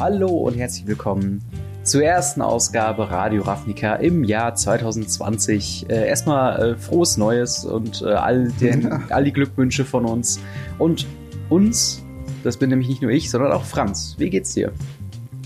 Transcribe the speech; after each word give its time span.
Hallo 0.00 0.28
und 0.28 0.54
herzlich 0.54 0.86
willkommen 0.86 1.44
zur 1.82 2.02
ersten 2.02 2.40
Ausgabe 2.40 3.10
Radio 3.10 3.42
Ravnica 3.42 3.96
im 3.96 4.24
Jahr 4.24 4.54
2020. 4.54 5.90
Äh, 5.90 6.08
erstmal 6.08 6.70
äh, 6.70 6.76
frohes 6.76 7.18
Neues 7.18 7.66
und 7.66 8.00
äh, 8.00 8.06
all, 8.06 8.48
den, 8.48 8.80
ja. 8.80 9.02
all 9.10 9.24
die 9.24 9.32
Glückwünsche 9.34 9.84
von 9.84 10.06
uns. 10.06 10.40
Und 10.78 11.06
uns, 11.50 12.02
das 12.42 12.56
bin 12.56 12.70
nämlich 12.70 12.88
nicht 12.88 13.02
nur 13.02 13.10
ich, 13.10 13.30
sondern 13.30 13.52
auch 13.52 13.64
Franz. 13.64 14.14
Wie 14.16 14.30
geht's 14.30 14.54
dir? 14.54 14.72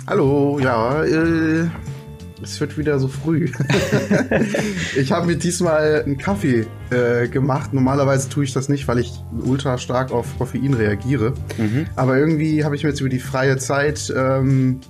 Hallo, 0.06 0.60
ja, 0.60 1.02
äh, 1.02 1.66
es 2.40 2.60
wird 2.60 2.78
wieder 2.78 3.00
so 3.00 3.08
früh. 3.08 3.50
ich 4.96 5.10
habe 5.10 5.26
mir 5.26 5.36
diesmal 5.36 6.04
einen 6.04 6.16
Kaffee 6.16 6.64
äh, 6.90 7.28
gemacht. 7.28 7.72
Normalerweise 7.72 8.28
tue 8.28 8.44
ich 8.44 8.52
das 8.52 8.68
nicht, 8.68 8.86
weil 8.88 8.98
ich 8.98 9.12
ultra 9.44 9.78
stark 9.78 10.12
auf 10.12 10.26
Koffein 10.38 10.74
reagiere. 10.74 11.34
Mhm. 11.58 11.86
Aber 11.96 12.16
irgendwie 12.16 12.64
habe 12.64 12.76
ich 12.76 12.82
mir 12.82 12.90
jetzt 12.90 13.00
über 13.00 13.08
die 13.08 13.18
freie 13.18 13.56
Zeit 13.56 14.12
ähm, 14.16 14.80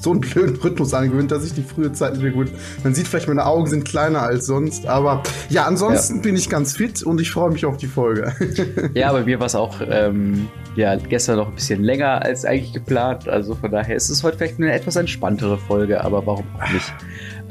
so 0.00 0.10
einen 0.10 0.20
blöden 0.20 0.56
Rhythmus 0.56 0.94
angewöhnt, 0.94 1.30
dass 1.30 1.44
ich 1.44 1.54
die 1.54 1.62
frühe 1.62 1.92
Zeit 1.92 2.12
nicht 2.14 2.22
mehr 2.22 2.32
gut. 2.32 2.48
Man 2.84 2.94
sieht 2.94 3.08
vielleicht, 3.08 3.28
meine 3.28 3.46
Augen 3.46 3.66
sind 3.66 3.84
kleiner 3.84 4.22
als 4.22 4.46
sonst. 4.46 4.86
Aber 4.86 5.22
ja, 5.48 5.64
ansonsten 5.64 6.16
ja. 6.16 6.22
bin 6.22 6.36
ich 6.36 6.48
ganz 6.48 6.76
fit 6.76 7.02
und 7.02 7.20
ich 7.20 7.30
freue 7.30 7.50
mich 7.50 7.64
auf 7.64 7.76
die 7.76 7.86
Folge. 7.86 8.32
ja, 8.94 9.12
bei 9.12 9.24
mir 9.24 9.38
war 9.38 9.46
es 9.46 9.54
auch 9.54 9.80
ähm, 9.88 10.48
ja, 10.76 10.96
gestern 10.96 11.36
noch 11.36 11.48
ein 11.48 11.54
bisschen 11.54 11.82
länger 11.82 12.22
als 12.22 12.44
eigentlich 12.44 12.72
geplant. 12.72 13.28
Also 13.28 13.54
von 13.54 13.70
daher 13.70 13.96
ist 13.96 14.08
es 14.08 14.22
heute 14.22 14.38
vielleicht 14.38 14.58
eine 14.58 14.72
etwas 14.72 14.96
entspanntere 14.96 15.58
Folge, 15.58 16.02
aber 16.02 16.26
warum 16.26 16.44
auch 16.58 16.72
nicht? 16.72 16.92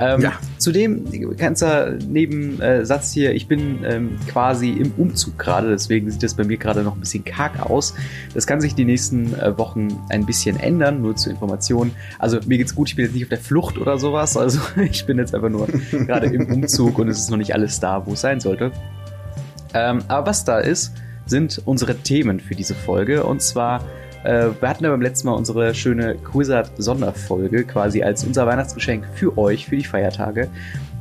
Ähm, 0.01 0.21
ja. 0.21 0.33
Zudem, 0.57 1.05
ganzer 1.37 1.91
Nebensatz 1.91 3.13
hier, 3.13 3.33
ich 3.33 3.47
bin 3.47 3.83
ähm, 3.85 4.17
quasi 4.27 4.71
im 4.71 4.91
Umzug 4.97 5.37
gerade, 5.37 5.69
deswegen 5.69 6.09
sieht 6.09 6.23
das 6.23 6.33
bei 6.33 6.43
mir 6.43 6.57
gerade 6.57 6.81
noch 6.81 6.95
ein 6.95 6.99
bisschen 6.99 7.23
karg 7.23 7.59
aus. 7.59 7.93
Das 8.33 8.47
kann 8.47 8.61
sich 8.61 8.73
die 8.73 8.83
nächsten 8.83 9.39
äh, 9.39 9.55
Wochen 9.59 9.89
ein 10.09 10.25
bisschen 10.25 10.59
ändern, 10.59 11.01
nur 11.01 11.15
zur 11.15 11.31
Information. 11.31 11.91
Also 12.17 12.39
mir 12.47 12.57
geht's 12.57 12.73
gut, 12.73 12.89
ich 12.89 12.95
bin 12.95 13.05
jetzt 13.05 13.13
nicht 13.13 13.23
auf 13.23 13.29
der 13.29 13.37
Flucht 13.37 13.77
oder 13.77 13.99
sowas, 13.99 14.35
also 14.37 14.59
ich 14.81 15.05
bin 15.05 15.19
jetzt 15.19 15.35
einfach 15.35 15.49
nur 15.49 15.67
gerade 15.91 16.25
im 16.27 16.51
Umzug 16.51 16.97
und 16.97 17.07
es 17.07 17.19
ist 17.19 17.29
noch 17.29 17.37
nicht 17.37 17.53
alles 17.53 17.79
da, 17.79 18.05
wo 18.05 18.13
es 18.13 18.21
sein 18.21 18.39
sollte. 18.39 18.71
Ähm, 19.75 19.99
aber 20.07 20.27
was 20.27 20.43
da 20.43 20.59
ist, 20.59 20.93
sind 21.27 21.61
unsere 21.65 21.95
Themen 21.95 22.39
für 22.39 22.55
diese 22.55 22.73
Folge 22.73 23.23
und 23.23 23.41
zwar 23.41 23.85
äh, 24.23 24.49
wir 24.59 24.69
hatten 24.69 24.83
ja 24.83 24.89
beim 24.89 25.01
letzten 25.01 25.27
Mal 25.27 25.33
unsere 25.33 25.73
schöne 25.73 26.15
Quizard-Sonderfolge 26.15 27.63
quasi 27.63 28.03
als 28.03 28.23
unser 28.23 28.45
Weihnachtsgeschenk 28.45 29.05
für 29.15 29.37
euch, 29.37 29.67
für 29.67 29.77
die 29.77 29.83
Feiertage. 29.83 30.49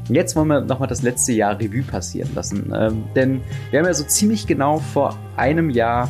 Jetzt 0.08 0.34
wollen 0.34 0.48
wir 0.48 0.60
nochmal 0.60 0.88
das 0.88 1.02
letzte 1.02 1.32
Jahr 1.32 1.58
Revue 1.58 1.82
passieren 1.82 2.30
lassen. 2.34 2.72
Ähm, 2.74 3.04
denn 3.14 3.40
wir 3.70 3.78
haben 3.78 3.86
ja 3.86 3.94
so 3.94 4.04
ziemlich 4.04 4.46
genau 4.46 4.78
vor 4.78 5.16
einem 5.36 5.70
Jahr 5.70 6.08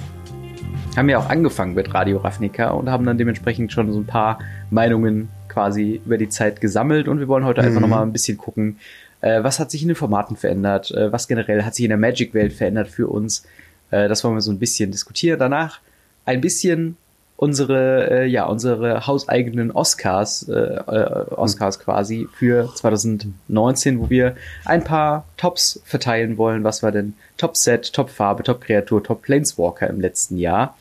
haben 0.96 1.08
wir 1.08 1.18
auch 1.18 1.28
angefangen 1.28 1.74
mit 1.74 1.92
Radio 1.94 2.18
Ravnica 2.18 2.70
und 2.70 2.90
haben 2.90 3.04
dann 3.04 3.18
dementsprechend 3.18 3.72
schon 3.72 3.92
so 3.92 3.98
ein 3.98 4.06
paar 4.06 4.40
Meinungen 4.70 5.28
quasi 5.48 6.00
über 6.04 6.18
die 6.18 6.28
Zeit 6.28 6.60
gesammelt 6.60 7.08
und 7.08 7.20
wir 7.20 7.28
wollen 7.28 7.44
heute 7.44 7.60
mhm. 7.60 7.68
einfach 7.68 7.80
nochmal 7.80 8.02
ein 8.02 8.12
bisschen 8.12 8.38
gucken, 8.38 8.78
äh, 9.20 9.42
was 9.42 9.60
hat 9.60 9.70
sich 9.70 9.82
in 9.82 9.88
den 9.88 9.96
Formaten 9.96 10.36
verändert, 10.36 10.90
äh, 10.92 11.12
was 11.12 11.28
generell 11.28 11.62
hat 11.62 11.74
sich 11.74 11.84
in 11.84 11.90
der 11.90 11.98
Magic-Welt 11.98 12.52
verändert 12.52 12.88
für 12.88 13.08
uns. 13.08 13.44
Äh, 13.90 14.08
das 14.08 14.24
wollen 14.24 14.34
wir 14.34 14.40
so 14.40 14.50
ein 14.50 14.58
bisschen 14.58 14.90
diskutieren. 14.90 15.38
Danach 15.38 15.80
ein 16.30 16.40
bisschen 16.40 16.96
unsere, 17.36 18.10
äh, 18.10 18.26
ja, 18.26 18.46
unsere 18.46 19.06
hauseigenen 19.06 19.70
Oscars, 19.70 20.48
äh, 20.48 20.52
äh, 20.52 21.34
Oscars 21.34 21.78
mhm. 21.78 21.82
quasi 21.82 22.28
für 22.34 22.72
2019, 22.74 23.98
wo 23.98 24.10
wir 24.10 24.36
ein 24.64 24.84
paar 24.84 25.24
Tops 25.36 25.80
verteilen 25.84 26.36
wollen. 26.36 26.64
Was 26.64 26.82
war 26.82 26.92
denn 26.92 27.14
Top 27.36 27.56
Set, 27.56 27.92
Top 27.92 28.10
Farbe, 28.10 28.42
Top 28.42 28.60
Kreatur, 28.60 29.02
Top 29.02 29.22
Planeswalker 29.22 29.88
im 29.88 30.00
letzten 30.00 30.36
Jahr? 30.36 30.76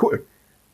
Cool. 0.00 0.22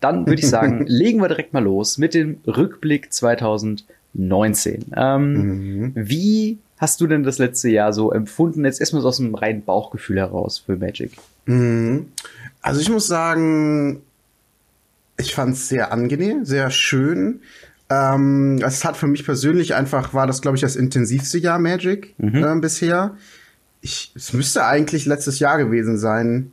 Dann 0.00 0.26
würde 0.26 0.40
ich 0.40 0.48
sagen, 0.48 0.84
legen 0.88 1.20
wir 1.20 1.28
direkt 1.28 1.52
mal 1.52 1.62
los 1.62 1.98
mit 1.98 2.14
dem 2.14 2.40
Rückblick 2.46 3.12
2019. 3.12 4.86
Ähm, 4.96 5.32
mhm. 5.34 5.92
Wie 5.94 6.58
hast 6.78 7.00
du 7.00 7.06
denn 7.06 7.22
das 7.22 7.38
letzte 7.38 7.68
Jahr 7.68 7.92
so 7.92 8.10
empfunden? 8.10 8.64
Jetzt 8.64 8.80
erstmal 8.80 9.02
so 9.02 9.08
aus 9.08 9.18
dem 9.18 9.34
reinen 9.34 9.62
Bauchgefühl 9.64 10.16
heraus 10.16 10.58
für 10.58 10.76
Magic. 10.76 11.12
Mhm. 11.44 12.06
Also 12.62 12.80
ich 12.80 12.88
muss 12.88 13.06
sagen, 13.06 14.02
ich 15.18 15.34
fand 15.34 15.54
es 15.54 15.68
sehr 15.68 15.92
angenehm, 15.92 16.44
sehr 16.44 16.70
schön. 16.70 17.40
Ähm, 17.88 18.60
es 18.64 18.84
hat 18.84 18.96
für 18.96 19.06
mich 19.06 19.24
persönlich 19.24 19.74
einfach, 19.74 20.12
war 20.12 20.26
das, 20.26 20.42
glaube 20.42 20.56
ich, 20.56 20.60
das 20.60 20.76
intensivste 20.76 21.38
Jahr 21.38 21.58
Magic 21.58 22.14
mhm. 22.18 22.44
äh, 22.44 22.60
bisher. 22.60 23.16
Ich, 23.80 24.12
es 24.16 24.32
müsste 24.32 24.66
eigentlich 24.66 25.06
letztes 25.06 25.38
Jahr 25.38 25.58
gewesen 25.58 25.96
sein. 25.96 26.50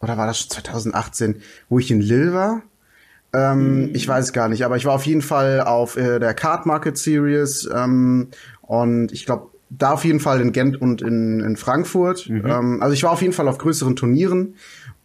Oder 0.00 0.16
war 0.16 0.26
das 0.26 0.38
schon 0.40 0.50
2018, 0.50 1.36
wo 1.68 1.78
ich 1.78 1.90
in 1.90 2.00
Lille 2.00 2.32
war? 2.32 2.62
Ähm, 3.34 3.88
mhm. 3.88 3.94
Ich 3.94 4.08
weiß 4.08 4.32
gar 4.32 4.48
nicht, 4.48 4.64
aber 4.64 4.76
ich 4.76 4.84
war 4.84 4.94
auf 4.94 5.06
jeden 5.06 5.22
Fall 5.22 5.60
auf 5.60 5.96
äh, 5.96 6.18
der 6.18 6.34
Card 6.34 6.66
Market 6.66 6.98
Series 6.98 7.68
ähm, 7.72 8.28
und 8.62 9.12
ich 9.12 9.26
glaube, 9.26 9.48
da 9.70 9.92
auf 9.92 10.04
jeden 10.04 10.20
Fall 10.20 10.40
in 10.40 10.52
Gent 10.52 10.80
und 10.80 11.00
in, 11.00 11.40
in 11.40 11.56
Frankfurt. 11.56 12.28
Mhm. 12.28 12.46
Ähm, 12.46 12.82
also 12.82 12.92
ich 12.92 13.02
war 13.02 13.12
auf 13.12 13.22
jeden 13.22 13.32
Fall 13.32 13.48
auf 13.48 13.58
größeren 13.58 13.96
Turnieren 13.96 14.56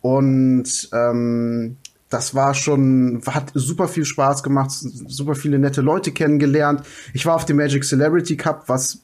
und 0.02 0.90
ähm, 0.94 1.78
das 2.10 2.34
war 2.34 2.54
schon, 2.54 3.22
hat 3.28 3.52
super 3.54 3.88
viel 3.88 4.06
Spaß 4.06 4.44
gemacht, 4.44 4.72
super 4.72 5.36
viele 5.36 5.60
nette 5.60 5.82
Leute 5.82 6.12
kennengelernt. 6.12 6.84
Ich 7.14 7.26
war 7.26 7.36
auf 7.36 7.46
dem 7.46 7.58
Magic 7.58 7.84
Celebrity 7.84 8.38
Cup, 8.38 8.64
was 8.68 9.00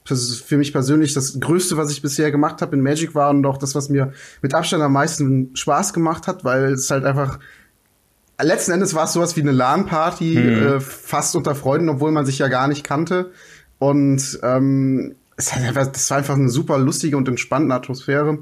für 0.45 0.57
mich 0.57 0.71
persönlich 0.71 1.13
das 1.13 1.39
Größte, 1.39 1.75
was 1.75 1.91
ich 1.91 2.01
bisher 2.01 2.31
gemacht 2.31 2.61
habe 2.61 2.75
in 2.75 2.81
Magic 2.81 3.13
war 3.13 3.29
und 3.29 3.45
auch 3.45 3.57
das, 3.57 3.75
was 3.75 3.89
mir 3.89 4.13
mit 4.41 4.53
Abstand 4.53 4.83
am 4.83 4.93
meisten 4.93 5.55
Spaß 5.55 5.93
gemacht 5.93 6.27
hat, 6.27 6.45
weil 6.45 6.73
es 6.73 6.89
halt 6.91 7.03
einfach 7.03 7.39
letzten 8.41 8.71
Endes 8.71 8.93
war 8.93 9.05
es 9.05 9.13
sowas 9.13 9.35
wie 9.35 9.41
eine 9.41 9.51
LAN-Party, 9.51 10.37
mhm. 10.37 10.63
äh, 10.63 10.79
fast 10.79 11.35
unter 11.35 11.55
Freunden, 11.55 11.89
obwohl 11.89 12.11
man 12.11 12.25
sich 12.25 12.39
ja 12.39 12.47
gar 12.47 12.67
nicht 12.67 12.83
kannte. 12.83 13.31
Und 13.79 14.39
ähm, 14.43 15.15
es 15.35 15.51
das 15.91 16.09
war 16.09 16.17
einfach 16.17 16.35
eine 16.35 16.49
super 16.49 16.77
lustige 16.77 17.17
und 17.17 17.27
entspannte 17.27 17.73
Atmosphäre. 17.73 18.39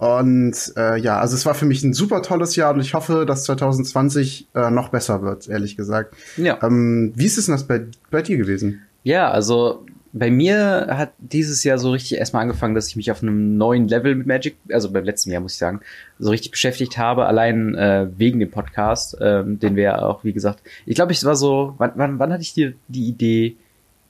Und 0.00 0.72
äh, 0.78 0.96
ja, 0.98 1.20
also 1.20 1.34
es 1.34 1.44
war 1.44 1.52
für 1.52 1.66
mich 1.66 1.82
ein 1.82 1.92
super 1.92 2.22
tolles 2.22 2.56
Jahr 2.56 2.72
und 2.72 2.80
ich 2.80 2.94
hoffe, 2.94 3.26
dass 3.26 3.44
2020 3.44 4.48
äh, 4.54 4.70
noch 4.70 4.88
besser 4.88 5.20
wird, 5.20 5.46
ehrlich 5.46 5.76
gesagt. 5.76 6.14
Ja. 6.38 6.58
Ähm, 6.62 7.12
wie 7.16 7.26
ist 7.26 7.36
es 7.36 7.44
denn 7.44 7.54
das 7.54 7.64
bei, 7.64 7.82
bei 8.10 8.22
dir 8.22 8.38
gewesen? 8.38 8.80
Ja, 9.02 9.30
also 9.30 9.84
bei 10.14 10.30
mir 10.30 10.86
hat 10.88 11.12
dieses 11.18 11.64
Jahr 11.64 11.76
so 11.76 11.90
richtig 11.90 12.16
erstmal 12.16 12.44
angefangen, 12.44 12.74
dass 12.74 12.88
ich 12.88 12.96
mich 12.96 13.10
auf 13.10 13.22
einem 13.22 13.58
neuen 13.58 13.88
Level 13.88 14.14
mit 14.14 14.26
Magic, 14.26 14.56
also 14.72 14.90
beim 14.90 15.04
letzten 15.04 15.32
Jahr 15.32 15.42
muss 15.42 15.52
ich 15.52 15.58
sagen, 15.58 15.80
so 16.18 16.30
richtig 16.30 16.50
beschäftigt 16.50 16.96
habe, 16.96 17.26
allein 17.26 17.74
äh, 17.74 18.08
wegen 18.16 18.40
dem 18.40 18.50
Podcast, 18.50 19.18
ähm, 19.20 19.58
den 19.58 19.76
wir 19.76 20.02
auch, 20.02 20.24
wie 20.24 20.32
gesagt, 20.32 20.62
ich 20.86 20.94
glaube, 20.94 21.12
ich 21.12 21.22
war 21.26 21.36
so, 21.36 21.74
wann, 21.76 21.92
wann, 21.96 22.18
wann 22.18 22.32
hatte 22.32 22.42
ich 22.42 22.54
dir 22.54 22.72
die 22.88 23.06
Idee? 23.06 23.56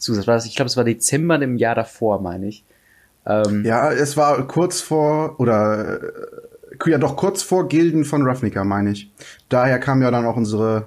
War 0.06 0.34
das, 0.36 0.46
ich 0.46 0.54
glaube, 0.54 0.68
es 0.68 0.76
war 0.76 0.84
Dezember 0.84 1.42
im 1.42 1.56
Jahr 1.56 1.74
davor, 1.74 2.22
meine 2.22 2.46
ich. 2.46 2.62
Ähm, 3.26 3.64
ja, 3.64 3.92
es 3.92 4.16
war 4.16 4.46
kurz 4.46 4.80
vor, 4.80 5.38
oder 5.38 6.02
äh, 6.02 6.90
ja 6.90 6.98
doch 6.98 7.16
kurz 7.16 7.42
vor 7.42 7.68
Gilden 7.68 8.04
von 8.04 8.26
Ravnica, 8.26 8.64
meine 8.64 8.90
ich. 8.90 9.10
Daher 9.48 9.78
kam 9.78 10.02
ja 10.02 10.10
dann 10.10 10.24
auch 10.24 10.36
unsere, 10.36 10.86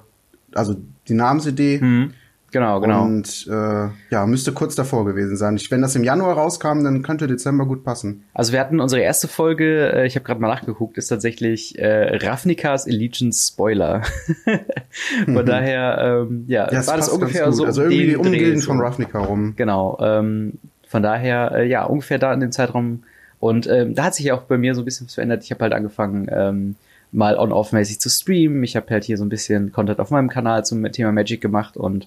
also 0.54 0.76
die 1.08 1.14
Namensidee. 1.14 1.78
Mhm. 1.80 2.14
Genau, 2.50 2.80
genau. 2.80 3.02
Und 3.02 3.48
äh, 3.50 3.88
ja, 4.10 4.26
müsste 4.26 4.52
kurz 4.52 4.76
davor 4.76 5.04
gewesen 5.04 5.36
sein. 5.36 5.58
Wenn 5.70 5.82
das 5.82 5.96
im 5.96 6.04
Januar 6.04 6.36
rauskam, 6.36 6.84
dann 6.84 7.02
könnte 7.02 7.26
Dezember 7.26 7.66
gut 7.66 7.82
passen. 7.82 8.22
Also 8.32 8.52
wir 8.52 8.60
hatten 8.60 8.78
unsere 8.78 9.02
erste 9.02 9.26
Folge, 9.26 9.92
äh, 9.92 10.06
ich 10.06 10.14
habe 10.14 10.24
gerade 10.24 10.40
mal 10.40 10.46
nachgeguckt, 10.46 10.96
ist 10.96 11.08
tatsächlich 11.08 11.76
äh, 11.80 12.16
Ravnikas 12.16 12.86
Allegiance 12.86 13.48
Spoiler. 13.48 14.02
von 15.24 15.34
mhm. 15.34 15.46
daher, 15.46 16.26
ähm, 16.28 16.44
ja, 16.46 16.70
ja 16.70 16.86
war 16.86 16.96
das 16.96 17.08
ungefähr 17.08 17.50
so. 17.50 17.64
Also 17.64 17.82
irgendwie 17.82 18.14
um 18.14 18.30
Gilden 18.30 18.62
von 18.62 18.80
Ravnica 18.80 19.18
rum. 19.18 19.54
Genau. 19.56 19.98
Ähm, 20.00 20.60
von 20.94 21.02
daher, 21.02 21.50
äh, 21.56 21.66
ja, 21.66 21.82
ungefähr 21.82 22.20
da 22.20 22.32
in 22.32 22.38
dem 22.38 22.52
Zeitraum. 22.52 23.02
Und 23.40 23.66
ähm, 23.66 23.96
da 23.96 24.04
hat 24.04 24.14
sich 24.14 24.26
ja 24.26 24.34
auch 24.36 24.42
bei 24.42 24.58
mir 24.58 24.76
so 24.76 24.82
ein 24.82 24.84
bisschen 24.84 25.08
was 25.08 25.14
verändert. 25.14 25.42
Ich 25.42 25.50
habe 25.50 25.62
halt 25.62 25.72
angefangen, 25.72 26.28
ähm, 26.30 26.76
mal 27.10 27.36
on-off-mäßig 27.36 27.98
zu 27.98 28.08
streamen. 28.08 28.62
Ich 28.62 28.76
habe 28.76 28.86
halt 28.90 29.02
hier 29.02 29.18
so 29.18 29.24
ein 29.24 29.28
bisschen 29.28 29.72
Content 29.72 29.98
auf 29.98 30.12
meinem 30.12 30.28
Kanal 30.28 30.64
zum 30.64 30.84
Thema 30.92 31.10
Magic 31.10 31.40
gemacht 31.40 31.76
und 31.76 32.06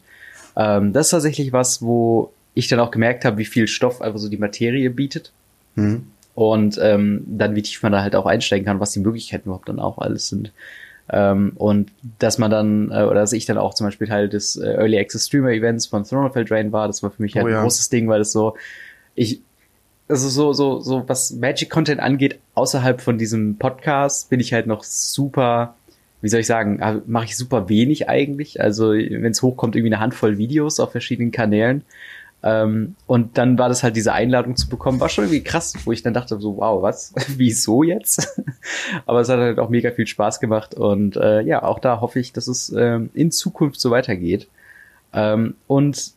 ähm, 0.56 0.94
das 0.94 1.08
ist 1.08 1.12
tatsächlich 1.12 1.52
was, 1.52 1.82
wo 1.82 2.32
ich 2.54 2.70
dann 2.70 2.80
auch 2.80 2.90
gemerkt 2.90 3.26
habe, 3.26 3.40
wie 3.40 3.46
viel 3.46 3.68
Stoff 3.68 4.02
einfach 4.02 4.20
so 4.20 4.30
die 4.30 4.38
Materie 4.38 4.90
bietet. 4.90 5.34
Mhm. 5.76 6.08
Und 6.34 6.80
ähm, 6.82 7.26
dann, 7.28 7.56
wie 7.56 7.64
tief 7.64 7.84
man 7.84 7.92
da 7.92 8.02
halt 8.02 8.16
auch 8.16 8.26
einsteigen 8.26 8.66
kann, 8.66 8.80
was 8.80 8.94
die 8.94 9.02
Möglichkeiten 9.02 9.50
überhaupt 9.50 9.68
dann 9.68 9.82
auch 9.82 9.98
alles 9.98 10.30
sind. 10.30 10.54
Ähm, 11.10 11.54
und 11.56 11.92
dass 12.20 12.38
man 12.38 12.52
dann, 12.52 12.92
äh, 12.92 13.04
oder 13.04 13.22
dass 13.22 13.34
ich 13.34 13.46
dann 13.46 13.58
auch 13.58 13.74
zum 13.74 13.88
Beispiel 13.88 14.08
Teil 14.08 14.28
des 14.28 14.58
äh, 14.58 14.68
Early 14.68 15.00
Access 15.00 15.28
Streamer 15.28 15.52
Events 15.52 15.86
von 15.86 16.04
Throne 16.04 16.28
of 16.28 16.36
Eldraine 16.36 16.72
war, 16.72 16.88
das 16.88 17.02
war 17.02 17.12
für 17.12 17.22
mich 17.22 17.36
halt 17.36 17.46
oh, 17.46 17.50
ja. 17.50 17.58
ein 17.58 17.64
großes 17.64 17.90
Ding, 17.90 18.10
weil 18.10 18.20
das 18.20 18.32
so, 18.32 18.56
ich, 19.16 19.42
also 20.10 20.28
so, 20.30 20.54
so, 20.54 20.80
so, 20.80 21.08
was 21.08 21.32
Magic 21.32 21.70
Content 21.70 22.02
angeht, 22.02 22.40
außerhalb 22.56 23.02
von 23.02 23.18
diesem 23.18 23.58
Podcast, 23.58 24.30
bin 24.30 24.40
ich 24.40 24.54
halt 24.54 24.68
noch 24.68 24.84
super, 24.84 25.76
wie 26.22 26.30
soll 26.30 26.42
ich 26.42 26.48
sagen, 26.48 26.80
äh, 26.80 27.00
mache 27.06 27.26
ich 27.26 27.38
super 27.38 27.70
wenig 27.70 28.10
eigentlich. 28.10 28.60
Also, 28.62 28.92
wenn 28.92 29.32
es 29.32 29.42
hochkommt, 29.42 29.76
irgendwie 29.76 29.94
eine 29.94 30.02
Handvoll 30.02 30.38
Videos 30.38 30.80
auf 30.80 30.92
verschiedenen 30.92 31.32
Kanälen. 31.32 31.84
Ähm, 32.44 32.96
und 33.08 33.38
dann 33.38 33.58
war 33.58 33.68
das 33.68 33.84
halt 33.84 33.96
diese 33.96 34.14
Einladung 34.14 34.56
zu 34.56 34.70
bekommen, 34.70 35.00
war 35.00 35.10
schon 35.10 35.26
irgendwie 35.26 35.44
krass, 35.44 35.74
wo 35.86 35.92
ich 35.92 36.04
dann 36.04 36.14
dachte 36.14 36.40
so, 36.40 36.58
wow, 36.58 36.82
was, 36.82 37.14
wieso 37.36 37.84
jetzt? 37.84 38.42
Aber 39.06 39.22
es 39.22 39.30
hat 39.30 39.40
halt 39.40 39.60
auch 39.60 39.70
mega 39.70 39.92
viel 39.92 40.08
Spaß 40.08 40.40
gemacht 40.40 40.76
und 40.76 41.18
äh, 41.18 41.42
ja, 41.42 41.64
auch 41.64 41.80
da 41.80 42.00
hoffe 42.00 42.20
ich, 42.20 42.34
dass 42.34 42.48
es 42.48 42.70
äh, 42.72 43.00
in 43.14 43.32
Zukunft 43.32 43.80
so 43.80 43.92
weitergeht. 43.92 44.48
Ähm, 45.14 45.56
und 45.66 46.14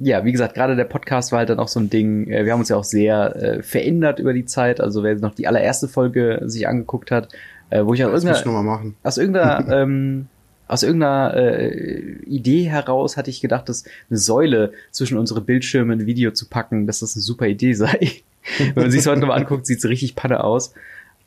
ja, 0.00 0.24
wie 0.24 0.32
gesagt, 0.32 0.54
gerade 0.54 0.76
der 0.76 0.84
Podcast 0.84 1.32
war 1.32 1.40
halt 1.40 1.50
dann 1.50 1.58
auch 1.58 1.68
so 1.68 1.80
ein 1.80 1.90
Ding. 1.90 2.28
Äh, 2.28 2.44
wir 2.44 2.52
haben 2.52 2.60
uns 2.60 2.68
ja 2.68 2.76
auch 2.76 2.84
sehr 2.84 3.34
äh, 3.36 3.62
verändert 3.62 4.20
über 4.20 4.32
die 4.32 4.44
Zeit. 4.44 4.80
Also 4.80 5.02
wer 5.02 5.16
noch 5.16 5.34
die 5.34 5.46
allererste 5.46 5.88
Folge 5.88 6.42
sich 6.44 6.68
angeguckt 6.68 7.10
hat, 7.10 7.30
äh, 7.70 7.84
wo 7.84 7.94
ich 7.94 8.04
aus 8.04 8.24
irgendeiner, 8.24 8.94
aus 9.02 9.18
irgendeiner, 9.18 9.68
ähm, 9.68 10.26
aus 10.68 10.82
irgendeiner 10.82 11.34
äh, 11.34 12.12
Idee 12.26 12.64
heraus 12.64 13.16
hatte 13.16 13.30
ich 13.30 13.40
gedacht, 13.40 13.68
dass 13.68 13.84
eine 14.10 14.18
Säule 14.18 14.72
zwischen 14.90 15.18
unsere 15.18 15.40
Bildschirme 15.40 15.94
ein 15.94 16.06
Video 16.06 16.30
zu 16.30 16.48
packen, 16.48 16.86
dass 16.86 17.00
das 17.00 17.16
eine 17.16 17.22
super 17.22 17.46
Idee 17.46 17.72
sei. 17.72 18.22
Wenn 18.58 18.84
man 18.84 18.90
sich 18.90 19.06
heute 19.06 19.20
nochmal 19.20 19.38
anguckt, 19.38 19.66
sieht 19.66 19.78
es 19.78 19.84
richtig 19.86 20.14
panne 20.14 20.44
aus. 20.44 20.72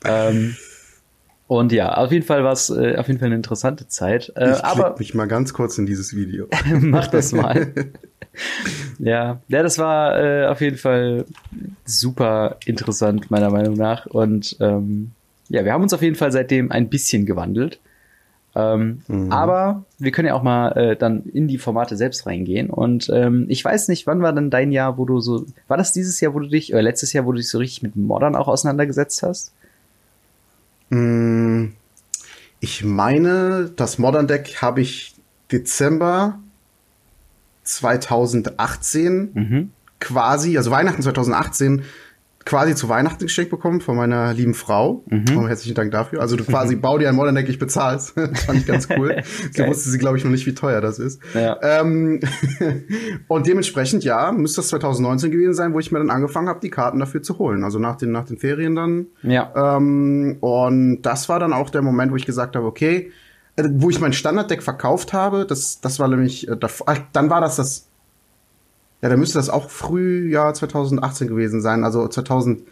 Ähm, 0.04 0.56
und 1.46 1.70
ja, 1.72 1.94
auf 1.94 2.10
jeden 2.12 2.24
Fall 2.24 2.44
war 2.44 2.52
es 2.52 2.70
äh, 2.70 2.96
auf 2.96 3.08
jeden 3.08 3.20
Fall 3.20 3.26
eine 3.26 3.34
interessante 3.34 3.86
Zeit. 3.86 4.32
Äh, 4.36 4.52
ich 4.52 4.64
aber 4.64 4.96
mich 4.98 5.14
mal 5.14 5.28
ganz 5.28 5.52
kurz 5.52 5.76
in 5.76 5.86
dieses 5.86 6.16
Video. 6.16 6.46
mach 6.80 7.08
das 7.08 7.32
mal. 7.32 7.72
ja, 8.98 9.40
ja, 9.48 9.62
das 9.62 9.78
war 9.78 10.18
äh, 10.18 10.46
auf 10.46 10.60
jeden 10.60 10.78
Fall 10.78 11.26
super 11.84 12.56
interessant 12.64 13.30
meiner 13.30 13.50
Meinung 13.50 13.74
nach. 13.74 14.06
Und 14.06 14.56
ähm, 14.60 15.10
ja, 15.48 15.64
wir 15.64 15.72
haben 15.72 15.82
uns 15.82 15.92
auf 15.92 16.02
jeden 16.02 16.16
Fall 16.16 16.32
seitdem 16.32 16.72
ein 16.72 16.88
bisschen 16.88 17.26
gewandelt. 17.26 17.80
Ähm, 18.54 19.02
mhm. 19.08 19.32
Aber 19.32 19.84
wir 19.98 20.12
können 20.12 20.28
ja 20.28 20.34
auch 20.34 20.42
mal 20.42 20.72
äh, 20.72 20.96
dann 20.96 21.24
in 21.24 21.48
die 21.48 21.58
Formate 21.58 21.96
selbst 21.96 22.26
reingehen. 22.26 22.68
Und 22.68 23.10
ähm, 23.12 23.46
ich 23.48 23.64
weiß 23.64 23.88
nicht, 23.88 24.06
wann 24.06 24.20
war 24.20 24.32
denn 24.32 24.50
dein 24.50 24.72
Jahr, 24.72 24.98
wo 24.98 25.04
du 25.04 25.20
so, 25.20 25.46
war 25.68 25.76
das 25.76 25.92
dieses 25.92 26.20
Jahr, 26.20 26.34
wo 26.34 26.40
du 26.40 26.48
dich, 26.48 26.72
oder 26.72 26.82
letztes 26.82 27.12
Jahr, 27.12 27.24
wo 27.24 27.32
du 27.32 27.38
dich 27.38 27.48
so 27.48 27.58
richtig 27.58 27.82
mit 27.82 27.96
Modern 27.96 28.36
auch 28.36 28.48
auseinandergesetzt 28.48 29.22
hast? 29.22 29.52
Mm, 30.90 31.68
ich 32.60 32.84
meine, 32.84 33.70
das 33.74 33.98
Modern 33.98 34.26
Deck 34.26 34.60
habe 34.60 34.82
ich 34.82 35.14
Dezember 35.50 36.38
2018 37.64 39.30
mhm. 39.32 39.70
quasi, 39.98 40.58
also 40.58 40.70
Weihnachten 40.70 41.02
2018 41.02 41.84
quasi 42.44 42.74
zu 42.74 42.88
Weihnachten 42.88 43.24
geschenkt 43.24 43.50
bekommen 43.50 43.80
von 43.80 43.96
meiner 43.96 44.32
lieben 44.32 44.54
Frau. 44.54 45.04
Mhm. 45.08 45.46
herzlichen 45.46 45.74
Dank 45.74 45.90
dafür. 45.90 46.20
Also 46.20 46.36
du 46.36 46.44
quasi 46.44 46.76
bau 46.82 46.98
dir 46.98 47.08
ein 47.08 47.14
Modern 47.14 47.34
Deck, 47.34 47.48
ich 47.48 47.58
bezahl's. 47.58 48.12
das 48.14 48.44
fand 48.44 48.58
ich 48.58 48.66
ganz 48.66 48.88
cool. 48.96 49.22
so 49.52 49.66
wusste 49.66 49.90
sie, 49.90 49.98
glaube 49.98 50.18
ich, 50.18 50.24
noch 50.24 50.30
nicht, 50.30 50.46
wie 50.46 50.54
teuer 50.54 50.80
das 50.80 50.98
ist. 50.98 51.20
Ja. 51.34 51.58
Ähm, 51.62 52.20
und 53.28 53.46
dementsprechend, 53.46 54.04
ja, 54.04 54.32
müsste 54.32 54.60
das 54.60 54.68
2019 54.68 55.30
gewesen 55.30 55.54
sein, 55.54 55.74
wo 55.74 55.78
ich 55.78 55.92
mir 55.92 55.98
dann 55.98 56.10
angefangen 56.10 56.48
habe, 56.48 56.60
die 56.60 56.70
Karten 56.70 56.98
dafür 56.98 57.22
zu 57.22 57.38
holen. 57.38 57.64
Also 57.64 57.78
nach 57.78 57.96
den, 57.96 58.12
nach 58.12 58.24
den 58.24 58.38
Ferien 58.38 58.74
dann. 58.74 59.06
Ja. 59.22 59.76
Ähm, 59.76 60.38
und 60.40 61.02
das 61.02 61.28
war 61.28 61.38
dann 61.38 61.52
auch 61.52 61.70
der 61.70 61.82
Moment, 61.82 62.12
wo 62.12 62.16
ich 62.16 62.26
gesagt 62.26 62.56
habe, 62.56 62.66
okay, 62.66 63.12
äh, 63.56 63.64
wo 63.74 63.90
ich 63.90 64.00
mein 64.00 64.12
Standarddeck 64.12 64.62
verkauft 64.62 65.12
habe, 65.12 65.46
das, 65.46 65.80
das 65.80 65.98
war 65.98 66.08
nämlich, 66.08 66.48
äh, 66.48 66.56
dann 67.12 67.30
war 67.30 67.40
das 67.40 67.56
das 67.56 67.91
ja, 69.02 69.08
da 69.08 69.16
müsste 69.16 69.38
das 69.38 69.50
auch 69.50 69.68
Frühjahr 69.68 70.54
2018 70.54 71.26
gewesen 71.26 71.60
sein. 71.60 71.84
Also 71.84 72.06
2000. 72.06 72.62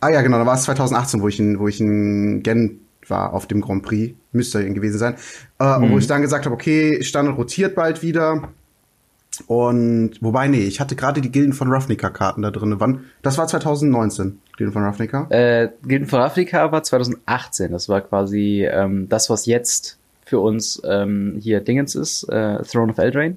Ah 0.00 0.08
ja, 0.08 0.22
genau, 0.22 0.38
da 0.38 0.46
war 0.46 0.54
es 0.54 0.62
2018, 0.62 1.20
wo 1.20 1.28
ich 1.28 1.38
in, 1.38 1.58
wo 1.58 1.68
ich 1.68 1.78
in 1.78 2.42
Gent 2.42 2.80
war 3.06 3.34
auf 3.34 3.46
dem 3.46 3.60
Grand 3.60 3.82
Prix. 3.82 4.16
Müsste 4.32 4.64
gewesen 4.72 4.98
sein. 4.98 5.16
Äh, 5.58 5.78
mhm. 5.78 5.90
Wo 5.90 5.98
ich 5.98 6.06
dann 6.06 6.22
gesagt 6.22 6.46
habe, 6.46 6.54
okay, 6.54 7.02
Standard 7.02 7.36
rotiert 7.36 7.74
bald 7.74 8.02
wieder. 8.02 8.48
Und 9.46 10.12
wobei, 10.20 10.48
nee, 10.48 10.64
ich 10.64 10.80
hatte 10.80 10.96
gerade 10.96 11.20
die 11.20 11.30
Gilden 11.30 11.52
von 11.52 11.70
Ravnica-Karten 11.70 12.42
da 12.42 12.50
drin. 12.50 12.74
Wann? 12.78 13.04
Das 13.22 13.36
war 13.36 13.46
2019, 13.46 14.40
Gilden 14.56 14.72
von 14.72 14.82
Ravnica. 14.82 15.26
Äh, 15.30 15.68
Gilden 15.86 16.06
von 16.06 16.20
Ravnica 16.20 16.72
war 16.72 16.82
2018. 16.82 17.72
Das 17.72 17.88
war 17.88 18.00
quasi 18.00 18.66
ähm, 18.70 19.08
das, 19.08 19.30
was 19.30 19.46
jetzt 19.46 19.98
für 20.24 20.40
uns 20.40 20.80
ähm, 20.84 21.36
hier 21.40 21.60
Dingens 21.60 21.94
ist, 21.94 22.24
äh, 22.24 22.62
Throne 22.62 22.92
of 22.92 22.98
Eldraine. 22.98 23.36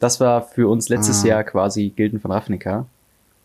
Das 0.00 0.18
war 0.18 0.42
für 0.42 0.68
uns 0.68 0.88
letztes 0.88 1.22
ah. 1.22 1.28
Jahr 1.28 1.44
quasi 1.44 1.90
Gilden 1.94 2.20
von 2.20 2.32
Ravnica. 2.32 2.86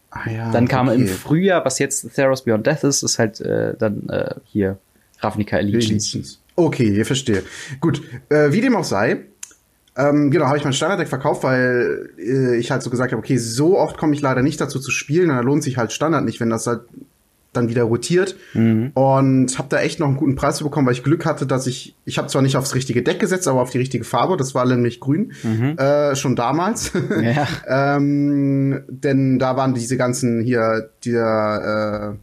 Ah, 0.09 0.29
ja, 0.29 0.51
dann 0.51 0.67
kam 0.67 0.87
okay. 0.87 1.01
im 1.01 1.07
Frühjahr, 1.07 1.63
was 1.65 1.77
jetzt 1.77 2.15
Theros 2.15 2.43
Beyond 2.43 2.65
Death 2.65 2.83
ist, 2.85 3.03
ist 3.03 3.19
halt 3.19 3.41
äh, 3.41 3.75
dann 3.77 4.09
äh, 4.09 4.35
hier 4.45 4.77
Ravnica 5.19 5.57
Allegiance. 5.57 6.37
Okay, 6.55 7.01
ich 7.01 7.05
verstehe. 7.05 7.43
Gut, 7.81 8.01
äh, 8.29 8.51
wie 8.51 8.61
dem 8.61 8.75
auch 8.75 8.85
sei, 8.85 9.25
ähm, 9.97 10.31
genau, 10.31 10.45
habe 10.45 10.57
ich 10.57 10.63
mein 10.63 10.73
Standarddeck 10.73 11.07
verkauft, 11.07 11.43
weil 11.43 12.09
äh, 12.17 12.57
ich 12.57 12.71
halt 12.71 12.81
so 12.81 12.89
gesagt 12.89 13.11
habe, 13.11 13.19
okay, 13.19 13.37
so 13.37 13.77
oft 13.77 13.97
komme 13.97 14.13
ich 14.13 14.21
leider 14.21 14.41
nicht 14.41 14.59
dazu 14.59 14.79
zu 14.79 14.91
spielen, 14.91 15.29
und 15.29 15.35
da 15.35 15.41
lohnt 15.41 15.63
sich 15.63 15.77
halt 15.77 15.91
Standard 15.91 16.23
nicht, 16.23 16.39
wenn 16.39 16.49
das 16.49 16.67
halt 16.67 16.81
dann 17.55 17.69
wieder 17.69 17.83
rotiert 17.83 18.35
mhm. 18.53 18.91
und 18.93 19.57
habe 19.57 19.67
da 19.69 19.79
echt 19.79 19.99
noch 19.99 20.07
einen 20.07 20.17
guten 20.17 20.35
Preis 20.35 20.61
bekommen, 20.61 20.87
weil 20.87 20.93
ich 20.93 21.03
Glück 21.03 21.25
hatte, 21.25 21.45
dass 21.45 21.67
ich 21.67 21.95
ich 22.05 22.17
habe 22.17 22.27
zwar 22.27 22.41
nicht 22.41 22.57
aufs 22.57 22.75
richtige 22.75 23.01
Deck 23.01 23.19
gesetzt, 23.19 23.47
aber 23.47 23.61
auf 23.61 23.69
die 23.69 23.77
richtige 23.77 24.03
Farbe. 24.03 24.37
Das 24.37 24.55
war 24.55 24.65
nämlich 24.65 24.99
grün 24.99 25.33
mhm. 25.43 25.77
äh, 25.77 26.15
schon 26.15 26.35
damals. 26.35 26.91
Ja. 27.21 27.47
ähm, 27.97 28.83
denn 28.87 29.39
da 29.39 29.57
waren 29.57 29.73
diese 29.73 29.97
ganzen 29.97 30.41
hier 30.41 30.89
der 31.05 32.15
äh, 32.15 32.17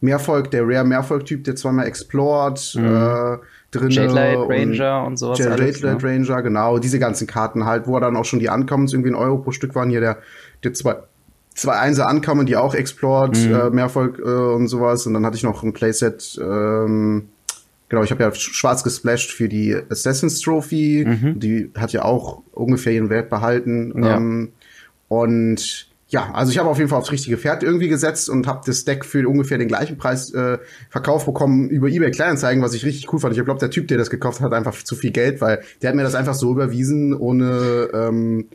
Mehrfolg, 0.00 0.50
der 0.50 0.66
Rare 0.66 0.84
Mehrfolg-Typ, 0.84 1.44
der 1.44 1.56
zweimal 1.56 1.86
explored. 1.86 2.74
Mhm. 2.76 2.84
Äh, 2.84 3.38
drin. 3.74 3.90
Jetlight 3.90 4.38
Ranger 4.48 5.00
und, 5.00 5.06
und 5.06 5.16
sowas. 5.16 5.38
Jet, 5.38 5.48
alles, 5.48 5.80
Jetlight 5.80 6.02
ne? 6.02 6.08
Ranger, 6.08 6.42
genau. 6.42 6.78
Diese 6.78 6.98
ganzen 6.98 7.26
Karten 7.26 7.64
halt, 7.64 7.86
wo 7.86 7.98
dann 7.98 8.16
auch 8.16 8.24
schon 8.24 8.38
die 8.38 8.50
Ankommens 8.50 8.92
irgendwie 8.92 9.10
ein 9.10 9.16
Euro 9.16 9.38
pro 9.38 9.50
Stück 9.50 9.74
waren. 9.74 9.90
Hier 9.90 10.00
der, 10.00 10.18
der 10.62 10.72
zwei, 10.74 10.96
zwei 11.54 11.74
Einser 11.74 12.08
ankamen, 12.08 12.46
die 12.46 12.56
auch 12.56 12.74
Explored, 12.74 13.36
mhm. 13.36 13.54
äh, 13.54 13.70
Mehrfolg 13.70 14.18
äh, 14.18 14.22
und 14.22 14.68
sowas. 14.68 15.06
Und 15.06 15.14
dann 15.14 15.24
hatte 15.24 15.36
ich 15.36 15.42
noch 15.42 15.62
ein 15.62 15.72
Playset, 15.72 16.38
ähm, 16.40 17.28
genau, 17.88 18.02
ich 18.02 18.10
habe 18.10 18.22
ja 18.22 18.34
schwarz 18.34 18.82
gesplashed 18.82 19.30
für 19.30 19.48
die 19.48 19.76
Assassin's 19.88 20.40
Trophy. 20.40 21.04
Mhm. 21.06 21.40
Die 21.40 21.70
hat 21.76 21.92
ja 21.92 22.04
auch 22.04 22.42
ungefähr 22.52 22.92
ihren 22.92 23.10
Wert 23.10 23.30
behalten. 23.30 23.94
Ja. 24.02 24.16
Ähm, 24.16 24.52
und 25.08 25.88
ja, 26.08 26.30
also 26.32 26.52
ich 26.52 26.58
habe 26.58 26.68
auf 26.68 26.78
jeden 26.78 26.90
Fall 26.90 26.98
aufs 26.98 27.10
richtige 27.10 27.36
Pferd 27.36 27.62
irgendwie 27.62 27.88
gesetzt 27.88 28.28
und 28.28 28.46
habe 28.46 28.60
das 28.66 28.84
Deck 28.84 29.04
für 29.04 29.26
ungefähr 29.28 29.58
den 29.58 29.68
gleichen 29.68 29.96
Preis 29.96 30.32
äh, 30.32 30.58
verkauft 30.90 31.26
bekommen 31.26 31.68
über 31.70 31.88
eBay 31.88 32.10
Kleinanzeigen, 32.10 32.62
was 32.62 32.74
ich 32.74 32.84
richtig 32.84 33.12
cool 33.12 33.18
fand. 33.18 33.36
Ich 33.36 33.44
glaube, 33.44 33.58
der 33.58 33.70
Typ, 33.70 33.88
der 33.88 33.98
das 33.98 34.10
gekauft 34.10 34.40
hat, 34.40 34.46
hat 34.46 34.52
einfach 34.52 34.80
zu 34.82 34.94
viel 34.96 35.10
Geld, 35.10 35.40
weil 35.40 35.62
der 35.82 35.88
hat 35.88 35.96
mir 35.96 36.02
das 36.02 36.14
einfach 36.14 36.34
so 36.34 36.52
überwiesen, 36.52 37.14
ohne 37.14 37.88
ähm, 37.92 38.48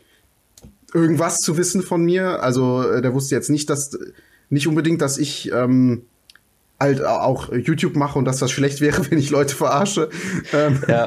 irgendwas 0.94 1.38
zu 1.38 1.56
wissen 1.56 1.82
von 1.82 2.04
mir. 2.04 2.42
Also 2.42 2.82
äh, 2.82 3.02
der 3.02 3.14
wusste 3.14 3.34
jetzt 3.34 3.50
nicht, 3.50 3.70
dass 3.70 3.98
nicht 4.48 4.66
unbedingt, 4.66 5.00
dass 5.00 5.18
ich 5.18 5.50
ähm, 5.52 6.02
halt 6.80 7.04
auch 7.04 7.52
YouTube 7.52 7.94
mache 7.94 8.18
und 8.18 8.24
dass 8.24 8.38
das 8.38 8.50
schlecht 8.50 8.80
wäre, 8.80 9.02
wenn 9.10 9.18
ich 9.18 9.30
Leute 9.30 9.54
verarsche. 9.54 10.08
Ähm, 10.52 10.82
ja. 10.88 11.06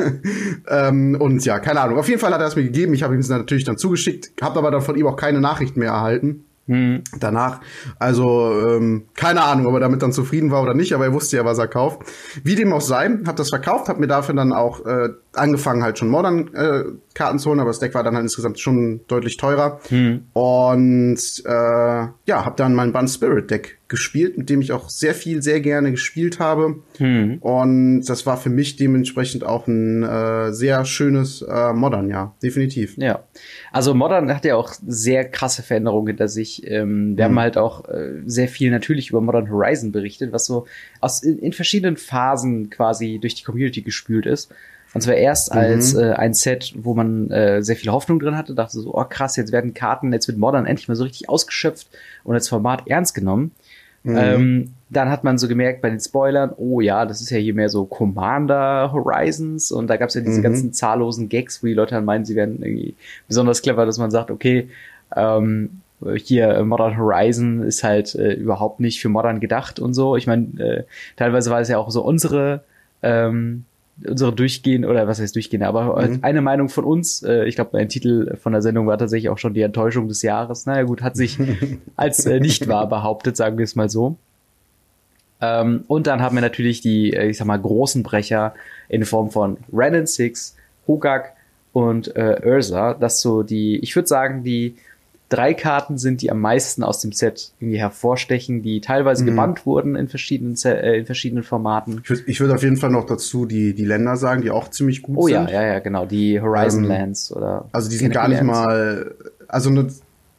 ähm, 0.68 1.18
und 1.20 1.44
ja, 1.46 1.60
keine 1.60 1.82
Ahnung. 1.82 1.98
Auf 1.98 2.08
jeden 2.08 2.20
Fall 2.20 2.34
hat 2.34 2.42
er 2.42 2.48
es 2.48 2.56
mir 2.56 2.64
gegeben. 2.64 2.94
Ich 2.94 3.04
habe 3.04 3.16
ihm 3.16 3.20
es 3.20 3.30
natürlich 3.30 3.64
dann 3.66 3.78
zugeschickt, 3.78 4.32
habe 4.42 4.60
aber 4.60 4.72
dann 4.72 4.82
von 4.82 4.96
ihm 4.96 5.08
auch 5.08 5.18
keine 5.18 5.42
Nachrichten 5.42 5.80
mehr 5.80 5.92
erhalten. 5.92 6.46
Hm. 6.66 7.04
Danach, 7.20 7.60
also 8.00 8.52
ähm, 8.66 9.04
keine 9.16 9.44
Ahnung, 9.44 9.66
ob 9.68 9.74
er 9.74 9.82
damit 9.82 10.02
dann 10.02 10.14
zufrieden 10.14 10.50
war 10.50 10.64
oder 10.64 10.74
nicht, 10.74 10.94
aber 10.94 11.04
er 11.04 11.14
wusste 11.14 11.36
ja, 11.36 11.44
was 11.44 11.58
er 11.58 11.68
kauft. 11.68 12.04
Wie 12.44 12.56
dem 12.56 12.72
auch 12.72 12.80
sei, 12.82 13.10
hat 13.26 13.38
das 13.38 13.50
verkauft, 13.50 13.90
hat 13.90 14.00
mir 14.00 14.08
dafür 14.08 14.34
dann 14.34 14.54
auch 14.54 14.86
äh, 14.86 15.10
angefangen, 15.34 15.84
halt 15.84 16.00
schon 16.00 16.08
Modern 16.08 16.54
äh, 16.54 16.84
Karten 17.14 17.38
zu 17.38 17.50
holen, 17.50 17.60
aber 17.60 17.70
das 17.70 17.80
Deck 17.80 17.94
war 17.94 18.04
dann 18.04 18.16
halt 18.16 18.24
insgesamt 18.24 18.60
schon 18.60 19.02
deutlich 19.08 19.36
teurer. 19.36 19.82
Hm. 19.90 20.28
Und 20.32 21.20
äh, 21.46 21.52
ja, 21.52 22.46
habe 22.46 22.56
dann 22.56 22.76
mein 22.76 22.94
Bun 22.94 23.10
Spirit 23.10 23.52
Deck 23.52 23.80
gespielt, 23.94 24.40
mit 24.40 24.50
dem 24.50 24.60
ich 24.60 24.72
auch 24.72 24.90
sehr 24.90 25.14
viel, 25.14 25.44
sehr 25.44 25.62
gerne 25.62 25.92
gespielt 25.92 26.40
habe. 26.40 26.80
Hm. 26.98 27.38
Und 27.42 28.06
das 28.06 28.26
war 28.26 28.38
für 28.38 28.50
mich 28.50 28.76
dementsprechend 28.76 29.44
auch 29.44 29.68
ein 29.68 30.02
äh, 30.02 30.52
sehr 30.52 30.84
schönes 30.84 31.44
äh, 31.44 31.74
Modern, 31.74 32.10
ja, 32.10 32.34
definitiv. 32.42 32.98
Ja, 32.98 33.24
also 33.72 33.94
Modern 33.94 34.34
hat 34.34 34.46
ja 34.46 34.56
auch 34.56 34.74
sehr 34.88 35.30
krasse 35.30 35.62
Veränderungen 35.62 36.08
hinter 36.08 36.28
sich. 36.28 36.66
Ähm, 36.66 37.16
wir 37.16 37.26
hm. 37.26 37.32
haben 37.32 37.40
halt 37.40 37.58
auch 37.58 37.88
äh, 37.88 38.24
sehr 38.26 38.48
viel 38.48 38.72
natürlich 38.72 39.12
über 39.12 39.22
Modern 39.22 39.48
Horizon 39.52 39.92
berichtet, 39.92 40.32
was 40.32 40.48
so 40.48 40.66
aus 41.00 41.22
in, 41.22 41.38
in 41.38 41.54
verschiedenen 41.54 41.96
Phasen 41.96 42.72
quasi 42.72 43.20
durch 43.22 43.36
die 43.36 43.44
Community 43.44 43.84
gespült 43.84 44.26
ist. 44.26 44.52
Und 44.94 45.02
zwar 45.02 45.16
erst 45.16 45.54
mhm. 45.54 45.60
als 45.60 45.94
äh, 45.96 46.12
ein 46.12 46.34
Set, 46.34 46.74
wo 46.78 46.94
man 46.94 47.32
äh, 47.32 47.64
sehr 47.64 47.76
viel 47.76 47.92
Hoffnung 47.92 48.20
drin 48.20 48.38
hatte, 48.38 48.54
dachte 48.54 48.80
so, 48.80 48.94
oh 48.94 49.04
krass, 49.04 49.36
jetzt 49.36 49.52
werden 49.52 49.74
Karten, 49.74 50.14
jetzt 50.14 50.28
wird 50.28 50.38
Modern 50.38 50.66
endlich 50.66 50.88
mal 50.88 50.96
so 50.96 51.04
richtig 51.04 51.30
ausgeschöpft 51.30 51.88
und 52.24 52.36
als 52.36 52.48
Format 52.48 52.88
ernst 52.88 53.16
genommen. 53.16 53.52
Mhm. 54.04 54.18
Ähm, 54.18 54.70
dann 54.90 55.10
hat 55.10 55.24
man 55.24 55.38
so 55.38 55.48
gemerkt 55.48 55.82
bei 55.82 55.90
den 55.90 56.00
Spoilern, 56.00 56.54
oh 56.56 56.82
ja, 56.82 57.06
das 57.06 57.22
ist 57.22 57.30
ja 57.32 57.38
hier 57.38 57.54
mehr 57.54 57.70
so 57.70 57.86
Commander 57.86 58.92
Horizons 58.92 59.72
und 59.72 59.88
da 59.88 59.98
gab 59.98 60.10
es 60.10 60.16
ja 60.16 60.22
diese 60.22 60.40
mhm. 60.40 60.44
ganzen 60.44 60.74
zahllosen 60.74 61.30
Gags, 61.30 61.64
wo 61.64 61.68
die 61.68 61.74
Leute 61.74 61.96
dann 61.96 62.06
meinen, 62.06 62.26
sie 62.26 62.36
wären 62.36 62.62
irgendwie 62.62 62.96
besonders 63.28 63.62
clever, 63.62 63.86
dass 63.86 63.98
man 63.98 64.12
sagt, 64.12 64.30
okay, 64.30 64.70
ähm, 65.16 65.82
hier 66.16 66.64
Modern 66.64 66.98
Horizon 66.98 67.64
ist 67.64 67.84
halt 67.84 68.14
äh, 68.16 68.34
überhaupt 68.34 68.80
nicht 68.80 69.02
für 69.02 69.10
Modern 69.10 69.40
gedacht 69.40 69.80
und 69.80 69.94
so. 69.94 70.18
Ich 70.18 70.28
meine, 70.28 70.48
äh, 70.60 70.84
teilweise 71.16 71.50
war 71.50 71.62
es 71.62 71.70
ja 71.70 71.78
auch 71.78 71.90
so 71.90 72.04
unsere 72.04 72.64
ähm, 73.02 73.66
unsere 74.06 74.34
durchgehen 74.34 74.86
oder 74.86 75.08
was 75.08 75.20
heißt 75.20 75.36
durchgehen, 75.36 75.64
aber 75.64 76.08
mhm. 76.08 76.20
eine 76.22 76.42
Meinung 76.42 76.70
von 76.70 76.84
uns, 76.84 77.22
äh, 77.24 77.46
ich 77.46 77.56
glaube, 77.56 77.72
mein 77.74 77.90
Titel 77.90 78.36
von 78.38 78.54
der 78.54 78.62
Sendung 78.62 78.88
war 78.88 78.98
tatsächlich 78.98 79.30
auch 79.30 79.38
schon 79.38 79.54
die 79.54 79.62
Enttäuschung 79.62 80.08
des 80.08 80.22
Jahres. 80.22 80.66
Naja 80.66 80.84
gut, 80.84 81.02
hat 81.02 81.16
sich 81.16 81.38
als 81.96 82.26
äh, 82.26 82.40
nicht 82.40 82.68
wahr 82.68 82.88
behauptet, 82.90 83.38
sagen 83.38 83.58
wir 83.58 83.64
es 83.64 83.76
mal 83.76 83.90
so. 83.90 84.18
Ähm, 85.42 85.84
und 85.88 86.08
dann 86.08 86.22
haben 86.22 86.36
wir 86.36 86.42
natürlich 86.42 86.82
die, 86.82 87.14
äh, 87.14 87.30
ich 87.30 87.38
sag 87.38 87.46
mal, 87.46 87.60
großen 87.60 88.02
Brecher 88.02 88.54
in 88.90 89.06
Form 89.06 89.30
von 89.30 89.58
Renan 89.72 90.08
Six, 90.08 90.56
Hogak 90.88 91.34
und 91.74 92.16
äh, 92.16 92.42
Ursa, 92.46 92.94
dass 92.94 93.22
so 93.22 93.44
die, 93.44 93.78
ich 93.80 93.96
würde 93.96 94.08
sagen, 94.08 94.44
die 94.44 94.76
drei 95.30 95.54
Karten 95.54 95.98
sind, 95.98 96.22
die 96.22 96.32
am 96.32 96.40
meisten 96.40 96.84
aus 96.84 97.00
dem 97.00 97.12
Set 97.12 97.54
irgendwie 97.60 97.80
hervorstechen, 97.80 98.62
die 98.62 98.82
teilweise 98.82 99.24
mhm. 99.24 99.28
gebannt 99.28 99.66
wurden 99.66 99.96
in 99.96 100.08
verschiedenen, 100.08 100.56
äh, 100.64 101.00
in 101.00 101.06
verschiedenen 101.06 101.44
Formaten. 101.44 102.02
Ich 102.04 102.10
würde 102.10 102.40
würd 102.40 102.52
auf 102.52 102.64
jeden 102.64 102.78
Fall 102.78 102.92
noch 102.92 103.06
dazu 103.06 103.46
die, 103.46 103.74
die 103.74 103.86
Länder 103.86 104.16
sagen, 104.18 104.42
die 104.42 104.52
auch 104.52 104.70
ziemlich 104.70 105.02
gut 105.02 105.18
oh, 105.18 105.28
sind. 105.28 105.48
Oh 105.48 105.52
ja, 105.52 105.62
ja, 105.62 105.74
ja, 105.74 105.80
genau, 105.80 106.06
die 106.06 106.40
Horizon 106.40 106.84
ähm, 106.84 106.90
Lands 106.90 107.32
oder. 107.32 107.68
Also 107.72 107.90
die 107.90 107.96
sind 107.96 108.12
gar 108.12 108.28
nicht 108.28 108.44
Lands. 108.44 108.52
mal, 108.52 109.16
also 109.48 109.70
ne, 109.70 109.88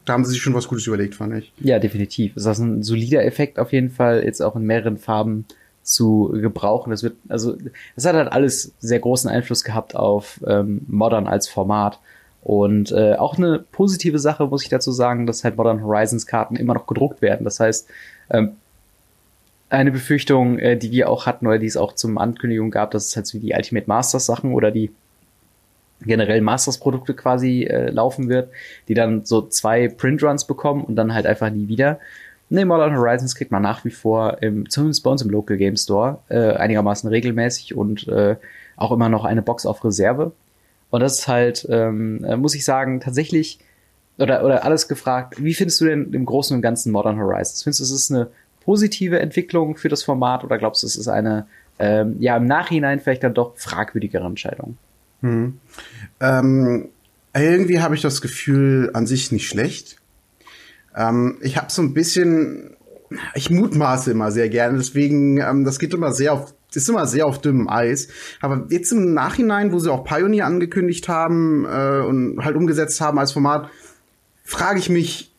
da 0.05 0.13
haben 0.13 0.25
sie 0.25 0.33
sich 0.33 0.43
schon 0.43 0.55
was 0.55 0.69
Gutes 0.69 0.87
überlegt, 0.87 1.15
fand 1.15 1.35
ich. 1.35 1.53
Ja, 1.59 1.79
definitiv. 1.79 2.35
Das 2.35 2.47
ist 2.47 2.59
ein 2.59 2.83
solider 2.83 3.25
Effekt 3.25 3.59
auf 3.59 3.73
jeden 3.73 3.91
Fall, 3.91 4.25
jetzt 4.25 4.43
auch 4.43 4.55
in 4.55 4.65
mehreren 4.65 4.99
Farben 4.99 5.47
zu 5.83 6.31
gebrauchen. 6.41 6.91
Das 6.91 7.03
wird, 7.03 7.17
also, 7.29 7.57
das 7.95 8.05
hat 8.05 8.15
halt 8.15 8.33
alles 8.33 8.75
sehr 8.79 8.99
großen 8.99 9.31
Einfluss 9.31 9.65
gehabt 9.65 9.97
auf 9.97 10.41
ähm, 10.47 10.83
Modern 10.89 11.27
als 11.27 11.49
Format. 11.49 12.01
Und 12.45 12.93
äh, 12.93 13.15
auch 13.15 13.39
eine 13.39 13.59
positive 13.59 14.19
Sache 14.19 14.47
muss 14.47 14.63
ich 14.63 14.69
dazu 14.69 14.93
sagen, 14.93 15.27
dass 15.27 15.45
halt 15.45 15.57
Modern 15.57 15.83
Horizons 15.83 16.27
Karten 16.27 16.57
immer 16.57 16.75
noch 16.75 16.87
gedruckt 16.87 17.23
werden. 17.23 17.45
Das 17.45 17.59
heißt, 17.59 17.89
ähm, 18.31 18.53
eine 19.71 19.91
Befürchtung, 19.91 20.59
äh, 20.59 20.77
die 20.77 20.91
wir 20.91 21.09
auch 21.09 21.25
hatten 21.25 21.47
oder 21.47 21.59
die 21.59 21.67
es 21.67 21.79
auch 21.79 21.95
zum 21.95 22.19
Ankündigung 22.19 22.71
gab, 22.71 22.91
dass 22.91 23.07
es 23.07 23.17
halt 23.17 23.27
so 23.27 23.39
wie 23.39 23.47
die 23.47 23.55
Ultimate 23.55 23.89
Masters 23.89 24.27
Sachen 24.27 24.53
oder 24.53 24.71
die 24.71 24.91
generell 26.03 26.43
Masters 26.43 26.77
Produkte 26.77 27.15
quasi 27.15 27.65
äh, 27.65 27.89
laufen 27.91 28.29
wird, 28.29 28.51
die 28.89 28.95
dann 28.95 29.25
so 29.25 29.41
zwei 29.41 29.89
Printruns 29.89 30.47
bekommen 30.47 30.85
und 30.85 30.97
dann 30.97 31.15
halt 31.15 31.25
einfach 31.25 31.49
nie 31.49 31.69
wieder. 31.69 31.99
Ne, 32.51 32.67
Modern 32.67 32.95
Horizons 32.95 33.35
kriegt 33.35 33.53
man 33.53 33.63
nach 33.63 33.87
wie 33.87 33.91
vor, 33.91 34.43
im, 34.43 34.69
zumindest 34.69 35.03
bei 35.03 35.11
uns 35.11 35.23
im 35.23 35.31
Local 35.31 35.57
Game 35.57 35.77
Store, 35.77 36.19
äh, 36.29 36.53
einigermaßen 36.53 37.09
regelmäßig 37.09 37.75
und 37.75 38.07
äh, 38.09 38.37
auch 38.77 38.93
immer 38.93 39.09
noch 39.09 39.25
eine 39.25 39.41
Box 39.41 39.65
auf 39.65 39.83
Reserve. 39.83 40.33
Und 40.91 41.01
das 41.01 41.21
ist 41.21 41.29
halt, 41.29 41.67
ähm, 41.71 42.25
äh, 42.25 42.37
muss 42.37 42.55
ich 42.55 42.65
sagen, 42.65 43.01
tatsächlich, 43.01 43.59
oder, 44.19 44.45
oder 44.45 44.65
alles 44.65 44.87
gefragt, 44.87 45.43
wie 45.43 45.55
findest 45.55 45.81
du 45.81 45.87
denn 45.87 46.13
im 46.13 46.25
Großen 46.25 46.55
und 46.55 46.63
Ganzen 46.63 46.93
Modern 46.93 47.19
Horizons? 47.19 47.65
Findest 47.65 47.81
du, 47.81 47.85
es 47.85 47.91
ist 47.91 48.13
eine 48.13 48.29
positive 48.61 49.19
Entwicklung 49.19 49.77
für 49.77 49.89
das 49.89 50.03
Format 50.03 50.45
oder 50.45 50.59
glaubst 50.59 50.83
du, 50.83 50.87
es 50.87 50.97
ist 50.97 51.09
eine, 51.09 51.47
ähm, 51.79 52.17
ja, 52.21 52.37
im 52.37 52.47
Nachhinein 52.47 53.01
vielleicht 53.01 53.25
dann 53.25 53.35
doch 53.35 53.57
fragwürdigere 53.57 54.25
Entscheidung? 54.25 54.79
Hm. 55.21 55.59
Ähm, 56.21 56.89
irgendwie 57.35 57.81
habe 57.81 57.95
ich 57.95 58.03
das 58.03 58.21
Gefühl, 58.21 58.91
an 58.95 59.07
sich 59.07 59.33
nicht 59.33 59.49
schlecht. 59.49 59.97
Ähm, 60.97 61.39
ich 61.43 61.57
habe 61.57 61.71
so 61.71 61.83
ein 61.83 61.95
bisschen, 61.95 62.77
ich 63.35 63.51
mutmaße 63.51 64.11
immer 64.11 64.31
sehr 64.31 64.49
gerne, 64.49 64.79
deswegen, 64.79 65.39
ähm, 65.39 65.65
das 65.65 65.79
geht 65.79 65.93
immer 65.93 66.13
sehr 66.13 66.33
auf 66.33 66.55
ist 66.77 66.89
immer 66.89 67.07
sehr 67.07 67.27
auf 67.27 67.41
dünnem 67.41 67.69
Eis. 67.69 68.09
Aber 68.41 68.67
jetzt 68.71 68.93
im 68.93 69.15
Nachhinein, 69.15 69.73
wo 69.73 69.79
sie 69.79 69.93
auch 69.93 70.05
Pioneer 70.05 70.47
angekündigt 70.47 71.09
haben 71.09 71.65
äh, 71.65 72.01
und 72.07 72.45
halt 72.45 72.57
umgesetzt 72.57 73.01
haben 73.01 73.19
als 73.19 73.33
Format, 73.33 73.69
frage 74.45 74.79
ich 74.79 74.89
mich 74.89 75.35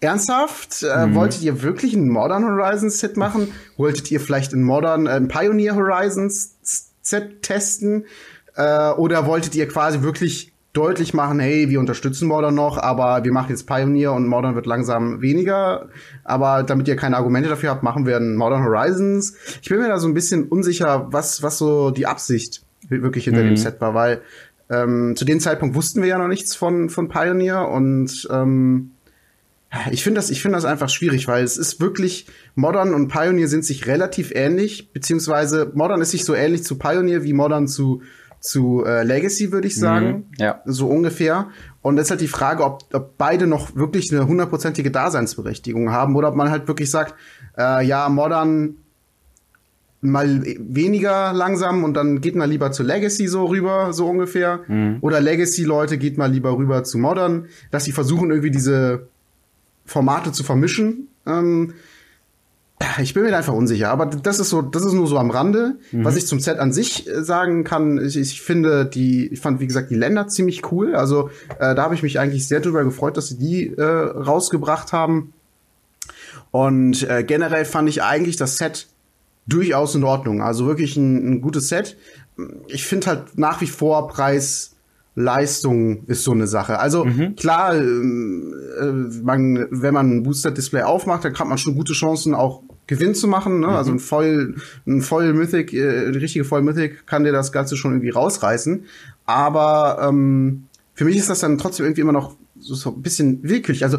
ernsthaft, 0.00 0.82
äh, 0.82 1.06
mhm. 1.06 1.14
wolltet 1.14 1.42
ihr 1.42 1.62
wirklich 1.62 1.94
ein 1.94 2.08
Modern 2.08 2.44
Horizons 2.44 3.00
Set 3.00 3.16
machen? 3.16 3.52
Wolltet 3.76 4.10
ihr 4.10 4.20
vielleicht 4.20 4.52
ein 4.52 4.62
Modern 4.62 5.06
äh, 5.06 5.20
Pioneer 5.22 5.74
Horizons 5.74 6.56
Set 7.02 7.42
testen? 7.42 8.06
Äh, 8.56 8.90
oder 8.90 9.26
wolltet 9.26 9.54
ihr 9.54 9.66
quasi 9.66 10.02
wirklich 10.02 10.53
deutlich 10.74 11.14
machen, 11.14 11.40
hey, 11.40 11.70
wir 11.70 11.80
unterstützen 11.80 12.28
Modern 12.28 12.54
noch, 12.54 12.76
aber 12.78 13.24
wir 13.24 13.32
machen 13.32 13.50
jetzt 13.50 13.66
Pioneer 13.66 14.12
und 14.12 14.26
Modern 14.26 14.56
wird 14.56 14.66
langsam 14.66 15.22
weniger. 15.22 15.88
Aber 16.24 16.64
damit 16.64 16.88
ihr 16.88 16.96
keine 16.96 17.16
Argumente 17.16 17.48
dafür 17.48 17.70
habt, 17.70 17.82
machen 17.82 18.06
wir 18.06 18.16
ein 18.16 18.34
Modern 18.34 18.64
Horizons. 18.64 19.36
Ich 19.62 19.68
bin 19.68 19.78
mir 19.78 19.88
da 19.88 19.98
so 19.98 20.08
ein 20.08 20.14
bisschen 20.14 20.48
unsicher, 20.48 21.06
was, 21.10 21.42
was 21.42 21.58
so 21.58 21.90
die 21.90 22.06
Absicht 22.06 22.62
wirklich 22.88 23.24
hinter 23.24 23.42
mhm. 23.42 23.46
dem 23.46 23.56
Set 23.56 23.80
war, 23.80 23.94
weil 23.94 24.20
ähm, 24.68 25.14
zu 25.16 25.24
dem 25.24 25.40
Zeitpunkt 25.40 25.74
wussten 25.74 26.02
wir 26.02 26.08
ja 26.08 26.18
noch 26.18 26.28
nichts 26.28 26.56
von, 26.56 26.90
von 26.90 27.08
Pioneer 27.08 27.68
und 27.68 28.28
ähm, 28.30 28.90
ich 29.90 30.02
finde 30.02 30.18
das, 30.18 30.30
ich 30.30 30.40
finde 30.40 30.56
das 30.56 30.64
einfach 30.64 30.88
schwierig, 30.88 31.26
weil 31.26 31.42
es 31.42 31.56
ist 31.56 31.80
wirklich, 31.80 32.26
Modern 32.54 32.94
und 32.94 33.08
Pioneer 33.08 33.48
sind 33.48 33.64
sich 33.64 33.86
relativ 33.86 34.32
ähnlich, 34.34 34.92
beziehungsweise 34.92 35.70
Modern 35.74 36.00
ist 36.00 36.12
sich 36.12 36.24
so 36.24 36.34
ähnlich 36.34 36.64
zu 36.64 36.78
Pioneer 36.78 37.24
wie 37.24 37.32
Modern 37.32 37.66
zu 37.66 38.02
zu 38.44 38.84
äh, 38.84 39.04
Legacy, 39.04 39.52
würde 39.52 39.66
ich 39.66 39.76
sagen. 39.76 40.06
Mhm, 40.06 40.24
ja. 40.36 40.60
So 40.66 40.86
ungefähr. 40.86 41.48
Und 41.80 41.96
das 41.96 42.06
ist 42.06 42.10
halt 42.10 42.20
die 42.20 42.28
Frage, 42.28 42.62
ob, 42.62 42.84
ob 42.92 43.16
beide 43.16 43.46
noch 43.46 43.74
wirklich 43.74 44.12
eine 44.12 44.26
hundertprozentige 44.26 44.90
Daseinsberechtigung 44.90 45.90
haben 45.90 46.14
oder 46.14 46.28
ob 46.28 46.34
man 46.34 46.50
halt 46.50 46.68
wirklich 46.68 46.90
sagt, 46.90 47.14
äh, 47.56 47.84
ja, 47.86 48.08
Modern 48.10 48.76
mal 50.02 50.42
weniger 50.44 51.32
langsam 51.32 51.84
und 51.84 51.94
dann 51.94 52.20
geht 52.20 52.36
man 52.36 52.50
lieber 52.50 52.70
zu 52.70 52.82
Legacy 52.82 53.26
so 53.28 53.46
rüber, 53.46 53.94
so 53.94 54.06
ungefähr. 54.06 54.60
Mhm. 54.68 54.98
Oder 55.00 55.22
Legacy-Leute 55.22 55.96
geht 55.96 56.18
mal 56.18 56.30
lieber 56.30 56.54
rüber 56.54 56.84
zu 56.84 56.98
Modern, 56.98 57.46
dass 57.70 57.84
sie 57.84 57.92
versuchen 57.92 58.28
irgendwie 58.28 58.50
diese 58.50 59.06
Formate 59.86 60.32
zu 60.32 60.44
vermischen. 60.44 61.08
Ähm, 61.26 61.72
ich 63.00 63.14
bin 63.14 63.22
mir 63.22 63.36
einfach 63.36 63.52
unsicher, 63.52 63.90
aber 63.90 64.06
das 64.06 64.38
ist 64.38 64.50
so, 64.50 64.62
das 64.62 64.84
ist 64.84 64.92
nur 64.92 65.06
so 65.06 65.18
am 65.18 65.30
Rande. 65.30 65.76
Mhm. 65.92 66.04
Was 66.04 66.16
ich 66.16 66.26
zum 66.26 66.40
Set 66.40 66.58
an 66.58 66.72
sich 66.72 67.08
äh, 67.08 67.22
sagen 67.22 67.64
kann, 67.64 68.04
ich, 68.04 68.16
ich, 68.16 68.42
finde 68.42 68.86
die, 68.86 69.28
ich 69.28 69.40
fand 69.40 69.60
wie 69.60 69.66
gesagt 69.66 69.90
die 69.90 69.96
Länder 69.96 70.28
ziemlich 70.28 70.70
cool. 70.72 70.94
Also 70.94 71.30
äh, 71.58 71.74
da 71.74 71.82
habe 71.82 71.94
ich 71.94 72.02
mich 72.02 72.18
eigentlich 72.18 72.48
sehr 72.48 72.60
drüber 72.60 72.84
gefreut, 72.84 73.16
dass 73.16 73.28
sie 73.28 73.38
die 73.38 73.68
äh, 73.68 73.82
rausgebracht 73.82 74.92
haben. 74.92 75.32
Und 76.50 77.08
äh, 77.08 77.24
generell 77.24 77.64
fand 77.64 77.88
ich 77.88 78.02
eigentlich 78.02 78.36
das 78.36 78.58
Set 78.58 78.86
durchaus 79.46 79.94
in 79.94 80.04
Ordnung. 80.04 80.42
Also 80.42 80.66
wirklich 80.66 80.96
ein, 80.96 81.34
ein 81.34 81.40
gutes 81.40 81.68
Set. 81.68 81.96
Ich 82.68 82.84
finde 82.84 83.08
halt 83.08 83.38
nach 83.38 83.60
wie 83.60 83.66
vor 83.66 84.08
Preis 84.08 84.74
Leistung 85.16 86.04
ist 86.06 86.24
so 86.24 86.32
eine 86.32 86.46
Sache. 86.46 86.78
Also 86.78 87.04
mhm. 87.04 87.36
klar, 87.36 87.76
ähm, 87.76 88.52
äh, 88.80 89.22
man, 89.22 89.68
wenn 89.70 89.94
man 89.94 90.10
ein 90.10 90.22
Booster-Display 90.24 90.82
aufmacht, 90.82 91.24
dann 91.24 91.38
hat 91.38 91.46
man 91.46 91.58
schon 91.58 91.76
gute 91.76 91.92
Chancen, 91.92 92.34
auch 92.34 92.62
Gewinn 92.86 93.14
zu 93.14 93.28
machen. 93.28 93.60
Ne? 93.60 93.68
Also 93.68 93.72
mhm. 93.72 93.78
Also 93.78 93.92
ein 93.92 93.98
voll, 93.98 94.54
ein 94.86 95.02
voll 95.02 95.32
Mythic, 95.32 95.72
äh, 95.72 96.10
die 96.12 96.18
richtige 96.18 96.44
voll 96.44 96.62
Mythic 96.62 97.06
kann 97.06 97.24
dir 97.24 97.32
das 97.32 97.52
Ganze 97.52 97.76
schon 97.76 97.92
irgendwie 97.92 98.10
rausreißen. 98.10 98.84
Aber 99.26 99.98
ähm, 100.02 100.64
für 100.94 101.04
mich 101.04 101.16
ist 101.16 101.30
das 101.30 101.40
dann 101.40 101.58
trotzdem 101.58 101.86
irgendwie 101.86 102.02
immer 102.02 102.12
noch 102.12 102.36
so, 102.58 102.74
so 102.74 102.90
ein 102.90 103.02
bisschen 103.02 103.40
willkürlich. 103.42 103.84
Also 103.84 103.98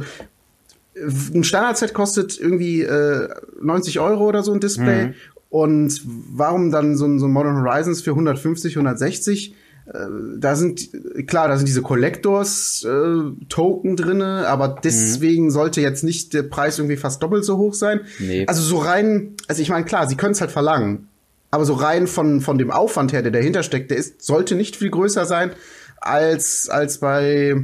ein 1.33 1.43
Standard-Set 1.43 1.93
kostet 1.93 2.39
irgendwie 2.39 2.81
äh, 2.81 3.29
90 3.61 3.99
Euro 3.99 4.25
oder 4.25 4.43
so 4.43 4.53
ein 4.53 4.59
Display. 4.59 5.07
Mhm. 5.07 5.13
Und 5.49 6.01
warum 6.05 6.71
dann 6.71 6.97
so 6.97 7.05
ein, 7.05 7.19
so 7.19 7.27
ein 7.27 7.31
Modern 7.31 7.57
Horizons 7.57 8.01
für 8.01 8.11
150, 8.11 8.75
160? 8.75 9.55
Äh, 9.87 10.07
da 10.37 10.55
sind 10.55 10.89
klar, 11.27 11.47
da 11.47 11.57
sind 11.57 11.67
diese 11.67 11.81
Collectors 11.81 12.85
äh, 12.85 13.45
Token 13.49 13.95
drinne, 13.95 14.47
aber 14.47 14.79
deswegen 14.83 15.45
mhm. 15.45 15.51
sollte 15.51 15.81
jetzt 15.81 16.03
nicht 16.03 16.33
der 16.33 16.43
Preis 16.43 16.79
irgendwie 16.79 16.97
fast 16.97 17.21
doppelt 17.21 17.45
so 17.45 17.57
hoch 17.57 17.73
sein. 17.73 18.01
Nee. 18.19 18.45
Also 18.47 18.61
so 18.61 18.77
rein, 18.77 19.35
also 19.47 19.61
ich 19.61 19.69
meine 19.69 19.85
klar, 19.85 20.07
sie 20.07 20.15
können 20.15 20.31
es 20.31 20.41
halt 20.41 20.51
verlangen, 20.51 21.07
aber 21.51 21.65
so 21.65 21.73
rein 21.73 22.07
von 22.07 22.41
von 22.41 22.57
dem 22.57 22.71
Aufwand 22.71 23.13
her, 23.13 23.21
der 23.21 23.31
dahinter 23.31 23.63
steckt, 23.63 23.91
der 23.91 23.97
ist 23.97 24.23
sollte 24.23 24.55
nicht 24.55 24.75
viel 24.75 24.89
größer 24.89 25.25
sein 25.25 25.51
als 25.97 26.67
als 26.69 26.99
bei 26.99 27.55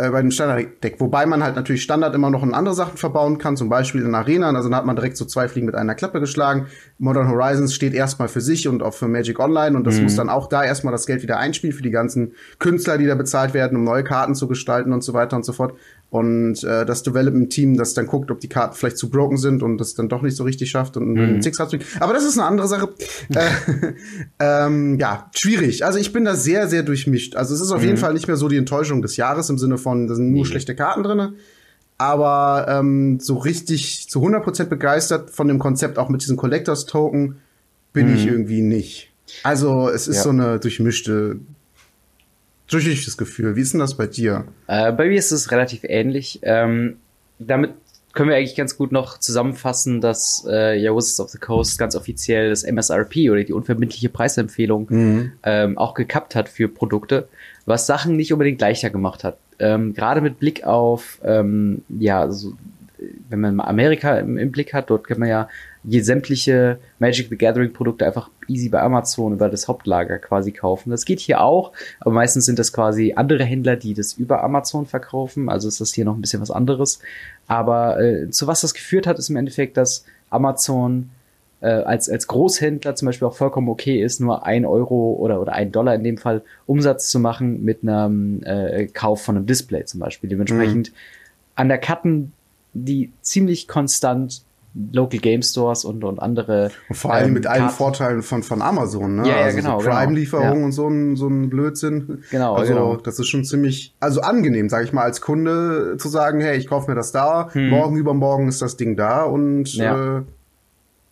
äh, 0.00 0.10
bei 0.10 0.20
dem 0.20 0.30
Standard-Deck. 0.30 1.00
Wobei 1.00 1.26
man 1.26 1.42
halt 1.42 1.56
natürlich 1.56 1.82
Standard 1.82 2.14
immer 2.14 2.30
noch 2.30 2.42
in 2.42 2.54
andere 2.54 2.74
Sachen 2.74 2.96
verbauen 2.96 3.38
kann, 3.38 3.56
zum 3.56 3.68
Beispiel 3.68 4.02
in 4.02 4.14
Arena. 4.14 4.48
Also 4.50 4.68
dann 4.68 4.76
hat 4.76 4.86
man 4.86 4.96
direkt 4.96 5.16
so 5.16 5.24
zwei 5.24 5.48
Fliegen 5.48 5.66
mit 5.66 5.74
einer 5.74 5.94
Klappe 5.94 6.20
geschlagen. 6.20 6.66
Modern 6.98 7.28
Horizons 7.28 7.74
steht 7.74 7.94
erstmal 7.94 8.28
für 8.28 8.40
sich 8.40 8.68
und 8.68 8.82
auch 8.82 8.94
für 8.94 9.08
Magic 9.08 9.38
Online 9.38 9.76
und 9.76 9.86
das 9.86 9.96
mhm. 9.96 10.04
muss 10.04 10.16
dann 10.16 10.28
auch 10.28 10.48
da 10.48 10.64
erstmal 10.64 10.92
das 10.92 11.06
Geld 11.06 11.22
wieder 11.22 11.38
einspielen 11.38 11.74
für 11.74 11.82
die 11.82 11.90
ganzen 11.90 12.32
Künstler, 12.58 12.98
die 12.98 13.06
da 13.06 13.14
bezahlt 13.14 13.54
werden, 13.54 13.76
um 13.76 13.84
neue 13.84 14.04
Karten 14.04 14.34
zu 14.34 14.48
gestalten 14.48 14.92
und 14.92 15.02
so 15.02 15.12
weiter 15.12 15.36
und 15.36 15.44
so 15.44 15.52
fort 15.52 15.74
und 16.10 16.64
äh, 16.64 16.84
das 16.84 17.04
Development-Team, 17.04 17.76
das 17.76 17.94
dann 17.94 18.06
guckt, 18.06 18.32
ob 18.32 18.40
die 18.40 18.48
Karten 18.48 18.74
vielleicht 18.74 18.98
zu 18.98 19.08
broken 19.10 19.36
sind 19.36 19.62
und 19.62 19.78
das 19.78 19.94
dann 19.94 20.08
doch 20.08 20.22
nicht 20.22 20.36
so 20.36 20.42
richtig 20.42 20.68
schafft 20.68 20.96
und 20.96 21.12
mhm. 21.12 21.20
einen 21.20 21.42
Six 21.42 21.58
hat. 21.60 21.72
Aber 22.00 22.12
das 22.12 22.24
ist 22.24 22.36
eine 22.36 22.48
andere 22.48 22.66
Sache. 22.66 22.88
äh, 23.28 23.48
ähm, 24.40 24.98
ja, 24.98 25.30
schwierig. 25.32 25.84
Also 25.84 26.00
ich 26.00 26.12
bin 26.12 26.24
da 26.24 26.34
sehr, 26.34 26.66
sehr 26.68 26.82
durchmischt. 26.82 27.36
Also 27.36 27.54
es 27.54 27.60
ist 27.60 27.70
auf 27.70 27.80
mhm. 27.80 27.86
jeden 27.86 27.96
Fall 27.96 28.12
nicht 28.12 28.26
mehr 28.26 28.36
so 28.36 28.48
die 28.48 28.56
Enttäuschung 28.56 29.02
des 29.02 29.16
Jahres 29.16 29.48
im 29.50 29.58
Sinne 29.58 29.78
von, 29.78 30.08
da 30.08 30.16
sind 30.16 30.32
nur 30.32 30.40
mhm. 30.40 30.46
schlechte 30.46 30.74
Karten 30.74 31.04
drinne. 31.04 31.34
Aber 31.96 32.66
ähm, 32.68 33.20
so 33.20 33.36
richtig 33.36 34.08
zu 34.08 34.20
100% 34.24 34.64
begeistert 34.64 35.30
von 35.30 35.46
dem 35.46 35.60
Konzept, 35.60 35.96
auch 35.98 36.08
mit 36.08 36.22
diesen 36.22 36.36
Collectors-Token, 36.36 37.36
bin 37.92 38.12
ich 38.12 38.24
mhm. 38.24 38.32
irgendwie 38.32 38.62
nicht. 38.62 39.12
Also 39.44 39.88
es 39.88 40.08
ist 40.08 40.16
ja. 40.16 40.22
so 40.22 40.30
eine 40.30 40.58
durchmischte 40.58 41.38
durchlichtes 42.70 43.16
Gefühl. 43.16 43.56
Wie 43.56 43.60
ist 43.60 43.72
denn 43.72 43.80
das 43.80 43.96
bei 43.96 44.06
dir? 44.06 44.44
Äh, 44.66 44.92
bei 44.92 45.08
mir 45.08 45.18
ist 45.18 45.32
es 45.32 45.50
relativ 45.50 45.84
ähnlich. 45.84 46.40
Ähm, 46.42 46.96
damit 47.38 47.72
können 48.12 48.28
wir 48.28 48.36
eigentlich 48.36 48.56
ganz 48.56 48.76
gut 48.76 48.92
noch 48.92 49.18
zusammenfassen, 49.18 50.00
dass 50.00 50.44
äh, 50.48 50.76
ja, 50.78 50.94
Wizards 50.94 51.20
of 51.20 51.30
the 51.30 51.38
Coast 51.38 51.78
ganz 51.78 51.94
offiziell 51.94 52.50
das 52.50 52.64
MSRP 52.64 53.30
oder 53.30 53.44
die 53.44 53.52
unverbindliche 53.52 54.08
Preisempfehlung 54.08 54.86
mhm. 54.88 55.32
ähm, 55.44 55.78
auch 55.78 55.94
gekappt 55.94 56.34
hat 56.34 56.48
für 56.48 56.68
Produkte, 56.68 57.28
was 57.66 57.86
Sachen 57.86 58.16
nicht 58.16 58.32
unbedingt 58.32 58.60
leichter 58.60 58.90
gemacht 58.90 59.22
hat. 59.22 59.38
Ähm, 59.58 59.94
Gerade 59.94 60.20
mit 60.20 60.40
Blick 60.40 60.64
auf, 60.64 61.20
ähm, 61.22 61.82
ja, 61.88 62.30
so, 62.30 62.54
wenn 63.28 63.40
man 63.40 63.54
mal 63.54 63.64
Amerika 63.64 64.18
im, 64.18 64.36
im, 64.38 64.50
Blick 64.50 64.72
hat, 64.74 64.90
dort 64.90 65.06
kann 65.06 65.20
man 65.20 65.28
ja 65.28 65.48
sämtliche 65.84 66.78
Magic 66.98 67.28
the 67.30 67.38
Gathering 67.38 67.72
Produkte 67.72 68.06
einfach 68.06 68.30
easy 68.48 68.68
bei 68.68 68.80
Amazon 68.80 69.32
über 69.32 69.48
das 69.48 69.66
Hauptlager 69.66 70.18
quasi 70.18 70.52
kaufen. 70.52 70.90
Das 70.90 71.04
geht 71.04 71.20
hier 71.20 71.40
auch, 71.40 71.72
aber 72.00 72.12
meistens 72.12 72.44
sind 72.44 72.58
das 72.58 72.72
quasi 72.72 73.14
andere 73.16 73.44
Händler, 73.44 73.76
die 73.76 73.94
das 73.94 74.12
über 74.14 74.44
Amazon 74.44 74.86
verkaufen. 74.86 75.48
Also 75.48 75.68
ist 75.68 75.80
das 75.80 75.94
hier 75.94 76.04
noch 76.04 76.14
ein 76.14 76.20
bisschen 76.20 76.42
was 76.42 76.50
anderes. 76.50 77.00
Aber 77.46 78.00
äh, 78.00 78.30
zu 78.30 78.46
was 78.46 78.60
das 78.60 78.74
geführt 78.74 79.06
hat, 79.06 79.18
ist 79.18 79.30
im 79.30 79.36
Endeffekt, 79.36 79.76
dass 79.76 80.04
Amazon 80.28 81.10
äh, 81.60 81.68
als, 81.68 82.08
als 82.08 82.26
Großhändler 82.26 82.94
zum 82.94 83.06
Beispiel 83.06 83.28
auch 83.28 83.36
vollkommen 83.36 83.68
okay 83.68 84.02
ist, 84.02 84.20
nur 84.20 84.44
ein 84.46 84.64
Euro 84.64 85.14
oder, 85.18 85.40
oder 85.40 85.52
ein 85.52 85.72
Dollar 85.72 85.94
in 85.94 86.04
dem 86.04 86.18
Fall 86.18 86.42
Umsatz 86.66 87.10
zu 87.10 87.18
machen 87.18 87.64
mit 87.64 87.82
einem 87.82 88.42
äh, 88.42 88.86
Kauf 88.86 89.22
von 89.22 89.36
einem 89.36 89.46
Display 89.46 89.84
zum 89.84 90.00
Beispiel. 90.00 90.28
Dementsprechend 90.28 90.90
mhm. 90.90 90.96
an 91.56 91.68
der 91.68 91.78
Karten, 91.78 92.32
die 92.72 93.12
ziemlich 93.22 93.68
konstant 93.68 94.42
Local 94.74 95.18
Game 95.18 95.42
Stores 95.42 95.84
und, 95.84 96.04
und 96.04 96.20
andere. 96.20 96.70
Und 96.88 96.94
vor 96.96 97.12
allem 97.12 97.28
ähm, 97.28 97.34
mit 97.34 97.46
allen 97.46 97.70
Vorteilen 97.70 98.22
von, 98.22 98.42
von 98.42 98.62
Amazon, 98.62 99.16
ne? 99.16 99.28
Ja, 99.28 99.36
ja 99.36 99.44
also 99.44 99.56
genau. 99.56 99.80
So 99.80 99.88
Prime-Lieferung 99.88 100.52
genau. 100.52 100.64
und 100.64 100.72
so 100.72 100.88
ein, 100.88 101.16
so 101.16 101.26
ein 101.26 101.50
Blödsinn. 101.50 102.22
Genau, 102.30 102.54
also, 102.54 102.72
genau. 102.72 102.96
das 102.96 103.18
ist 103.18 103.28
schon 103.28 103.44
ziemlich, 103.44 103.94
also 103.98 104.20
angenehm, 104.20 104.68
sage 104.68 104.84
ich 104.84 104.92
mal, 104.92 105.02
als 105.02 105.20
Kunde 105.20 105.96
zu 105.98 106.08
sagen, 106.08 106.40
hey, 106.40 106.56
ich 106.56 106.68
kaufe 106.68 106.88
mir 106.88 106.94
das 106.94 107.10
da, 107.10 107.52
hm. 107.52 107.68
morgen, 107.68 107.96
übermorgen 107.96 108.48
ist 108.48 108.62
das 108.62 108.76
Ding 108.76 108.96
da 108.96 109.24
und 109.24 109.74
ja. 109.74 110.18
äh, 110.18 110.22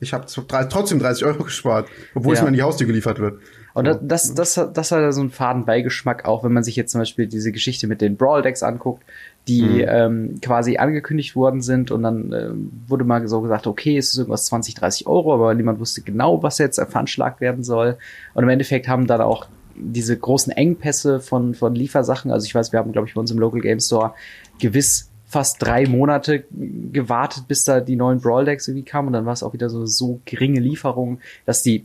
ich 0.01 0.13
habe 0.13 0.27
trotzdem 0.27 1.01
30 1.01 1.25
Euro 1.25 1.43
gespart, 1.43 1.89
obwohl 2.15 2.35
ja. 2.35 2.39
es 2.39 2.43
mir 2.43 2.49
in 2.49 2.55
die 2.55 2.63
Haustür 2.63 2.87
geliefert 2.87 3.19
wird. 3.19 3.41
Und 3.75 3.85
das, 3.85 4.01
das, 4.03 4.35
das, 4.35 4.73
das 4.73 4.93
hat 4.93 5.13
so 5.13 5.21
einen 5.21 5.31
faden 5.31 5.65
Beigeschmack, 5.65 6.25
auch 6.25 6.43
wenn 6.43 6.53
man 6.53 6.65
sich 6.65 6.77
jetzt 6.77 6.93
zum 6.93 7.01
Beispiel 7.01 7.27
diese 7.27 7.53
Geschichte 7.53 7.87
mit 7.87 8.01
den 8.01 8.17
Brawl-Decks 8.17 8.63
anguckt, 8.63 9.05
die 9.47 9.63
mhm. 9.63 9.85
ähm, 9.89 10.41
quasi 10.43 10.77
angekündigt 10.77 11.35
worden 11.35 11.63
sind 11.63 11.91
und 11.91 12.03
dann 12.03 12.33
äh, 12.33 12.51
wurde 12.87 13.05
mal 13.05 13.27
so 13.29 13.41
gesagt, 13.41 13.67
okay, 13.67 13.97
es 13.97 14.11
ist 14.11 14.19
irgendwas 14.19 14.47
20, 14.47 14.75
30 14.75 15.07
Euro, 15.07 15.33
aber 15.33 15.55
niemand 15.55 15.81
wusste 15.81 16.03
genau, 16.03 16.43
was 16.43 16.59
jetzt 16.59 16.79
veranschlagt 16.79 17.41
werden 17.41 17.65
soll. 17.65 17.97
Und 18.35 18.43
im 18.43 18.51
Endeffekt 18.51 18.89
haben 18.89 19.07
dann 19.07 19.23
auch 19.23 19.47
diese 19.75 20.17
großen 20.17 20.53
Engpässe 20.53 21.21
von, 21.21 21.55
von 21.55 21.75
Liefersachen, 21.75 22.31
also 22.31 22.45
ich 22.45 22.55
weiß, 22.55 22.73
wir 22.73 22.79
haben, 22.79 22.93
glaube 22.93 23.09
ich, 23.09 23.15
bei 23.15 23.21
uns 23.21 23.31
im 23.31 23.39
Local 23.39 23.61
Game 23.61 23.81
Store 23.81 24.13
gewiss 24.59 25.09
fast 25.29 25.63
drei 25.63 25.87
Monate 25.87 26.45
gewartet, 26.51 27.49
bis 27.49 27.65
da 27.65 27.81
die 27.81 27.97
neuen 27.97 28.21
Brawl 28.21 28.47
Decks 28.47 28.67
irgendwie 28.67 28.85
kamen 28.85 29.09
und 29.09 29.13
dann 29.13 29.27
war 29.27 29.35
es 29.35 29.43
auch 29.43 29.53
wieder 29.53 29.69
so, 29.69 29.85
so 29.85 30.21
geringe 30.25 30.59
Lieferungen, 30.59 31.21
dass 31.45 31.63
die 31.63 31.85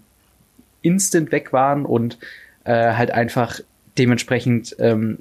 instant 0.81 1.31
weg 1.31 1.51
waren 1.51 1.85
und 1.85 2.17
äh, 2.63 2.93
halt 2.93 3.11
einfach 3.11 3.59
dementsprechend 3.97 4.75
ähm, 4.79 5.19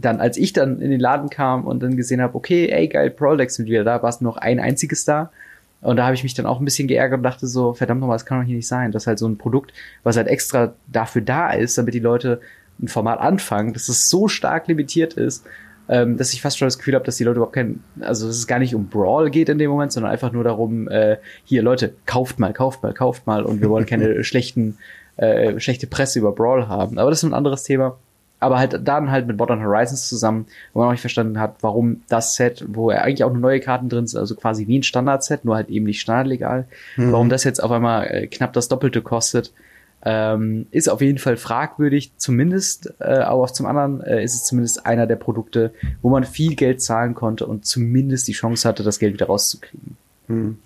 dann, 0.00 0.20
als 0.20 0.36
ich 0.36 0.52
dann 0.52 0.80
in 0.80 0.90
den 0.90 1.00
Laden 1.00 1.30
kam 1.30 1.66
und 1.66 1.82
dann 1.82 1.96
gesehen 1.96 2.20
habe, 2.20 2.34
okay, 2.34 2.68
ey, 2.68 2.88
geil, 2.88 3.14
Decks 3.38 3.56
sind 3.56 3.66
wieder 3.66 3.84
da, 3.84 4.02
war 4.02 4.10
es 4.10 4.20
noch 4.20 4.36
ein 4.36 4.60
einziges 4.60 5.04
da. 5.04 5.30
Und 5.80 5.96
da 5.96 6.04
habe 6.04 6.14
ich 6.14 6.22
mich 6.22 6.34
dann 6.34 6.46
auch 6.46 6.60
ein 6.60 6.64
bisschen 6.64 6.86
geärgert 6.86 7.18
und 7.18 7.24
dachte 7.24 7.46
so, 7.48 7.72
verdammt 7.72 8.00
nochmal, 8.00 8.14
das 8.14 8.26
kann 8.26 8.40
doch 8.40 8.46
hier 8.46 8.54
nicht 8.54 8.68
sein. 8.68 8.92
Das 8.92 9.04
ist 9.04 9.06
halt 9.08 9.18
so 9.18 9.26
ein 9.26 9.36
Produkt, 9.36 9.72
was 10.04 10.16
halt 10.16 10.28
extra 10.28 10.74
dafür 10.86 11.22
da 11.22 11.50
ist, 11.50 11.76
damit 11.76 11.94
die 11.94 12.00
Leute 12.00 12.40
ein 12.80 12.86
Format 12.88 13.18
anfangen, 13.18 13.72
dass 13.72 13.88
es 13.88 14.08
so 14.08 14.28
stark 14.28 14.68
limitiert 14.68 15.14
ist 15.14 15.44
ähm, 15.88 16.16
dass 16.16 16.32
ich 16.32 16.42
fast 16.42 16.58
schon 16.58 16.66
das 16.66 16.78
Gefühl 16.78 16.94
habe, 16.94 17.04
dass 17.04 17.16
die 17.16 17.24
Leute 17.24 17.36
überhaupt 17.36 17.54
kein, 17.54 17.82
also 18.00 18.26
dass 18.26 18.36
es 18.36 18.46
gar 18.46 18.58
nicht 18.58 18.74
um 18.74 18.88
Brawl 18.88 19.30
geht 19.30 19.48
in 19.48 19.58
dem 19.58 19.70
Moment, 19.70 19.92
sondern 19.92 20.12
einfach 20.12 20.32
nur 20.32 20.44
darum, 20.44 20.88
äh, 20.88 21.18
hier 21.44 21.62
Leute, 21.62 21.94
kauft 22.06 22.38
mal, 22.38 22.52
kauft 22.52 22.82
mal, 22.82 22.94
kauft 22.94 23.26
mal 23.26 23.44
und 23.44 23.60
wir 23.60 23.68
wollen 23.68 23.86
keine 23.86 24.22
schlechten, 24.24 24.78
äh, 25.16 25.58
schlechte 25.60 25.86
Presse 25.86 26.18
über 26.18 26.32
Brawl 26.32 26.68
haben. 26.68 26.98
Aber 26.98 27.10
das 27.10 27.22
ist 27.22 27.28
ein 27.28 27.34
anderes 27.34 27.64
Thema. 27.64 27.98
Aber 28.42 28.58
halt 28.58 28.80
dann 28.86 29.10
halt 29.10 29.26
mit 29.26 29.38
Modern 29.38 29.62
Horizons 29.62 30.08
zusammen, 30.08 30.46
wo 30.72 30.80
man 30.80 30.88
auch 30.88 30.92
nicht 30.92 31.00
verstanden 31.00 31.40
hat, 31.40 31.56
warum 31.60 32.02
das 32.08 32.34
Set, 32.34 32.64
wo 32.68 32.90
er 32.90 33.02
eigentlich 33.02 33.24
auch 33.24 33.32
nur 33.32 33.40
neue 33.40 33.60
Karten 33.60 33.88
drin 33.88 34.06
sind, 34.06 34.20
also 34.20 34.34
quasi 34.34 34.66
wie 34.66 34.78
ein 34.78 34.82
Standard-Set, 34.82 35.44
nur 35.44 35.56
halt 35.56 35.68
eben 35.68 35.86
nicht 35.86 36.00
standardlegal, 36.00 36.66
mhm. 36.96 37.12
warum 37.12 37.28
das 37.28 37.44
jetzt 37.44 37.62
auf 37.62 37.70
einmal 37.70 38.06
äh, 38.06 38.26
knapp 38.26 38.52
das 38.52 38.68
Doppelte 38.68 39.02
kostet 39.02 39.52
ähm, 40.04 40.66
ist 40.70 40.88
auf 40.88 41.00
jeden 41.00 41.18
Fall 41.18 41.36
fragwürdig, 41.36 42.12
zumindest, 42.16 42.92
äh, 42.98 43.04
aber 43.04 43.46
zum 43.46 43.66
anderen 43.66 44.00
äh, 44.00 44.22
ist 44.24 44.34
es 44.34 44.44
zumindest 44.44 44.84
einer 44.84 45.06
der 45.06 45.16
Produkte, 45.16 45.72
wo 46.02 46.10
man 46.10 46.24
viel 46.24 46.56
Geld 46.56 46.82
zahlen 46.82 47.14
konnte 47.14 47.46
und 47.46 47.64
zumindest 47.66 48.26
die 48.26 48.32
Chance 48.32 48.68
hatte, 48.68 48.82
das 48.82 48.98
Geld 48.98 49.14
wieder 49.14 49.26
rauszukriegen. 49.26 49.96
Hm. 50.26 50.58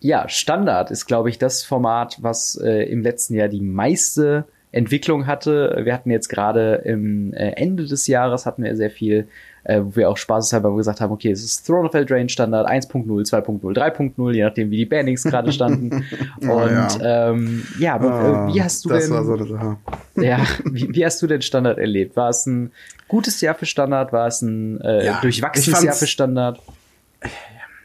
Ja, 0.00 0.30
Standard 0.30 0.90
ist, 0.90 1.04
glaube 1.04 1.28
ich, 1.28 1.36
das 1.36 1.62
Format, 1.62 2.18
was 2.22 2.56
äh, 2.56 2.84
im 2.84 3.02
letzten 3.02 3.34
Jahr 3.34 3.48
die 3.48 3.60
meiste 3.60 4.44
Entwicklung 4.72 5.26
hatte. 5.26 5.80
Wir 5.84 5.94
hatten 5.94 6.10
jetzt 6.10 6.28
gerade 6.28 6.82
im 6.84 7.32
äh, 7.32 7.50
Ende 7.52 7.86
des 7.86 8.06
Jahres 8.06 8.46
hatten 8.46 8.62
wir 8.62 8.76
sehr 8.76 8.90
viel 8.90 9.26
äh, 9.64 9.80
wo 9.82 9.96
wir 9.96 10.08
auch 10.08 10.16
spaßeshalber 10.16 10.74
gesagt 10.76 11.00
haben, 11.00 11.12
okay, 11.12 11.30
es 11.30 11.44
ist 11.44 11.66
Throne 11.66 11.88
of 11.88 11.94
Eldraine 11.94 12.28
Standard 12.28 12.68
1.0, 12.68 13.06
2.0, 13.06 13.60
3.0, 13.60 14.32
je 14.32 14.42
nachdem, 14.42 14.70
wie 14.70 14.78
die 14.78 14.86
Bannings 14.86 15.22
gerade 15.22 15.52
standen. 15.52 16.04
oh, 16.42 16.62
Und 16.62 16.70
ja, 16.70 17.30
ähm, 17.30 17.66
ja 17.78 17.94
aber, 17.94 18.48
äh, 18.48 18.54
wie 18.54 18.62
hast 18.62 18.84
du 18.84 18.88
denn, 18.88 19.02
so 19.02 19.76
ja, 20.16 20.40
wie, 20.64 20.94
wie, 20.94 21.04
hast 21.04 21.20
du 21.20 21.26
den 21.26 21.42
Standard 21.42 21.78
erlebt? 21.78 22.16
War 22.16 22.30
es 22.30 22.46
ein 22.46 22.72
gutes 23.08 23.40
Jahr 23.40 23.54
für 23.54 23.66
Standard? 23.66 24.12
War 24.12 24.28
es 24.28 24.40
ein 24.42 24.80
äh, 24.80 25.04
ja, 25.04 25.20
durchwachsenes 25.20 25.82
Jahr 25.82 25.94
für 25.94 26.06
Standard? 26.06 26.60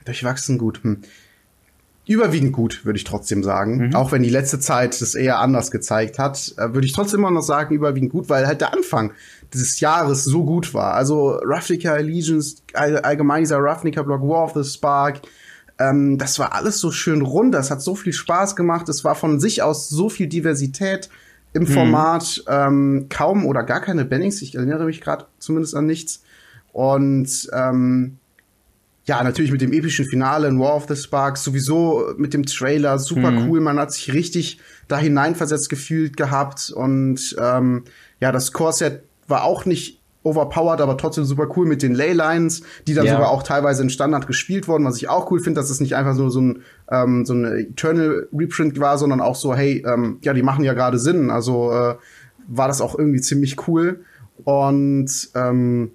Durchwachsen 0.06 0.58
gut. 0.58 0.82
Hm 0.84 1.02
überwiegend 2.08 2.54
gut, 2.54 2.86
würde 2.86 2.98
ich 2.98 3.04
trotzdem 3.04 3.44
sagen. 3.44 3.88
Mhm. 3.88 3.96
Auch 3.96 4.12
wenn 4.12 4.24
die 4.24 4.30
letzte 4.30 4.60
Zeit 4.60 5.02
das 5.02 5.16
eher 5.16 5.40
anders 5.40 5.72
gezeigt 5.72 6.20
hat, 6.20 6.54
äh, 6.58 6.74
würde 6.74 6.86
ich 6.86 6.94
trotzdem 6.94 7.22
immer 7.22 7.32
noch 7.32 7.42
sagen, 7.42 7.74
überwiegend 7.74 8.12
gut, 8.12 8.30
weil 8.30 8.46
halt 8.48 8.62
der 8.62 8.74
Anfang 8.74 9.12
dieses 9.54 9.80
Jahres 9.80 10.24
so 10.24 10.44
gut 10.44 10.74
war. 10.74 10.94
Also 10.94 11.40
Ravnica 11.44 11.94
Allegiance, 11.94 12.58
allgemein 12.74 13.44
dieser 13.44 13.60
Ravnica-Block 13.60 14.22
War 14.22 14.46
of 14.46 14.54
the 14.54 14.64
Spark, 14.64 15.22
ähm, 15.78 16.18
das 16.18 16.40
war 16.40 16.54
alles 16.54 16.80
so 16.80 16.92
schön 16.92 17.22
rund, 17.22 17.54
das 17.54 17.72
hat 17.72 17.82
so 17.82 17.96
viel 17.96 18.14
Spaß 18.14 18.56
gemacht, 18.56 18.88
es 18.88 19.04
war 19.04 19.16
von 19.16 19.40
sich 19.40 19.62
aus 19.62 19.90
so 19.90 20.10
viel 20.10 20.28
Diversität 20.28 21.10
im 21.54 21.64
mhm. 21.64 21.68
Format, 21.68 22.44
ähm, 22.48 23.08
kaum 23.10 23.46
oder 23.46 23.64
gar 23.64 23.82
keine 23.82 24.06
Bannings, 24.06 24.42
ich 24.42 24.56
erinnere 24.56 24.86
mich 24.86 25.02
gerade 25.02 25.26
zumindest 25.40 25.76
an 25.76 25.86
nichts. 25.86 26.24
Und 26.72 27.50
ähm, 27.54 28.18
ja, 29.06 29.24
natürlich 29.24 29.52
mit 29.52 29.62
dem 29.62 29.72
epischen 29.72 30.06
Finale 30.06 30.48
in 30.48 30.60
War 30.60 30.76
of 30.76 30.88
the 30.88 30.96
Sparks, 30.96 31.44
sowieso 31.44 32.14
mit 32.18 32.34
dem 32.34 32.46
Trailer, 32.46 32.98
super 32.98 33.32
mhm. 33.32 33.48
cool. 33.48 33.62
Man 33.62 33.78
hat 33.78 33.94
sich 33.94 34.12
richtig 34.14 34.60
da 34.88 34.98
hineinversetzt 34.98 35.70
gefühlt 35.70 36.18
gehabt. 36.18 36.72
Und 36.76 37.36
ähm, 37.40 37.84
ja, 38.20 38.32
das 38.32 38.52
Core-Set 38.52 39.04
war 39.28 39.44
auch 39.44 39.66
nicht 39.66 40.02
overpowered, 40.24 40.82
aber 40.82 40.98
trotzdem 40.98 41.24
super 41.24 41.48
cool 41.56 41.68
mit 41.68 41.84
den 41.84 41.94
Leylines, 41.94 42.64
die 42.88 42.96
dann 42.96 43.06
ja. 43.06 43.14
sogar 43.14 43.30
auch 43.30 43.44
teilweise 43.44 43.84
in 43.84 43.92
Standard 43.92 44.26
gespielt 44.26 44.68
wurden, 44.68 44.84
was 44.84 44.98
ich 44.98 45.08
auch 45.08 45.30
cool 45.30 45.40
finde, 45.40 45.62
dass 45.62 45.70
es 45.70 45.80
nicht 45.80 45.96
einfach 45.96 46.16
so 46.16 46.30
so 46.30 46.42
ein 46.42 46.64
ähm, 46.90 47.26
so 47.26 47.34
eine 47.34 47.60
Eternal 47.60 48.28
Reprint 48.34 48.80
war, 48.80 48.98
sondern 48.98 49.22
auch 49.22 49.36
so, 49.36 49.54
hey, 49.54 49.86
ähm, 49.88 50.18
ja, 50.22 50.34
die 50.34 50.42
machen 50.42 50.64
ja 50.64 50.74
gerade 50.74 50.98
Sinn. 50.98 51.30
Also 51.30 51.72
äh, 51.72 51.96
war 52.48 52.68
das 52.68 52.82
auch 52.82 52.98
irgendwie 52.98 53.22
ziemlich 53.22 53.68
cool. 53.68 54.04
Und 54.44 55.30
ähm, 55.36 55.92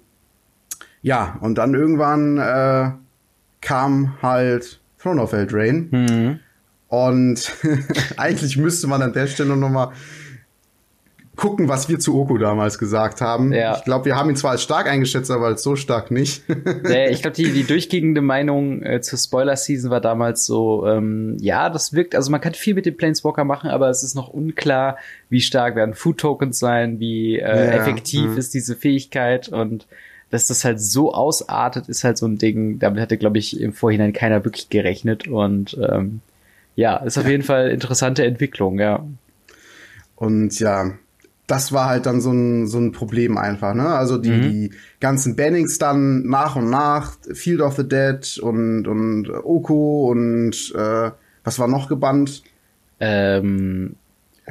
ja, 1.01 1.37
und 1.41 1.57
dann 1.57 1.73
irgendwann 1.73 2.37
äh, 2.37 2.91
kam 3.61 4.21
halt 4.21 4.79
Throne 5.01 5.21
of 5.21 5.33
Eldraine. 5.33 5.87
Mhm. 5.91 6.39
Und 6.87 7.51
eigentlich 8.17 8.57
müsste 8.57 8.87
man 8.87 9.01
an 9.01 9.13
der 9.13 9.27
Stelle 9.27 9.55
noch 9.55 9.69
mal 9.69 9.91
gucken, 11.37 11.69
was 11.69 11.89
wir 11.89 11.97
zu 11.97 12.19
Oko 12.19 12.37
damals 12.37 12.77
gesagt 12.77 13.21
haben. 13.21 13.51
Ja. 13.53 13.75
Ich 13.77 13.83
glaube, 13.83 14.05
wir 14.05 14.15
haben 14.15 14.29
ihn 14.29 14.35
zwar 14.35 14.51
als 14.51 14.61
stark 14.61 14.87
eingeschätzt, 14.87 15.31
aber 15.31 15.47
als 15.47 15.63
so 15.63 15.75
stark 15.75 16.11
nicht. 16.11 16.43
ja, 16.83 17.09
ich 17.09 17.21
glaube, 17.21 17.35
die, 17.35 17.51
die 17.51 17.63
durchgehende 17.63 18.21
Meinung 18.21 18.83
äh, 18.83 19.01
zur 19.01 19.17
Spoiler-Season 19.17 19.89
war 19.89 20.01
damals 20.01 20.45
so, 20.45 20.85
ähm, 20.85 21.37
ja, 21.39 21.69
das 21.69 21.93
wirkt, 21.93 22.13
also 22.13 22.29
man 22.29 22.41
kann 22.41 22.53
viel 22.53 22.75
mit 22.75 22.85
dem 22.85 22.95
Planeswalker 22.95 23.43
machen, 23.43 23.69
aber 23.71 23.89
es 23.89 24.03
ist 24.03 24.13
noch 24.13 24.27
unklar, 24.27 24.97
wie 25.29 25.41
stark 25.41 25.75
werden 25.75 25.95
Food-Tokens 25.95 26.59
sein, 26.59 26.99
wie 26.99 27.39
äh, 27.39 27.41
ja, 27.41 27.71
effektiv 27.71 28.31
mh. 28.31 28.37
ist 28.37 28.53
diese 28.53 28.75
Fähigkeit 28.75 29.49
und 29.49 29.87
dass 30.31 30.47
das 30.47 30.65
halt 30.65 30.81
so 30.81 31.13
ausartet, 31.13 31.89
ist 31.89 32.03
halt 32.03 32.17
so 32.17 32.25
ein 32.25 32.37
Ding, 32.37 32.79
damit 32.79 33.01
hatte, 33.01 33.17
glaube 33.17 33.37
ich, 33.37 33.59
im 33.59 33.73
Vorhinein 33.73 34.13
keiner 34.13 34.43
wirklich 34.43 34.69
gerechnet. 34.69 35.27
Und 35.27 35.77
ähm, 35.79 36.21
ja, 36.75 36.97
ist 36.97 37.17
auf 37.17 37.27
jeden 37.27 37.43
Fall 37.43 37.69
interessante 37.69 38.25
Entwicklung, 38.25 38.79
ja. 38.79 39.05
Und 40.15 40.59
ja, 40.59 40.93
das 41.47 41.73
war 41.73 41.89
halt 41.89 42.05
dann 42.05 42.21
so 42.21 42.31
ein, 42.31 42.65
so 42.67 42.77
ein 42.79 42.93
Problem 42.93 43.37
einfach, 43.37 43.73
ne? 43.73 43.87
Also 43.87 44.17
die, 44.17 44.31
mhm. 44.31 44.41
die 44.41 44.71
ganzen 45.01 45.35
Bannings 45.35 45.77
dann 45.77 46.25
nach 46.25 46.55
und 46.55 46.69
nach, 46.69 47.17
Field 47.33 47.59
of 47.59 47.75
the 47.75 47.87
Dead 47.87 48.39
und, 48.39 48.87
und 48.87 49.29
Oko 49.29 50.09
und 50.09 50.73
äh, 50.75 51.11
was 51.43 51.59
war 51.59 51.67
noch 51.67 51.89
gebannt? 51.89 52.43
Ähm, 53.01 53.95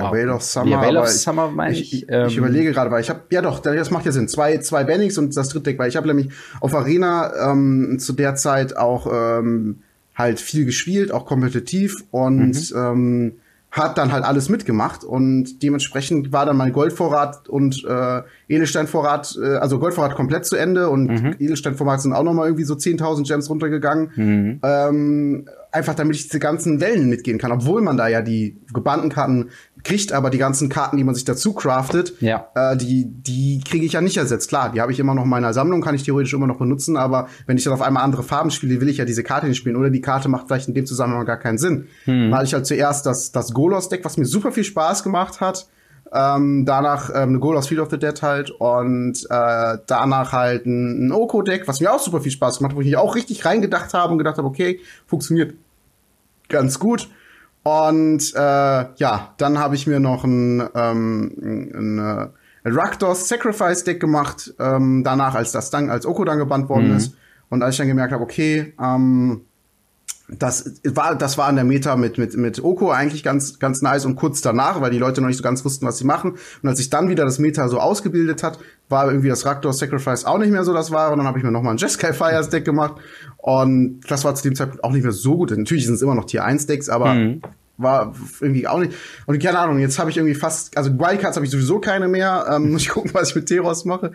ja, 0.04 0.12
Veil 0.12 0.30
of 0.30 0.42
Summer. 0.42 0.70
Ja, 0.70 0.80
Veil 0.80 0.96
of 0.96 1.08
Summer 1.08 1.50
meine 1.50 1.74
ich. 1.74 1.80
Ich, 1.92 2.02
ich, 2.02 2.10
ähm, 2.10 2.26
ich 2.26 2.36
überlege 2.36 2.72
gerade, 2.72 2.90
weil 2.90 3.00
ich 3.00 3.10
habe 3.10 3.20
ja 3.30 3.42
doch, 3.42 3.60
das 3.60 3.90
macht 3.90 4.06
ja 4.06 4.12
Sinn. 4.12 4.28
Zwei, 4.28 4.58
zwei 4.58 4.84
Bannings 4.84 5.18
und 5.18 5.36
das 5.36 5.48
dritte 5.48 5.64
Deck, 5.64 5.78
weil 5.78 5.88
ich 5.88 5.96
habe 5.96 6.06
nämlich 6.06 6.30
auf 6.60 6.74
Arena 6.74 7.50
ähm, 7.50 7.98
zu 7.98 8.12
der 8.12 8.34
Zeit 8.34 8.76
auch 8.76 9.06
ähm, 9.12 9.82
halt 10.14 10.40
viel 10.40 10.64
gespielt, 10.64 11.12
auch 11.12 11.26
kompetitiv 11.26 12.04
und 12.10 12.72
mhm. 12.72 12.76
ähm, 12.76 13.32
hat 13.70 13.98
dann 13.98 14.12
halt 14.12 14.24
alles 14.24 14.48
mitgemacht 14.48 15.04
und 15.04 15.62
dementsprechend 15.62 16.32
war 16.32 16.44
dann 16.44 16.56
mein 16.56 16.72
Goldvorrat 16.72 17.48
und 17.48 17.84
äh, 17.84 18.22
Edelsteinvorrat, 18.50 19.38
äh, 19.40 19.56
also 19.56 19.78
Goldvorrat 19.78 20.16
komplett 20.16 20.44
zu 20.44 20.56
Ende 20.56 20.90
und 20.90 21.06
mhm. 21.06 21.36
Edelsteinvorrat 21.38 22.02
sind 22.02 22.12
auch 22.12 22.24
noch 22.24 22.34
mal 22.34 22.46
irgendwie 22.46 22.64
so 22.64 22.74
10.000 22.74 23.26
Gems 23.26 23.48
runtergegangen. 23.48 24.10
Mhm. 24.16 24.60
Ähm, 24.62 25.48
einfach 25.70 25.94
damit 25.94 26.16
ich 26.16 26.24
diese 26.24 26.40
ganzen 26.40 26.80
Wellen 26.80 27.08
mitgehen 27.08 27.38
kann, 27.38 27.52
obwohl 27.52 27.80
man 27.80 27.96
da 27.96 28.08
ja 28.08 28.22
die 28.22 28.60
gebannten 28.74 29.08
Karten 29.08 29.50
kriegt, 29.84 30.12
aber 30.12 30.30
die 30.30 30.38
ganzen 30.38 30.68
Karten, 30.68 30.96
die 30.96 31.04
man 31.04 31.14
sich 31.14 31.24
dazu 31.24 31.52
craftet, 31.52 32.14
ja. 32.20 32.48
äh, 32.56 32.76
die, 32.76 33.04
die 33.06 33.60
kriege 33.64 33.86
ich 33.86 33.92
ja 33.92 34.00
nicht 34.00 34.16
ersetzt. 34.16 34.48
Klar, 34.48 34.72
die 34.72 34.80
habe 34.80 34.90
ich 34.90 34.98
immer 34.98 35.14
noch 35.14 35.22
in 35.22 35.30
meiner 35.30 35.52
Sammlung, 35.52 35.80
kann 35.80 35.94
ich 35.94 36.02
theoretisch 36.02 36.34
immer 36.34 36.48
noch 36.48 36.58
benutzen, 36.58 36.96
aber 36.96 37.28
wenn 37.46 37.56
ich 37.56 37.62
dann 37.62 37.72
auf 37.72 37.82
einmal 37.82 38.02
andere 38.02 38.24
Farben 38.24 38.50
spiele, 38.50 38.80
will 38.80 38.88
ich 38.88 38.96
ja 38.96 39.04
diese 39.04 39.22
Karte 39.22 39.46
nicht 39.46 39.58
spielen. 39.58 39.76
Oder 39.76 39.90
die 39.90 40.00
Karte 40.00 40.28
macht 40.28 40.48
vielleicht 40.48 40.66
in 40.66 40.74
dem 40.74 40.86
Zusammenhang 40.86 41.24
gar 41.24 41.38
keinen 41.38 41.58
Sinn. 41.58 41.86
Hm. 42.04 42.32
Weil 42.32 42.44
ich 42.44 42.52
halt 42.52 42.66
zuerst 42.66 43.06
das, 43.06 43.30
das 43.30 43.52
Golos-Deck, 43.52 44.04
was 44.04 44.16
mir 44.16 44.26
super 44.26 44.50
viel 44.50 44.64
Spaß 44.64 45.04
gemacht 45.04 45.40
hat, 45.40 45.68
ähm, 46.12 46.64
danach 46.64 47.10
ähm, 47.10 47.30
eine 47.30 47.38
Golos 47.38 47.68
Field 47.68 47.80
of 47.80 47.90
the 47.90 47.98
Dead 47.98 48.20
halt 48.22 48.50
und 48.50 49.26
äh, 49.30 49.78
danach 49.86 50.32
halt 50.32 50.66
ein, 50.66 51.06
ein 51.06 51.12
Oko-Deck, 51.12 51.68
was 51.68 51.80
mir 51.80 51.92
auch 51.92 52.00
super 52.00 52.20
viel 52.20 52.32
Spaß 52.32 52.58
gemacht 52.58 52.72
hat, 52.72 52.76
wo 52.76 52.80
ich 52.80 52.88
mich 52.88 52.96
auch 52.96 53.14
richtig 53.14 53.44
reingedacht 53.44 53.94
habe 53.94 54.12
und 54.12 54.18
gedacht 54.18 54.38
habe, 54.38 54.48
okay, 54.48 54.80
funktioniert 55.06 55.54
ganz 56.48 56.78
gut. 56.78 57.08
Und 57.62 58.34
äh, 58.34 58.38
ja, 58.96 59.34
dann 59.36 59.58
habe 59.58 59.74
ich 59.74 59.86
mir 59.86 60.00
noch 60.00 60.24
ein, 60.24 60.68
ähm, 60.74 61.32
ein, 61.40 61.74
ein, 61.74 62.30
ein 62.64 62.72
Rakdos 62.72 63.28
Sacrifice 63.28 63.84
Deck 63.84 64.00
gemacht, 64.00 64.54
ähm, 64.58 65.04
danach 65.04 65.34
als 65.34 65.52
das 65.52 65.70
dann 65.70 65.90
als 65.90 66.06
Oko 66.06 66.24
dann 66.24 66.38
gebannt 66.38 66.68
worden 66.68 66.90
mhm. 66.90 66.96
ist. 66.96 67.14
Und 67.50 67.62
als 67.62 67.74
ich 67.74 67.78
dann 67.78 67.88
gemerkt 67.88 68.12
habe, 68.12 68.22
okay, 68.22 68.74
ähm, 68.80 69.42
das 70.38 70.80
war, 70.84 71.16
das 71.16 71.38
war 71.38 71.46
an 71.46 71.56
der 71.56 71.64
Meta 71.64 71.96
mit, 71.96 72.18
mit, 72.18 72.36
mit 72.36 72.62
Oko 72.62 72.90
eigentlich 72.90 73.22
ganz, 73.22 73.58
ganz 73.58 73.82
nice 73.82 74.04
und 74.04 74.16
kurz 74.16 74.40
danach, 74.40 74.80
weil 74.80 74.90
die 74.90 74.98
Leute 74.98 75.20
noch 75.20 75.28
nicht 75.28 75.36
so 75.36 75.42
ganz 75.42 75.64
wussten, 75.64 75.86
was 75.86 75.98
sie 75.98 76.04
machen. 76.04 76.36
Und 76.62 76.68
als 76.68 76.78
sich 76.78 76.90
dann 76.90 77.08
wieder 77.08 77.24
das 77.24 77.38
Meta 77.38 77.68
so 77.68 77.80
ausgebildet 77.80 78.42
hat, 78.42 78.58
war 78.88 79.08
irgendwie 79.08 79.28
das 79.28 79.44
Raktor 79.44 79.72
Sacrifice 79.72 80.24
auch 80.24 80.38
nicht 80.38 80.50
mehr 80.50 80.64
so 80.64 80.72
das 80.72 80.90
war. 80.90 81.12
Und 81.12 81.18
dann 81.18 81.26
habe 81.26 81.38
ich 81.38 81.44
mir 81.44 81.50
nochmal 81.50 81.74
ein 81.74 81.78
Jeskai 81.78 82.12
Fires 82.12 82.48
Deck 82.48 82.64
gemacht. 82.64 82.94
Und 83.38 84.00
das 84.08 84.24
war 84.24 84.34
zu 84.34 84.42
dem 84.42 84.54
Zeitpunkt 84.54 84.84
auch 84.84 84.92
nicht 84.92 85.02
mehr 85.02 85.12
so 85.12 85.36
gut. 85.36 85.50
Natürlich 85.56 85.86
sind 85.86 85.94
es 85.94 86.02
immer 86.02 86.14
noch 86.14 86.26
Tier 86.26 86.44
1 86.44 86.66
Decks, 86.66 86.88
aber 86.88 87.14
mhm. 87.14 87.42
war 87.76 88.14
irgendwie 88.40 88.68
auch 88.68 88.78
nicht. 88.78 88.92
Und 89.26 89.42
keine 89.42 89.58
Ahnung, 89.58 89.78
jetzt 89.78 89.98
habe 89.98 90.10
ich 90.10 90.16
irgendwie 90.16 90.34
fast, 90.34 90.76
also 90.76 90.90
Wildcards 90.90 91.36
habe 91.36 91.46
ich 91.46 91.52
sowieso 91.52 91.80
keine 91.80 92.08
mehr. 92.08 92.46
Ähm, 92.50 92.70
muss 92.72 92.82
ich 92.82 92.88
gucken, 92.88 93.10
was 93.14 93.30
ich 93.30 93.34
mit 93.34 93.46
Teros 93.46 93.84
mache. 93.84 94.12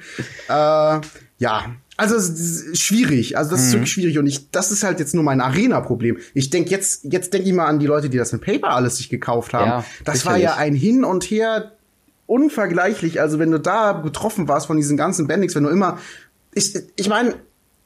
Äh, 0.47 0.99
ja, 1.37 1.65
also 1.97 2.15
es 2.15 2.29
ist 2.29 2.81
schwierig, 2.81 3.37
also 3.37 3.51
das 3.51 3.61
mhm. 3.61 3.65
ist 3.65 3.73
wirklich 3.73 3.91
schwierig 3.91 4.17
und 4.17 4.27
ich 4.27 4.51
das 4.51 4.71
ist 4.71 4.83
halt 4.83 4.99
jetzt 4.99 5.15
nur 5.15 5.23
mein 5.23 5.39
Arena 5.39 5.79
Problem. 5.81 6.17
Ich 6.33 6.49
denk 6.49 6.69
jetzt 6.69 7.05
jetzt 7.05 7.33
denke 7.33 7.47
ich 7.47 7.53
mal 7.53 7.65
an 7.65 7.79
die 7.79 7.85
Leute, 7.85 8.09
die 8.09 8.17
das 8.17 8.33
in 8.33 8.41
Paper 8.41 8.71
alles 8.71 8.97
sich 8.97 9.09
gekauft 9.09 9.53
haben. 9.53 9.69
Ja, 9.69 9.85
das 10.03 10.19
sicherlich. 10.19 10.25
war 10.25 10.37
ja 10.37 10.57
ein 10.57 10.75
hin 10.75 11.05
und 11.05 11.23
her 11.25 11.71
unvergleichlich. 12.25 13.21
Also 13.21 13.39
wenn 13.39 13.51
du 13.51 13.59
da 13.59 13.93
betroffen 13.93 14.47
warst 14.47 14.67
von 14.67 14.77
diesen 14.77 14.97
ganzen 14.97 15.27
Bendings, 15.27 15.55
wenn 15.55 15.63
du 15.63 15.69
immer 15.69 15.97
ich 16.53 16.75
ich 16.97 17.07
meine 17.07 17.35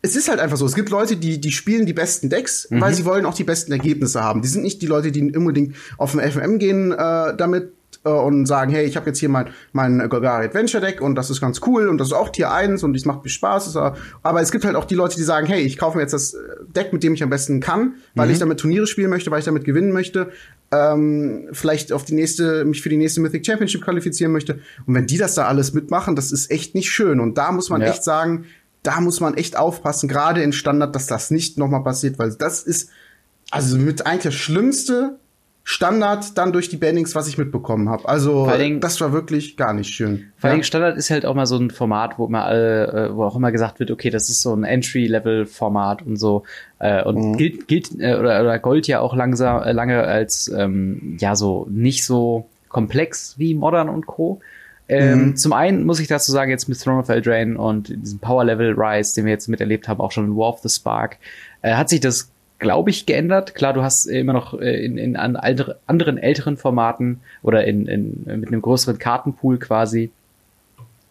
es 0.01 0.15
ist 0.15 0.29
halt 0.29 0.39
einfach 0.39 0.57
so. 0.57 0.65
Es 0.65 0.75
gibt 0.75 0.89
Leute, 0.89 1.17
die, 1.17 1.41
die 1.41 1.51
spielen 1.51 1.85
die 1.85 1.93
besten 1.93 2.29
Decks, 2.29 2.67
mhm. 2.69 2.81
weil 2.81 2.93
sie 2.93 3.05
wollen 3.05 3.25
auch 3.25 3.33
die 3.33 3.43
besten 3.43 3.71
Ergebnisse 3.71 4.23
haben. 4.23 4.41
Die 4.41 4.47
sind 4.47 4.61
nicht 4.61 4.81
die 4.81 4.87
Leute, 4.87 5.11
die 5.11 5.35
unbedingt 5.35 5.75
auf 5.97 6.11
dem 6.11 6.21
FMM 6.21 6.57
gehen 6.57 6.91
äh, 6.93 7.35
damit, 7.35 7.73
äh, 8.03 8.09
und 8.09 8.45
sagen, 8.45 8.71
hey, 8.71 8.85
ich 8.85 8.95
habe 8.95 9.07
jetzt 9.07 9.19
hier 9.19 9.29
mein, 9.29 9.47
mein 9.71 10.07
Golgari 10.09 10.45
Adventure 10.45 10.83
Deck 10.83 11.01
und 11.01 11.15
das 11.15 11.29
ist 11.29 11.41
ganz 11.41 11.61
cool 11.65 11.87
und 11.87 11.97
das 11.97 12.09
ist 12.09 12.13
auch 12.13 12.29
Tier 12.29 12.51
1 12.51 12.83
und 12.83 12.95
es 12.95 13.05
macht 13.05 13.23
mir 13.23 13.29
Spaß. 13.29 13.75
Aber 14.23 14.41
es 14.41 14.51
gibt 14.51 14.65
halt 14.65 14.75
auch 14.75 14.85
die 14.85 14.95
Leute, 14.95 15.15
die 15.17 15.23
sagen, 15.23 15.47
hey, 15.47 15.61
ich 15.61 15.77
kaufe 15.77 15.97
mir 15.97 16.03
jetzt 16.03 16.13
das 16.13 16.35
Deck, 16.67 16.93
mit 16.93 17.03
dem 17.03 17.13
ich 17.13 17.23
am 17.23 17.29
besten 17.29 17.59
kann, 17.59 17.95
weil 18.15 18.27
mhm. 18.27 18.33
ich 18.33 18.39
damit 18.39 18.59
Turniere 18.59 18.87
spielen 18.87 19.09
möchte, 19.09 19.31
weil 19.31 19.39
ich 19.39 19.45
damit 19.45 19.65
gewinnen 19.65 19.91
möchte, 19.91 20.31
ähm, 20.71 21.49
vielleicht 21.51 21.91
auf 21.91 22.05
die 22.05 22.13
nächste, 22.13 22.65
mich 22.65 22.81
für 22.81 22.89
die 22.89 22.97
nächste 22.97 23.21
Mythic 23.21 23.45
Championship 23.45 23.81
qualifizieren 23.81 24.31
möchte. 24.31 24.59
Und 24.85 24.95
wenn 24.95 25.07
die 25.07 25.17
das 25.17 25.35
da 25.35 25.47
alles 25.47 25.73
mitmachen, 25.73 26.15
das 26.15 26.31
ist 26.31 26.51
echt 26.51 26.75
nicht 26.75 26.91
schön. 26.91 27.19
Und 27.19 27.37
da 27.37 27.51
muss 27.51 27.69
man 27.69 27.81
ja. 27.81 27.89
echt 27.89 28.03
sagen, 28.03 28.45
da 28.83 29.01
muss 29.01 29.19
man 29.19 29.33
echt 29.33 29.57
aufpassen, 29.57 30.07
gerade 30.07 30.41
in 30.41 30.53
Standard, 30.53 30.95
dass 30.95 31.07
das 31.07 31.31
nicht 31.31 31.57
nochmal 31.57 31.83
passiert, 31.83 32.17
weil 32.17 32.33
das 32.33 32.63
ist 32.63 32.89
also 33.51 33.77
mit 33.77 34.05
eigentlich 34.05 34.23
das 34.23 34.35
Schlimmste, 34.35 35.18
Standard 35.71 36.35
dann 36.35 36.51
durch 36.51 36.67
die 36.69 36.77
Bannings, 36.77 37.13
was 37.13 37.27
ich 37.27 37.37
mitbekommen 37.37 37.89
habe. 37.89 38.09
Also 38.09 38.49
Dingen, 38.57 38.79
das 38.79 38.99
war 39.01 39.13
wirklich 39.13 39.55
gar 39.55 39.71
nicht 39.71 39.93
schön. 39.93 40.31
Vor 40.35 40.49
allem 40.49 40.61
ja. 40.61 40.63
Standard 40.63 40.97
ist 40.97 41.11
halt 41.11 41.27
auch 41.27 41.35
mal 41.35 41.45
so 41.45 41.57
ein 41.57 41.69
Format, 41.69 42.17
wo 42.17 42.25
immer 42.25 42.43
alle, 42.43 42.87
äh, 42.87 43.15
wo 43.15 43.23
auch 43.23 43.35
immer 43.35 43.51
gesagt 43.51 43.79
wird, 43.79 43.91
okay, 43.91 44.09
das 44.09 44.29
ist 44.29 44.41
so 44.41 44.51
ein 44.51 44.63
Entry-Level-Format 44.63 46.01
und 46.01 46.17
so. 46.17 46.41
Äh, 46.79 47.03
und 47.03 47.17
mhm. 47.17 47.37
gilt, 47.37 47.67
gilt 47.67 47.91
äh, 47.99 48.15
oder, 48.15 48.41
oder 48.41 48.57
Gold 48.57 48.87
ja 48.87 48.99
auch 48.99 49.15
langsam 49.15 49.61
lange 49.63 50.01
als 50.01 50.47
ähm, 50.47 51.17
ja 51.19 51.35
so 51.35 51.67
nicht 51.69 52.03
so 52.03 52.49
komplex 52.67 53.35
wie 53.37 53.53
Modern 53.53 53.89
und 53.89 54.07
Co. 54.07 54.41
Ähm, 54.87 55.19
mhm. 55.19 55.35
Zum 55.35 55.53
einen 55.53 55.85
muss 55.85 55.99
ich 55.99 56.07
dazu 56.07 56.31
sagen, 56.31 56.49
jetzt 56.49 56.67
mit 56.67 56.81
Throne 56.81 57.01
of 57.01 57.09
Eldraine 57.09 57.59
und 57.59 57.89
diesem 57.89 58.17
Power 58.17 58.43
Level 58.43 58.73
Rise, 58.75 59.13
den 59.13 59.25
wir 59.25 59.33
jetzt 59.33 59.47
miterlebt 59.47 59.87
haben, 59.87 60.01
auch 60.01 60.11
schon 60.11 60.25
in 60.25 60.35
War 60.35 60.49
of 60.49 60.61
the 60.61 60.69
Spark, 60.69 61.19
äh, 61.61 61.75
hat 61.75 61.89
sich 61.89 61.99
das 61.99 62.31
glaube 62.59 62.89
ich, 62.89 63.05
geändert. 63.05 63.55
Klar, 63.55 63.73
du 63.73 63.81
hast 63.81 64.05
immer 64.05 64.33
noch 64.33 64.59
äh, 64.59 64.83
in, 64.83 64.97
in 64.97 65.15
anderen 65.15 66.17
älteren 66.17 66.57
Formaten 66.57 67.21
oder 67.41 67.65
in, 67.65 67.87
in, 67.87 68.23
mit 68.25 68.49
einem 68.49 68.61
größeren 68.61 68.99
Kartenpool 68.99 69.57
quasi 69.57 70.11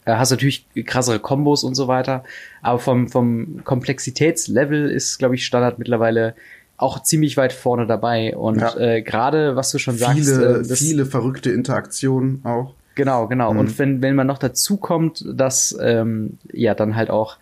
äh, 0.08 0.16
hast 0.16 0.30
natürlich 0.30 0.66
krassere 0.87 1.18
Kombos 1.18 1.64
und 1.64 1.74
so 1.74 1.87
weiter. 1.88 2.24
Aber 2.62 2.78
vom, 2.78 3.08
vom 3.08 3.62
Komplexitätslevel 3.64 4.90
ist, 4.90 5.18
glaube 5.18 5.34
ich, 5.34 5.44
Standard 5.44 5.78
mittlerweile 5.78 6.34
auch 6.78 7.02
ziemlich 7.02 7.37
weit 7.37 7.52
vorne 7.52 7.87
dabei. 7.87 8.34
Und 8.37 8.61
ja. 8.61 8.76
äh, 8.78 9.02
gerade, 9.02 9.56
was 9.56 9.70
du 9.70 9.78
schon 9.78 9.96
viele, 9.96 10.22
sagst. 10.24 10.70
Äh, 10.70 10.76
viele 10.76 11.04
verrückte 11.04 11.50
Interaktionen 11.50 12.40
auch. 12.44 12.74
Genau, 12.94 13.26
genau. 13.26 13.52
Mhm. 13.52 13.58
Und 13.58 13.78
wenn, 13.78 14.02
wenn 14.02 14.14
man 14.14 14.26
noch 14.26 14.38
dazu 14.38 14.76
kommt, 14.76 15.24
dass 15.28 15.76
ähm, 15.80 16.38
ja 16.52 16.74
dann 16.74 16.96
halt 16.96 17.11
auch 17.11 17.37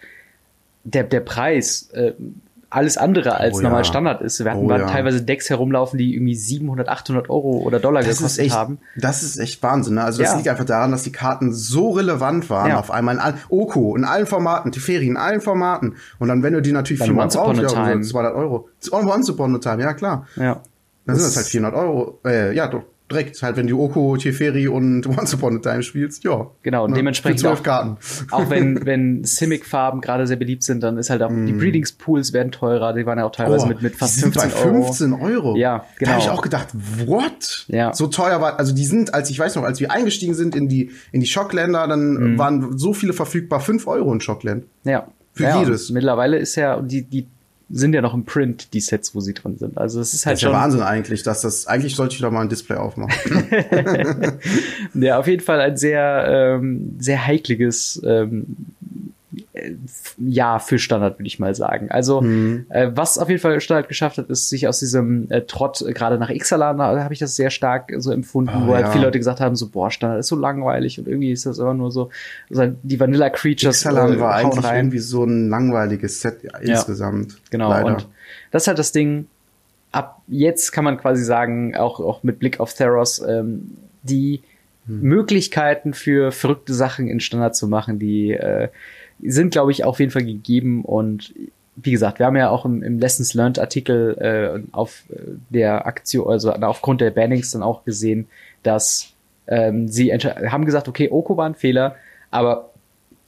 der, 0.84 1.04
der 1.04 1.20
Preis 1.20 1.90
äh, 1.92 2.12
alles 2.70 2.96
andere 2.96 3.37
als 3.38 3.59
oh, 3.59 3.61
normal 3.61 3.81
ja. 3.81 3.85
Standard 3.85 4.22
ist. 4.22 4.42
Wir 4.42 4.50
hatten 4.50 4.66
oh, 4.66 4.70
ja. 4.70 4.87
teilweise 4.87 5.22
Decks 5.22 5.48
herumlaufen, 5.48 5.98
die 5.98 6.14
irgendwie 6.14 6.35
700, 6.35 6.88
800 6.88 7.31
Euro 7.31 7.59
oder 7.59 7.79
Dollar 7.79 8.02
das 8.02 8.18
gekostet 8.18 8.46
echt, 8.46 8.55
haben. 8.55 8.79
Das 8.96 9.22
ist 9.22 9.38
echt 9.38 9.62
Wahnsinn. 9.62 9.94
Ne? 9.94 10.05
Also 10.05 10.20
das 10.20 10.33
ja. 10.33 10.37
liegt 10.37 10.48
einfach 10.48 10.64
daran, 10.64 10.90
dass 10.90 11.02
die 11.02 11.12
Karten 11.12 11.52
so 11.52 11.90
relevant 11.90 12.50
waren 12.50 12.72
auf 12.72 12.90
einmal 12.90 13.14
in 13.14 13.20
allen, 13.20 13.38
Oko 13.48 13.96
in 13.96 14.05
allen 14.05 14.26
Formaten, 14.26 14.72
Teferi 14.72 15.07
in 15.07 15.16
allen 15.16 15.40
Formaten. 15.40 15.94
Und 16.18 16.29
dann, 16.29 16.42
wenn 16.42 16.52
du 16.52 16.62
die 16.62 16.72
natürlich 16.72 17.00
dann 17.00 17.09
viermal 17.09 17.29
brauchst, 17.29 17.61
ja, 17.61 17.68
200 17.68 18.35
Euro. 18.35 18.68
Once 18.90 19.31
upon 19.31 19.55
a 19.55 19.59
time, 19.59 19.83
ja 19.83 19.94
klar. 19.94 20.26
Ja. 20.37 20.55
Dann 20.55 20.62
das 21.14 21.18
sind 21.18 21.26
das 21.29 21.37
halt 21.37 21.46
400 21.46 21.74
Euro. 21.74 22.20
Äh, 22.24 22.55
ja, 22.55 22.66
doch 22.66 22.83
direkt 23.10 23.40
halt, 23.42 23.56
wenn 23.56 23.66
du 23.66 23.80
Oko, 23.80 24.16
Teferi 24.16 24.68
und 24.68 25.06
Once 25.18 25.34
Upon 25.34 25.56
a 25.56 25.58
Time 25.60 25.82
spielst, 25.82 26.24
ja. 26.24 26.46
Genau, 26.62 26.84
und 26.84 26.90
ne, 26.90 26.96
dementsprechend 26.96 27.46
auch, 27.46 27.62
Karten. 27.62 27.96
auch 28.30 28.50
wenn, 28.50 28.84
wenn 28.86 29.24
Simic-Farben 29.24 30.00
gerade 30.00 30.26
sehr 30.26 30.36
beliebt 30.36 30.62
sind, 30.62 30.82
dann 30.82 30.98
ist 30.98 31.10
halt 31.10 31.22
auch, 31.22 31.30
mm. 31.30 31.46
die 31.46 31.52
Breedingspools 31.52 32.32
werden 32.32 32.52
teurer, 32.52 32.92
die 32.92 33.06
waren 33.06 33.18
ja 33.18 33.24
auch 33.24 33.32
teilweise 33.32 33.66
oh, 33.66 33.68
mit, 33.68 33.82
mit 33.82 33.96
fast 33.96 34.20
15 34.20 34.42
bei 34.42 34.48
15 34.48 35.12
Euro. 35.12 35.26
Euro. 35.26 35.56
Ja, 35.56 35.84
genau. 35.98 36.10
Da 36.10 36.16
habe 36.16 36.22
ich 36.22 36.30
auch 36.30 36.42
gedacht, 36.42 36.68
what? 37.06 37.66
Ja. 37.68 37.92
So 37.92 38.06
teuer 38.08 38.40
war, 38.40 38.58
also 38.58 38.74
die 38.74 38.86
sind, 38.86 39.14
als 39.14 39.30
ich 39.30 39.38
weiß 39.38 39.56
noch, 39.56 39.64
als 39.64 39.80
wir 39.80 39.90
eingestiegen 39.90 40.34
sind 40.34 40.54
in 40.56 40.68
die, 40.68 40.90
in 41.12 41.20
die 41.20 41.26
Schockländer, 41.26 41.86
dann 41.86 42.34
mm. 42.34 42.38
waren 42.38 42.78
so 42.78 42.92
viele 42.92 43.12
verfügbar, 43.12 43.60
5 43.60 43.86
Euro 43.86 44.12
in 44.12 44.20
Schockland. 44.20 44.64
Ja. 44.84 45.08
Für 45.32 45.42
ja, 45.44 45.60
jedes. 45.60 45.90
Mittlerweile 45.90 46.38
ist 46.38 46.56
ja, 46.56 46.80
die, 46.80 47.02
die 47.02 47.28
sind 47.68 47.94
ja 47.94 48.00
noch 48.00 48.14
im 48.14 48.24
Print, 48.24 48.72
die 48.74 48.81
Sets, 48.81 49.14
wo 49.14 49.20
sie 49.20 49.35
drin 49.35 49.59
sind. 49.59 49.76
Also 49.76 50.00
es 50.00 50.14
ist 50.14 50.24
halt 50.24 50.35
das 50.35 50.38
ist 50.38 50.42
schon. 50.44 50.52
Ja 50.52 50.61
Wahnsinn 50.61 50.83
eigentlich, 50.83 51.24
dass 51.24 51.40
das, 51.40 51.66
eigentlich 51.66 51.96
sollte 51.96 52.14
ich 52.14 52.20
da 52.20 52.31
mal 52.31 52.42
ein 52.42 52.48
Display 52.48 52.76
aufmachen. 52.76 53.44
ja, 54.94 55.18
auf 55.18 55.26
jeden 55.26 55.42
Fall 55.42 55.61
ein 55.61 55.76
sehr, 55.76 56.59
ähm, 56.61 56.96
sehr 56.98 57.26
heikliges 57.26 58.00
ähm, 58.05 58.57
ja 60.18 60.59
für 60.59 60.79
Standard, 60.79 61.18
würde 61.18 61.26
ich 61.26 61.38
mal 61.38 61.55
sagen. 61.55 61.90
Also 61.90 62.20
mhm. 62.20 62.66
äh, 62.68 62.90
was 62.94 63.18
auf 63.18 63.29
jeden 63.29 63.40
Fall 63.40 63.61
Standard 63.61 63.88
geschafft 63.88 64.18
hat, 64.18 64.29
ist 64.29 64.48
sich 64.48 64.68
aus 64.68 64.79
diesem 64.79 65.31
äh, 65.31 65.42
Trott 65.42 65.83
äh, 65.83 65.92
gerade 65.92 66.18
nach 66.18 66.31
Ixalan, 66.31 66.79
da 66.79 67.02
habe 67.02 67.14
ich 67.14 67.20
das 67.20 67.37
sehr 67.37 67.50
stark 67.50 67.92
so 67.98 68.11
empfunden, 68.11 68.52
oh, 68.64 68.66
wo 68.68 68.74
halt 68.74 68.87
ja. 68.87 68.90
viele 68.92 69.05
Leute 69.05 69.18
gesagt 69.18 69.40
haben, 69.40 69.57
so 69.57 69.68
boah, 69.68 69.90
Standard 69.90 70.20
ist 70.20 70.29
so 70.29 70.37
langweilig 70.37 70.98
und 70.98 71.09
irgendwie 71.09 71.33
ist 71.33 71.46
das 71.46 71.59
immer 71.59 71.74
nur 71.74 71.90
so, 71.90 72.11
so 72.50 72.66
die 72.83 73.00
Vanilla 73.00 73.31
Creatures. 73.31 73.81
Ixalan 73.81 74.14
äh, 74.14 74.20
war 74.20 74.35
eigentlich 74.35 74.64
rein. 74.64 74.76
irgendwie 74.76 74.98
so 74.98 75.24
ein 75.24 75.48
langweiliges 75.48 76.20
Set 76.20 76.42
ja, 76.42 76.59
insgesamt. 76.59 77.33
Ja, 77.33 77.38
genau. 77.50 77.70
Leider. 77.70 77.87
Und 77.87 78.09
das 78.50 78.64
ist 78.64 78.68
halt 78.68 78.79
das 78.79 78.92
Ding. 78.92 79.26
Ab 79.92 80.22
jetzt 80.26 80.72
kann 80.72 80.85
man 80.85 80.98
quasi 80.98 81.24
sagen, 81.24 81.74
auch 81.76 82.00
auch 82.00 82.22
mit 82.22 82.38
Blick 82.38 82.61
auf 82.61 82.74
Theros, 82.74 83.22
ähm, 83.26 83.76
die 84.02 84.42
hm. 84.87 85.00
Möglichkeiten 85.00 85.94
für 85.94 86.33
verrückte 86.33 86.74
Sachen 86.74 87.09
in 87.09 87.20
Standard 87.20 87.57
zu 87.57 87.68
machen, 87.68 87.98
die 87.98 88.33
äh, 88.33 88.68
sind, 89.22 89.50
glaube 89.50 89.72
ich, 89.72 89.85
auf 89.85 90.00
jeden 90.00 90.12
Fall 90.12 90.24
gegeben 90.24 90.85
und 90.85 91.35
wie 91.76 91.90
gesagt, 91.90 92.18
wir 92.18 92.26
haben 92.26 92.37
ja 92.37 92.48
auch 92.48 92.64
im, 92.64 92.83
im 92.83 92.98
Lessons 92.98 93.35
Learned 93.35 93.59
Artikel 93.59 94.16
äh, 94.18 94.66
auf 94.72 95.05
äh, 95.11 95.16
der 95.50 95.87
Aktion, 95.87 96.29
also 96.29 96.52
aufgrund 96.52 97.02
der 97.02 97.11
Bannings 97.11 97.50
dann 97.50 97.62
auch 97.62 97.85
gesehen, 97.85 98.29
dass 98.62 99.12
ähm, 99.46 99.87
sie 99.88 100.11
haben 100.12 100.64
gesagt, 100.64 100.88
okay, 100.88 101.11
Oko 101.11 101.37
war 101.37 101.46
ein 101.46 101.55
Fehler, 101.55 101.96
aber 102.31 102.70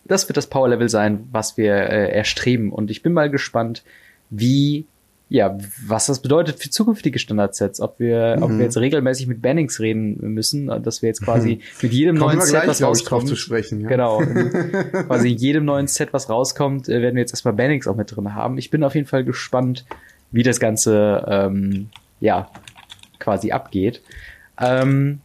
das 0.05 0.29
wird 0.29 0.39
das 0.39 0.47
Power 0.47 0.69
Level 0.69 0.89
sein, 0.89 1.29
was 1.31 1.59
wir 1.59 1.75
äh, 1.75 2.11
erstreben. 2.11 2.73
Und 2.73 2.91
ich 2.91 3.03
bin 3.03 3.13
mal 3.13 3.31
gespannt, 3.31 3.85
wie 4.31 4.87
ja, 5.31 5.59
was 5.87 6.07
das 6.07 6.23
bedeutet 6.23 6.59
für 6.59 6.71
zukünftige 6.71 7.19
Standardsets, 7.19 7.81
ob 7.81 7.99
wir, 8.01 8.37
mhm. 8.37 8.43
ob 8.43 8.49
wir 8.51 8.57
mhm. 8.57 8.63
jetzt 8.63 8.79
regelmäßig 8.79 9.27
mit 9.27 9.43
Bannings 9.43 9.79
reden 9.79 10.17
müssen, 10.35 10.67
dass 10.83 11.03
wir 11.03 11.09
jetzt 11.09 11.23
quasi 11.23 11.57
mhm. 11.57 11.63
mit 11.83 11.93
jedem 11.93 12.17
neuen 12.17 12.41
Set, 12.41 12.67
was 12.67 12.83
rauskommt, 12.83 13.29
zu 13.29 13.37
sprechen, 13.37 13.83
ja. 13.83 13.89
genau, 13.89 14.19
quasi 15.07 15.29
jedem 15.29 15.67
neuen 15.67 15.87
Set, 15.87 16.13
was 16.13 16.31
rauskommt, 16.31 16.89
äh, 16.89 17.03
werden 17.03 17.17
wir 17.17 17.21
jetzt 17.21 17.33
erstmal 17.33 17.55
Bannings 17.55 17.87
auch 17.87 17.97
mit 17.97 18.15
drin 18.15 18.35
haben. 18.35 18.57
Ich 18.57 18.71
bin 18.71 18.83
auf 18.83 18.95
jeden 18.95 19.07
Fall 19.07 19.25
gespannt, 19.25 19.85
wie 20.31 20.43
das 20.43 20.61
Ganze 20.61 21.25
ähm, 21.29 21.91
ja 22.21 22.51
quasi 23.19 23.53
abgeht. 23.53 24.03
Ähm, 24.61 25.21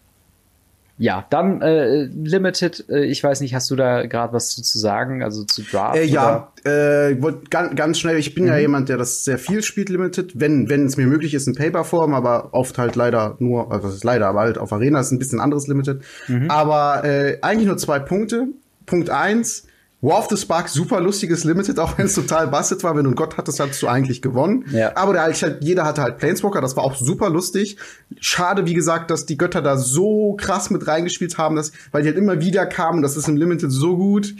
ja, 0.98 1.26
dann 1.30 1.62
äh, 1.62 2.04
Limited, 2.04 2.86
äh, 2.90 3.06
ich 3.06 3.24
weiß 3.24 3.42
nicht, 3.42 3.56
hast 3.56 3.70
du 3.72 3.76
da 3.76 4.06
gerade 4.06 4.34
was 4.34 4.50
zu, 4.50 4.62
zu 4.62 4.78
sagen, 4.78 5.24
also 5.24 5.44
zu 5.44 5.64
Draft? 5.64 5.98
Äh, 5.98 6.04
ja, 6.04 6.52
äh, 6.66 7.16
ganz, 7.50 7.76
ganz 7.76 8.00
schnell, 8.00 8.18
ich 8.18 8.36
bin 8.36 8.44
mhm. 8.44 8.50
ja 8.50 8.58
jemand, 8.58 8.90
der 8.90 8.98
das 8.98 9.24
sehr 9.24 9.40
viel 9.40 9.64
spielt, 9.64 9.90
Limited, 9.90 10.40
wenn 10.40 10.70
wenn 10.70 10.86
es 10.86 10.96
mir 10.96 11.08
möglich 11.08 11.34
ist 11.34 11.48
in 11.48 11.56
Paperform, 11.56 12.14
aber 12.14 12.54
oft 12.54 12.78
halt 12.78 12.96
leider 12.96 13.36
nur, 13.40 13.72
also 13.72 13.88
das 13.88 13.96
ist 13.96 14.04
leider, 14.04 14.28
aber 14.28 14.42
halt 14.42 14.58
auf 14.58 14.72
Arena 14.72 15.00
ist 15.00 15.12
ein 15.12 15.20
bisschen 15.20 15.40
anderes 15.40 15.68
Limited. 15.68 16.04
Mhm. 16.28 16.52
Aber 16.52 17.04
äh, 17.04 17.40
eigentlich 17.42 17.68
nur 17.68 17.78
zwei 17.78 18.00
Punkte. 18.00 18.48
Punkt 18.86 19.10
eins, 19.10 19.66
War 20.04 20.20
of 20.20 20.28
the 20.30 20.36
Spark, 20.36 20.68
super 20.68 21.00
lustiges 21.00 21.46
Limited, 21.46 21.80
auch 21.80 21.98
wenn 21.98 22.08
es 22.08 22.16
total 22.16 22.48
busted 22.48 22.84
war. 22.84 22.94
Wenn 22.98 23.06
du 23.06 23.12
einen 23.12 23.16
Gott 23.16 23.38
hattest, 23.38 23.62
hattest 23.62 23.82
du 23.82 23.88
eigentlich 23.88 24.22
gewonnen. 24.22 24.66
Ja. 24.70 24.92
Aber 24.98 25.14
der, 25.14 25.24
halt, 25.24 25.58
jeder 25.62 25.86
hatte 25.86 26.02
halt 26.02 26.18
Planeswalker, 26.18 26.60
das 26.60 26.76
war 26.76 26.84
auch 26.84 26.96
super 26.96 27.30
lustig. 27.30 27.78
Schade, 28.20 28.66
wie 28.66 28.74
gesagt, 28.74 29.10
dass 29.12 29.26
die 29.26 29.38
Götter 29.38 29.62
da 29.62 29.78
so 29.78 30.36
krass 30.38 30.70
mit 30.70 30.86
reingespielt 30.88 31.38
haben, 31.38 31.56
dass, 31.56 31.72
weil 31.94 32.04
die 32.04 32.10
halt 32.10 32.18
immer 32.18 32.42
wieder 32.42 32.66
kamen. 32.66 33.02
Das 33.02 33.16
ist 33.16 33.30
im 33.30 33.38
Limited 33.38 33.72
so 33.72 33.96
gut. 33.96 34.36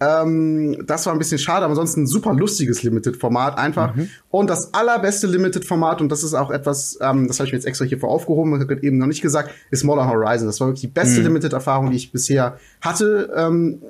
Ähm, 0.00 0.84
das 0.86 1.04
war 1.04 1.12
ein 1.12 1.18
bisschen 1.18 1.38
schade, 1.38 1.66
aber 1.66 1.72
ansonsten 1.72 2.04
ein 2.04 2.06
super 2.06 2.32
lustiges 2.32 2.82
Limited-Format 2.82 3.58
einfach. 3.58 3.94
Mhm. 3.94 4.08
Und 4.30 4.48
das 4.48 4.72
allerbeste 4.72 5.26
Limited-Format, 5.26 6.00
und 6.00 6.08
das 6.08 6.22
ist 6.24 6.32
auch 6.32 6.50
etwas, 6.50 6.98
ähm, 7.02 7.28
das 7.28 7.38
habe 7.38 7.48
ich 7.48 7.52
mir 7.52 7.58
jetzt 7.58 7.66
extra 7.66 7.84
hier 7.84 7.98
vor 7.98 8.08
aufgehoben, 8.08 8.58
habe 8.58 8.82
eben 8.82 8.96
noch 8.96 9.06
nicht 9.06 9.20
gesagt, 9.20 9.50
ist 9.70 9.84
Modern 9.84 10.08
Horizon. 10.08 10.46
Das 10.46 10.58
war 10.58 10.68
wirklich 10.68 10.80
die 10.80 10.86
beste 10.86 11.18
mhm. 11.18 11.26
Limited-Erfahrung, 11.26 11.90
die 11.90 11.96
ich 11.96 12.12
bisher 12.12 12.56
hatte. 12.80 13.30
Ähm, 13.36 13.82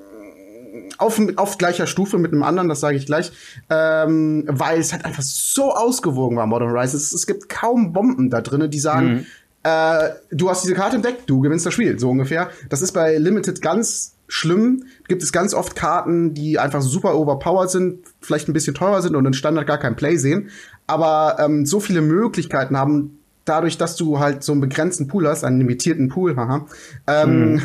auf, 0.98 1.20
auf 1.37 1.59
gleicher 1.59 1.87
Stufe 1.87 2.18
mit 2.18 2.33
einem 2.33 2.42
anderen, 2.42 2.68
das 2.68 2.81
sage 2.81 2.96
ich 2.96 3.07
gleich, 3.07 3.33
ähm, 3.70 4.44
weil 4.48 4.81
es 4.81 4.92
halt 4.92 5.05
einfach 5.05 5.22
so 5.22 5.72
ausgewogen 5.72 6.37
war, 6.37 6.46
Modern 6.46 6.70
Horizon. 6.70 6.96
Es, 6.96 7.12
es 7.12 7.26
gibt 7.26 7.48
kaum 7.48 7.92
Bomben 7.92 8.31
da 8.31 8.40
drinnen, 8.40 8.70
die 8.70 8.78
sagen, 8.78 9.12
mhm. 9.12 9.26
äh, 9.62 10.11
du 10.31 10.50
hast 10.50 10.62
diese 10.62 10.74
Karte 10.74 10.96
im 10.96 11.02
Deck, 11.02 11.26
du 11.26 11.40
gewinnst 11.40 11.66
das 11.66 11.74
Spiel, 11.74 11.98
so 11.98 12.11
ungefähr. 12.11 12.50
Das 12.68 12.83
ist 12.83 12.92
bei 12.92 13.16
Limited 13.18 13.62
ganz 13.62 14.14
schlimm. 14.28 14.85
Gibt 15.09 15.22
es 15.22 15.33
ganz 15.33 15.52
oft 15.52 15.76
Karten, 15.76 16.33
die 16.33 16.59
einfach 16.59 16.81
super 16.81 17.14
overpowered 17.16 17.70
sind, 17.70 17.98
vielleicht 18.20 18.48
ein 18.48 18.55
bisschen 18.55 18.74
teurer 18.74 19.02
sind 19.02 19.14
und 19.14 19.26
in 19.26 19.35
Standard 19.35 19.66
gar 19.66 19.78
kein 19.78 19.94
Play 19.94 20.16
sehen, 20.16 20.48
aber 20.87 21.37
ähm, 21.38 21.66
so 21.66 21.81
viele 21.81 22.00
Möglichkeiten 22.00 22.76
haben, 22.76 23.18
dadurch, 23.44 23.78
dass 23.78 23.96
du 23.96 24.18
halt 24.18 24.42
so 24.42 24.52
einen 24.52 24.61
begrenzten 24.61 25.09
Pool 25.09 25.26
hast, 25.26 25.44
einen 25.44 25.59
limitierten 25.59 26.09
Pool, 26.09 26.37
haha, 26.37 26.66
ähm, 27.07 27.61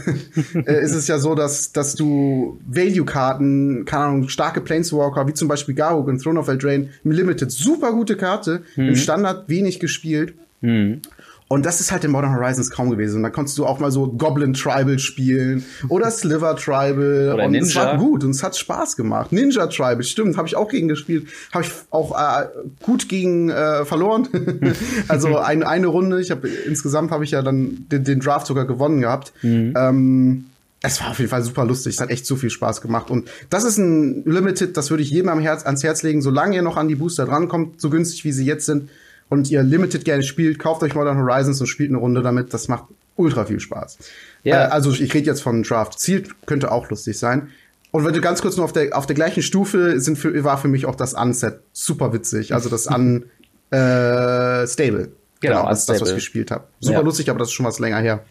hm. 0.54 0.66
äh, 0.68 0.82
ist 0.82 0.94
es 0.94 1.08
ja 1.08 1.20
so, 1.20 1.36
dass, 1.36 1.72
dass 1.72 1.96
du 1.96 2.60
Value-Karten, 2.68 3.86
keine 3.86 4.04
Ahnung, 4.06 4.30
starke 4.30 4.62
Planeswalker, 4.62 5.28
wie 5.28 5.34
zum 5.34 5.48
Beispiel 5.48 5.76
Garuk 5.76 6.10
in 6.10 6.20
Throne 6.20 6.40
of 6.40 6.48
Eldraine, 6.48 6.90
im 7.04 7.12
Limited, 7.12 7.52
super 7.52 7.92
gute 7.92 8.18
Karte, 8.18 8.64
hm. 8.76 8.90
im 8.90 8.96
Standard 8.96 9.50
wenig 9.50 9.80
gespielt. 9.80 10.34
Hm. 10.62 11.02
Und 11.50 11.66
das 11.66 11.80
ist 11.80 11.94
halt 11.94 12.04
in 12.04 12.12
Modern 12.12 12.34
Horizons 12.34 12.72
kaum 12.72 12.90
gewesen. 12.90 13.18
Und 13.18 13.24
da 13.24 13.30
konntest 13.30 13.58
du 13.58 13.66
auch 13.66 13.80
mal 13.80 13.90
so 13.90 14.08
Goblin 14.08 14.54
Tribal 14.54 15.00
spielen 15.00 15.64
oder 15.88 16.12
Sliver 16.12 16.58
Tribal. 16.58 17.32
Oder 17.34 17.46
und 17.46 17.52
Ninja. 17.52 17.68
es 17.68 17.76
war 17.76 17.98
gut 17.98 18.24
und 18.26 18.32
es 18.32 18.44
hat 18.44 18.58
Spaß 18.58 18.98
gemacht. 18.98 19.32
Ninja 19.32 19.68
Tribal, 19.68 20.04
stimmt, 20.04 20.36
habe 20.36 20.48
ich 20.48 20.58
auch 20.58 20.70
gegen 20.70 20.90
gespielt. 20.90 21.28
Habe 21.54 21.64
ich 21.64 21.72
auch 21.90 22.12
äh, 22.18 22.48
gut 22.84 23.08
gegen 23.08 23.50
äh, 23.50 23.86
verloren. 23.86 24.28
also 25.08 25.38
ein, 25.38 25.64
eine 25.64 25.88
Runde. 25.88 26.20
Ich 26.20 26.32
habe 26.32 26.50
insgesamt 26.50 27.12
habe 27.12 27.24
ich 27.24 27.32
ja 27.32 27.42
dann 27.42 27.86
den, 27.92 28.04
den, 28.04 28.20
Draft 28.20 28.48
sogar 28.48 28.66
gewonnen 28.66 29.00
gehabt. 29.00 29.32
Mhm. 29.42 29.74
Ähm, 29.78 30.46
es 30.82 31.02
war 31.02 31.12
auf 31.12 31.20
jeden 31.20 31.30
Fall 31.30 31.44
super 31.44 31.64
lustig. 31.66 31.96
Es 31.96 32.02
hat 32.02 32.10
echt 32.10 32.26
so 32.26 32.36
viel 32.36 32.50
Spaß 32.50 32.82
gemacht. 32.82 33.10
Und 33.10 33.30
das 33.50 33.64
ist 33.64 33.78
ein 33.78 34.24
Limited, 34.26 34.76
das 34.76 34.90
würde 34.90 35.02
ich 35.02 35.12
jedem 35.12 35.30
am 35.30 35.40
Herz, 35.40 35.66
ans 35.66 35.84
Herz 35.84 36.04
legen, 36.04 36.22
solange 36.22 36.56
ihr 36.56 36.62
noch 36.62 36.76
an 36.76 36.90
die 36.90 36.96
Booster 36.96 37.26
drankommt, 37.26 37.80
so 37.80 37.90
günstig 37.90 38.26
wie 38.26 38.32
sie 38.34 38.46
jetzt 38.46 38.66
sind 38.66 38.90
und 39.30 39.50
ihr 39.50 39.64
Limited 39.64 40.06
gerne 40.06 40.24
spielt, 40.24 40.60
kauft 40.60 40.84
euch 40.84 40.96
Modern 40.96 41.18
Horizons 41.18 41.60
und 41.60 41.68
spielt 41.68 41.90
eine 41.90 41.98
Runde 41.98 42.22
damit. 42.22 42.54
Das 42.54 42.68
macht 42.68 42.86
ultra 43.16 43.46
viel 43.46 43.60
Spaß. 43.60 43.98
Ja. 44.44 44.66
Äh, 44.66 44.68
also 44.70 44.92
ich 44.92 45.14
rede 45.14 45.26
jetzt 45.26 45.42
von 45.42 45.64
Draft. 45.64 46.00
Ziel 46.00 46.24
könnte 46.46 46.72
auch 46.72 46.90
lustig 46.90 47.18
sein. 47.20 47.50
Und 47.92 48.06
wenn 48.06 48.14
du 48.14 48.22
ganz 48.22 48.42
kurz 48.42 48.58
nur 48.58 48.66
auf 48.66 48.74
der, 48.74 48.96
auf 48.98 49.06
der 49.06 49.16
gleichen 49.16 49.42
Stufe 49.42 50.00
sind 50.00 50.18
für, 50.18 50.44
war 50.44 50.58
für 50.58 50.68
mich 50.68 50.86
auch 50.86 50.96
das 50.96 51.14
Unset 51.14 51.62
super 51.74 52.14
witzig. 52.14 52.54
Also 52.54 52.70
das 52.70 52.88
Un 52.88 53.26
äh, 53.72 54.68
Stable. 54.68 55.12
Genau, 55.40 55.60
genau 55.60 55.70
das, 55.70 55.86
das, 55.86 56.02
was 56.02 56.10
ich 56.10 56.16
gespielt 56.16 56.52
habe. 56.52 56.66
Super 56.80 57.00
ja. 57.00 57.04
lustig, 57.04 57.30
aber 57.30 57.40
das 57.40 57.50
ist 57.50 57.54
schon 57.54 57.66
was 57.66 57.80
länger 57.80 58.00
her. 58.00 58.24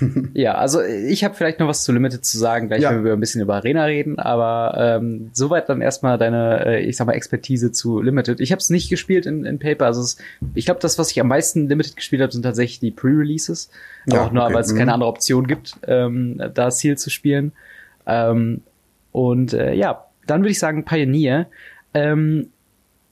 ja, 0.34 0.54
also 0.54 0.82
ich 0.82 1.24
habe 1.24 1.34
vielleicht 1.34 1.60
noch 1.60 1.68
was 1.68 1.84
zu 1.84 1.92
Limited 1.92 2.24
zu 2.24 2.38
sagen, 2.38 2.68
gleich 2.68 2.82
ja. 2.82 2.90
wenn 2.90 3.04
wir 3.04 3.12
ein 3.12 3.20
bisschen 3.20 3.42
über 3.42 3.56
Arena 3.56 3.84
reden, 3.84 4.18
aber 4.18 4.74
ähm, 4.78 5.30
soweit 5.32 5.68
dann 5.68 5.80
erstmal 5.80 6.18
deine, 6.18 6.66
äh, 6.66 6.80
ich 6.80 6.96
sag 6.96 7.06
mal, 7.06 7.14
Expertise 7.14 7.72
zu 7.72 8.00
Limited. 8.00 8.40
Ich 8.40 8.52
habe 8.52 8.60
es 8.60 8.70
nicht 8.70 8.88
gespielt 8.90 9.26
in, 9.26 9.44
in 9.44 9.58
Paper, 9.58 9.86
also 9.86 10.00
es, 10.00 10.18
ich 10.54 10.64
glaube, 10.64 10.80
das, 10.80 10.98
was 10.98 11.10
ich 11.10 11.20
am 11.20 11.28
meisten 11.28 11.68
Limited 11.68 11.96
gespielt 11.96 12.22
habe, 12.22 12.32
sind 12.32 12.42
tatsächlich 12.42 12.80
die 12.80 12.90
Pre-Releases. 12.90 13.70
Ja, 14.06 14.24
auch 14.24 14.32
nur, 14.32 14.44
okay. 14.44 14.54
weil 14.54 14.62
es 14.62 14.72
mhm. 14.72 14.78
keine 14.78 14.94
andere 14.94 15.10
Option 15.10 15.46
gibt, 15.46 15.76
ähm, 15.86 16.40
da 16.54 16.70
Ziel 16.70 16.98
zu 16.98 17.10
spielen. 17.10 17.52
Ähm, 18.06 18.62
und 19.12 19.52
äh, 19.52 19.74
ja, 19.74 20.06
dann 20.26 20.40
würde 20.42 20.50
ich 20.50 20.58
sagen 20.58 20.84
Pioneer. 20.84 21.46
Ähm, 21.94 22.50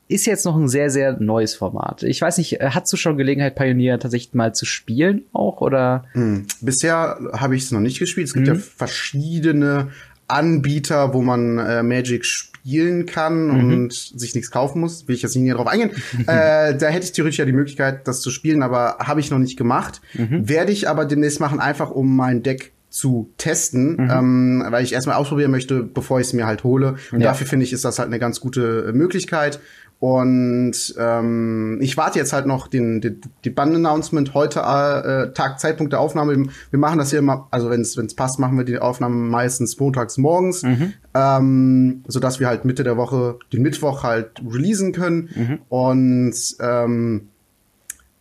ist 0.08 0.26
jetzt 0.26 0.44
noch 0.44 0.56
ein 0.56 0.68
sehr, 0.68 0.90
sehr 0.90 1.18
neues 1.18 1.54
Format. 1.54 2.02
Ich 2.02 2.20
weiß 2.20 2.38
nicht, 2.38 2.60
äh, 2.60 2.70
hast 2.70 2.92
du 2.92 2.96
schon 2.96 3.16
Gelegenheit, 3.16 3.54
Pioneer 3.54 3.98
tatsächlich 3.98 4.34
mal 4.34 4.54
zu 4.54 4.64
spielen 4.64 5.24
auch 5.32 5.60
oder? 5.60 6.04
Hm. 6.12 6.46
Bisher 6.60 7.18
habe 7.32 7.56
ich 7.56 7.64
es 7.64 7.72
noch 7.72 7.80
nicht 7.80 7.98
gespielt. 7.98 8.28
Es 8.28 8.34
gibt 8.34 8.48
hm. 8.48 8.54
ja 8.54 8.60
verschiedene 8.60 9.88
Anbieter, 10.28 11.14
wo 11.14 11.22
man 11.22 11.58
äh, 11.58 11.82
Magic 11.82 12.24
spielen 12.24 13.06
kann 13.06 13.46
mhm. 13.46 13.72
und 13.72 13.92
sich 13.92 14.34
nichts 14.34 14.50
kaufen 14.50 14.80
muss. 14.80 15.06
Will 15.06 15.14
ich 15.14 15.22
jetzt 15.22 15.36
nicht 15.36 15.44
näher 15.44 15.54
drauf 15.54 15.68
eingehen. 15.68 15.92
äh, 16.26 16.76
da 16.76 16.88
hätte 16.88 17.04
ich 17.04 17.12
theoretisch 17.12 17.38
ja 17.38 17.44
die 17.44 17.52
Möglichkeit, 17.52 18.08
das 18.08 18.22
zu 18.22 18.30
spielen, 18.30 18.62
aber 18.62 18.96
habe 18.98 19.20
ich 19.20 19.30
noch 19.30 19.38
nicht 19.38 19.56
gemacht. 19.56 20.00
Mhm. 20.14 20.48
Werde 20.48 20.72
ich 20.72 20.88
aber 20.88 21.04
demnächst 21.04 21.38
machen, 21.38 21.60
einfach 21.60 21.92
um 21.92 22.16
mein 22.16 22.42
Deck 22.42 22.72
zu 22.88 23.30
testen, 23.36 23.96
mhm. 23.96 24.10
ähm, 24.10 24.64
weil 24.68 24.82
ich 24.82 24.94
erstmal 24.94 25.16
ausprobieren 25.16 25.50
möchte, 25.50 25.82
bevor 25.82 26.18
ich 26.18 26.28
es 26.28 26.32
mir 26.32 26.46
halt 26.46 26.64
hole. 26.64 26.96
Und 27.12 27.20
ja. 27.20 27.28
dafür 27.28 27.46
finde 27.46 27.64
ich, 27.64 27.72
ist 27.72 27.84
das 27.84 27.98
halt 27.98 28.08
eine 28.08 28.18
ganz 28.18 28.40
gute 28.40 28.90
Möglichkeit. 28.94 29.60
Und 29.98 30.94
ähm, 30.98 31.78
ich 31.80 31.96
warte 31.96 32.18
jetzt 32.18 32.34
halt 32.34 32.46
noch 32.46 32.68
den, 32.68 33.00
den 33.00 33.20
die 33.44 33.50
Band-Announcement 33.50 34.34
heute 34.34 34.60
äh, 34.60 35.32
Tag 35.32 35.58
Zeitpunkt 35.58 35.92
der 35.92 36.00
Aufnahme. 36.00 36.48
Wir 36.70 36.78
machen 36.78 36.98
das 36.98 37.10
hier 37.10 37.20
immer, 37.20 37.48
also 37.50 37.70
wenn 37.70 37.80
es 37.80 38.14
passt, 38.14 38.38
machen 38.38 38.58
wir 38.58 38.64
die 38.64 38.78
Aufnahme 38.78 39.14
meistens 39.14 39.78
montags 39.80 40.18
morgens, 40.18 40.62
mhm. 40.62 40.92
ähm, 41.14 42.04
so 42.08 42.20
dass 42.20 42.40
wir 42.40 42.46
halt 42.46 42.66
Mitte 42.66 42.84
der 42.84 42.98
Woche 42.98 43.38
den 43.52 43.62
Mittwoch 43.62 44.02
halt 44.02 44.42
releasen 44.46 44.92
können. 44.92 45.30
Mhm. 45.34 45.58
Und 45.70 46.56
ähm, 46.60 47.28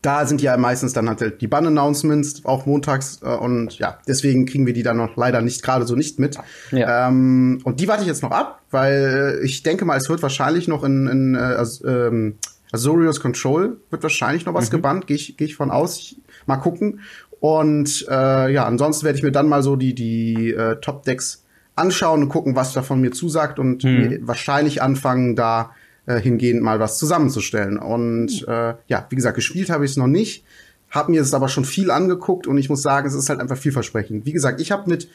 da 0.05 0.25
sind 0.25 0.41
ja 0.41 0.55
meistens 0.57 0.93
dann 0.93 1.09
halt 1.09 1.41
die 1.41 1.47
Bann-Announcements 1.47 2.45
auch 2.45 2.65
montags 2.65 3.19
äh, 3.23 3.27
und 3.27 3.79
ja, 3.79 3.97
deswegen 4.07 4.45
kriegen 4.45 4.65
wir 4.65 4.73
die 4.73 4.83
dann 4.83 4.97
noch 4.97 5.15
leider 5.15 5.41
nicht 5.41 5.63
gerade 5.63 5.85
so 5.87 5.95
nicht 5.95 6.19
mit. 6.19 6.37
Ja. 6.71 7.07
Ähm, 7.07 7.59
und 7.63 7.79
die 7.79 7.87
warte 7.87 8.03
ich 8.03 8.07
jetzt 8.07 8.21
noch 8.21 8.31
ab, 8.31 8.61
weil 8.69 9.39
ich 9.43 9.63
denke 9.63 9.85
mal, 9.85 9.97
es 9.97 10.09
wird 10.09 10.21
wahrscheinlich 10.21 10.67
noch 10.67 10.83
in, 10.83 11.07
in 11.07 11.35
äh, 11.35 11.63
ähm, 11.85 12.37
Azorius 12.71 13.19
Control 13.19 13.77
wird 13.89 14.03
wahrscheinlich 14.03 14.45
noch 14.45 14.53
was 14.53 14.69
mhm. 14.69 14.75
gebannt, 14.75 15.07
gehe 15.07 15.15
ich, 15.15 15.37
geh 15.37 15.45
ich 15.45 15.55
von 15.55 15.71
aus. 15.71 15.97
Ich, 15.97 16.21
mal 16.45 16.57
gucken. 16.57 16.99
Und 17.39 18.05
äh, 18.09 18.51
ja, 18.51 18.65
ansonsten 18.65 19.05
werde 19.05 19.17
ich 19.17 19.23
mir 19.23 19.31
dann 19.31 19.47
mal 19.47 19.63
so 19.63 19.75
die, 19.75 19.95
die 19.95 20.51
äh, 20.51 20.79
Top-Decks 20.81 21.43
anschauen 21.75 22.23
und 22.23 22.29
gucken, 22.29 22.55
was 22.55 22.73
davon 22.73 23.01
mir 23.01 23.11
zusagt 23.11 23.59
und 23.59 23.83
mhm. 23.83 24.19
wahrscheinlich 24.21 24.81
anfangen, 24.81 25.35
da 25.35 25.71
äh, 26.05 26.19
hingehend 26.19 26.61
mal 26.61 26.79
was 26.79 26.97
zusammenzustellen. 26.97 27.77
Und 27.77 28.45
äh, 28.47 28.75
ja, 28.87 29.05
wie 29.09 29.15
gesagt, 29.15 29.35
gespielt 29.35 29.69
habe 29.69 29.85
ich 29.85 29.91
es 29.91 29.97
noch 29.97 30.07
nicht, 30.07 30.43
habe 30.89 31.11
mir 31.11 31.21
es 31.21 31.33
aber 31.33 31.49
schon 31.49 31.65
viel 31.65 31.91
angeguckt 31.91 32.47
und 32.47 32.57
ich 32.57 32.69
muss 32.69 32.81
sagen, 32.81 33.07
es 33.07 33.13
ist 33.13 33.29
halt 33.29 33.39
einfach 33.39 33.57
vielversprechend. 33.57 34.25
Wie 34.25 34.33
gesagt, 34.33 34.61
ich 34.61 34.71
habe 34.71 34.89
mit 34.89 35.09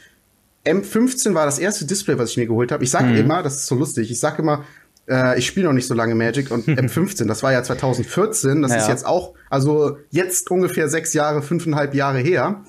M15 0.66 1.34
war 1.34 1.46
das 1.46 1.58
erste 1.58 1.86
Display, 1.86 2.18
was 2.18 2.30
ich 2.30 2.36
mir 2.36 2.46
geholt 2.46 2.72
habe. 2.72 2.84
Ich 2.84 2.90
sage 2.90 3.06
mhm. 3.06 3.16
immer, 3.16 3.42
das 3.42 3.56
ist 3.56 3.66
so 3.66 3.74
lustig, 3.74 4.10
ich 4.10 4.20
sage 4.20 4.42
immer, 4.42 4.64
äh, 5.08 5.38
ich 5.38 5.46
spiele 5.46 5.66
noch 5.66 5.72
nicht 5.72 5.86
so 5.86 5.94
lange 5.94 6.14
Magic 6.14 6.50
und 6.50 6.66
M15, 6.68 7.26
das 7.26 7.42
war 7.42 7.52
ja 7.52 7.62
2014, 7.62 8.62
das 8.62 8.72
ja. 8.72 8.78
ist 8.78 8.88
jetzt 8.88 9.06
auch, 9.06 9.34
also 9.48 9.98
jetzt 10.10 10.50
ungefähr 10.50 10.88
sechs 10.88 11.14
Jahre, 11.14 11.42
fünfeinhalb 11.42 11.94
Jahre 11.94 12.18
her 12.18 12.62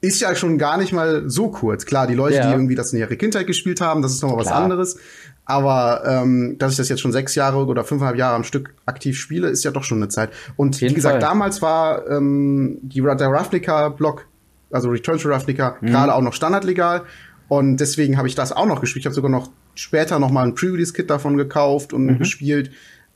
ist 0.00 0.20
ja 0.20 0.34
schon 0.36 0.58
gar 0.58 0.78
nicht 0.78 0.92
mal 0.92 1.28
so 1.28 1.48
kurz. 1.48 1.84
Klar, 1.84 2.06
die 2.06 2.14
Leute, 2.14 2.36
ja. 2.36 2.46
die 2.46 2.52
irgendwie 2.52 2.76
das 2.76 2.92
in 2.92 3.00
ihrer 3.00 3.16
Kindheit 3.16 3.46
gespielt 3.46 3.80
haben, 3.80 4.00
das 4.00 4.12
ist 4.12 4.22
noch 4.22 4.30
mal 4.30 4.36
was 4.36 4.46
anderes. 4.48 4.96
Aber 5.50 6.02
ähm, 6.06 6.56
dass 6.58 6.72
ich 6.72 6.76
das 6.76 6.90
jetzt 6.90 7.00
schon 7.00 7.10
sechs 7.10 7.34
Jahre 7.34 7.64
oder 7.64 7.82
fünfeinhalb 7.82 8.18
Jahre 8.18 8.36
am 8.36 8.44
Stück 8.44 8.74
aktiv 8.84 9.18
spiele, 9.18 9.48
ist 9.48 9.64
ja 9.64 9.70
doch 9.70 9.82
schon 9.82 9.96
eine 9.96 10.08
Zeit. 10.08 10.28
Und 10.56 10.78
wie 10.82 10.92
gesagt, 10.92 11.14
Fall. 11.14 11.20
damals 11.20 11.62
war 11.62 12.06
ähm, 12.06 12.78
die, 12.82 13.00
der 13.00 13.28
Ravnica-Block, 13.28 14.26
also 14.70 14.90
Return 14.90 15.16
to 15.16 15.30
Ravnica, 15.30 15.78
mhm. 15.80 15.86
gerade 15.86 16.14
auch 16.14 16.20
noch 16.20 16.34
standardlegal. 16.34 17.04
Und 17.48 17.78
deswegen 17.78 18.18
habe 18.18 18.28
ich 18.28 18.34
das 18.34 18.52
auch 18.52 18.66
noch 18.66 18.82
gespielt. 18.82 19.04
Ich 19.04 19.06
habe 19.06 19.14
sogar 19.14 19.30
noch 19.30 19.50
später 19.74 20.18
noch 20.18 20.30
mal 20.30 20.44
ein 20.44 20.54
Pre-Release-Kit 20.54 21.08
davon 21.08 21.38
gekauft 21.38 21.94
und 21.94 22.04
mhm. 22.04 22.18
gespielt. 22.18 22.70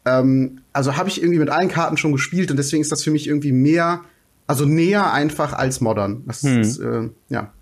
Ähm, 0.07 0.63
also 0.73 0.97
habe 0.97 1.11
ich 1.11 1.21
irgendwie 1.21 1.39
mit 1.39 1.51
allen 1.51 1.69
Karten 1.69 1.99
schon 1.99 2.13
gespielt 2.13 2.51
und 2.51 2.57
deswegen 2.57 2.81
ist 2.81 2.91
das 2.91 3.05
für 3.05 3.11
mich 3.11 3.29
irgendwie 3.29 3.53
mehr, 3.53 4.01
also 4.47 4.65
näher 4.65 5.13
einfach 5.13 5.53
als 5.53 5.83
modern. 5.83 6.23
Das 6.27 6.45
mhm. 6.45 6.61
ist, 6.63 6.79
äh, 6.79 7.11
ja. 7.29 7.53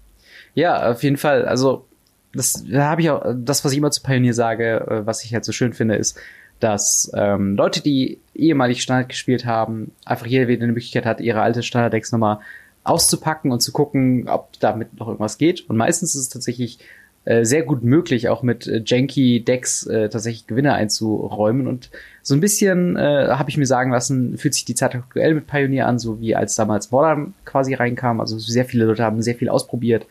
Ja, 0.55 0.93
auf 0.93 1.03
jeden 1.03 1.17
Fall. 1.17 1.45
Also 1.45 1.89
das 2.33 2.65
da 2.69 2.91
habe 2.91 3.01
ich 3.03 3.11
auch, 3.11 3.25
das, 3.35 3.65
was 3.65 3.73
ich 3.73 3.79
immer 3.79 3.91
zu 3.91 4.03
Pioneer 4.03 4.35
sage, 4.35 4.81
äh, 4.81 5.07
was 5.07 5.25
ich 5.25 5.35
halt 5.35 5.45
so 5.45 5.53
schön 5.53 5.73
finde, 5.73 5.97
ist, 5.97 6.19
dass 6.61 7.11
ähm, 7.15 7.57
Leute, 7.57 7.83
die 7.83 8.19
ehemalig 8.35 8.83
Standard 8.83 9.09
gespielt 9.09 9.47
haben, 9.47 9.93
einfach 10.05 10.27
jeder 10.27 10.47
wieder 10.47 10.63
eine 10.63 10.73
Möglichkeit 10.73 11.07
hat, 11.07 11.21
ihre 11.21 11.41
alte 11.41 11.63
Standard-Decks 11.63 12.13
nochmal 12.13 12.41
auszupacken 12.85 13.51
und 13.51 13.61
zu 13.61 13.73
gucken, 13.73 14.29
ob 14.29 14.59
damit 14.61 14.99
noch 14.99 15.09
irgendwas 15.09 15.39
geht. 15.39 15.69
Und 15.69 15.77
meistens 15.77 16.15
ist 16.15 16.23
es 16.23 16.29
tatsächlich 16.29 16.79
äh, 17.25 17.45
sehr 17.45 17.63
gut 17.63 17.83
möglich, 17.83 18.29
auch 18.29 18.43
mit 18.43 18.67
äh, 18.67 18.83
janky 18.85 19.45
Decks 19.45 19.87
äh, 19.87 20.09
tatsächlich 20.09 20.47
Gewinne 20.47 20.75
einzuräumen. 20.75 21.67
Und 21.67 21.91
so 22.23 22.35
ein 22.35 22.41
bisschen 22.41 22.97
äh, 22.97 23.29
habe 23.29 23.51
ich 23.51 23.59
mir 23.59 23.67
sagen 23.67 23.91
lassen, 23.91 24.39
fühlt 24.39 24.55
sich 24.55 24.65
die 24.65 24.75
Zeit 24.75 24.95
aktuell 24.95 25.35
mit 25.35 25.47
Pioneer 25.47 25.87
an, 25.87 25.99
so 25.99 26.21
wie 26.21 26.35
als 26.35 26.57
damals 26.57 26.91
Modern 26.91 27.35
quasi 27.45 27.75
reinkam. 27.75 28.21
Also 28.21 28.39
sehr 28.39 28.65
viele 28.65 28.87
Leute 28.87 29.05
haben 29.05 29.21
sehr 29.21 29.35
viel 29.35 29.51
ausprobiert. 29.51 30.07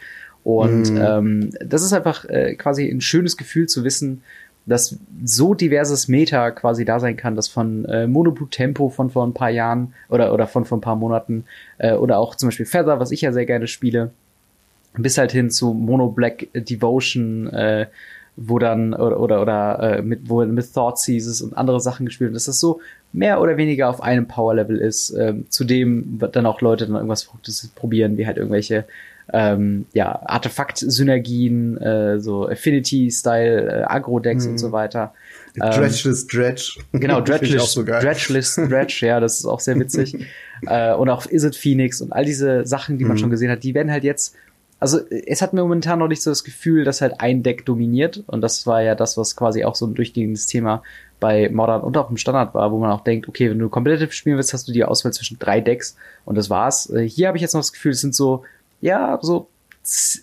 Und 0.57 0.93
mm. 0.93 0.97
ähm, 0.97 1.49
das 1.63 1.83
ist 1.83 1.93
einfach 1.93 2.25
äh, 2.25 2.55
quasi 2.55 2.89
ein 2.89 3.01
schönes 3.01 3.37
Gefühl 3.37 3.67
zu 3.67 3.83
wissen, 3.83 4.23
dass 4.65 4.97
so 5.23 5.53
diverses 5.53 6.07
Meta 6.07 6.51
quasi 6.51 6.85
da 6.85 6.99
sein 6.99 7.17
kann, 7.17 7.35
dass 7.35 7.47
von 7.47 7.85
äh, 7.85 8.07
Monoblue 8.07 8.49
Tempo 8.49 8.89
von 8.89 9.09
vor 9.09 9.25
ein 9.25 9.33
paar 9.33 9.49
Jahren 9.49 9.93
oder, 10.09 10.33
oder 10.33 10.47
von 10.47 10.65
vor 10.65 10.77
ein 10.77 10.81
paar 10.81 10.95
Monaten 10.95 11.45
äh, 11.79 11.93
oder 11.93 12.19
auch 12.19 12.35
zum 12.35 12.47
Beispiel 12.49 12.65
Feather, 12.65 12.99
was 12.99 13.11
ich 13.11 13.21
ja 13.21 13.31
sehr 13.31 13.45
gerne 13.45 13.67
spiele, 13.67 14.11
bis 14.95 15.17
halt 15.17 15.31
hin 15.31 15.49
zu 15.49 15.73
Mono 15.73 16.09
Black 16.09 16.47
Devotion, 16.53 17.47
äh, 17.47 17.87
wo 18.35 18.59
dann 18.59 18.93
oder 18.93 19.19
oder, 19.19 19.41
oder 19.41 19.97
äh, 19.97 20.01
mit 20.01 20.29
wo 20.29 20.45
mit 20.45 20.73
Thought 20.73 20.99
Seizes 20.99 21.41
und 21.41 21.57
andere 21.57 21.81
Sachen 21.81 22.05
gespielt 22.05 22.29
wird, 22.29 22.35
dass 22.35 22.45
das 22.45 22.59
so 22.59 22.79
mehr 23.11 23.41
oder 23.41 23.57
weniger 23.57 23.89
auf 23.89 24.01
einem 24.01 24.27
Power 24.27 24.55
Level 24.55 24.77
ist, 24.77 25.11
äh, 25.11 25.33
zudem 25.49 26.19
dann 26.31 26.45
auch 26.45 26.61
Leute 26.61 26.85
dann 26.85 26.95
irgendwas 26.95 27.23
Verrücktes 27.23 27.67
probieren, 27.75 28.17
wie 28.17 28.27
halt 28.27 28.37
irgendwelche 28.37 28.85
ähm, 29.33 29.85
ja, 29.93 30.21
Artefakt-Synergien, 30.25 31.77
äh, 31.77 32.19
so 32.19 32.47
Affinity-Style, 32.47 33.81
äh, 33.81 33.83
Agro-Decks 33.83 34.45
hm. 34.45 34.51
und 34.51 34.57
so 34.57 34.69
mhm. 34.69 34.71
weiter. 34.73 35.13
Dredgeless 35.55 36.27
Dredge. 36.27 36.79
Genau, 36.93 37.21
Dredgeless, 37.21 37.73
so 37.73 37.83
Dredgeless 37.83 38.55
Dredge, 38.55 38.99
ja, 39.01 39.19
das 39.19 39.39
ist 39.39 39.45
auch 39.45 39.59
sehr 39.59 39.79
witzig. 39.79 40.15
äh, 40.67 40.93
und 40.93 41.09
auch 41.09 41.25
Is 41.25 41.43
It 41.43 41.55
Phoenix 41.55 42.01
und 42.01 42.13
all 42.13 42.25
diese 42.25 42.65
Sachen, 42.65 42.97
die 42.97 43.05
man 43.05 43.13
hm. 43.13 43.19
schon 43.19 43.29
gesehen 43.29 43.51
hat, 43.51 43.63
die 43.63 43.73
werden 43.73 43.91
halt 43.91 44.03
jetzt 44.03 44.35
also 44.79 44.99
es 45.09 45.41
hat 45.41 45.53
mir 45.53 45.61
momentan 45.61 45.99
noch 45.99 46.07
nicht 46.07 46.21
so 46.21 46.31
das 46.31 46.43
Gefühl, 46.43 46.85
dass 46.85 47.01
halt 47.01 47.19
ein 47.19 47.43
Deck 47.43 47.65
dominiert 47.65 48.23
und 48.27 48.41
das 48.41 48.65
war 48.65 48.81
ja 48.81 48.95
das, 48.95 49.17
was 49.17 49.35
quasi 49.35 49.65
auch 49.65 49.75
so 49.75 49.85
ein 49.85 49.93
durchgehendes 49.93 50.47
Thema 50.47 50.83
bei 51.19 51.49
Modern 51.49 51.81
und 51.81 51.97
auch 51.97 52.09
im 52.09 52.17
Standard 52.17 52.53
war, 52.53 52.71
wo 52.71 52.79
man 52.79 52.91
auch 52.91 53.03
denkt, 53.03 53.27
okay, 53.27 53.49
wenn 53.49 53.59
du 53.59 53.67
competitive 53.67 54.13
spielen 54.13 54.37
willst, 54.37 54.53
hast 54.53 54.69
du 54.69 54.71
die 54.71 54.85
Auswahl 54.85 55.11
zwischen 55.11 55.37
drei 55.37 55.59
Decks 55.59 55.97
und 56.23 56.37
das 56.37 56.49
war's. 56.49 56.89
Äh, 56.89 57.07
hier 57.07 57.27
habe 57.27 57.37
ich 57.37 57.41
jetzt 57.41 57.53
noch 57.53 57.59
das 57.59 57.73
Gefühl, 57.73 57.91
es 57.91 57.99
sind 57.99 58.15
so 58.15 58.43
ja, 58.81 59.19
so, 59.21 59.49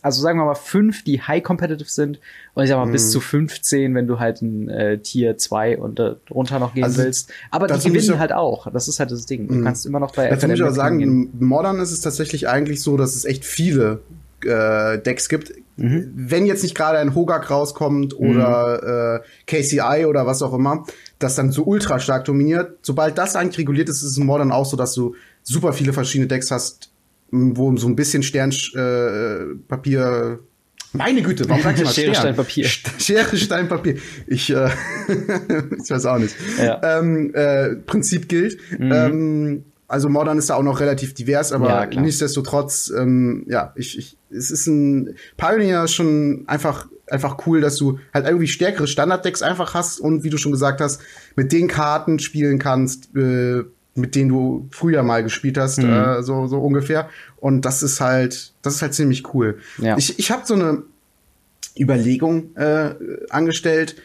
also 0.02 0.22
sagen 0.22 0.38
wir 0.38 0.44
mal 0.44 0.54
fünf, 0.54 1.02
die 1.02 1.20
high 1.20 1.42
competitive 1.42 1.88
sind 1.88 2.20
und 2.54 2.64
ich 2.64 2.70
sag 2.70 2.76
mal 2.76 2.86
mhm. 2.86 2.92
bis 2.92 3.10
zu 3.10 3.20
15, 3.20 3.94
wenn 3.94 4.06
du 4.06 4.18
halt 4.18 4.42
ein 4.42 4.68
äh, 4.68 4.98
Tier 4.98 5.36
2 5.36 5.78
und 5.78 5.98
äh, 5.98 6.14
drunter 6.28 6.58
noch 6.58 6.74
gehen 6.74 6.84
also, 6.84 7.02
willst. 7.02 7.32
Aber 7.50 7.66
die 7.66 7.88
gewinnen 7.88 8.14
auch, 8.14 8.18
halt 8.18 8.32
auch. 8.32 8.70
Das 8.70 8.88
ist 8.88 9.00
halt 9.00 9.10
das 9.10 9.26
Ding. 9.26 9.48
Du 9.48 9.54
mhm. 9.54 9.64
kannst 9.64 9.86
immer 9.86 10.00
noch 10.00 10.14
bei 10.14 10.28
Dazu 10.28 10.46
muss 10.46 10.58
ich 10.58 10.64
auch 10.64 10.70
sagen, 10.70 10.98
gehen. 10.98 11.30
Modern 11.40 11.80
ist 11.80 11.90
es 11.90 12.00
tatsächlich 12.00 12.48
eigentlich 12.48 12.82
so, 12.82 12.96
dass 12.96 13.16
es 13.16 13.24
echt 13.24 13.44
viele 13.44 14.00
äh, 14.44 14.98
Decks 14.98 15.28
gibt. 15.28 15.52
Mhm. 15.76 16.12
Wenn 16.14 16.46
jetzt 16.46 16.62
nicht 16.62 16.74
gerade 16.74 16.98
ein 16.98 17.14
Hogak 17.14 17.50
rauskommt 17.50 18.18
oder 18.18 19.20
mhm. 19.20 19.22
äh, 19.22 19.62
KCI 19.62 20.06
oder 20.06 20.26
was 20.26 20.42
auch 20.42 20.54
immer, 20.54 20.84
das 21.18 21.34
dann 21.34 21.50
so 21.50 21.64
ultra 21.64 21.98
stark 21.98 22.24
dominiert. 22.24 22.78
Sobald 22.82 23.18
das 23.18 23.36
eigentlich 23.36 23.58
reguliert 23.58 23.88
ist, 23.88 24.02
ist 24.02 24.10
es 24.10 24.18
in 24.18 24.26
Modern 24.26 24.52
auch 24.52 24.66
so, 24.66 24.76
dass 24.76 24.94
du 24.94 25.14
super 25.42 25.72
viele 25.72 25.92
verschiedene 25.92 26.28
Decks 26.28 26.50
hast, 26.50 26.90
wo 27.30 27.76
so 27.76 27.88
ein 27.88 27.96
bisschen 27.96 28.22
Sternpapier. 28.22 30.38
Äh, 30.40 30.42
meine 30.92 31.22
Güte, 31.22 31.48
warum 31.48 31.62
sag 31.62 31.76
ich 31.76 31.84
mal 31.84 31.92
Schere, 31.92 32.14
Stern? 32.14 32.22
Stein, 32.22 32.36
Papier. 32.36 32.68
Schere, 32.98 33.36
Stein, 33.36 33.68
Papier. 33.68 33.96
Ich, 34.26 34.50
äh, 34.50 34.70
ich 35.82 35.90
weiß 35.90 36.06
auch 36.06 36.18
nicht. 36.18 36.34
Ja. 36.58 36.98
Ähm, 36.98 37.34
äh, 37.34 37.76
Prinzip 37.76 38.28
gilt. 38.28 38.58
Mhm. 38.78 38.92
Ähm, 38.92 39.64
also 39.88 40.08
Modern 40.08 40.38
ist 40.38 40.50
da 40.50 40.54
auch 40.54 40.62
noch 40.62 40.80
relativ 40.80 41.14
divers, 41.14 41.52
aber 41.52 41.68
ja, 41.68 42.00
nichtsdestotrotz, 42.00 42.92
ähm, 42.96 43.44
ja, 43.48 43.72
ich, 43.76 43.98
ich, 43.98 44.16
es 44.30 44.50
ist 44.50 44.66
ein 44.66 45.14
Pioneer 45.36 45.86
schon 45.86 46.44
einfach 46.48 46.88
einfach 47.08 47.46
cool, 47.46 47.60
dass 47.60 47.76
du 47.76 47.98
halt 48.12 48.26
irgendwie 48.26 48.48
stärkere 48.48 48.86
Standarddecks 48.86 49.42
einfach 49.42 49.74
hast 49.74 50.00
und 50.00 50.24
wie 50.24 50.30
du 50.30 50.38
schon 50.38 50.50
gesagt 50.50 50.80
hast, 50.80 51.00
mit 51.36 51.52
den 51.52 51.68
Karten 51.68 52.18
spielen 52.18 52.58
kannst, 52.58 53.14
äh, 53.16 53.62
mit 53.96 54.14
denen 54.14 54.28
du 54.28 54.68
früher 54.70 55.02
mal 55.02 55.22
gespielt 55.22 55.58
hast, 55.58 55.78
mhm. 55.78 55.90
äh, 55.90 56.22
so, 56.22 56.46
so 56.46 56.58
ungefähr. 56.58 57.08
Und 57.36 57.64
das 57.64 57.82
ist 57.82 58.00
halt, 58.00 58.52
das 58.62 58.76
ist 58.76 58.82
halt 58.82 58.94
ziemlich 58.94 59.34
cool. 59.34 59.58
Ja. 59.78 59.96
Ich, 59.96 60.18
ich 60.18 60.30
habe 60.30 60.42
so 60.44 60.54
eine 60.54 60.82
Überlegung 61.78 62.54
äh, 62.56 62.94
angestellt, 63.30 63.96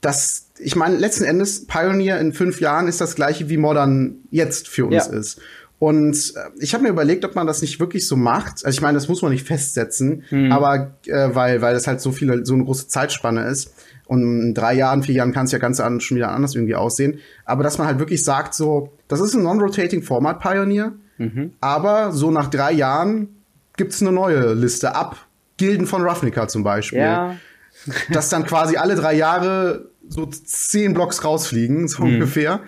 dass 0.00 0.46
ich 0.58 0.76
meine, 0.76 0.96
letzten 0.96 1.24
Endes 1.24 1.66
Pioneer 1.66 2.20
in 2.20 2.32
fünf 2.32 2.60
Jahren 2.60 2.86
ist 2.86 3.00
das 3.00 3.14
gleiche 3.14 3.48
wie 3.48 3.56
Modern 3.56 4.16
jetzt 4.30 4.68
für 4.68 4.86
uns 4.86 5.06
ja. 5.06 5.12
ist. 5.12 5.40
Und 5.78 6.34
äh, 6.36 6.50
ich 6.58 6.74
habe 6.74 6.84
mir 6.84 6.90
überlegt, 6.90 7.24
ob 7.24 7.34
man 7.34 7.46
das 7.46 7.62
nicht 7.62 7.80
wirklich 7.80 8.06
so 8.06 8.14
macht. 8.14 8.64
Also 8.64 8.76
ich 8.76 8.82
meine, 8.82 8.94
das 8.94 9.08
muss 9.08 9.22
man 9.22 9.32
nicht 9.32 9.46
festsetzen, 9.46 10.24
mhm. 10.30 10.52
aber 10.52 10.94
äh, 11.06 11.34
weil 11.34 11.62
weil 11.62 11.74
das 11.74 11.86
halt 11.86 12.00
so 12.00 12.12
viele 12.12 12.44
so 12.44 12.54
eine 12.54 12.64
große 12.64 12.88
Zeitspanne 12.88 13.48
ist. 13.48 13.72
Und 14.10 14.22
in 14.22 14.54
drei 14.54 14.74
Jahren, 14.74 15.04
vier 15.04 15.14
Jahren 15.14 15.32
kann 15.32 15.44
es 15.46 15.52
ja 15.52 15.58
ganz 15.58 15.78
anders, 15.78 16.02
schon 16.02 16.16
wieder 16.16 16.32
anders 16.32 16.56
irgendwie 16.56 16.74
aussehen. 16.74 17.20
Aber 17.44 17.62
dass 17.62 17.78
man 17.78 17.86
halt 17.86 18.00
wirklich 18.00 18.24
sagt, 18.24 18.54
so, 18.54 18.92
das 19.06 19.20
ist 19.20 19.34
ein 19.34 19.44
non-rotating 19.44 20.02
Format 20.02 20.40
Pioneer, 20.40 20.94
mhm. 21.18 21.52
aber 21.60 22.10
so 22.10 22.32
nach 22.32 22.50
drei 22.50 22.72
Jahren 22.72 23.28
gibt's 23.76 24.02
eine 24.02 24.10
neue 24.10 24.54
Liste 24.54 24.96
ab. 24.96 25.28
Gilden 25.58 25.86
von 25.86 26.02
Ravnica 26.02 26.48
zum 26.48 26.64
Beispiel. 26.64 26.98
Ja. 26.98 27.36
dass 28.10 28.28
dann 28.30 28.44
quasi 28.44 28.76
alle 28.76 28.96
drei 28.96 29.14
Jahre 29.14 29.90
so 30.08 30.26
zehn 30.26 30.92
Blocks 30.92 31.24
rausfliegen, 31.24 31.86
so 31.86 32.02
mhm. 32.02 32.14
ungefähr. 32.14 32.62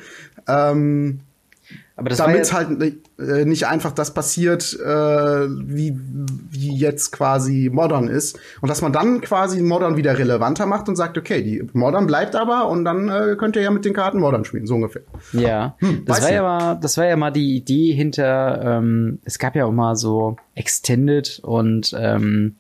Ähm, 0.47 1.23
aber 1.97 2.09
das 2.09 2.19
Damit 2.19 2.47
ja 2.47 2.55
halt 2.55 2.97
äh, 3.19 3.45
nicht 3.45 3.67
einfach 3.67 3.93
das 3.93 4.15
passiert, 4.15 4.79
äh, 4.81 4.87
wie, 4.87 5.99
wie 6.51 6.75
jetzt 6.75 7.13
quasi 7.13 7.71
Modern 7.73 8.09
ist. 8.09 8.39
Und 8.63 8.71
dass 8.71 8.81
man 8.81 8.93
dann 8.93 9.21
quasi 9.21 9.61
Modern 9.61 9.97
wieder 9.97 10.19
relevanter 10.19 10.65
macht 10.65 10.89
und 10.89 10.97
sagt, 10.97 11.19
okay, 11.19 11.43
die 11.43 11.63
Modern 11.75 12.07
bleibt 12.07 12.35
aber 12.35 12.69
und 12.69 12.85
dann 12.87 13.09
äh, 13.09 13.37
könnt 13.37 13.57
ihr 13.57 13.63
ja 13.63 13.71
mit 13.71 13.85
den 13.85 13.93
Karten 13.93 14.21
Modern 14.21 14.45
spielen, 14.45 14.67
so 14.67 14.77
ungefähr. 14.77 15.03
Ja, 15.33 15.77
hm, 15.81 16.05
das 16.07 16.23
war 16.23 16.33
ja 16.33 16.43
mal, 16.43 16.75
das 16.81 16.97
war 16.97 17.07
ja 17.07 17.17
mal 17.17 17.31
die 17.31 17.57
Idee 17.57 17.93
hinter, 17.93 18.63
ähm, 18.65 19.19
es 19.25 19.39
gab 19.39 19.55
ja 19.55 19.67
auch 19.67 19.73
mal 19.73 19.95
so 19.95 20.37
Extended 20.55 21.41
und 21.43 21.95
ähm, 21.99 22.57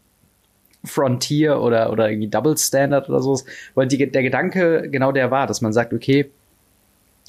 Frontier 0.84 1.60
oder, 1.60 1.90
oder 1.90 2.10
irgendwie 2.10 2.28
Double 2.28 2.58
Standard 2.58 3.08
oder 3.08 3.20
so, 3.20 3.40
weil 3.74 3.86
die, 3.86 4.10
der 4.10 4.22
Gedanke 4.22 4.88
genau 4.90 5.12
der 5.12 5.30
war, 5.30 5.46
dass 5.46 5.62
man 5.62 5.72
sagt, 5.72 5.94
okay, 5.94 6.30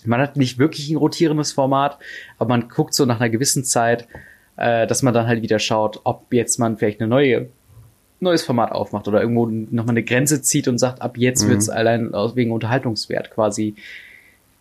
man 0.06 0.22
hat 0.22 0.38
nicht 0.38 0.58
wirklich 0.58 0.90
ein 0.90 0.98
rotierendes 0.98 1.52
Format, 1.52 2.00
aber 2.38 2.50
man 2.50 2.70
guckt 2.70 2.94
so 2.94 3.06
nach 3.06 3.20
einer 3.20 3.30
gewissen 3.30 3.64
Zeit, 3.64 4.08
äh, 4.58 4.88
dass 4.88 5.02
man 5.02 5.14
dann 5.14 5.28
halt 5.28 5.42
wieder 5.42 5.60
schaut, 5.60 6.02
ob 6.04 6.34
jetzt 6.34 6.60
man 6.60 6.78
vielleicht 6.78 7.00
eine 7.00 7.10
neue 7.10 7.50
neues 8.24 8.44
Format 8.44 8.72
aufmacht 8.72 9.08
oder 9.08 9.22
irgendwo 9.22 9.46
nochmal 9.46 9.94
eine 9.94 10.04
Grenze 10.04 10.42
zieht 10.42 10.68
und 10.68 10.78
sagt, 10.78 11.02
ab 11.02 11.18
jetzt 11.18 11.44
mhm. 11.44 11.50
wird 11.50 11.60
es 11.60 11.70
allein 11.70 12.12
wegen 12.36 12.52
Unterhaltungswert 12.52 13.30
quasi 13.32 13.76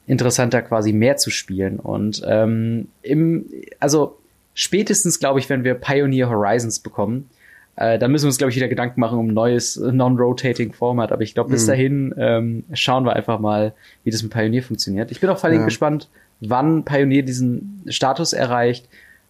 interessanter, 0.06 0.62
quasi 0.62 0.92
mehr 0.92 1.16
zu 1.16 1.30
spielen. 1.30 1.78
Und 1.78 2.22
ähm, 2.26 2.88
im, 3.02 3.46
also 3.78 4.18
spätestens, 4.52 5.20
glaube 5.20 5.38
ich, 5.38 5.48
wenn 5.48 5.64
wir 5.64 5.74
Pioneer 5.74 6.28
Horizons 6.28 6.80
bekommen, 6.80 7.30
äh, 7.76 7.98
da 7.98 8.08
müssen 8.08 8.24
wir 8.24 8.28
uns, 8.28 8.38
glaube 8.38 8.50
ich, 8.50 8.56
wieder 8.56 8.68
Gedanken 8.68 9.00
machen 9.00 9.18
um 9.18 9.28
ein 9.28 9.34
neues 9.34 9.76
äh, 9.76 9.92
non-rotating 9.92 10.72
Format. 10.72 11.12
Aber 11.12 11.22
ich 11.22 11.34
glaube, 11.34 11.50
bis 11.50 11.64
mhm. 11.64 11.68
dahin 11.68 12.14
ähm, 12.18 12.64
schauen 12.72 13.04
wir 13.04 13.14
einfach 13.14 13.38
mal, 13.38 13.72
wie 14.04 14.10
das 14.10 14.22
mit 14.22 14.32
Pioneer 14.32 14.62
funktioniert. 14.62 15.10
Ich 15.10 15.20
bin 15.20 15.30
auch 15.30 15.38
vor 15.38 15.48
allem 15.48 15.60
ja. 15.60 15.64
gespannt, 15.64 16.08
wann 16.40 16.84
Pioneer 16.84 17.22
diesen 17.22 17.82
Status 17.86 18.32
erreicht, 18.32 18.88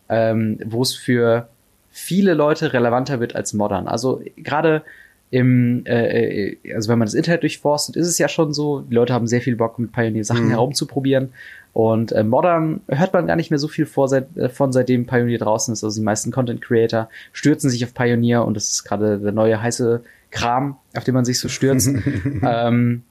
ähm, 0.08 0.58
wo 0.64 0.82
es 0.82 0.94
für 0.94 1.48
viele 1.90 2.34
Leute 2.34 2.72
relevanter 2.72 3.20
wird 3.20 3.36
als 3.36 3.52
Modern. 3.52 3.86
Also 3.86 4.22
gerade 4.36 4.82
im, 5.32 5.86
äh, 5.86 6.50
äh, 6.50 6.74
also 6.74 6.90
wenn 6.90 6.98
man 6.98 7.06
das 7.06 7.14
Internet 7.14 7.42
durchforstet, 7.42 7.96
ist 7.96 8.06
es 8.06 8.18
ja 8.18 8.28
schon 8.28 8.52
so, 8.52 8.82
die 8.82 8.94
Leute 8.94 9.14
haben 9.14 9.26
sehr 9.26 9.40
viel 9.40 9.56
Bock, 9.56 9.78
mit 9.78 9.90
Pioneer 9.90 10.24
Sachen 10.24 10.44
mhm. 10.44 10.50
herumzuprobieren. 10.50 11.30
Und 11.72 12.12
äh, 12.12 12.22
Modern 12.22 12.82
hört 12.86 13.14
man 13.14 13.26
gar 13.26 13.36
nicht 13.36 13.48
mehr 13.48 13.58
so 13.58 13.66
viel 13.66 13.86
vor, 13.86 14.08
seit, 14.08 14.36
äh, 14.36 14.50
von 14.50 14.74
seitdem 14.74 15.06
Pioneer 15.06 15.38
draußen 15.38 15.72
ist. 15.72 15.82
Also 15.82 15.98
die 15.98 16.04
meisten 16.04 16.32
Content 16.32 16.60
Creator 16.60 17.08
stürzen 17.32 17.70
sich 17.70 17.82
auf 17.82 17.94
Pioneer 17.94 18.44
und 18.44 18.54
das 18.54 18.68
ist 18.68 18.84
gerade 18.84 19.18
der 19.18 19.32
neue 19.32 19.62
heiße 19.62 20.02
Kram, 20.30 20.76
auf 20.94 21.04
den 21.04 21.14
man 21.14 21.24
sich 21.24 21.40
so 21.40 21.48
stürzt. 21.48 21.88
ähm, 22.42 23.02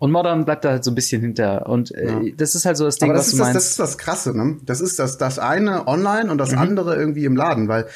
und 0.00 0.10
Modern 0.10 0.44
bleibt 0.44 0.64
da 0.64 0.70
halt 0.70 0.82
so 0.82 0.90
ein 0.90 0.96
bisschen 0.96 1.20
hinter. 1.20 1.68
Und 1.68 1.94
äh, 1.94 2.06
ja. 2.06 2.32
das 2.36 2.56
ist 2.56 2.64
halt 2.64 2.76
so 2.76 2.84
das 2.84 2.96
Ding, 2.96 3.10
Aber 3.10 3.18
das 3.18 3.26
was 3.26 3.32
ist 3.32 3.38
du 3.38 3.44
das, 3.44 3.52
Das 3.52 3.66
ist 3.68 3.78
das 3.78 3.98
Krasse, 3.98 4.36
ne? 4.36 4.56
Das 4.66 4.80
ist 4.80 4.98
das, 4.98 5.18
das 5.18 5.38
eine 5.38 5.86
online 5.86 6.32
und 6.32 6.38
das 6.38 6.50
mhm. 6.50 6.58
andere 6.58 6.96
irgendwie 6.96 7.26
im 7.26 7.36
Laden, 7.36 7.68
weil 7.68 7.86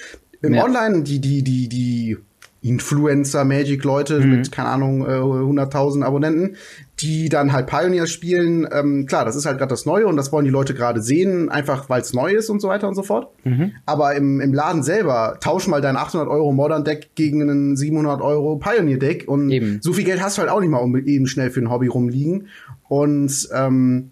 im 0.42 0.54
ja. 0.54 0.62
Online 0.62 1.02
die, 1.02 1.18
die, 1.18 1.42
die, 1.42 1.68
die 1.68 2.18
Influencer, 2.62 3.44
Magic-Leute 3.44 4.20
mhm. 4.20 4.30
mit, 4.30 4.52
keine 4.52 4.68
Ahnung, 4.68 5.02
äh, 5.02 5.10
100.000 5.10 6.02
Abonnenten, 6.02 6.56
die 6.98 7.28
dann 7.28 7.52
halt 7.52 7.66
Pioneer 7.66 8.06
spielen. 8.06 8.66
Ähm, 8.72 9.06
klar, 9.06 9.24
das 9.24 9.36
ist 9.36 9.46
halt 9.46 9.58
gerade 9.58 9.70
das 9.70 9.86
Neue 9.86 10.06
und 10.06 10.16
das 10.16 10.32
wollen 10.32 10.44
die 10.44 10.50
Leute 10.50 10.74
gerade 10.74 11.02
sehen, 11.02 11.48
einfach 11.48 11.88
weil 11.90 12.00
es 12.00 12.12
neu 12.12 12.32
ist 12.32 12.48
und 12.50 12.60
so 12.60 12.68
weiter 12.68 12.88
und 12.88 12.94
so 12.94 13.02
fort. 13.02 13.28
Mhm. 13.44 13.72
Aber 13.84 14.14
im, 14.14 14.40
im 14.40 14.52
Laden 14.54 14.82
selber, 14.82 15.36
tausch 15.40 15.68
mal 15.68 15.80
dein 15.80 15.96
800 15.96 16.28
Euro 16.28 16.52
Modern 16.52 16.84
Deck 16.84 17.10
gegen 17.14 17.42
einen 17.42 17.76
700 17.76 18.20
Euro 18.22 18.56
Pioneer 18.56 18.98
Deck 18.98 19.24
und 19.28 19.50
eben. 19.50 19.78
so 19.82 19.92
viel 19.92 20.04
Geld 20.04 20.22
hast 20.22 20.38
du 20.38 20.42
halt 20.42 20.50
auch 20.50 20.60
nicht 20.60 20.70
mal 20.70 20.78
um 20.78 20.96
eben 20.96 21.26
schnell 21.26 21.50
für 21.50 21.60
ein 21.60 21.70
Hobby 21.70 21.86
rumliegen. 21.86 22.48
Und 22.88 23.48
ähm, 23.54 24.10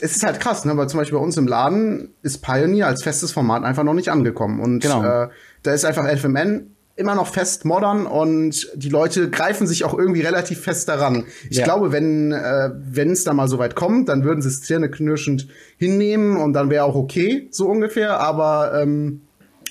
es 0.00 0.16
ist 0.16 0.24
halt 0.24 0.40
krass, 0.40 0.64
ne? 0.64 0.76
weil 0.76 0.88
zum 0.88 0.98
Beispiel 0.98 1.18
bei 1.18 1.24
uns 1.24 1.36
im 1.36 1.46
Laden 1.46 2.10
ist 2.22 2.42
Pioneer 2.42 2.86
als 2.86 3.02
festes 3.02 3.32
Format 3.32 3.64
einfach 3.64 3.82
noch 3.82 3.94
nicht 3.94 4.10
angekommen. 4.10 4.60
Und 4.60 4.80
genau. 4.80 5.02
äh, 5.02 5.28
da 5.62 5.72
ist 5.72 5.84
einfach 5.84 6.06
FMN 6.06 6.75
immer 6.96 7.14
noch 7.14 7.28
fest 7.28 7.64
modern 7.66 8.06
und 8.06 8.70
die 8.74 8.88
Leute 8.88 9.28
greifen 9.28 9.66
sich 9.66 9.84
auch 9.84 9.96
irgendwie 9.96 10.22
relativ 10.22 10.60
fest 10.60 10.88
daran. 10.88 11.24
Ich 11.50 11.58
ja. 11.58 11.64
glaube, 11.64 11.92
wenn 11.92 12.32
äh, 12.32 12.70
wenn 12.74 13.10
es 13.10 13.22
da 13.22 13.34
mal 13.34 13.48
so 13.48 13.58
weit 13.58 13.74
kommt, 13.76 14.08
dann 14.08 14.24
würden 14.24 14.40
sie 14.40 14.48
es 14.48 14.62
zähneknirschend 14.62 15.46
hinnehmen 15.76 16.38
und 16.38 16.54
dann 16.54 16.70
wäre 16.70 16.84
auch 16.84 16.94
okay, 16.94 17.48
so 17.50 17.68
ungefähr. 17.68 18.18
Aber 18.20 18.80
ähm, 18.80 19.20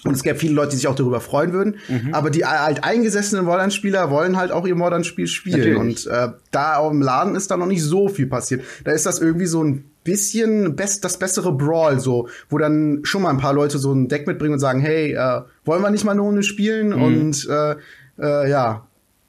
und 0.04 0.14
es 0.14 0.22
gäbe 0.22 0.38
viele 0.38 0.54
Leute, 0.54 0.72
die 0.72 0.76
sich 0.78 0.88
auch 0.88 0.96
darüber 0.96 1.20
freuen 1.20 1.52
würden. 1.52 1.78
Mhm. 1.88 2.14
Aber 2.14 2.30
die 2.30 2.46
halt 2.46 2.84
eingesessenen 2.84 3.44
Modern-Spieler 3.44 4.12
wollen 4.12 4.38
halt 4.38 4.52
auch 4.52 4.68
ihr 4.68 4.76
Modern-Spiel 4.76 5.26
spielen. 5.26 5.74
Natürlich. 5.74 6.08
Und 6.08 6.14
äh, 6.14 6.28
da 6.52 6.88
im 6.88 7.02
Laden 7.02 7.36
ist 7.36 7.50
da 7.50 7.58
noch 7.58 7.66
nicht 7.66 7.82
so 7.82 8.08
viel 8.08 8.28
passiert. 8.28 8.64
Da 8.84 8.92
ist 8.92 9.08
das 9.08 9.20
irgendwie 9.20 9.48
so 9.48 9.64
ein 9.64 9.86
bisschen 10.06 10.78
best, 10.78 11.04
das 11.04 11.20
bessere 11.20 11.52
Brawl, 11.52 12.00
so, 12.00 12.30
wo 12.50 12.58
dann 12.58 13.02
schon 13.04 13.24
mal 13.24 13.32
ein 13.32 13.38
paar 13.38 13.54
Leute 13.54 13.78
so 13.78 13.92
ein 13.92 14.08
Deck 14.08 14.28
mitbringen 14.28 14.54
und 14.54 14.60
sagen, 14.60 14.80
hey, 14.80 15.14
äh, 15.14 15.42
wollen 15.66 15.82
wir 15.82 15.90
nicht 15.90 16.06
mal 16.06 16.14
eine 16.14 16.22
Runde 16.22 16.44
spielen? 16.44 16.90
Mhm. 16.90 17.04
Und 17.04 17.50
äh, 17.50 17.76
äh, 18.18 18.50
ja, 18.50 18.88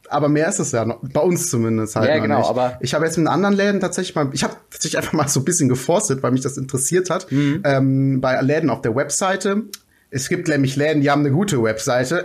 aber 0.09 0.29
mehr 0.29 0.49
ist 0.49 0.61
es 0.61 0.71
ja 0.73 0.85
noch, 0.85 1.01
bei 1.03 1.21
uns 1.21 1.51
zumindest 1.51 1.97
halt. 1.97 2.09
Ja, 2.09 2.19
genau, 2.19 2.39
nicht. 2.39 2.51
aber. 2.51 2.79
Ich 2.81 2.95
habe 2.95 3.05
jetzt 3.05 3.19
mit 3.19 3.27
anderen 3.27 3.57
Läden 3.57 3.81
tatsächlich 3.81 4.15
mal, 4.15 4.29
ich 4.33 4.45
habe 4.45 4.55
tatsächlich 4.71 4.99
einfach 4.99 5.15
mal 5.15 5.27
so 5.27 5.41
ein 5.41 5.45
bisschen 5.45 5.69
geforstet, 5.69 6.23
weil 6.23 6.31
mich 6.31 6.43
das 6.43 6.57
interessiert 6.57 7.11
hat, 7.11 7.33
mhm. 7.33 7.63
ähm, 7.65 8.21
bei 8.21 8.41
Läden 8.43 8.71
auf 8.71 8.83
der 8.83 8.95
Webseite. 8.95 9.65
Es 10.11 10.29
gibt 10.29 10.47
nämlich 10.47 10.77
Läden, 10.77 11.03
die 11.03 11.11
haben 11.11 11.21
eine 11.21 11.33
gute 11.33 11.61
Webseite, 11.63 12.25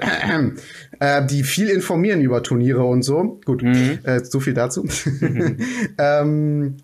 äh, 0.99 1.25
die 1.25 1.43
viel 1.43 1.69
informieren 1.69 2.21
über 2.21 2.43
Turniere 2.43 2.83
und 2.83 3.01
so. 3.01 3.39
Gut, 3.45 3.63
mhm. 3.63 3.99
äh, 4.03 4.23
so 4.23 4.39
viel 4.39 4.53
dazu. 4.53 4.83
Mhm. 4.83 5.57
ähm, 5.97 6.77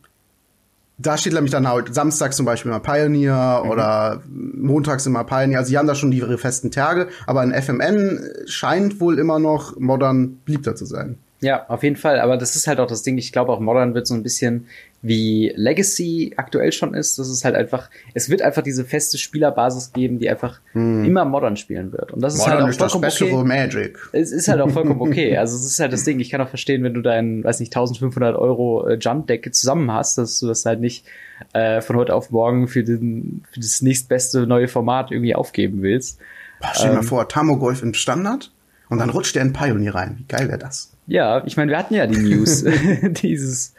da 0.98 1.18
steht 1.18 1.34
nämlich 1.34 1.52
dann 1.52 1.68
halt 1.68 1.94
Samstag 1.94 2.34
zum 2.34 2.46
Beispiel 2.46 2.72
mal 2.72 2.80
Pioneer 2.80 3.62
mhm. 3.64 3.70
oder 3.70 4.22
montags 4.28 5.06
immer 5.06 5.24
Pioneer. 5.24 5.60
Also 5.60 5.70
sie 5.70 5.78
haben 5.78 5.88
da 5.88 5.96
schon 5.96 6.12
ihre 6.12 6.38
festen 6.38 6.72
Tage, 6.72 7.08
aber 7.28 7.42
ein 7.42 7.54
FMN 7.54 8.20
scheint 8.46 9.00
wohl 9.00 9.20
immer 9.20 9.40
noch 9.40 9.78
modern 9.80 10.40
beliebter 10.44 10.76
zu 10.76 10.86
sein. 10.86 11.20
Ja, 11.40 11.68
auf 11.70 11.84
jeden 11.84 11.96
Fall. 11.96 12.20
Aber 12.20 12.38
das 12.38 12.56
ist 12.56 12.68
halt 12.68 12.80
auch 12.80 12.88
das 12.88 13.04
Ding. 13.04 13.18
Ich 13.18 13.32
glaube, 13.32 13.52
auch 13.52 13.60
Modern 13.60 13.94
wird 13.94 14.08
so 14.08 14.16
ein 14.16 14.24
bisschen 14.24 14.68
wie 15.04 15.54
Legacy 15.56 16.34
aktuell 16.36 16.72
schon 16.72 16.96
ist. 16.96 17.20
Das 17.20 17.30
ist 17.30 17.46
halt 17.46 17.56
einfach, 17.56 17.92
es 18.16 18.30
wird 18.30 18.42
einfach 18.42 18.64
diese 18.64 18.84
feste 18.84 19.20
Spielerbasis 19.20 19.94
geben, 19.94 20.18
die 20.18 20.30
einfach 20.30 20.60
hm. 20.72 21.06
immer 21.06 21.26
Modern 21.26 21.56
spielen 21.56 21.92
wird. 21.92 22.12
Und 22.12 22.22
das 22.22 22.34
ist 22.34 22.40
Modern 22.40 22.54
halt 22.54 22.64
auch 22.64 22.70
ist 22.70 22.80
vollkommen 22.80 23.04
das 23.04 23.22
okay. 23.22 23.44
Magic. 23.44 24.00
Es 24.14 24.32
ist 24.32 24.48
halt 24.48 24.62
auch 24.62 24.72
vollkommen 24.72 25.00
okay. 25.00 25.38
Also 25.38 25.56
es 25.56 25.66
ist 25.66 25.80
halt 25.80 25.94
das 25.94 26.04
Ding. 26.04 26.20
Ich 26.20 26.32
kann 26.32 26.42
auch 26.42 26.50
verstehen, 26.50 26.84
wenn 26.84 26.96
du 26.96 27.02
dein, 27.02 27.44
weiß 27.44 27.60
nicht, 27.60 27.70
1500 27.76 28.36
Euro 28.36 28.88
äh, 28.88 28.98
Jump 29.00 29.28
Deck 29.28 29.54
zusammen 29.54 29.92
hast, 29.92 30.18
dass 30.18 30.40
du 30.40 30.48
das 30.48 30.66
halt 30.66 30.80
nicht 30.80 31.06
äh, 31.54 31.82
von 31.82 31.96
heute 31.96 32.16
auf 32.16 32.32
morgen 32.32 32.68
für 32.68 32.84
den, 32.84 33.44
für 33.52 33.60
das 33.60 33.84
nächstbeste 33.84 34.48
neue 34.48 34.68
Format 34.68 35.12
irgendwie 35.12 35.36
aufgeben 35.36 35.84
willst. 35.84 36.20
Boah, 36.60 36.70
stell 36.74 36.88
dir 36.88 36.94
ähm, 36.94 36.96
mal 36.98 37.04
vor, 37.04 37.30
Tamogolf 37.30 37.84
im 37.84 37.94
Standard 37.94 38.52
und 38.90 38.98
dann 38.98 39.12
rutscht 39.12 39.36
der 39.36 39.44
in 39.44 39.54
Pioneer 39.54 39.94
rein. 39.94 40.16
Wie 40.18 40.26
geil 40.26 40.48
wäre 40.48 40.58
das? 40.58 40.97
Ja, 41.08 41.44
ich 41.46 41.58
meine, 41.58 41.72
wir 41.72 41.78
hatten 41.78 41.94
ja 41.94 42.06
die 42.06 42.20
News, 42.20 42.64
dieses 43.24 43.74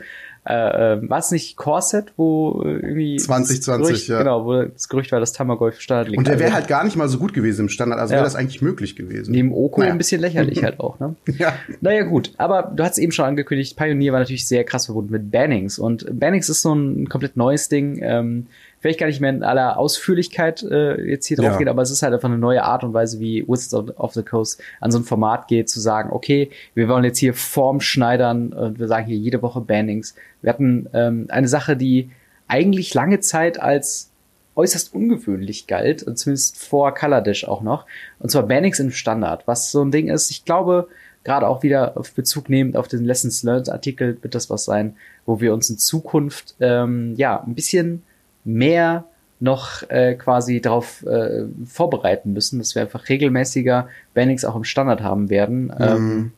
äh, 0.48 0.94
äh, 0.94 1.10
war 1.10 1.18
es 1.18 1.30
nicht 1.30 1.58
Corset, 1.58 2.12
wo 2.16 2.62
äh, 2.64 2.76
irgendwie 2.76 3.16
2020, 3.16 3.86
Gerücht, 3.92 4.08
ja. 4.08 4.18
Genau, 4.18 4.46
wo 4.46 4.62
das 4.62 4.88
Gerücht 4.88 5.12
war, 5.12 5.20
dass 5.20 5.34
Tamagolf 5.34 5.78
Standard 5.78 6.08
liegt. 6.08 6.18
Und 6.18 6.26
der 6.26 6.38
wäre 6.38 6.54
halt 6.54 6.68
gar 6.68 6.84
nicht 6.84 6.96
mal 6.96 7.06
so 7.08 7.18
gut 7.18 7.34
gewesen 7.34 7.62
im 7.62 7.68
Standard, 7.68 8.00
also 8.00 8.12
ja. 8.12 8.18
wäre 8.18 8.24
das 8.24 8.34
eigentlich 8.34 8.62
möglich 8.62 8.96
gewesen. 8.96 9.32
Neben 9.32 9.52
Oko 9.52 9.80
naja. 9.80 9.92
ein 9.92 9.98
bisschen 9.98 10.22
lächerlich 10.22 10.62
halt 10.64 10.80
auch, 10.80 10.98
ne? 11.00 11.16
ja. 11.36 11.52
Naja, 11.82 12.02
gut. 12.04 12.32
Aber 12.38 12.72
du 12.74 12.82
hast 12.82 12.96
eben 12.96 13.12
schon 13.12 13.26
angekündigt, 13.26 13.76
Pioneer 13.76 14.14
war 14.14 14.20
natürlich 14.20 14.48
sehr 14.48 14.64
krass 14.64 14.86
verbunden 14.86 15.12
mit 15.12 15.30
Bannings. 15.30 15.78
Und 15.78 16.06
Bannings 16.18 16.48
ist 16.48 16.62
so 16.62 16.74
ein 16.74 17.10
komplett 17.10 17.36
neues 17.36 17.68
Ding. 17.68 17.98
Ähm, 18.00 18.46
vielleicht 18.80 19.00
gar 19.00 19.06
nicht 19.06 19.20
mehr 19.20 19.30
in 19.30 19.42
aller 19.42 19.78
Ausführlichkeit 19.78 20.62
äh, 20.62 21.00
jetzt 21.02 21.26
hier 21.26 21.36
drauf 21.36 21.52
ja. 21.52 21.58
geht, 21.58 21.68
aber 21.68 21.82
es 21.82 21.90
ist 21.90 22.02
halt 22.02 22.14
einfach 22.14 22.28
eine 22.28 22.38
neue 22.38 22.62
Art 22.62 22.84
und 22.84 22.94
Weise, 22.94 23.20
wie 23.20 23.46
Wizards 23.46 23.98
of 23.98 24.14
the 24.14 24.22
Coast 24.22 24.60
an 24.80 24.90
so 24.90 24.98
ein 24.98 25.04
Format 25.04 25.48
geht, 25.48 25.68
zu 25.68 25.80
sagen, 25.80 26.10
okay, 26.12 26.50
wir 26.74 26.88
wollen 26.88 27.04
jetzt 27.04 27.18
hier 27.18 27.34
Form 27.34 27.80
schneidern 27.80 28.52
und 28.52 28.78
wir 28.78 28.86
sagen 28.86 29.06
hier 29.06 29.16
jede 29.16 29.42
Woche 29.42 29.60
Bannings. 29.60 30.14
Wir 30.42 30.52
hatten 30.52 30.88
ähm, 30.92 31.26
eine 31.28 31.48
Sache, 31.48 31.76
die 31.76 32.10
eigentlich 32.46 32.94
lange 32.94 33.20
Zeit 33.20 33.60
als 33.60 34.10
äußerst 34.54 34.92
ungewöhnlich 34.92 35.68
galt, 35.68 36.02
und 36.02 36.18
zumindest 36.18 36.58
vor 36.58 36.92
Color 36.92 37.20
Dash 37.20 37.44
auch 37.44 37.62
noch, 37.62 37.86
und 38.18 38.30
zwar 38.30 38.42
Bannings 38.42 38.80
im 38.80 38.90
Standard, 38.90 39.46
was 39.46 39.70
so 39.70 39.84
ein 39.84 39.92
Ding 39.92 40.08
ist, 40.08 40.30
ich 40.30 40.44
glaube, 40.44 40.88
gerade 41.22 41.46
auch 41.46 41.62
wieder 41.62 41.96
auf 41.96 42.12
Bezug 42.12 42.48
nehmend 42.48 42.76
auf 42.76 42.88
den 42.88 43.04
Lessons 43.04 43.42
Learned 43.42 43.68
Artikel 43.68 44.18
wird 44.22 44.34
das 44.34 44.50
was 44.50 44.64
sein, 44.64 44.96
wo 45.26 45.40
wir 45.40 45.52
uns 45.52 45.70
in 45.70 45.78
Zukunft 45.78 46.56
ähm, 46.60 47.14
ja 47.16 47.40
ein 47.40 47.54
bisschen 47.54 48.02
mehr 48.48 49.04
noch 49.40 49.88
äh, 49.88 50.14
quasi 50.14 50.60
darauf 50.60 51.04
äh, 51.06 51.44
vorbereiten 51.64 52.32
müssen, 52.32 52.58
dass 52.58 52.74
wir 52.74 52.82
einfach 52.82 53.08
regelmäßiger 53.08 53.88
Bannings 54.14 54.44
auch 54.44 54.56
im 54.56 54.64
Standard 54.64 55.00
haben 55.00 55.30
werden. 55.30 55.66
Mhm. 55.66 55.74
Ähm, 55.78 56.32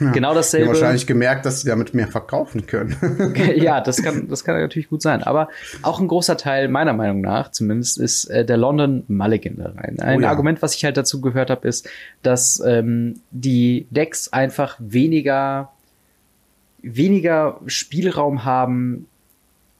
ja, 0.00 0.12
genau 0.12 0.34
dasselbe. 0.34 0.66
Haben 0.68 0.74
wahrscheinlich 0.74 1.06
gemerkt, 1.06 1.46
dass 1.46 1.60
sie 1.60 1.68
damit 1.68 1.94
mehr 1.94 2.08
verkaufen 2.08 2.66
können. 2.66 2.96
ja, 3.56 3.80
das 3.80 4.02
kann, 4.02 4.28
das 4.28 4.44
kann 4.44 4.58
natürlich 4.58 4.88
gut 4.88 5.02
sein. 5.02 5.22
Aber 5.22 5.48
auch 5.82 6.00
ein 6.00 6.08
großer 6.08 6.36
Teil, 6.36 6.68
meiner 6.68 6.92
Meinung 6.92 7.20
nach 7.20 7.50
zumindest, 7.50 7.98
ist 7.98 8.24
äh, 8.26 8.44
der 8.44 8.56
London 8.56 9.04
Mulligan 9.08 9.56
da 9.56 9.72
rein. 9.76 10.00
Ein 10.00 10.18
oh 10.18 10.22
ja. 10.22 10.30
Argument, 10.30 10.62
was 10.62 10.74
ich 10.74 10.84
halt 10.84 10.96
dazu 10.96 11.20
gehört 11.20 11.50
habe, 11.50 11.68
ist, 11.68 11.88
dass 12.22 12.62
ähm, 12.66 13.20
die 13.30 13.86
Decks 13.90 14.32
einfach 14.32 14.76
weniger 14.78 15.70
weniger 16.82 17.60
Spielraum 17.66 18.44
haben, 18.44 19.06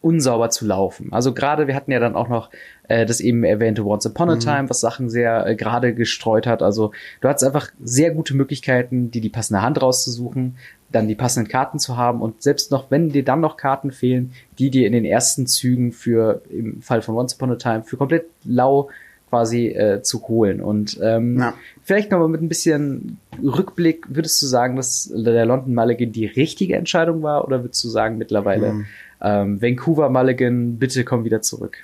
unsauber 0.02 0.50
zu 0.50 0.66
laufen. 0.66 1.08
Also 1.12 1.34
gerade, 1.34 1.66
wir 1.66 1.74
hatten 1.74 1.92
ja 1.92 2.00
dann 2.00 2.16
auch 2.16 2.28
noch 2.28 2.50
äh, 2.88 3.04
das 3.04 3.20
eben 3.20 3.44
erwähnte 3.44 3.84
Once 3.84 4.06
Upon 4.06 4.30
a 4.30 4.34
mhm. 4.36 4.40
Time, 4.40 4.70
was 4.70 4.80
Sachen 4.80 5.10
sehr 5.10 5.46
äh, 5.46 5.54
gerade 5.54 5.94
gestreut 5.94 6.46
hat. 6.46 6.62
Also 6.62 6.92
du 7.20 7.28
hattest 7.28 7.44
einfach 7.44 7.70
sehr 7.82 8.12
gute 8.12 8.34
Möglichkeiten, 8.34 9.10
dir 9.10 9.20
die 9.20 9.28
passende 9.28 9.62
Hand 9.62 9.80
rauszusuchen, 9.82 10.56
dann 10.90 11.06
die 11.06 11.14
passenden 11.14 11.50
Karten 11.50 11.78
zu 11.78 11.96
haben 11.96 12.22
und 12.22 12.42
selbst 12.42 12.70
noch, 12.70 12.90
wenn 12.90 13.10
dir 13.10 13.24
dann 13.24 13.40
noch 13.40 13.56
Karten 13.56 13.92
fehlen, 13.92 14.32
die 14.58 14.70
dir 14.70 14.86
in 14.86 14.92
den 14.92 15.04
ersten 15.04 15.46
Zügen 15.46 15.92
für, 15.92 16.42
im 16.48 16.80
Fall 16.80 17.02
von 17.02 17.14
Once 17.14 17.34
Upon 17.34 17.52
a 17.52 17.56
Time, 17.56 17.82
für 17.84 17.96
komplett 17.96 18.24
lau 18.44 18.88
quasi 19.28 19.68
äh, 19.68 20.02
zu 20.02 20.26
holen. 20.26 20.60
Und 20.60 20.98
ähm, 21.02 21.38
ja. 21.38 21.54
vielleicht 21.84 22.10
nochmal 22.10 22.28
mit 22.28 22.42
ein 22.42 22.48
bisschen 22.48 23.18
Rückblick, 23.40 24.06
würdest 24.08 24.42
du 24.42 24.46
sagen, 24.46 24.74
dass 24.74 25.12
der 25.14 25.46
London 25.46 25.74
Mulligan 25.74 26.10
die 26.10 26.26
richtige 26.26 26.74
Entscheidung 26.74 27.22
war 27.22 27.46
oder 27.46 27.62
würdest 27.62 27.84
du 27.84 27.88
sagen 27.88 28.16
mittlerweile, 28.18 28.72
mhm 28.72 28.86
ähm, 29.20 29.60
Vancouver 29.60 30.08
Mulligan, 30.10 30.78
bitte 30.78 31.04
komm 31.04 31.24
wieder 31.24 31.42
zurück. 31.42 31.78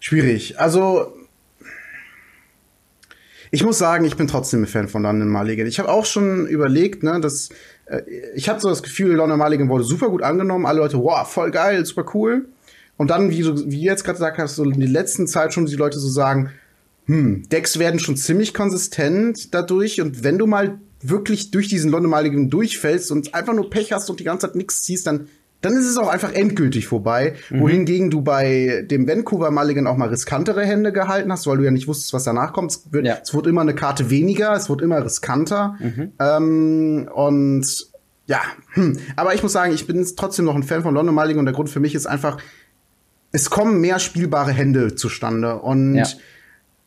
Schwierig. 0.00 0.58
Also 0.58 1.12
ich 3.50 3.64
muss 3.64 3.78
sagen, 3.78 4.04
ich 4.04 4.16
bin 4.16 4.28
trotzdem 4.28 4.62
ein 4.62 4.66
Fan 4.66 4.88
von 4.88 5.02
London 5.02 5.28
Mulligan. 5.28 5.66
Ich 5.66 5.78
habe 5.78 5.90
auch 5.90 6.04
schon 6.04 6.46
überlegt, 6.46 7.02
ne, 7.02 7.20
dass 7.20 7.48
äh, 7.86 8.02
ich 8.34 8.48
habe 8.48 8.60
so 8.60 8.68
das 8.68 8.82
Gefühl, 8.82 9.14
London 9.14 9.38
Mulligan 9.38 9.68
wurde 9.68 9.84
super 9.84 10.08
gut 10.10 10.22
angenommen. 10.22 10.66
Alle 10.66 10.80
Leute, 10.80 10.98
wow, 10.98 11.26
voll 11.26 11.50
geil, 11.50 11.84
super 11.84 12.04
cool. 12.14 12.48
Und 12.96 13.10
dann, 13.10 13.30
wie 13.30 13.42
du 13.42 13.70
wie 13.70 13.82
jetzt 13.82 14.04
gerade 14.04 14.16
gesagt 14.16 14.38
hast, 14.38 14.56
so 14.56 14.64
in 14.64 14.80
der 14.80 14.88
letzten 14.88 15.26
Zeit 15.26 15.54
schon 15.54 15.66
die 15.66 15.76
Leute 15.76 15.98
so 15.98 16.08
sagen, 16.08 16.50
hm, 17.06 17.48
Decks 17.48 17.78
werden 17.78 18.00
schon 18.00 18.16
ziemlich 18.16 18.52
konsistent 18.52 19.54
dadurch. 19.54 20.00
Und 20.00 20.24
wenn 20.24 20.36
du 20.36 20.46
mal 20.46 20.78
wirklich 21.00 21.50
durch 21.50 21.68
diesen 21.68 21.90
London 21.90 22.10
Mulligan 22.10 22.50
durchfällst 22.50 23.10
und 23.12 23.34
einfach 23.34 23.54
nur 23.54 23.70
Pech 23.70 23.92
hast 23.92 24.10
und 24.10 24.20
die 24.20 24.24
ganze 24.24 24.46
Zeit 24.46 24.56
nichts 24.56 24.82
ziehst, 24.82 25.06
dann 25.06 25.28
dann 25.60 25.72
ist 25.74 25.86
es 25.86 25.96
auch 25.96 26.08
einfach 26.08 26.32
endgültig 26.32 26.86
vorbei. 26.86 27.34
Mhm. 27.50 27.60
Wohingegen 27.60 28.10
du 28.10 28.22
bei 28.22 28.86
dem 28.88 29.08
Vancouver 29.08 29.50
Mulligan 29.50 29.86
auch 29.86 29.96
mal 29.96 30.08
riskantere 30.08 30.64
Hände 30.64 30.92
gehalten 30.92 31.32
hast, 31.32 31.46
weil 31.46 31.58
du 31.58 31.64
ja 31.64 31.70
nicht 31.70 31.88
wusstest, 31.88 32.12
was 32.12 32.24
danach 32.24 32.52
kommt. 32.52 32.70
Es 32.70 32.92
wird, 32.92 33.06
ja. 33.06 33.18
es 33.22 33.34
wird 33.34 33.46
immer 33.46 33.62
eine 33.62 33.74
Karte 33.74 34.10
weniger, 34.10 34.54
es 34.54 34.68
wird 34.68 34.82
immer 34.82 35.04
riskanter. 35.04 35.76
Mhm. 35.80 36.12
Ähm, 36.20 37.08
und 37.12 37.88
ja, 38.26 38.42
hm. 38.74 38.98
aber 39.16 39.34
ich 39.34 39.42
muss 39.42 39.52
sagen, 39.52 39.72
ich 39.72 39.86
bin 39.86 40.06
trotzdem 40.14 40.44
noch 40.44 40.54
ein 40.54 40.62
Fan 40.62 40.82
von 40.82 40.94
London 40.94 41.14
Mulligan 41.14 41.40
und 41.40 41.46
der 41.46 41.54
Grund 41.54 41.70
für 41.70 41.80
mich 41.80 41.94
ist 41.94 42.06
einfach, 42.06 42.36
es 43.32 43.48
kommen 43.48 43.80
mehr 43.80 43.98
spielbare 43.98 44.52
Hände 44.52 44.94
zustande. 44.94 45.56
Und 45.56 45.96
ja. 45.96 46.06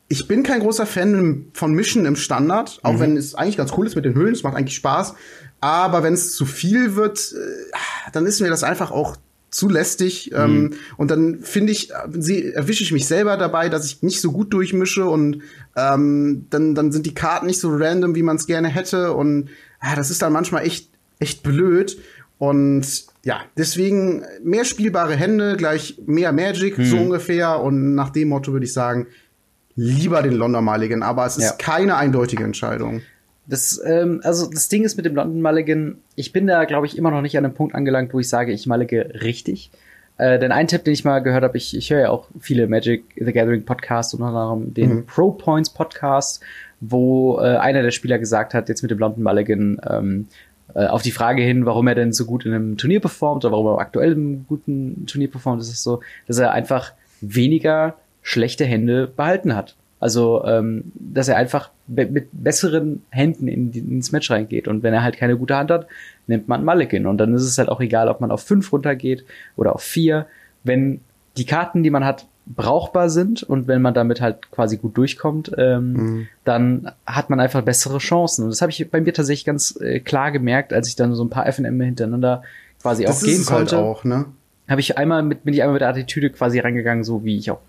ich 0.07 0.27
bin 0.27 0.43
kein 0.43 0.59
großer 0.59 0.85
Fan 0.85 1.47
von 1.53 1.73
Mischen 1.73 2.05
im 2.05 2.15
Standard, 2.15 2.79
auch 2.83 2.93
mhm. 2.93 2.99
wenn 2.99 3.17
es 3.17 3.33
eigentlich 3.33 3.57
ganz 3.57 3.73
cool 3.75 3.87
ist 3.87 3.95
mit 3.95 4.05
den 4.05 4.13
Höhlen, 4.13 4.33
es 4.33 4.43
macht 4.43 4.55
eigentlich 4.55 4.75
Spaß. 4.75 5.15
Aber 5.61 6.01
wenn 6.01 6.13
es 6.13 6.33
zu 6.33 6.45
viel 6.45 6.95
wird, 6.95 7.33
äh, 7.33 8.11
dann 8.11 8.25
ist 8.25 8.41
mir 8.41 8.49
das 8.49 8.63
einfach 8.63 8.91
auch 8.91 9.15
zu 9.51 9.69
lästig. 9.69 10.31
Ähm, 10.33 10.61
mhm. 10.61 10.73
Und 10.97 11.11
dann 11.11 11.39
finde 11.39 11.71
ich, 11.71 11.91
erwische 11.91 12.83
ich 12.83 12.91
mich 12.91 13.07
selber 13.07 13.37
dabei, 13.37 13.69
dass 13.69 13.85
ich 13.85 14.01
nicht 14.01 14.21
so 14.21 14.31
gut 14.31 14.53
durchmische 14.53 15.05
und 15.05 15.41
ähm, 15.75 16.47
dann, 16.49 16.73
dann 16.73 16.91
sind 16.91 17.05
die 17.05 17.13
Karten 17.13 17.45
nicht 17.45 17.59
so 17.59 17.69
random, 17.69 18.15
wie 18.15 18.23
man 18.23 18.37
es 18.37 18.47
gerne 18.47 18.69
hätte. 18.69 19.13
Und 19.13 19.49
ja, 19.83 19.95
das 19.95 20.09
ist 20.09 20.21
dann 20.21 20.33
manchmal 20.33 20.65
echt, 20.65 20.89
echt 21.19 21.43
blöd. 21.43 21.97
Und 22.37 22.87
ja, 23.23 23.41
deswegen 23.55 24.23
mehr 24.41 24.65
spielbare 24.65 25.15
Hände, 25.15 25.57
gleich 25.57 26.01
mehr 26.07 26.31
Magic, 26.31 26.77
mhm. 26.77 26.85
so 26.85 26.97
ungefähr. 26.97 27.59
Und 27.59 27.93
nach 27.93 28.09
dem 28.09 28.29
Motto 28.29 28.53
würde 28.53 28.65
ich 28.65 28.73
sagen, 28.73 29.07
lieber 29.75 30.23
den 30.23 30.33
London 30.33 30.63
Mulligan. 30.63 31.03
Aber 31.03 31.25
es 31.25 31.37
ist 31.37 31.43
ja. 31.43 31.51
keine 31.51 31.97
eindeutige 31.97 32.43
Entscheidung. 32.43 33.01
Das, 33.47 33.81
ähm, 33.85 34.21
also 34.23 34.49
das 34.49 34.69
Ding 34.69 34.83
ist 34.83 34.97
mit 34.97 35.05
dem 35.05 35.15
London 35.15 35.41
Mulligan, 35.41 35.97
ich 36.15 36.31
bin 36.31 36.47
da, 36.47 36.65
glaube 36.65 36.85
ich, 36.85 36.97
immer 36.97 37.11
noch 37.11 37.21
nicht 37.21 37.37
an 37.37 37.45
einem 37.45 37.53
Punkt 37.53 37.75
angelangt, 37.75 38.13
wo 38.13 38.19
ich 38.19 38.29
sage, 38.29 38.51
ich 38.51 38.67
mullige 38.67 39.21
richtig. 39.21 39.71
Äh, 40.17 40.37
denn 40.39 40.51
ein 40.51 40.67
Tipp, 40.67 40.83
den 40.83 40.93
ich 40.93 41.03
mal 41.03 41.19
gehört 41.19 41.43
habe, 41.43 41.57
ich, 41.57 41.75
ich 41.75 41.89
höre 41.89 42.01
ja 42.01 42.09
auch 42.09 42.27
viele 42.39 42.67
Magic 42.67 43.03
the 43.15 43.33
Gathering 43.33 43.65
Podcasts, 43.65 44.13
unter 44.13 44.27
anderem 44.27 44.73
den 44.73 44.93
mhm. 44.93 45.05
Pro 45.05 45.31
Points 45.31 45.69
Podcast, 45.71 46.41
wo 46.79 47.39
äh, 47.39 47.57
einer 47.57 47.81
der 47.81 47.91
Spieler 47.91 48.19
gesagt 48.19 48.53
hat, 48.53 48.69
jetzt 48.69 48.83
mit 48.83 48.91
dem 48.91 48.99
London 48.99 49.23
Mulligan, 49.23 49.81
ähm, 49.89 50.27
äh, 50.75 50.85
auf 50.85 51.01
die 51.01 51.11
Frage 51.11 51.41
hin, 51.41 51.65
warum 51.65 51.87
er 51.87 51.95
denn 51.95 52.13
so 52.13 52.25
gut 52.25 52.45
in 52.45 52.53
einem 52.53 52.77
Turnier 52.77 52.99
performt 52.99 53.43
oder 53.43 53.51
warum 53.51 53.67
er 53.67 53.79
aktuell 53.79 54.13
im 54.13 54.45
guten 54.47 55.05
Turnier 55.07 55.29
performt, 55.29 55.61
ist 55.61 55.71
es 55.71 55.83
so, 55.83 56.01
dass 56.27 56.37
er 56.37 56.51
einfach 56.51 56.93
weniger 57.19 57.95
schlechte 58.21 58.65
Hände 58.65 59.07
behalten 59.07 59.55
hat. 59.55 59.75
Also, 60.01 60.43
ähm, 60.45 60.91
dass 60.95 61.27
er 61.27 61.37
einfach 61.37 61.69
be 61.85 62.07
mit 62.07 62.29
besseren 62.31 63.03
Händen 63.11 63.47
in, 63.47 63.71
ins 63.71 64.11
Match 64.11 64.31
reingeht. 64.31 64.67
Und 64.67 64.81
wenn 64.81 64.95
er 64.95 65.03
halt 65.03 65.15
keine 65.15 65.37
gute 65.37 65.55
Hand 65.55 65.69
hat, 65.69 65.87
nimmt 66.25 66.47
man 66.47 66.65
Mulligan. 66.65 67.05
Und 67.05 67.19
dann 67.19 67.35
ist 67.35 67.43
es 67.43 67.57
halt 67.59 67.69
auch 67.69 67.79
egal, 67.79 68.09
ob 68.09 68.19
man 68.19 68.31
auf 68.31 68.41
fünf 68.41 68.73
runtergeht 68.73 69.23
oder 69.55 69.75
auf 69.75 69.83
vier. 69.83 70.25
Wenn 70.63 71.01
die 71.37 71.45
Karten, 71.45 71.83
die 71.83 71.91
man 71.91 72.03
hat, 72.03 72.25
brauchbar 72.47 73.11
sind 73.11 73.43
und 73.43 73.67
wenn 73.67 73.83
man 73.83 73.93
damit 73.93 74.21
halt 74.21 74.51
quasi 74.51 74.77
gut 74.77 74.97
durchkommt, 74.97 75.51
ähm, 75.57 75.93
mhm. 75.93 76.27
dann 76.43 76.91
hat 77.05 77.29
man 77.29 77.39
einfach 77.39 77.61
bessere 77.61 77.99
Chancen. 77.99 78.45
Und 78.45 78.49
das 78.49 78.63
habe 78.63 78.71
ich 78.71 78.89
bei 78.89 78.99
mir 78.99 79.13
tatsächlich 79.13 79.45
ganz 79.45 79.79
äh, 79.79 79.99
klar 79.99 80.31
gemerkt, 80.31 80.73
als 80.73 80.87
ich 80.87 80.95
dann 80.95 81.13
so 81.13 81.23
ein 81.23 81.29
paar 81.29 81.45
FNM 81.45 81.79
hintereinander 81.79 82.41
quasi 82.81 83.03
das 83.03 83.21
auch 83.21 83.25
gehen 83.25 83.37
halt 83.37 83.47
konnte. 83.47 83.77
Halt 83.77 83.85
auch, 83.85 84.03
ne? 84.03 84.25
Habe 84.67 84.81
ich 84.81 84.97
einmal 84.97 85.21
mit, 85.21 85.43
bin 85.43 85.53
ich 85.53 85.61
einmal 85.61 85.73
mit 85.73 85.81
der 85.81 85.89
Attitüde 85.89 86.31
quasi 86.31 86.57
reingegangen, 86.59 87.03
so 87.03 87.23
wie 87.23 87.37
ich 87.37 87.51
auch 87.51 87.59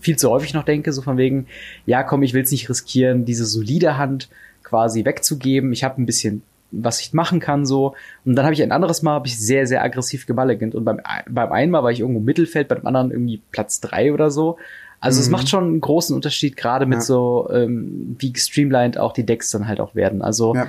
viel 0.00 0.16
zu 0.16 0.30
häufig 0.30 0.54
noch 0.54 0.64
denke, 0.64 0.92
so 0.92 1.02
von 1.02 1.16
wegen, 1.16 1.46
ja 1.86 2.02
komm, 2.02 2.22
ich 2.22 2.34
will 2.34 2.42
es 2.42 2.50
nicht 2.50 2.68
riskieren, 2.68 3.24
diese 3.24 3.44
solide 3.44 3.96
Hand 3.96 4.28
quasi 4.62 5.04
wegzugeben. 5.04 5.72
Ich 5.72 5.84
habe 5.84 6.00
ein 6.00 6.06
bisschen 6.06 6.42
was 6.72 7.00
ich 7.00 7.12
machen 7.12 7.40
kann 7.40 7.66
so 7.66 7.94
und 8.24 8.36
dann 8.36 8.44
habe 8.44 8.54
ich 8.54 8.62
ein 8.62 8.72
anderes 8.72 9.02
Mal 9.02 9.12
habe 9.12 9.26
ich 9.26 9.38
sehr 9.38 9.66
sehr 9.66 9.82
aggressiv 9.82 10.26
gemalligant 10.26 10.74
und 10.74 10.84
beim 10.84 11.00
beim 11.28 11.52
einen 11.52 11.72
Mal 11.72 11.82
war 11.82 11.90
ich 11.90 12.00
irgendwo 12.00 12.20
Mittelfeld, 12.20 12.68
beim 12.68 12.86
anderen 12.86 13.10
irgendwie 13.10 13.42
Platz 13.50 13.80
drei 13.80 14.12
oder 14.12 14.30
so. 14.30 14.56
Also 15.00 15.18
mhm. 15.18 15.22
es 15.22 15.30
macht 15.30 15.48
schon 15.48 15.64
einen 15.64 15.80
großen 15.80 16.14
Unterschied 16.14 16.56
gerade 16.56 16.86
mit 16.86 16.98
ja. 16.98 17.02
so 17.02 17.48
ähm, 17.52 18.16
wie 18.18 18.32
streamlined 18.36 18.98
auch 18.98 19.12
die 19.12 19.24
Decks 19.24 19.50
dann 19.50 19.66
halt 19.66 19.80
auch 19.80 19.94
werden. 19.94 20.22
Also 20.22 20.54
ja. 20.54 20.68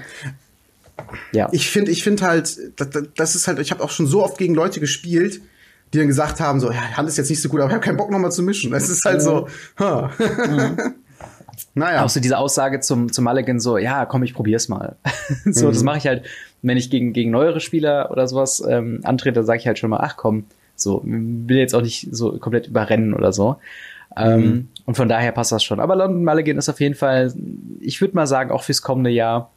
ja. 1.34 1.50
Ich 1.52 1.70
finde 1.70 1.92
ich 1.92 2.04
finde 2.04 2.26
halt 2.26 2.58
das, 2.78 2.90
das 3.16 3.36
ist 3.36 3.48
halt 3.48 3.60
ich 3.60 3.72
habe 3.72 3.84
auch 3.84 3.92
schon 3.92 4.08
so 4.08 4.24
oft 4.24 4.38
gegen 4.38 4.56
Leute 4.56 4.80
gespielt, 4.80 5.42
die 5.94 5.98
dann 5.98 6.08
gesagt 6.08 6.40
haben, 6.40 6.60
so, 6.60 6.72
ja, 6.72 6.98
Hand 6.98 7.08
ist 7.10 7.18
jetzt 7.18 7.30
nicht 7.30 7.42
so 7.42 7.50
gut, 7.50 7.60
aber 7.60 7.70
ich 7.70 7.74
habe 7.74 7.84
keinen 7.84 7.98
Bock 7.98 8.12
nochmal 8.12 8.32
zu 8.32 8.44
mischen. 8.44 8.74
Es 8.74 8.90
ist 8.90 9.04
halt 9.06 9.22
so, 9.22 9.48
huh. 9.80 10.08
mhm. 10.20 10.78
Naja. 11.74 12.04
Auch 12.04 12.10
so 12.10 12.20
diese 12.20 12.38
Aussage 12.38 12.80
zum, 12.82 13.12
zum 13.12 13.24
Mulligan 13.24 13.60
so, 13.60 13.78
ja, 13.78 14.06
komm, 14.06 14.24
ich 14.24 14.34
probier's 14.34 14.68
mal. 14.68 14.96
so, 15.46 15.68
mhm. 15.68 15.72
das 15.72 15.84
mache 15.84 15.98
ich 16.00 16.08
halt, 16.08 16.26
wenn 16.62 16.78
ich 16.78 16.90
gegen, 16.90 17.14
gegen 17.14 17.32
neuere 17.32 17.60
Spieler 17.60 18.12
oder 18.12 18.28
sowas 18.28 18.64
ähm, 18.68 19.00
antrete, 19.04 19.44
sage 19.44 19.60
ich 19.60 19.68
halt 19.68 19.80
schon 19.80 19.90
mal, 19.90 20.02
ach 20.02 20.18
komm, 20.18 20.46
so, 20.76 21.02
will 21.04 21.58
jetzt 21.58 21.74
auch 21.76 21.82
nicht 21.82 22.10
so 22.12 22.38
komplett 22.40 22.68
überrennen 22.68 23.14
oder 23.14 23.32
so. 23.32 23.58
Ähm, 24.18 24.42
mhm. 24.42 24.68
und 24.86 24.96
von 24.96 25.08
daher 25.08 25.32
passt 25.32 25.54
das 25.54 25.64
schon. 25.64 25.80
Aber 25.80 25.96
London 25.96 26.26
Mulligan 26.26 26.58
ist 26.58 26.68
auf 26.68 26.82
jeden 26.82 26.96
Fall, 26.96 27.34
ich 27.80 28.02
würde 28.02 28.16
mal 28.16 28.28
sagen, 28.28 28.52
auch 28.52 28.64
fürs 28.64 28.82
kommende 28.82 29.10
Jahr 29.10 29.50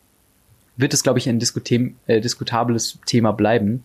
wird 0.76 0.94
es, 0.94 1.02
glaube 1.02 1.18
ich, 1.18 1.28
ein 1.28 1.40
äh, 2.06 2.20
diskutables 2.20 2.98
Thema 3.06 3.32
bleiben. 3.32 3.84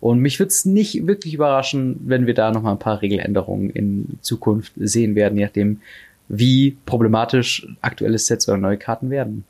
Und 0.00 0.20
mich 0.20 0.38
würde 0.38 0.48
es 0.48 0.64
nicht 0.64 1.06
wirklich 1.06 1.34
überraschen, 1.34 2.00
wenn 2.04 2.26
wir 2.26 2.34
da 2.34 2.50
noch 2.50 2.62
mal 2.62 2.72
ein 2.72 2.78
paar 2.78 3.02
Regeländerungen 3.02 3.70
in 3.70 4.18
Zukunft 4.22 4.72
sehen 4.76 5.14
werden, 5.14 5.38
je 5.38 5.44
nachdem, 5.44 5.80
wie 6.28 6.76
problematisch 6.86 7.66
aktuelle 7.82 8.18
Sets 8.18 8.48
oder 8.48 8.56
neue 8.56 8.78
Karten 8.78 9.10
werden. 9.10 9.44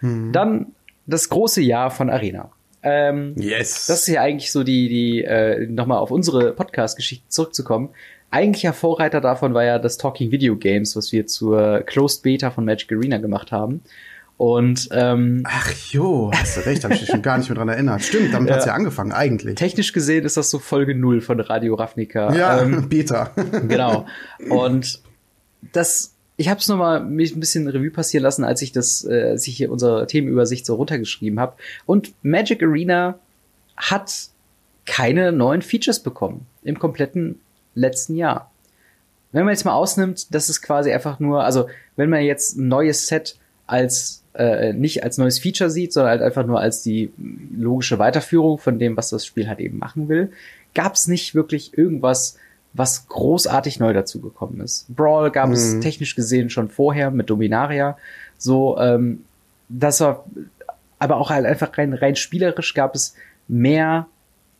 Mhm. 0.00 0.32
Dann 0.32 0.66
das 1.06 1.28
große 1.28 1.62
Jahr 1.62 1.90
von 1.90 2.10
Arena. 2.10 2.50
Ähm, 2.82 3.34
yes. 3.36 3.86
Das 3.86 4.00
ist 4.00 4.08
ja 4.08 4.22
eigentlich 4.22 4.52
so 4.52 4.62
die, 4.62 4.88
die 4.88 5.24
äh, 5.24 5.66
nochmal 5.66 5.98
auf 5.98 6.10
unsere 6.10 6.52
Podcast-Geschichte 6.52 7.24
zurückzukommen. 7.28 7.90
Eigentlicher 8.30 8.72
Vorreiter 8.72 9.20
davon 9.20 9.54
war 9.54 9.64
ja 9.64 9.78
das 9.78 9.98
Talking 9.98 10.30
Video 10.30 10.56
Games, 10.56 10.94
was 10.96 11.12
wir 11.12 11.26
zur 11.26 11.80
Closed 11.86 12.22
Beta 12.22 12.50
von 12.50 12.64
Magic 12.64 12.92
Arena 12.92 13.18
gemacht 13.18 13.50
haben. 13.50 13.80
Und 14.38 14.88
ähm, 14.92 15.44
ach 15.46 15.72
jo, 15.90 16.30
hast 16.34 16.58
du 16.58 16.66
recht, 16.66 16.84
habe 16.84 16.94
ich 16.94 17.00
mich 17.00 17.10
schon 17.10 17.22
gar 17.22 17.38
nicht 17.38 17.48
mehr 17.48 17.56
dran 17.56 17.68
erinnert. 17.68 18.02
Stimmt, 18.02 18.34
damit 18.34 18.50
ja. 18.50 18.56
hat's 18.56 18.66
ja 18.66 18.74
angefangen 18.74 19.12
eigentlich. 19.12 19.54
Technisch 19.54 19.94
gesehen 19.94 20.26
ist 20.26 20.36
das 20.36 20.50
so 20.50 20.58
Folge 20.58 20.94
null 20.94 21.22
von 21.22 21.40
Radio 21.40 21.74
Ravnica. 21.74 22.34
Ja, 22.34 22.60
ähm, 22.60 22.86
Beta. 22.88 23.30
genau. 23.66 24.06
Und 24.50 25.00
das, 25.72 26.14
ich 26.36 26.50
habe 26.50 26.60
es 26.60 26.68
nochmal 26.68 27.02
mich 27.02 27.34
ein 27.34 27.40
bisschen 27.40 27.66
Revue 27.66 27.90
passieren 27.90 28.24
lassen, 28.24 28.44
als 28.44 28.60
ich 28.60 28.72
das, 28.72 29.06
äh, 29.08 29.30
als 29.30 29.46
ich 29.46 29.56
hier 29.56 29.72
unsere 29.72 30.06
Themenübersicht 30.06 30.66
so 30.66 30.74
runtergeschrieben 30.74 31.40
habe. 31.40 31.56
Und 31.86 32.12
Magic 32.22 32.62
Arena 32.62 33.18
hat 33.74 34.28
keine 34.84 35.32
neuen 35.32 35.62
Features 35.62 36.00
bekommen 36.00 36.46
im 36.62 36.78
kompletten 36.78 37.40
letzten 37.74 38.14
Jahr. 38.14 38.50
Wenn 39.32 39.44
man 39.44 39.54
jetzt 39.54 39.64
mal 39.64 39.74
ausnimmt, 39.74 40.34
dass 40.34 40.50
es 40.50 40.60
quasi 40.60 40.92
einfach 40.92 41.20
nur, 41.20 41.42
also 41.42 41.68
wenn 41.96 42.10
man 42.10 42.22
jetzt 42.22 42.56
ein 42.56 42.68
neues 42.68 43.06
Set 43.06 43.36
als 43.66 44.22
äh, 44.36 44.72
nicht 44.72 45.02
als 45.04 45.18
neues 45.18 45.38
Feature 45.38 45.70
sieht, 45.70 45.92
sondern 45.92 46.10
halt 46.10 46.22
einfach 46.22 46.46
nur 46.46 46.60
als 46.60 46.82
die 46.82 47.12
logische 47.56 47.98
Weiterführung 47.98 48.58
von 48.58 48.78
dem, 48.78 48.96
was 48.96 49.10
das 49.10 49.24
Spiel 49.26 49.48
halt 49.48 49.60
eben 49.60 49.78
machen 49.78 50.08
will, 50.08 50.32
gab 50.74 50.94
es 50.94 51.08
nicht 51.08 51.34
wirklich 51.34 51.76
irgendwas, 51.76 52.36
was 52.72 53.08
großartig 53.08 53.80
neu 53.80 53.92
dazu 53.92 54.20
gekommen 54.20 54.60
ist. 54.60 54.86
Brawl 54.94 55.30
gab 55.30 55.48
mhm. 55.48 55.54
es 55.54 55.80
technisch 55.80 56.14
gesehen 56.14 56.50
schon 56.50 56.68
vorher 56.68 57.10
mit 57.10 57.30
Dominaria. 57.30 57.96
So, 58.36 58.78
ähm, 58.78 59.24
das 59.68 60.00
war, 60.00 60.26
aber 60.98 61.16
auch 61.16 61.30
halt 61.30 61.46
einfach 61.46 61.76
rein, 61.78 61.94
rein 61.94 62.16
spielerisch 62.16 62.74
gab 62.74 62.94
es 62.94 63.14
mehr 63.48 64.06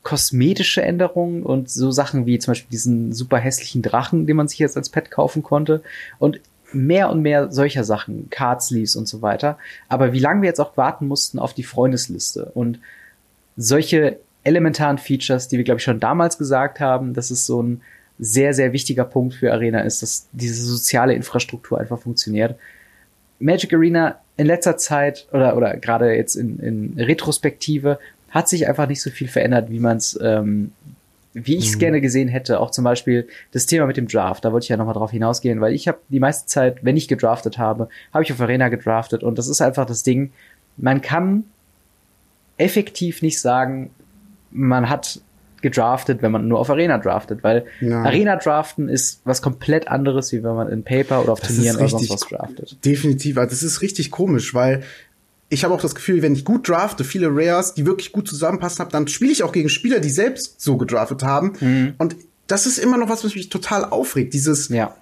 kosmetische 0.03 0.83
Änderungen 0.83 1.43
und 1.43 1.69
so 1.69 1.91
Sachen 1.91 2.27
wie 2.27 2.39
zum 2.39 2.53
Beispiel 2.53 2.71
diesen 2.71 3.13
super 3.13 3.39
hässlichen 3.39 3.83
Drachen, 3.83 4.27
den 4.27 4.37
man 4.37 4.47
sich 4.47 4.61
jetzt 4.61 4.77
als 4.77 4.89
Pet 4.89 5.11
kaufen 5.11 5.43
konnte. 5.43 5.83
Und 6.19 6.41
mehr 6.77 7.11
und 7.11 7.23
mehr 7.23 7.51
solcher 7.51 7.85
Sachen, 7.85 8.29
Card 8.31 8.63
Sleeves 8.63 8.97
und 8.97 9.09
so 9.09 9.23
weiter. 9.23 9.59
Aber 9.89 10.13
wie 10.13 10.19
lange 10.19 10.43
wir 10.43 10.49
jetzt 10.49 10.61
auch 10.61 10.77
warten 10.77 11.07
mussten 11.09 11.39
auf 11.39 11.55
die 11.55 11.63
Freundesliste 11.63 12.51
und 12.55 12.79
solche 13.57 14.19
elementaren 14.45 14.99
Features, 14.99 15.49
die 15.49 15.57
wir 15.57 15.65
glaube 15.65 15.79
ich 15.79 15.85
schon 15.85 16.01
damals 16.01 16.39
gesagt 16.39 16.81
haben, 16.81 17.15
dass 17.15 17.31
es 17.31 17.47
so 17.47 17.63
ein 17.63 17.81
sehr, 18.19 18.55
sehr 18.55 18.73
wichtiger 18.73 19.05
Punkt 19.05 19.35
für 19.35 19.53
Arena 19.53 19.81
ist, 19.81 20.03
dass 20.03 20.27
diese 20.33 20.63
soziale 20.63 21.15
Infrastruktur 21.15 21.81
einfach 21.81 21.99
funktioniert. 21.99 22.59
Magic 23.39 23.75
Arena 23.75 24.21
in 24.37 24.47
letzter 24.47 24.77
Zeit 24.77 25.27
oder, 25.33 25.57
oder 25.57 25.77
gerade 25.77 26.15
jetzt 26.15 26.35
in, 26.35 26.59
in 26.59 26.95
Retrospektive 26.99 27.99
hat 28.31 28.49
sich 28.49 28.69
einfach 28.69 28.89
nicht 28.89 29.03
so 29.03 29.11
viel 29.11 29.29
verändert, 29.29 29.71
wie 29.71 29.81
man 29.81 29.99
es 29.99 30.19
ähm, 30.23 30.73
wie 31.39 31.57
ich 31.57 31.69
es 31.69 31.75
mhm. 31.75 31.81
gerne 31.81 32.01
gesehen 32.01 32.29
hätte. 32.29 32.61
Auch 32.61 32.71
zum 32.71 32.85
Beispiel 32.85 33.29
das 33.53 33.67
Thema 33.67 33.87
mit 33.87 33.99
dem 33.99 34.09
Draft. 34.09 34.45
Da 34.45 34.53
wollte 34.53 34.65
ich 34.65 34.69
ja 34.71 34.77
nochmal 34.79 34.95
drauf 34.95 35.11
hinausgehen, 35.11 35.61
weil 35.61 35.75
ich 35.75 35.87
habe 35.87 35.99
die 36.09 36.19
meiste 36.19 36.47
Zeit, 36.47 36.79
wenn 36.83 36.97
ich 36.97 37.09
gedraftet 37.09 37.59
habe, 37.59 37.89
habe 38.13 38.25
ich 38.25 38.33
auf 38.33 38.41
Arena 38.41 38.69
gedraftet 38.69 39.23
und 39.23 39.37
das 39.37 39.47
ist 39.47 39.61
einfach 39.61 39.85
das 39.85 40.03
Ding. 40.03 40.33
Man 40.79 41.03
kann 41.03 41.45
effektiv 42.57 43.21
nicht 43.21 43.39
sagen, 43.39 43.91
man 44.51 44.89
hat 44.89 45.21
gedraftet, 45.61 46.23
wenn 46.23 46.33
man 46.33 46.49
nur 46.49 46.59
auf 46.59 46.71
Arena 46.71 46.99
draftet, 46.99 47.43
weil 47.43 47.67
Nein. 47.81 48.07
Arena 48.07 48.37
draften 48.37 48.89
ist 48.89 49.21
was 49.25 49.43
komplett 49.43 49.89
anderes, 49.89 50.33
wie 50.33 50.43
wenn 50.43 50.55
man 50.55 50.69
in 50.69 50.85
Paper 50.85 51.23
oder 51.23 51.33
auf 51.33 51.41
das 51.41 51.55
Turnieren 51.55 51.77
oder 51.77 51.89
sonst 51.89 52.11
was 52.11 52.21
draftet. 52.21 52.85
Definitiv, 52.85 53.37
also 53.37 53.51
das 53.51 53.63
ist 53.63 53.83
richtig 53.83 54.11
komisch, 54.11 54.55
weil 54.55 54.85
ich 55.49 55.65
habe 55.65 55.75
auch 55.75 55.81
das 55.81 55.95
Gefühl, 55.95 56.23
wenn 56.23 56.35
ich 56.35 56.45
gut 56.45 56.69
drafte, 56.69 57.05
viele 57.05 57.29
Rares, 57.31 57.75
die 57.75 57.87
wirklich 57.87 58.13
gut 58.13 58.29
zusammenpassen 58.29 58.81
habe, 58.81 58.91
dann 58.91 59.07
spiele 59.09 59.33
ich 59.33 59.43
auch 59.43 59.53
gegen 59.53 59.69
Spieler, 59.69 60.01
die 60.01 60.11
selbst 60.11 60.61
so 60.61 60.77
gedraftet 60.77 61.23
haben. 61.23 61.53
Mhm. 61.61 61.95
Und 61.99 62.17
das 62.47 62.67
ist 62.67 62.79
immer 62.79 62.97
noch 62.97 63.09
was, 63.09 63.25
was 63.25 63.35
mich 63.35 63.49
total 63.49 63.85
aufregt. 63.85 64.35
Dieses, 64.35 64.69
ja 64.69 64.95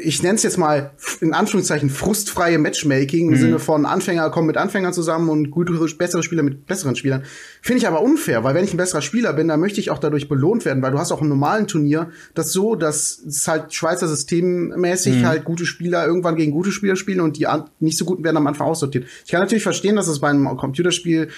ich 0.00 0.22
nenne 0.22 0.36
es 0.36 0.42
jetzt 0.42 0.58
mal 0.58 0.92
in 1.20 1.32
Anführungszeichen 1.32 1.90
frustfreie 1.90 2.58
Matchmaking 2.58 3.28
im 3.28 3.34
mhm. 3.34 3.40
Sinne 3.40 3.58
von 3.58 3.86
Anfänger 3.86 4.30
kommen 4.30 4.46
mit 4.46 4.56
Anfängern 4.56 4.92
zusammen 4.92 5.28
und 5.28 5.50
gute, 5.50 5.72
bessere 5.96 6.22
Spieler 6.22 6.42
mit 6.42 6.66
besseren 6.66 6.96
Spielern. 6.96 7.24
Finde 7.62 7.78
ich 7.78 7.86
aber 7.86 8.02
unfair, 8.02 8.44
weil 8.44 8.54
wenn 8.54 8.64
ich 8.64 8.74
ein 8.74 8.76
besserer 8.76 9.02
Spieler 9.02 9.32
bin, 9.32 9.48
dann 9.48 9.60
möchte 9.60 9.80
ich 9.80 9.90
auch 9.90 9.98
dadurch 9.98 10.28
belohnt 10.28 10.64
werden, 10.64 10.82
weil 10.82 10.92
du 10.92 10.98
hast 10.98 11.12
auch 11.12 11.22
im 11.22 11.28
normalen 11.28 11.66
Turnier 11.66 12.10
das 12.34 12.52
so, 12.52 12.74
dass 12.74 13.18
es 13.26 13.46
halt 13.48 13.74
Schweizer 13.74 14.08
systemmäßig 14.08 15.16
mhm. 15.16 15.26
halt 15.26 15.44
gute 15.44 15.66
Spieler 15.66 16.06
irgendwann 16.06 16.36
gegen 16.36 16.52
gute 16.52 16.72
Spieler 16.72 16.96
spielen 16.96 17.20
und 17.20 17.36
die 17.36 17.46
nicht 17.80 17.98
so 17.98 18.04
guten 18.04 18.24
werden 18.24 18.36
am 18.36 18.46
Anfang 18.46 18.66
aussortiert. 18.66 19.06
Ich 19.24 19.30
kann 19.30 19.40
natürlich 19.40 19.64
verstehen, 19.64 19.96
dass 19.96 20.08
es 20.08 20.20
bei 20.20 20.28
einem 20.28 20.56
Computerspiel 20.56 21.28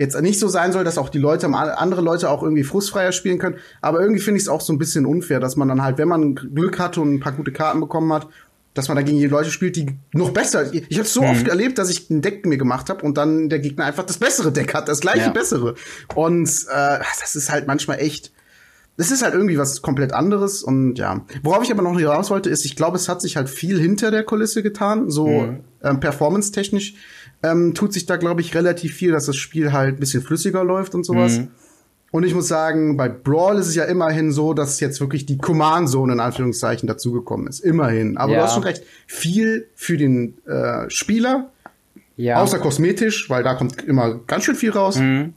jetzt 0.00 0.18
nicht 0.20 0.40
so 0.40 0.48
sein 0.48 0.72
soll, 0.72 0.82
dass 0.82 0.96
auch 0.96 1.10
die 1.10 1.18
Leute, 1.18 1.46
andere 1.54 2.00
Leute 2.00 2.30
auch 2.30 2.42
irgendwie 2.42 2.64
frustfreier 2.64 3.12
spielen 3.12 3.38
können. 3.38 3.56
Aber 3.82 4.00
irgendwie 4.00 4.20
finde 4.20 4.38
ich 4.38 4.44
es 4.44 4.48
auch 4.48 4.62
so 4.62 4.72
ein 4.72 4.78
bisschen 4.78 5.04
unfair, 5.04 5.40
dass 5.40 5.56
man 5.56 5.68
dann 5.68 5.82
halt, 5.82 5.98
wenn 5.98 6.08
man 6.08 6.34
Glück 6.34 6.78
hatte 6.78 7.02
und 7.02 7.14
ein 7.14 7.20
paar 7.20 7.32
gute 7.32 7.52
Karten 7.52 7.80
bekommen 7.80 8.10
hat, 8.12 8.26
dass 8.72 8.88
man 8.88 8.96
dann 8.96 9.04
gegen 9.04 9.18
die 9.18 9.26
Leute 9.26 9.50
spielt, 9.50 9.76
die 9.76 9.98
noch 10.14 10.30
besser. 10.30 10.72
Ich 10.72 10.96
habe 10.96 11.06
so 11.06 11.20
mhm. 11.20 11.30
oft 11.30 11.48
erlebt, 11.48 11.76
dass 11.76 11.90
ich 11.90 12.08
ein 12.08 12.22
Deck 12.22 12.46
mir 12.46 12.56
gemacht 12.56 12.88
habe 12.88 13.04
und 13.04 13.18
dann 13.18 13.50
der 13.50 13.58
Gegner 13.58 13.84
einfach 13.84 14.04
das 14.04 14.16
bessere 14.16 14.52
Deck 14.52 14.72
hat, 14.72 14.88
das 14.88 15.00
gleiche 15.00 15.26
ja. 15.26 15.30
bessere. 15.30 15.74
Und 16.14 16.48
äh, 16.48 16.98
das 17.20 17.36
ist 17.36 17.50
halt 17.50 17.66
manchmal 17.66 17.98
echt. 17.98 18.32
Das 18.96 19.10
ist 19.10 19.22
halt 19.22 19.34
irgendwie 19.34 19.58
was 19.58 19.82
komplett 19.82 20.12
anderes 20.12 20.62
und 20.62 20.96
ja. 20.96 21.24
Worauf 21.42 21.62
ich 21.62 21.70
aber 21.70 21.82
noch 21.82 21.98
raus 22.02 22.30
wollte, 22.30 22.50
ist, 22.50 22.64
ich 22.64 22.76
glaube, 22.76 22.96
es 22.96 23.08
hat 23.08 23.22
sich 23.22 23.36
halt 23.36 23.48
viel 23.48 23.78
hinter 23.78 24.10
der 24.10 24.24
Kulisse 24.24 24.62
getan, 24.62 25.10
so 25.10 25.28
mhm. 25.28 25.60
ähm, 25.82 26.00
performance-technisch 26.00 26.94
ähm, 27.42 27.74
tut 27.74 27.92
sich 27.92 28.06
da, 28.06 28.16
glaube 28.16 28.40
ich, 28.40 28.54
relativ 28.54 28.94
viel, 28.94 29.12
dass 29.12 29.26
das 29.26 29.36
Spiel 29.36 29.72
halt 29.72 29.96
ein 29.96 30.00
bisschen 30.00 30.22
flüssiger 30.22 30.64
läuft 30.64 30.94
und 30.94 31.04
sowas. 31.04 31.38
Mhm. 31.38 31.48
Und 32.12 32.24
ich 32.24 32.34
muss 32.34 32.48
sagen, 32.48 32.96
bei 32.96 33.08
Brawl 33.08 33.58
ist 33.58 33.68
es 33.68 33.76
ja 33.76 33.84
immerhin 33.84 34.32
so, 34.32 34.52
dass 34.52 34.80
jetzt 34.80 35.00
wirklich 35.00 35.26
die 35.26 35.38
Command-Zone 35.38 36.12
in 36.14 36.20
Anführungszeichen 36.20 36.88
dazugekommen 36.88 37.46
ist. 37.46 37.60
Immerhin. 37.60 38.16
Aber 38.16 38.32
ja. 38.32 38.38
du 38.38 38.44
hast 38.44 38.54
schon 38.54 38.64
recht, 38.64 38.82
viel 39.06 39.68
für 39.76 39.96
den 39.96 40.36
äh, 40.46 40.90
Spieler. 40.90 41.50
Ja. 42.16 42.42
Außer 42.42 42.58
kosmetisch, 42.58 43.30
weil 43.30 43.44
da 43.44 43.54
kommt 43.54 43.82
immer 43.84 44.18
ganz 44.26 44.44
schön 44.44 44.56
viel 44.56 44.70
raus. 44.70 44.96
Mhm. 44.96 45.34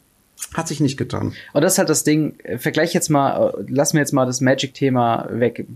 Hat 0.55 0.67
sich 0.67 0.79
nicht 0.79 0.97
getan. 0.97 1.33
Und 1.53 1.63
das 1.63 1.73
ist 1.73 1.77
halt 1.77 1.89
das 1.89 2.03
Ding. 2.03 2.35
Vergleich 2.57 2.93
jetzt 2.93 3.09
mal, 3.09 3.53
lassen 3.67 3.93
wir 3.93 4.01
jetzt 4.01 4.11
mal 4.11 4.25
das 4.25 4.41
Magic-Thema 4.41 5.29
weg. 5.31 5.67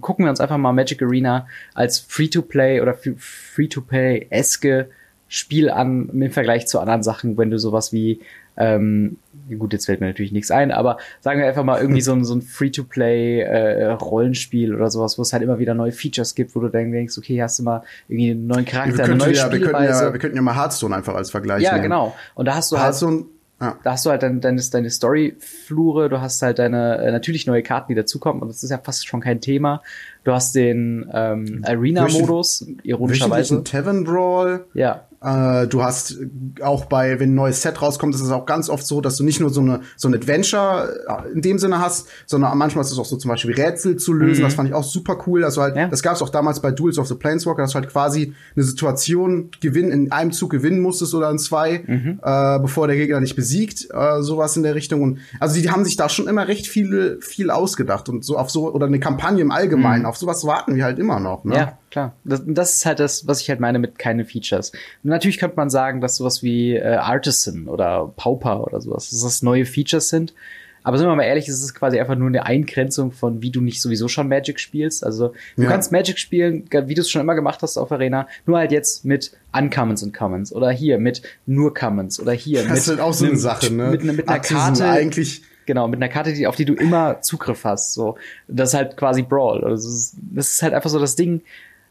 Gucken 0.00 0.26
wir 0.26 0.30
uns 0.30 0.40
einfach 0.40 0.58
mal 0.58 0.72
Magic 0.72 1.00
Arena 1.00 1.46
als 1.74 2.00
Free-to-Play 2.00 2.80
oder 2.80 2.94
Free-to-Play-eske 2.94 4.90
Spiel 5.30 5.70
an 5.70 6.10
im 6.12 6.30
Vergleich 6.30 6.66
zu 6.66 6.80
anderen 6.80 7.02
Sachen, 7.02 7.38
wenn 7.38 7.50
du 7.50 7.58
sowas 7.58 7.92
wie 7.92 8.20
ähm, 8.56 9.18
gut, 9.58 9.72
jetzt 9.72 9.86
fällt 9.86 10.00
mir 10.00 10.08
natürlich 10.08 10.32
nichts 10.32 10.50
ein, 10.50 10.72
aber 10.72 10.98
sagen 11.20 11.40
wir 11.40 11.46
einfach 11.46 11.64
mal 11.64 11.80
irgendwie 11.80 12.02
so 12.02 12.12
ein, 12.12 12.24
so 12.24 12.34
ein 12.34 12.42
Free-to-Play-Rollenspiel 12.42 14.72
äh, 14.72 14.74
oder 14.74 14.90
sowas, 14.90 15.16
wo 15.18 15.22
es 15.22 15.32
halt 15.32 15.42
immer 15.42 15.58
wieder 15.58 15.72
neue 15.74 15.92
Features 15.92 16.34
gibt, 16.34 16.54
wo 16.54 16.60
du 16.60 16.68
dann 16.68 16.92
denkst, 16.92 17.16
okay, 17.16 17.40
hast 17.42 17.58
du 17.58 17.62
mal 17.62 17.82
irgendwie 18.08 18.32
einen 18.32 18.46
neuen 18.46 18.66
Charakter, 18.66 19.04
eine 19.04 19.16
neue 19.16 19.32
ja, 19.32 19.50
wir 19.50 19.60
könnten 19.60 19.84
ja, 19.84 20.12
wir 20.12 20.18
könnten 20.18 20.36
ja 20.36 20.42
mal 20.42 20.56
Hearthstone 20.56 20.94
einfach 20.94 21.14
als 21.14 21.30
Vergleich 21.30 21.62
Ja, 21.62 21.72
nehmen. 21.72 21.84
genau. 21.84 22.14
Und 22.34 22.44
da 22.46 22.56
hast 22.56 22.70
du 22.70 22.76
halt 22.76 22.84
Hearthstone 22.86 23.16
halt 23.16 23.26
ja. 23.62 23.76
Da 23.84 23.92
hast 23.92 24.06
du 24.06 24.10
halt 24.10 24.22
deine, 24.22 24.40
deine, 24.40 24.62
deine 24.72 24.88
Story-Flure, 24.88 26.08
du 26.08 26.22
hast 26.22 26.40
halt 26.40 26.58
deine 26.58 26.96
äh, 26.96 27.12
natürlich 27.12 27.46
neue 27.46 27.62
Karten, 27.62 27.88
die 27.88 27.94
dazukommen, 27.94 28.40
und 28.40 28.48
das 28.48 28.62
ist 28.62 28.70
ja 28.70 28.78
fast 28.78 29.06
schon 29.06 29.20
kein 29.20 29.42
Thema. 29.42 29.82
Du 30.24 30.32
hast 30.32 30.54
den 30.54 31.10
ähm, 31.12 31.62
Arena-Modus, 31.66 32.66
ironischerweise. 32.82 33.62
Tavern 33.62 34.04
Brawl. 34.04 34.64
Ja. 34.72 35.04
Äh, 35.22 35.66
du 35.66 35.82
hast 35.82 36.16
auch 36.62 36.86
bei, 36.86 37.20
wenn 37.20 37.32
ein 37.32 37.34
neues 37.34 37.60
Set 37.60 37.82
rauskommt, 37.82 38.14
ist 38.14 38.22
es 38.22 38.30
auch 38.30 38.46
ganz 38.46 38.70
oft 38.70 38.86
so, 38.86 39.02
dass 39.02 39.16
du 39.16 39.24
nicht 39.24 39.38
nur 39.38 39.50
so 39.50 39.60
eine 39.60 39.80
so 39.96 40.08
ein 40.08 40.14
Adventure 40.14 40.94
äh, 41.06 41.32
in 41.32 41.42
dem 41.42 41.58
Sinne 41.58 41.78
hast, 41.78 42.08
sondern 42.24 42.56
manchmal 42.56 42.84
ist 42.84 42.90
es 42.90 42.98
auch 42.98 43.04
so 43.04 43.16
zum 43.16 43.28
Beispiel 43.28 43.54
Rätsel 43.54 43.96
zu 43.96 44.14
lösen. 44.14 44.40
Mhm. 44.40 44.46
Das 44.46 44.54
fand 44.54 44.68
ich 44.70 44.74
auch 44.74 44.82
super 44.82 45.18
cool. 45.26 45.44
Also 45.44 45.60
halt, 45.60 45.76
ja. 45.76 45.88
das 45.88 46.02
gab 46.02 46.14
es 46.14 46.22
auch 46.22 46.30
damals 46.30 46.60
bei 46.60 46.70
Duels 46.70 46.98
of 46.98 47.06
the 47.06 47.14
Planeswalker, 47.14 47.60
dass 47.60 47.72
du 47.72 47.74
halt 47.74 47.90
quasi 47.90 48.32
eine 48.56 48.64
Situation 48.64 49.50
gewinnen, 49.60 49.90
in 49.90 50.12
einem 50.12 50.32
Zug 50.32 50.50
gewinnen 50.50 50.80
musstest 50.80 51.14
oder 51.14 51.30
in 51.30 51.38
zwei, 51.38 51.84
mhm. 51.86 52.20
äh, 52.22 52.58
bevor 52.58 52.86
der 52.86 52.96
Gegner 52.96 53.20
dich 53.20 53.36
besiegt. 53.36 53.88
Äh, 53.92 54.22
sowas 54.22 54.56
in 54.56 54.62
der 54.62 54.74
Richtung. 54.74 55.02
Und 55.02 55.18
also 55.38 55.54
die, 55.54 55.62
die 55.62 55.70
haben 55.70 55.84
sich 55.84 55.96
da 55.96 56.08
schon 56.08 56.28
immer 56.28 56.48
recht 56.48 56.66
viel, 56.66 57.18
viel 57.20 57.50
ausgedacht 57.50 58.08
und 58.08 58.24
so 58.24 58.38
auf 58.38 58.50
so, 58.50 58.72
oder 58.72 58.86
eine 58.86 59.00
Kampagne 59.00 59.42
im 59.42 59.50
Allgemeinen, 59.50 60.02
mhm. 60.02 60.08
auf 60.08 60.16
sowas 60.16 60.46
warten 60.46 60.76
wir 60.76 60.84
halt 60.84 60.98
immer 60.98 61.20
noch. 61.20 61.44
Ne? 61.44 61.56
Ja 61.56 61.78
klar. 61.90 62.14
Das, 62.24 62.42
das 62.46 62.74
ist 62.76 62.86
halt 62.86 63.00
das, 63.00 63.26
was 63.26 63.40
ich 63.40 63.50
halt 63.50 63.60
meine 63.60 63.78
mit 63.78 63.98
keine 63.98 64.24
Features. 64.24 64.72
Natürlich 65.10 65.38
könnte 65.38 65.56
man 65.56 65.70
sagen, 65.70 66.00
dass 66.00 66.16
sowas 66.16 66.42
wie 66.42 66.76
äh, 66.76 66.94
Artisan 66.94 67.68
oder 67.68 68.12
Pauper 68.16 68.64
oder 68.64 68.80
sowas, 68.80 69.10
dass 69.10 69.22
das 69.22 69.42
neue 69.42 69.66
Features 69.66 70.08
sind. 70.08 70.34
Aber 70.82 70.96
sind 70.96 71.06
wir 71.06 71.14
mal 71.14 71.24
ehrlich, 71.24 71.46
es 71.46 71.62
ist 71.62 71.74
quasi 71.74 72.00
einfach 72.00 72.16
nur 72.16 72.28
eine 72.28 72.46
Eingrenzung 72.46 73.12
von, 73.12 73.42
wie 73.42 73.50
du 73.50 73.60
nicht 73.60 73.82
sowieso 73.82 74.08
schon 74.08 74.28
Magic 74.28 74.58
spielst. 74.58 75.04
Also 75.04 75.34
du 75.56 75.62
ja. 75.62 75.68
kannst 75.68 75.92
Magic 75.92 76.18
spielen, 76.18 76.64
wie 76.70 76.94
du 76.94 77.02
es 77.02 77.10
schon 77.10 77.20
immer 77.20 77.34
gemacht 77.34 77.60
hast 77.60 77.76
auf 77.76 77.92
Arena, 77.92 78.28
nur 78.46 78.56
halt 78.56 78.72
jetzt 78.72 79.04
mit 79.04 79.32
Uncommons 79.52 80.02
und 80.02 80.14
Commons 80.14 80.54
oder 80.54 80.70
hier 80.70 80.98
mit 80.98 81.20
nur 81.44 81.74
Commons 81.74 82.18
oder 82.18 82.32
hier 82.32 82.62
das 82.62 82.68
mit, 82.68 82.78
ist 82.78 82.88
halt 82.88 83.00
auch 83.00 83.12
so 83.12 83.26
eine 83.26 83.36
Sache, 83.36 83.70
ne? 83.70 83.90
Mit, 83.90 84.04
mit, 84.04 84.16
mit 84.16 84.28
einer 84.28 84.40
Karte 84.40 84.88
eigentlich 84.88 85.42
genau, 85.66 85.86
mit 85.86 85.98
einer 85.98 86.08
Karte, 86.08 86.32
die, 86.32 86.46
auf 86.46 86.56
die 86.56 86.64
du 86.64 86.74
immer 86.74 87.20
Zugriff 87.20 87.64
hast. 87.64 87.92
So, 87.92 88.16
das 88.48 88.70
ist 88.70 88.74
halt 88.74 88.96
quasi 88.96 89.22
Brawl. 89.22 89.64
Also, 89.64 89.88
das 90.32 90.54
ist 90.54 90.62
halt 90.62 90.74
einfach 90.74 90.90
so 90.90 90.98
das 90.98 91.14
Ding 91.14 91.42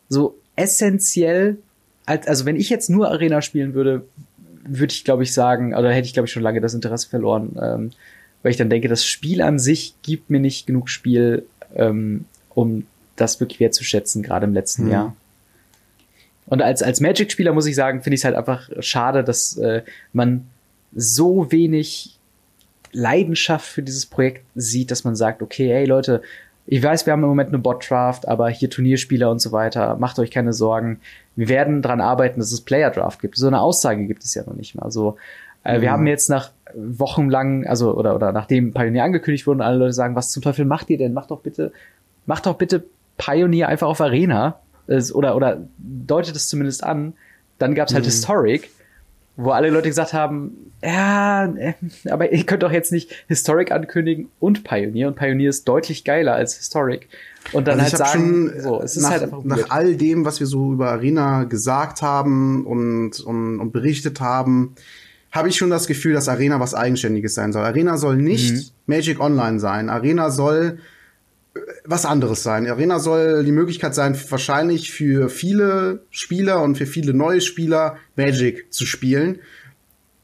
so 0.10 0.36
essentiell, 0.56 1.60
also 2.10 2.46
wenn 2.46 2.56
ich 2.56 2.70
jetzt 2.70 2.90
nur 2.90 3.10
Arena 3.10 3.42
spielen 3.42 3.74
würde, 3.74 4.06
würde 4.64 4.94
ich, 4.94 5.04
glaube 5.04 5.24
ich, 5.24 5.34
sagen, 5.34 5.76
oder 5.76 5.92
hätte 5.92 6.06
ich, 6.06 6.14
glaube 6.14 6.28
ich, 6.28 6.32
schon 6.32 6.44
lange 6.44 6.62
das 6.62 6.74
Interesse 6.74 7.10
verloren, 7.10 7.58
ähm, 7.62 7.92
weil 8.42 8.52
ich 8.52 8.58
dann 8.58 8.70
denke, 8.70 8.88
das 8.88 9.06
Spiel 9.06 9.42
an 9.42 9.60
sich 9.60 9.96
gibt 10.02 10.30
mir 10.30 10.40
nicht 10.40 10.68
genug 10.68 10.90
Spiel, 10.90 11.46
ähm, 11.76 12.26
um 12.54 12.86
das 13.16 13.40
wirklich 13.40 13.60
wertzuschätzen, 13.60 14.24
gerade 14.24 14.46
im 14.46 14.54
letzten 14.54 14.86
mhm. 14.86 14.92
Jahr. 14.92 15.16
Und 16.46 16.62
als, 16.62 16.82
als 16.82 17.00
Magic-Spieler 17.00 17.54
muss 17.54 17.68
ich 17.68 17.76
sagen, 17.76 18.02
finde 18.02 18.16
ich 18.16 18.22
es 18.22 18.26
halt 18.26 18.36
einfach 18.36 18.70
schade, 18.80 19.24
dass 19.24 19.58
äh, 19.58 19.84
man 20.14 20.48
so 20.96 21.52
wenig 21.52 22.18
Leidenschaft 22.92 23.68
für 23.68 23.84
dieses 23.84 24.08
Projekt 24.08 24.44
sieht, 24.56 24.90
dass 24.90 25.04
man 25.04 25.16
sagt, 25.16 25.44
okay, 25.44 25.70
hey 25.70 25.86
Leute, 25.86 26.24
ich 26.72 26.84
weiß, 26.84 27.08
wir 27.08 27.14
haben 27.14 27.24
im 27.24 27.30
Moment 27.30 27.50
eine 27.50 27.58
Bot-Draft, 27.58 28.28
aber 28.28 28.48
hier 28.50 28.70
Turnierspieler 28.70 29.32
und 29.32 29.40
so 29.40 29.52
weiter, 29.52 29.98
macht 29.98 30.20
euch 30.20 30.30
keine 30.30 30.54
Sorgen. 30.54 31.00
Wir 31.36 31.50
werden 31.50 31.82
dran 31.82 32.00
arbeiten, 32.00 32.40
dass 32.40 32.52
es 32.52 32.62
Player-Draft 32.62 33.20
gibt. 33.20 33.38
So 33.38 33.48
eine 33.48 33.60
Aussage 33.60 34.06
gibt 34.06 34.24
es 34.24 34.36
ja 34.36 34.44
noch 34.46 34.54
nicht 34.54 34.76
mal. 34.76 34.92
So, 34.92 35.18
äh, 35.64 35.78
mhm. 35.78 35.82
wir 35.82 35.92
haben 35.92 36.06
jetzt 36.06 36.30
nach 36.30 36.52
wochenlang, 36.76 37.66
also 37.66 37.96
oder 37.96 38.14
oder 38.14 38.32
nachdem 38.34 38.72
Pioneer 38.72 39.04
angekündigt 39.04 39.48
wurde, 39.48 39.66
alle 39.66 39.80
Leute 39.80 39.94
sagen, 39.94 40.14
was 40.16 40.30
zum 40.30 40.44
Teufel 40.44 40.66
macht 40.66 40.92
ihr 40.92 41.00
denn? 41.00 41.12
Macht 41.14 41.32
doch 41.32 41.40
bitte, 41.40 41.72
macht 42.28 42.46
doch 42.46 42.54
bitte 42.54 42.84
Pioneer 43.18 43.68
einfach 43.68 43.88
auf 43.88 44.00
Arena 44.00 44.60
oder 44.88 45.36
oder 45.36 45.62
deutet 45.80 46.36
es 46.36 46.50
zumindest 46.50 46.84
an. 46.84 47.14
Dann 47.58 47.74
gab's 47.74 47.96
halt 47.96 48.04
mhm. 48.04 48.10
Historic 48.10 48.70
wo 49.42 49.52
alle 49.52 49.70
Leute 49.70 49.88
gesagt 49.88 50.12
haben, 50.12 50.74
ja, 50.84 51.46
äh, 51.46 51.74
aber 52.10 52.32
ihr 52.34 52.46
könnt 52.46 52.62
doch 52.62 52.72
jetzt 52.72 52.92
nicht 52.92 53.12
Historic 53.28 53.72
ankündigen 53.72 54.28
und 54.40 54.66
Pioneer 54.66 55.08
und 55.08 55.16
Pioneer 55.16 55.50
ist 55.50 55.68
deutlich 55.68 56.04
geiler 56.04 56.34
als 56.36 56.58
Historic. 56.58 57.08
Und 57.54 57.68
dann 57.68 57.80
also 57.80 57.98
halt 57.98 58.08
sagen, 58.08 58.52
schon, 58.52 58.62
so, 58.62 58.82
es 58.82 58.98
ist 58.98 59.04
nach, 59.04 59.12
halt 59.12 59.24
einfach 59.24 59.44
nach 59.46 59.70
all 59.70 59.96
dem, 59.96 60.26
was 60.26 60.42
wir 60.42 60.48
so 60.48 60.74
über 60.74 60.92
Arena 60.92 61.46
gesagt 61.46 62.02
haben 62.02 62.66
und, 62.66 63.22
und, 63.22 63.60
und 63.62 63.72
berichtet 63.72 64.20
haben, 64.20 64.76
habe 65.32 65.48
ich 65.48 65.56
schon 65.56 65.70
das 65.70 65.88
Gefühl, 65.88 66.14
dass 66.14 66.28
Arena 66.28 66.60
was 66.60 66.74
Eigenständiges 66.74 67.34
sein 67.34 67.54
soll. 67.54 67.64
Arena 67.64 67.98
soll 67.98 68.18
nicht 68.18 68.54
mhm. 68.54 68.64
Magic 68.88 69.22
Online 69.22 69.60
sein. 69.60 69.90
Arena 69.90 70.32
soll 70.32 70.80
was 71.86 72.06
anderes 72.06 72.44
sein. 72.44 72.68
Arena 72.68 73.00
soll 73.00 73.44
die 73.44 73.52
Möglichkeit 73.52 73.96
sein, 73.96 74.18
wahrscheinlich 74.30 74.92
für 74.92 75.30
viele 75.30 76.04
Spieler 76.10 76.62
und 76.62 76.78
für 76.78 76.86
viele 76.86 77.14
neue 77.14 77.42
Spieler 77.42 77.98
Magic 78.16 78.72
zu 78.74 78.86
spielen. 78.86 79.40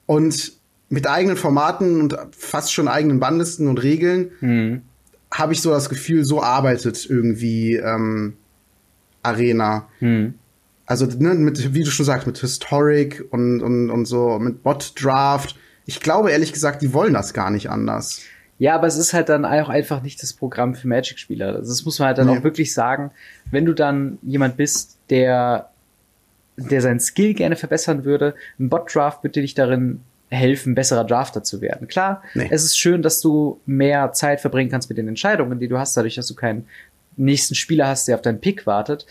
Und 0.06 0.54
mit 0.90 1.08
eigenen 1.08 1.38
Formaten 1.38 2.00
und 2.00 2.18
fast 2.38 2.74
schon 2.74 2.88
eigenen 2.88 3.20
Bandlisten 3.20 3.68
und 3.68 3.82
Regeln 3.82 4.32
mhm. 4.40 4.82
habe 5.32 5.54
ich 5.54 5.62
so 5.62 5.72
das 5.72 5.90
Gefühl, 5.90 6.24
so 6.24 6.42
arbeitet 6.42 7.08
irgendwie 7.10 7.76
ähm, 7.76 8.38
Arena. 9.24 9.88
Mhm. 10.00 10.36
Also 10.86 11.06
ne, 11.06 11.34
mit, 11.34 11.74
wie 11.74 11.84
du 11.84 11.90
schon 11.90 12.06
sagst, 12.06 12.28
mit 12.28 12.38
Historic 12.38 13.26
und, 13.32 13.62
und, 13.62 13.90
und 13.90 14.06
so, 14.06 14.38
mit 14.38 14.62
Bot 14.62 14.94
Draft. 15.02 15.58
Ich 15.88 16.00
glaube 16.00 16.32
ehrlich 16.32 16.54
gesagt, 16.54 16.82
die 16.82 16.94
wollen 16.94 17.14
das 17.14 17.34
gar 17.34 17.50
nicht 17.50 17.70
anders. 17.70 18.22
Ja, 18.58 18.76
aber 18.76 18.88
es 18.88 18.96
ist 18.96 19.14
halt 19.14 19.30
dann 19.30 19.44
auch 19.46 19.70
einfach 19.70 20.02
nicht 20.02 20.22
das 20.24 20.34
Programm 20.34 20.76
für 20.76 20.88
Magic-Spieler. 20.88 21.48
Also 21.48 21.70
das 21.70 21.84
muss 21.84 22.00
man 22.00 22.08
halt 22.08 22.18
dann 22.18 22.28
nee. 22.28 22.38
auch 22.38 22.44
wirklich 22.44 22.74
sagen. 22.74 23.12
Wenn 23.52 23.66
du 23.66 23.74
dann 23.74 24.18
jemand 24.22 24.56
bist, 24.56 24.98
der, 25.10 25.70
der 26.56 26.82
seinen 26.82 27.02
Skill 27.02 27.34
gerne 27.34 27.58
verbessern 27.58 28.06
würde, 28.06 28.34
ein 28.60 28.70
Bot-Draft 28.70 29.24
würde 29.24 29.42
dich 29.42 29.56
darin 29.56 30.02
helfen, 30.30 30.74
besserer 30.74 31.04
Drafter 31.04 31.44
zu 31.44 31.62
werden. 31.62 31.88
Klar, 31.88 32.24
nee. 32.34 32.48
es 32.50 32.64
ist 32.64 32.78
schön, 32.78 33.02
dass 33.02 33.22
du 33.22 33.60
mehr 33.66 34.12
Zeit 34.14 34.42
verbringen 34.42 34.72
kannst 34.72 34.90
mit 34.90 34.98
den 34.98 35.08
Entscheidungen, 35.08 35.60
die 35.60 35.68
du 35.68 35.78
hast, 35.78 35.96
dadurch, 35.96 36.16
dass 36.16 36.28
du 36.28 36.36
keinen 36.36 36.66
nächsten 37.18 37.56
Spieler 37.56 37.88
hast, 37.88 38.08
der 38.08 38.16
auf 38.16 38.22
deinen 38.22 38.42
Pick 38.42 38.66
wartet. 38.66 39.06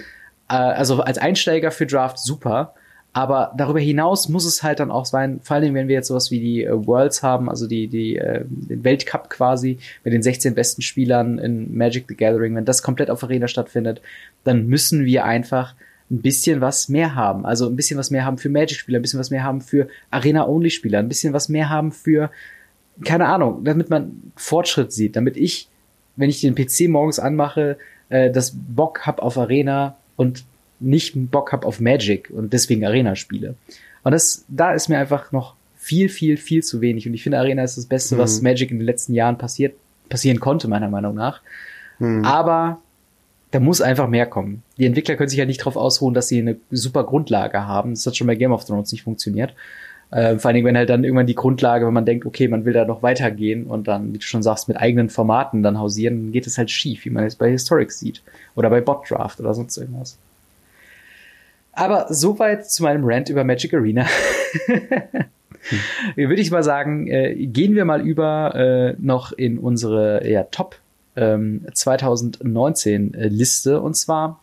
Äh, 0.48 0.54
also 0.54 1.02
als 1.02 1.18
Einsteiger 1.18 1.70
für 1.70 1.86
Draft 1.86 2.18
super. 2.18 2.74
Aber 3.14 3.52
darüber 3.56 3.78
hinaus 3.78 4.28
muss 4.28 4.44
es 4.44 4.64
halt 4.64 4.80
dann 4.80 4.90
auch 4.90 5.06
sein, 5.06 5.38
vor 5.40 5.54
allem 5.54 5.72
wenn 5.74 5.86
wir 5.86 5.94
jetzt 5.94 6.08
sowas 6.08 6.32
wie 6.32 6.40
die 6.40 6.64
äh, 6.64 6.86
Worlds 6.86 7.22
haben, 7.22 7.48
also 7.48 7.68
die, 7.68 7.86
die, 7.86 8.16
äh, 8.16 8.44
den 8.44 8.82
Weltcup 8.82 9.30
quasi 9.30 9.78
mit 10.02 10.12
den 10.12 10.22
16 10.22 10.56
besten 10.56 10.82
Spielern 10.82 11.38
in 11.38 11.76
Magic 11.76 12.06
the 12.08 12.16
Gathering, 12.16 12.56
wenn 12.56 12.64
das 12.64 12.82
komplett 12.82 13.10
auf 13.10 13.22
Arena 13.22 13.46
stattfindet, 13.46 14.02
dann 14.42 14.66
müssen 14.66 15.04
wir 15.04 15.24
einfach 15.24 15.76
ein 16.10 16.22
bisschen 16.22 16.60
was 16.60 16.88
mehr 16.88 17.14
haben. 17.14 17.46
Also 17.46 17.68
ein 17.68 17.76
bisschen 17.76 17.98
was 17.98 18.10
mehr 18.10 18.24
haben 18.24 18.36
für 18.36 18.48
Magic-Spieler, 18.48 18.98
ein 18.98 19.02
bisschen 19.02 19.20
was 19.20 19.30
mehr 19.30 19.44
haben 19.44 19.60
für 19.60 19.86
Arena-Only-Spieler, 20.10 20.98
ein 20.98 21.08
bisschen 21.08 21.32
was 21.32 21.48
mehr 21.48 21.70
haben 21.70 21.92
für, 21.92 22.32
keine 23.04 23.26
Ahnung, 23.26 23.62
damit 23.62 23.90
man 23.90 24.32
Fortschritt 24.34 24.92
sieht, 24.92 25.14
damit 25.14 25.36
ich, 25.36 25.68
wenn 26.16 26.30
ich 26.30 26.40
den 26.40 26.56
PC 26.56 26.88
morgens 26.88 27.20
anmache, 27.20 27.78
äh, 28.08 28.32
das 28.32 28.56
Bock 28.56 29.06
hab 29.06 29.20
auf 29.20 29.38
Arena 29.38 29.96
und 30.16 30.44
nicht 30.80 31.14
Bock 31.30 31.52
habe 31.52 31.66
auf 31.66 31.80
Magic 31.80 32.30
und 32.30 32.52
deswegen 32.52 32.84
Arena 32.84 33.16
spiele. 33.16 33.54
Und 34.02 34.12
das, 34.12 34.44
da 34.48 34.72
ist 34.72 34.88
mir 34.88 34.98
einfach 34.98 35.32
noch 35.32 35.54
viel, 35.76 36.08
viel, 36.08 36.36
viel 36.36 36.62
zu 36.62 36.80
wenig. 36.80 37.06
Und 37.06 37.14
ich 37.14 37.22
finde, 37.22 37.38
Arena 37.38 37.62
ist 37.62 37.76
das 37.76 37.86
Beste, 37.86 38.14
mhm. 38.14 38.18
was 38.20 38.42
Magic 38.42 38.70
in 38.70 38.78
den 38.78 38.86
letzten 38.86 39.14
Jahren 39.14 39.38
passiert, 39.38 39.74
passieren 40.08 40.40
konnte, 40.40 40.68
meiner 40.68 40.88
Meinung 40.88 41.14
nach. 41.14 41.40
Mhm. 41.98 42.24
Aber 42.24 42.80
da 43.50 43.60
muss 43.60 43.80
einfach 43.80 44.08
mehr 44.08 44.26
kommen. 44.26 44.62
Die 44.78 44.86
Entwickler 44.86 45.16
können 45.16 45.28
sich 45.28 45.38
ja 45.38 45.46
nicht 45.46 45.60
darauf 45.60 45.76
ausruhen, 45.76 46.14
dass 46.14 46.28
sie 46.28 46.40
eine 46.40 46.56
super 46.70 47.04
Grundlage 47.04 47.66
haben. 47.66 47.90
Das 47.90 48.06
hat 48.06 48.16
schon 48.16 48.26
bei 48.26 48.34
Game 48.34 48.52
of 48.52 48.64
Thrones 48.64 48.90
nicht 48.92 49.04
funktioniert. 49.04 49.54
Äh, 50.10 50.38
vor 50.38 50.48
allen 50.48 50.56
Dingen, 50.56 50.66
wenn 50.66 50.76
halt 50.76 50.90
dann 50.90 51.04
irgendwann 51.04 51.26
die 51.26 51.34
Grundlage, 51.34 51.86
wenn 51.86 51.94
man 51.94 52.06
denkt, 52.06 52.26
okay, 52.26 52.48
man 52.48 52.64
will 52.64 52.72
da 52.72 52.84
noch 52.84 53.02
weitergehen 53.02 53.66
und 53.66 53.88
dann, 53.88 54.12
wie 54.12 54.18
du 54.18 54.24
schon 54.24 54.42
sagst, 54.42 54.68
mit 54.68 54.76
eigenen 54.76 55.08
Formaten 55.08 55.62
dann 55.62 55.78
hausieren, 55.78 56.32
geht 56.32 56.46
es 56.46 56.58
halt 56.58 56.70
schief, 56.70 57.04
wie 57.04 57.10
man 57.10 57.24
es 57.24 57.36
bei 57.36 57.50
Historic 57.50 57.92
sieht. 57.92 58.22
Oder 58.54 58.70
bei 58.70 58.80
Bot 58.80 59.10
Draft 59.10 59.40
oder 59.40 59.54
sonst 59.54 59.76
irgendwas. 59.76 60.18
Aber 61.74 62.06
soweit 62.10 62.70
zu 62.70 62.82
meinem 62.82 63.02
Rant 63.04 63.28
über 63.28 63.44
Magic 63.44 63.74
Arena. 63.74 64.06
Würde 66.16 66.42
ich 66.42 66.50
mal 66.50 66.62
sagen, 66.62 67.08
äh, 67.08 67.34
gehen 67.46 67.74
wir 67.74 67.84
mal 67.84 68.06
über 68.06 68.54
äh, 68.54 68.94
noch 68.98 69.32
in 69.32 69.58
unsere 69.58 70.28
ja, 70.28 70.44
Top 70.44 70.76
ähm, 71.16 71.66
2019 71.72 73.14
äh, 73.14 73.28
Liste. 73.28 73.80
Und 73.80 73.94
zwar 73.94 74.40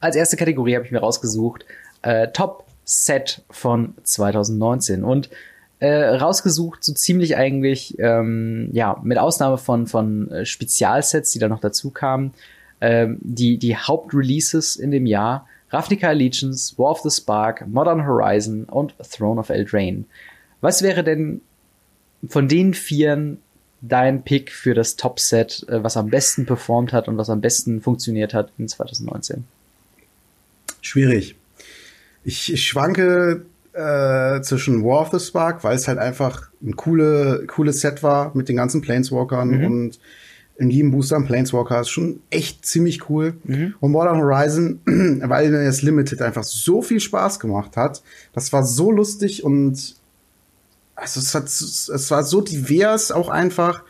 als 0.00 0.16
erste 0.16 0.36
Kategorie 0.36 0.74
habe 0.74 0.84
ich 0.84 0.90
mir 0.90 1.00
rausgesucht 1.00 1.64
äh, 2.02 2.28
Top 2.28 2.64
Set 2.84 3.42
von 3.50 3.94
2019 4.02 5.04
und 5.04 5.30
äh, 5.78 5.88
rausgesucht 5.88 6.84
so 6.84 6.92
ziemlich 6.92 7.36
eigentlich 7.36 7.98
ähm, 7.98 8.70
ja 8.72 9.00
mit 9.02 9.18
Ausnahme 9.18 9.58
von 9.58 9.86
von 9.86 10.30
äh, 10.30 10.44
Spezialsets, 10.44 11.32
die 11.32 11.38
da 11.38 11.48
noch 11.48 11.60
dazu 11.60 11.90
kamen, 11.90 12.34
ähm, 12.80 13.18
die 13.20 13.58
die 13.58 13.76
Hauptreleases 13.76 14.76
in 14.76 14.90
dem 14.90 15.06
Jahr 15.06 15.46
Ravnica 15.72 16.08
Allegiance, 16.08 16.78
War 16.78 16.90
of 16.90 17.00
the 17.00 17.10
Spark, 17.10 17.66
Modern 17.66 18.06
Horizon 18.06 18.64
und 18.64 18.94
Throne 19.10 19.40
of 19.40 19.48
Eldraine. 19.48 20.04
Was 20.60 20.82
wäre 20.82 21.02
denn 21.02 21.40
von 22.28 22.46
den 22.46 22.74
vieren 22.74 23.38
dein 23.80 24.22
Pick 24.22 24.52
für 24.52 24.74
das 24.74 24.96
Top-Set, 24.96 25.66
äh, 25.68 25.82
was 25.82 25.96
am 25.96 26.08
besten 26.08 26.46
performt 26.46 26.92
hat 26.92 27.08
und 27.08 27.16
was 27.16 27.30
am 27.30 27.40
besten 27.40 27.80
funktioniert 27.80 28.32
hat 28.32 28.52
in 28.58 28.68
2019? 28.68 29.44
Schwierig. 30.80 31.36
Ich, 32.24 32.52
ich 32.52 32.64
schwanke 32.66 33.44
äh, 33.72 34.40
zwischen 34.42 34.84
War 34.84 35.00
of 35.00 35.10
the 35.10 35.18
Spark, 35.18 35.64
weil 35.64 35.74
es 35.74 35.88
halt 35.88 35.98
einfach 35.98 36.50
ein 36.62 36.76
coole, 36.76 37.44
cooles 37.46 37.80
Set 37.80 38.02
war 38.02 38.30
mit 38.34 38.48
den 38.48 38.56
ganzen 38.56 38.82
Planeswalkern 38.82 39.58
mhm. 39.58 39.64
und 39.64 39.98
in 40.56 40.70
jedem 40.70 40.90
Booster 40.90 41.16
am 41.16 41.26
Planeswalker 41.26 41.80
ist 41.80 41.88
schon 41.88 42.20
echt 42.30 42.64
ziemlich 42.66 43.08
cool. 43.08 43.34
Mhm. 43.44 43.74
Und 43.80 43.92
Modern 43.92 44.18
Horizon, 44.18 44.80
weil 44.84 45.50
das 45.50 45.82
Limited 45.82 46.22
einfach 46.22 46.44
so 46.44 46.82
viel 46.82 47.00
Spaß 47.00 47.40
gemacht 47.40 47.76
hat. 47.76 48.02
Das 48.32 48.52
war 48.52 48.64
so 48.64 48.90
lustig 48.90 49.44
und 49.44 49.96
also 50.94 51.20
es, 51.20 51.34
hat, 51.34 51.44
es 51.44 52.10
war 52.10 52.22
so 52.22 52.42
divers 52.42 53.10
auch 53.10 53.28
einfach, 53.28 53.82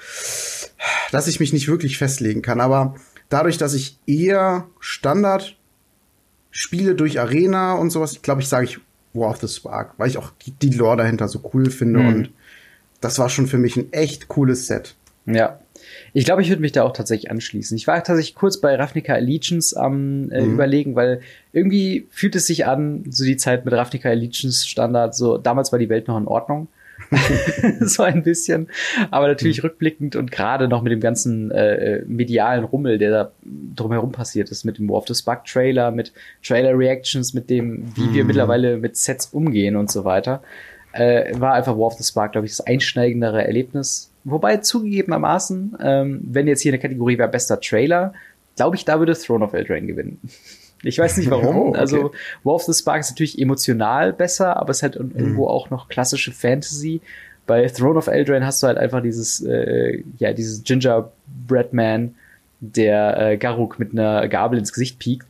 dass 1.11 1.27
ich 1.27 1.41
mich 1.41 1.53
nicht 1.53 1.69
wirklich 1.69 1.99
festlegen 1.99 2.43
kann. 2.43 2.61
Aber 2.61 2.95
dadurch, 3.29 3.59
dass 3.59 3.75
ich 3.75 3.99
eher 4.07 4.69
Standard 4.81 5.59
spiele 6.51 6.95
durch 6.95 7.21
Arena 7.21 7.75
und 7.75 7.91
sowas, 7.91 8.13
ich 8.13 8.23
glaube, 8.23 8.41
ich 8.41 8.49
sage 8.49 8.65
ich 8.65 8.81
War 9.15 9.31
of 9.31 9.41
the 9.41 9.49
Spark, 9.49 9.95
weil 9.99 10.09
ich 10.09 10.17
auch 10.17 10.33
die, 10.47 10.53
die 10.53 10.71
Lore 10.71 10.99
dahinter 10.99 11.29
so 11.29 11.51
cool 11.53 11.71
finde 11.71 12.01
mhm. 12.01 12.09
und 12.09 12.31
das 13.01 13.19
war 13.19 13.29
schon 13.29 13.47
für 13.47 13.59
mich 13.59 13.77
ein 13.77 13.93
echt 13.93 14.29
cooles 14.29 14.69
Set. 14.69 14.95
Ja, 15.27 15.61
ich 16.13 16.25
glaube, 16.25 16.43
ich 16.43 16.49
würde 16.49 16.63
mich 16.63 16.73
da 16.73 16.83
auch 16.83 16.93
tatsächlich 16.93 17.31
anschließen. 17.31 17.77
Ich 17.77 17.87
war 17.87 18.03
tatsächlich 18.03 18.35
kurz 18.35 18.61
bei 18.61 18.75
Ravnica 18.75 19.15
Allegiance 19.15 19.79
am 19.79 20.31
äh, 20.31 20.43
mhm. 20.43 20.55
überlegen, 20.55 20.97
weil 20.97 21.21
irgendwie 21.53 22.07
fühlt 22.11 22.35
es 22.35 22.47
sich 22.47 22.67
an, 22.67 23.05
so 23.11 23.25
die 23.25 23.37
Zeit 23.37 23.65
mit 23.65 23.75
Ravnica 23.75 24.09
Allegiance 24.09 24.67
Standard, 24.67 25.15
so 25.15 25.39
damals 25.39 25.73
war 25.73 25.79
die 25.79 25.89
Welt 25.89 26.09
noch 26.09 26.19
in 26.19 26.27
Ordnung. 26.27 26.69
so 27.81 28.03
ein 28.03 28.23
bisschen. 28.23 28.69
Aber 29.11 29.29
natürlich 29.29 29.59
mhm. 29.59 29.69
rückblickend 29.69 30.17
und 30.17 30.31
gerade 30.31 30.69
noch 30.69 30.83
mit 30.83 30.93
dem 30.93 31.01
ganzen 31.01 31.51
äh, 31.51 32.03
medialen 32.07 32.65
Rummel, 32.65 32.99
der 32.99 33.11
da 33.11 33.33
drumherum 33.77 34.13
passiert 34.13 34.51
ist, 34.51 34.65
mit 34.65 34.79
dem 34.79 34.89
War 34.89 34.99
of 34.99 35.09
the 35.09 35.15
Spark 35.15 35.45
Trailer, 35.45 35.91
mit 35.91 36.13
Trailer 36.43 36.77
Reactions, 36.77 37.35
mit 37.35 37.51
dem, 37.51 37.85
wie 37.97 38.03
mhm. 38.03 38.15
wir 38.15 38.25
mittlerweile 38.25 38.77
mit 38.77 38.97
Sets 38.97 39.27
umgehen 39.27 39.77
und 39.77 39.91
so 39.91 40.05
weiter, 40.05 40.43
äh, 40.93 41.33
war 41.39 41.55
einfach 41.55 41.77
War 41.77 41.87
of 41.87 41.95
the 41.95 42.05
Spark, 42.05 42.33
glaube 42.33 42.47
ich, 42.47 42.53
das 42.53 42.67
einschneigendere 42.67 43.45
Erlebnis. 43.45 44.12
Wobei 44.25 44.59
zugegebenermaßen, 44.59 45.79
ähm, 45.81 46.21
wenn 46.25 46.47
jetzt 46.47 46.61
hier 46.61 46.73
eine 46.73 46.81
Kategorie 46.81 47.19
wäre 47.19 47.29
bester 47.29 47.61
Trailer, 47.61 48.13
glaube 48.57 48.77
ich, 48.77 48.85
da 48.85 48.99
würde 48.99 49.15
Throne 49.15 49.45
of 49.45 49.53
Eldraine 49.53 49.87
gewinnen. 49.87 50.21
Ich 50.85 50.99
weiß 50.99 51.17
nicht 51.19 51.31
warum. 51.31 51.57
Oh, 51.57 51.69
okay. 51.69 51.79
Also 51.79 52.11
War 52.43 52.55
of 52.55 52.65
the 52.65 52.75
Spark 52.75 52.99
ist 52.99 53.11
natürlich 53.11 53.39
emotional 53.39 54.13
besser, 54.13 54.57
aber 54.57 54.71
es 54.71 54.83
halt 54.83 54.99
mhm. 54.99 55.13
irgendwo 55.17 55.47
auch 55.47 55.71
noch 55.71 55.89
klassische 55.89 56.33
Fantasy. 56.33 57.01
Bei 57.47 57.65
Throne 57.69 57.99
of 57.99 58.09
Eldraine 58.09 58.45
hast 58.45 58.65
du 58.65 58.67
halt 58.67 58.79
einfach 58.79 59.01
dieses, 59.01 59.41
äh, 59.43 60.03
ja, 60.19 60.33
dieses 60.33 60.65
Gingerbread 60.65 61.73
Man, 61.73 62.17
der 62.59 63.17
äh, 63.17 63.37
Garuk 63.37 63.79
mit 63.79 63.93
einer 63.93 64.27
Gabel 64.27 64.59
ins 64.59 64.73
Gesicht 64.73 64.99
piekt. 64.99 65.27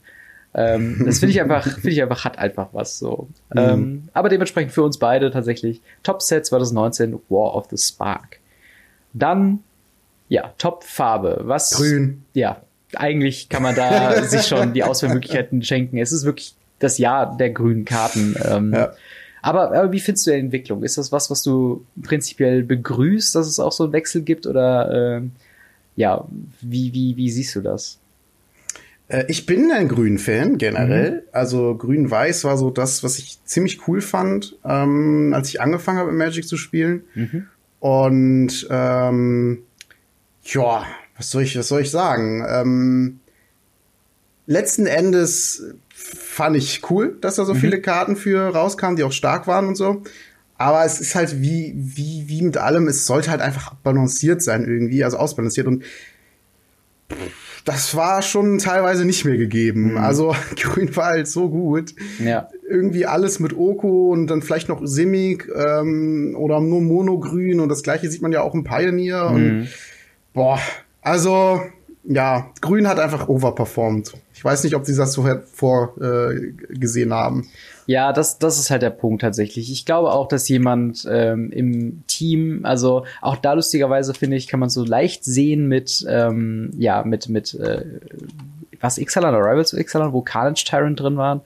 Ähm, 0.54 1.02
das 1.06 1.18
finde 1.18 1.32
ich 1.32 1.40
einfach, 1.40 1.64
finde 1.64 1.90
ich 1.90 2.02
einfach, 2.02 2.24
hat 2.24 2.38
einfach 2.38 2.68
was 2.72 2.98
so. 2.98 3.28
Mhm. 3.52 3.58
Ähm, 3.58 4.02
aber 4.12 4.28
dementsprechend 4.28 4.72
für 4.72 4.82
uns 4.82 4.98
beide 4.98 5.30
tatsächlich 5.30 5.80
Top 6.02 6.22
Set 6.22 6.46
2019 6.46 7.20
War 7.28 7.54
of 7.54 7.66
the 7.70 7.76
Spark. 7.76 8.38
Dann, 9.12 9.60
ja, 10.28 10.52
Top 10.58 10.84
Farbe. 10.84 11.42
Was? 11.44 11.72
Grün. 11.72 12.24
Ja, 12.34 12.62
eigentlich 12.94 13.48
kann 13.48 13.62
man 13.62 13.74
da 13.74 14.22
sich 14.28 14.46
schon 14.46 14.72
die 14.72 14.84
Auswahlmöglichkeiten 14.84 15.62
schenken. 15.62 15.98
Es 15.98 16.12
ist 16.12 16.24
wirklich 16.24 16.54
das 16.78 16.98
Jahr 16.98 17.36
der 17.36 17.50
grünen 17.50 17.84
Karten. 17.84 18.34
Ähm, 18.44 18.72
ja. 18.72 18.92
aber, 19.40 19.72
aber 19.72 19.92
wie 19.92 20.00
findest 20.00 20.26
du 20.26 20.32
die 20.32 20.38
Entwicklung? 20.38 20.82
Ist 20.82 20.98
das 20.98 21.12
was, 21.12 21.30
was 21.30 21.42
du 21.42 21.84
prinzipiell 22.02 22.62
begrüßt, 22.62 23.34
dass 23.34 23.46
es 23.46 23.60
auch 23.60 23.72
so 23.72 23.84
einen 23.84 23.92
Wechsel 23.92 24.22
gibt? 24.22 24.46
Oder 24.46 25.18
äh, 25.18 25.22
ja, 25.96 26.26
wie, 26.60 26.92
wie, 26.92 27.16
wie 27.16 27.30
siehst 27.30 27.54
du 27.54 27.60
das? 27.60 27.98
Äh, 29.08 29.24
ich 29.28 29.46
bin 29.46 29.70
ein 29.70 29.88
Grün-Fan 29.88 30.58
generell. 30.58 31.10
Mhm. 31.12 31.20
Also 31.32 31.76
Grün-Weiß 31.76 32.44
war 32.44 32.56
so 32.56 32.70
das, 32.70 33.04
was 33.04 33.18
ich 33.18 33.38
ziemlich 33.44 33.86
cool 33.86 34.00
fand, 34.00 34.56
ähm, 34.64 35.32
als 35.34 35.48
ich 35.50 35.60
angefangen 35.60 35.98
habe, 35.98 36.12
Magic 36.12 36.46
zu 36.46 36.56
spielen. 36.56 37.04
Mhm. 37.14 37.46
Und 37.82 38.68
ähm, 38.70 39.64
ja, 40.44 40.86
was 41.16 41.30
soll 41.32 41.42
ich, 41.42 41.58
was 41.58 41.66
soll 41.66 41.80
ich 41.80 41.90
sagen? 41.90 42.46
Ähm, 42.48 43.18
letzten 44.46 44.86
Endes 44.86 45.64
fand 45.92 46.56
ich 46.56 46.88
cool, 46.90 47.18
dass 47.20 47.34
da 47.34 47.44
so 47.44 47.54
mhm. 47.54 47.58
viele 47.58 47.80
Karten 47.80 48.14
für 48.14 48.54
rauskamen, 48.54 48.94
die 48.94 49.02
auch 49.02 49.10
stark 49.10 49.48
waren 49.48 49.66
und 49.66 49.74
so. 49.74 50.04
Aber 50.58 50.84
es 50.84 51.00
ist 51.00 51.16
halt 51.16 51.42
wie, 51.42 51.74
wie, 51.76 52.28
wie 52.28 52.42
mit 52.42 52.56
allem, 52.56 52.86
es 52.86 53.04
sollte 53.04 53.32
halt 53.32 53.40
einfach 53.40 53.74
balanciert 53.74 54.42
sein 54.42 54.64
irgendwie, 54.64 55.02
also 55.02 55.16
ausbalanciert 55.16 55.66
und 55.66 55.82
das 57.64 57.94
war 57.94 58.22
schon 58.22 58.58
teilweise 58.58 59.04
nicht 59.04 59.24
mehr 59.24 59.36
gegeben. 59.36 59.92
Mhm. 59.92 59.98
Also 59.98 60.34
Grün 60.56 60.94
war 60.96 61.06
halt 61.06 61.28
so 61.28 61.48
gut. 61.48 61.94
Ja. 62.18 62.48
Irgendwie 62.68 63.06
alles 63.06 63.38
mit 63.38 63.56
Oko 63.56 64.10
und 64.10 64.26
dann 64.26 64.42
vielleicht 64.42 64.68
noch 64.68 64.80
Simic 64.84 65.48
ähm, 65.54 66.34
oder 66.36 66.60
nur 66.60 66.80
Monogrün 66.80 67.60
und 67.60 67.68
das 67.68 67.82
gleiche 67.82 68.10
sieht 68.10 68.22
man 68.22 68.32
ja 68.32 68.42
auch 68.42 68.54
im 68.54 68.64
Pioneer. 68.64 69.30
Mhm. 69.30 69.34
Und 69.34 69.68
boah, 70.32 70.58
also, 71.00 71.60
ja, 72.04 72.50
Grün 72.60 72.88
hat 72.88 72.98
einfach 72.98 73.28
overperformed. 73.28 74.12
Ich 74.34 74.44
weiß 74.44 74.64
nicht, 74.64 74.74
ob 74.74 74.86
sie 74.86 74.96
das 74.96 75.12
so 75.12 75.28
vorgesehen 75.52 77.10
äh, 77.10 77.14
haben. 77.14 77.48
Ja, 77.92 78.14
das, 78.14 78.38
das 78.38 78.58
ist 78.58 78.70
halt 78.70 78.80
der 78.80 78.88
Punkt 78.88 79.20
tatsächlich. 79.20 79.70
Ich 79.70 79.84
glaube 79.84 80.12
auch, 80.12 80.26
dass 80.26 80.48
jemand 80.48 81.06
ähm, 81.10 81.52
im 81.52 82.04
Team, 82.06 82.60
also 82.64 83.04
auch 83.20 83.36
da 83.36 83.52
lustigerweise 83.52 84.14
finde 84.14 84.38
ich, 84.38 84.48
kann 84.48 84.60
man 84.60 84.70
so 84.70 84.82
leicht 84.82 85.26
sehen 85.26 85.68
mit, 85.68 86.02
ähm, 86.08 86.70
ja, 86.78 87.02
mit, 87.04 87.28
mit, 87.28 87.52
äh, 87.52 87.84
was, 88.80 88.96
Ixalan 88.96 89.34
oder 89.34 89.44
Rivals 89.44 89.74
Ixalan, 89.74 90.14
wo 90.14 90.22
Carnage 90.22 90.64
Tyrant 90.64 91.00
drin 91.00 91.18
waren. 91.18 91.42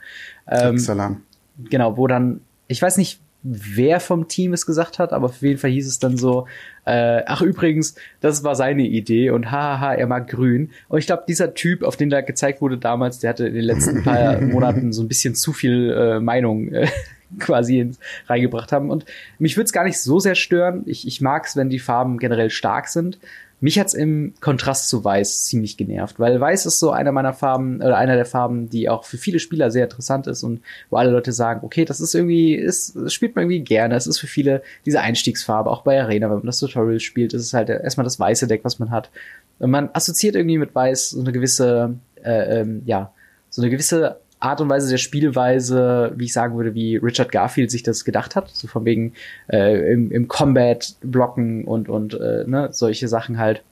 Ähm, 0.47 0.77
Ixalan. 0.77 1.23
Genau, 1.69 1.97
wo 1.97 2.07
dann, 2.07 2.43
ich 2.69 2.81
weiß 2.81 2.97
nicht, 2.97 3.19
wer 3.49 4.01
vom 4.01 4.27
Team 4.29 4.53
es 4.53 4.67
gesagt 4.67 4.99
hat, 4.99 5.13
aber 5.13 5.27
auf 5.27 5.43
jeden 5.43 5.59
Fall 5.59 5.71
hieß 5.71 5.87
es 5.87 5.99
dann 5.99 6.17
so, 6.17 6.47
äh, 6.85 7.23
ach 7.27 7.43
übrigens, 7.43 7.95
das 8.21 8.43
war 8.43 8.57
seine 8.57 8.83
Idee 8.83 9.31
und 9.31 9.51
haha, 9.51 9.95
er 9.95 10.07
mag 10.07 10.29
grün. 10.29 10.71
Und 10.89 10.99
ich 10.99 11.07
glaube, 11.07 11.25
dieser 11.29 11.55
Typ, 11.55 11.83
auf 11.83 11.97
den 11.97 12.11
da 12.11 12.23
gezeigt 12.23 12.61
wurde 12.61 12.79
damals, 12.79 13.21
der 13.21 13.31
hatte 13.31 13.47
in 13.47 13.55
den 13.55 13.65
letzten 13.65 14.03
paar 14.03 14.41
Monaten 14.41 14.93
so 14.93 15.03
ein 15.03 15.09
bisschen 15.09 15.35
zu 15.35 15.53
viel 15.53 15.93
äh, 15.93 16.21
Meinung 16.21 16.73
äh, 16.73 16.89
quasi 17.39 17.93
reingebracht 18.27 18.73
haben. 18.73 18.91
Und 18.91 19.05
mich 19.39 19.57
würde 19.57 19.67
es 19.67 19.73
gar 19.73 19.85
nicht 19.85 20.01
so 20.01 20.19
sehr 20.19 20.35
stören. 20.35 20.83
Ich, 20.87 21.07
ich 21.07 21.21
mag 21.21 21.47
es, 21.47 21.57
wenn 21.57 21.71
die 21.71 21.79
Farben 21.79 22.19
generell 22.19 22.51
stark 22.51 22.89
sind. 22.89 23.19
Mich 23.59 23.79
hat's 23.79 23.95
im 23.95 24.35
Kontrast 24.41 24.91
zu 24.91 25.03
Weiß 25.03 25.45
ziemlich 25.47 25.79
genervt, 25.79 26.21
weil 26.21 26.39
Weiß 26.39 26.67
ist 26.67 26.79
so 26.79 26.91
einer 26.91 27.11
meiner 27.11 27.33
Farben 27.33 27.77
oder 27.77 27.97
einer 27.97 28.15
der 28.15 28.27
Farben, 28.27 28.69
die 28.69 28.91
auch 28.91 29.05
für 29.05 29.17
viele 29.17 29.39
Spieler 29.39 29.71
sehr 29.71 29.85
interessant 29.85 30.27
ist 30.27 30.43
und 30.43 30.61
wo 30.91 30.97
alle 30.97 31.11
Leute 31.11 31.33
sagen, 31.33 31.61
okay, 31.65 31.87
das 31.87 32.01
ist 32.01 32.15
irgendwie, 32.15 32.55
ist, 32.55 32.95
das 32.95 33.15
spielt 33.15 33.35
man 33.35 33.45
irgendwie 33.45 33.61
gerne. 33.61 33.95
Es 33.95 34.07
ist 34.07 34.19
für 34.19 34.27
viele 34.27 34.63
diese 34.85 35.01
Einstiegsfarbe, 35.01 35.71
auch 35.71 35.83
bei 35.83 36.01
Arena, 36.01 36.29
wenn 36.29 36.37
man 36.39 36.47
das 36.47 36.61
Tutorial 36.61 37.01
spielt, 37.01 37.33
ist 37.33 37.43
es 37.43 37.55
halt 37.55 37.71
erstmal 37.71 38.05
das 38.05 38.21
weiße 38.21 38.47
Deck, 38.47 38.61
was 38.63 38.79
man 38.79 38.91
hat. 38.91 39.11
Und 39.59 39.71
man 39.71 39.89
assoziiert 39.95 40.37
irgendwie 40.37 40.59
mit 40.59 40.75
Weiß 40.75 41.11
so 41.11 41.21
eine 41.21 41.33
gewisse, 41.33 41.95
äh, 42.23 42.61
ähm, 42.61 42.83
ja, 42.85 43.13
so 43.49 43.63
eine 43.63 43.71
gewisse 43.71 44.21
Art 44.39 44.61
und 44.61 44.69
Weise 44.69 44.91
der 44.91 44.99
Spielweise, 44.99 46.13
wie 46.17 46.27
ich 46.27 46.33
sagen 46.33 46.57
würde, 46.57 46.75
wie 46.75 46.97
Richard 46.97 47.33
Garfield 47.33 47.71
sich 47.71 47.83
das 47.83 48.05
gedacht 48.05 48.37
hat, 48.37 48.51
so 48.51 48.69
von 48.69 48.85
wegen 48.85 49.15
äh, 49.49 49.93
im, 49.93 50.13
im 50.13 50.29
Combat 50.29 50.95
blocken 51.03 51.65
und 51.65 51.89
und 51.89 52.15
äh, 52.15 52.45
ne, 52.47 52.69
solche 52.73 53.09
Sachen 53.09 53.39
halt. 53.39 53.63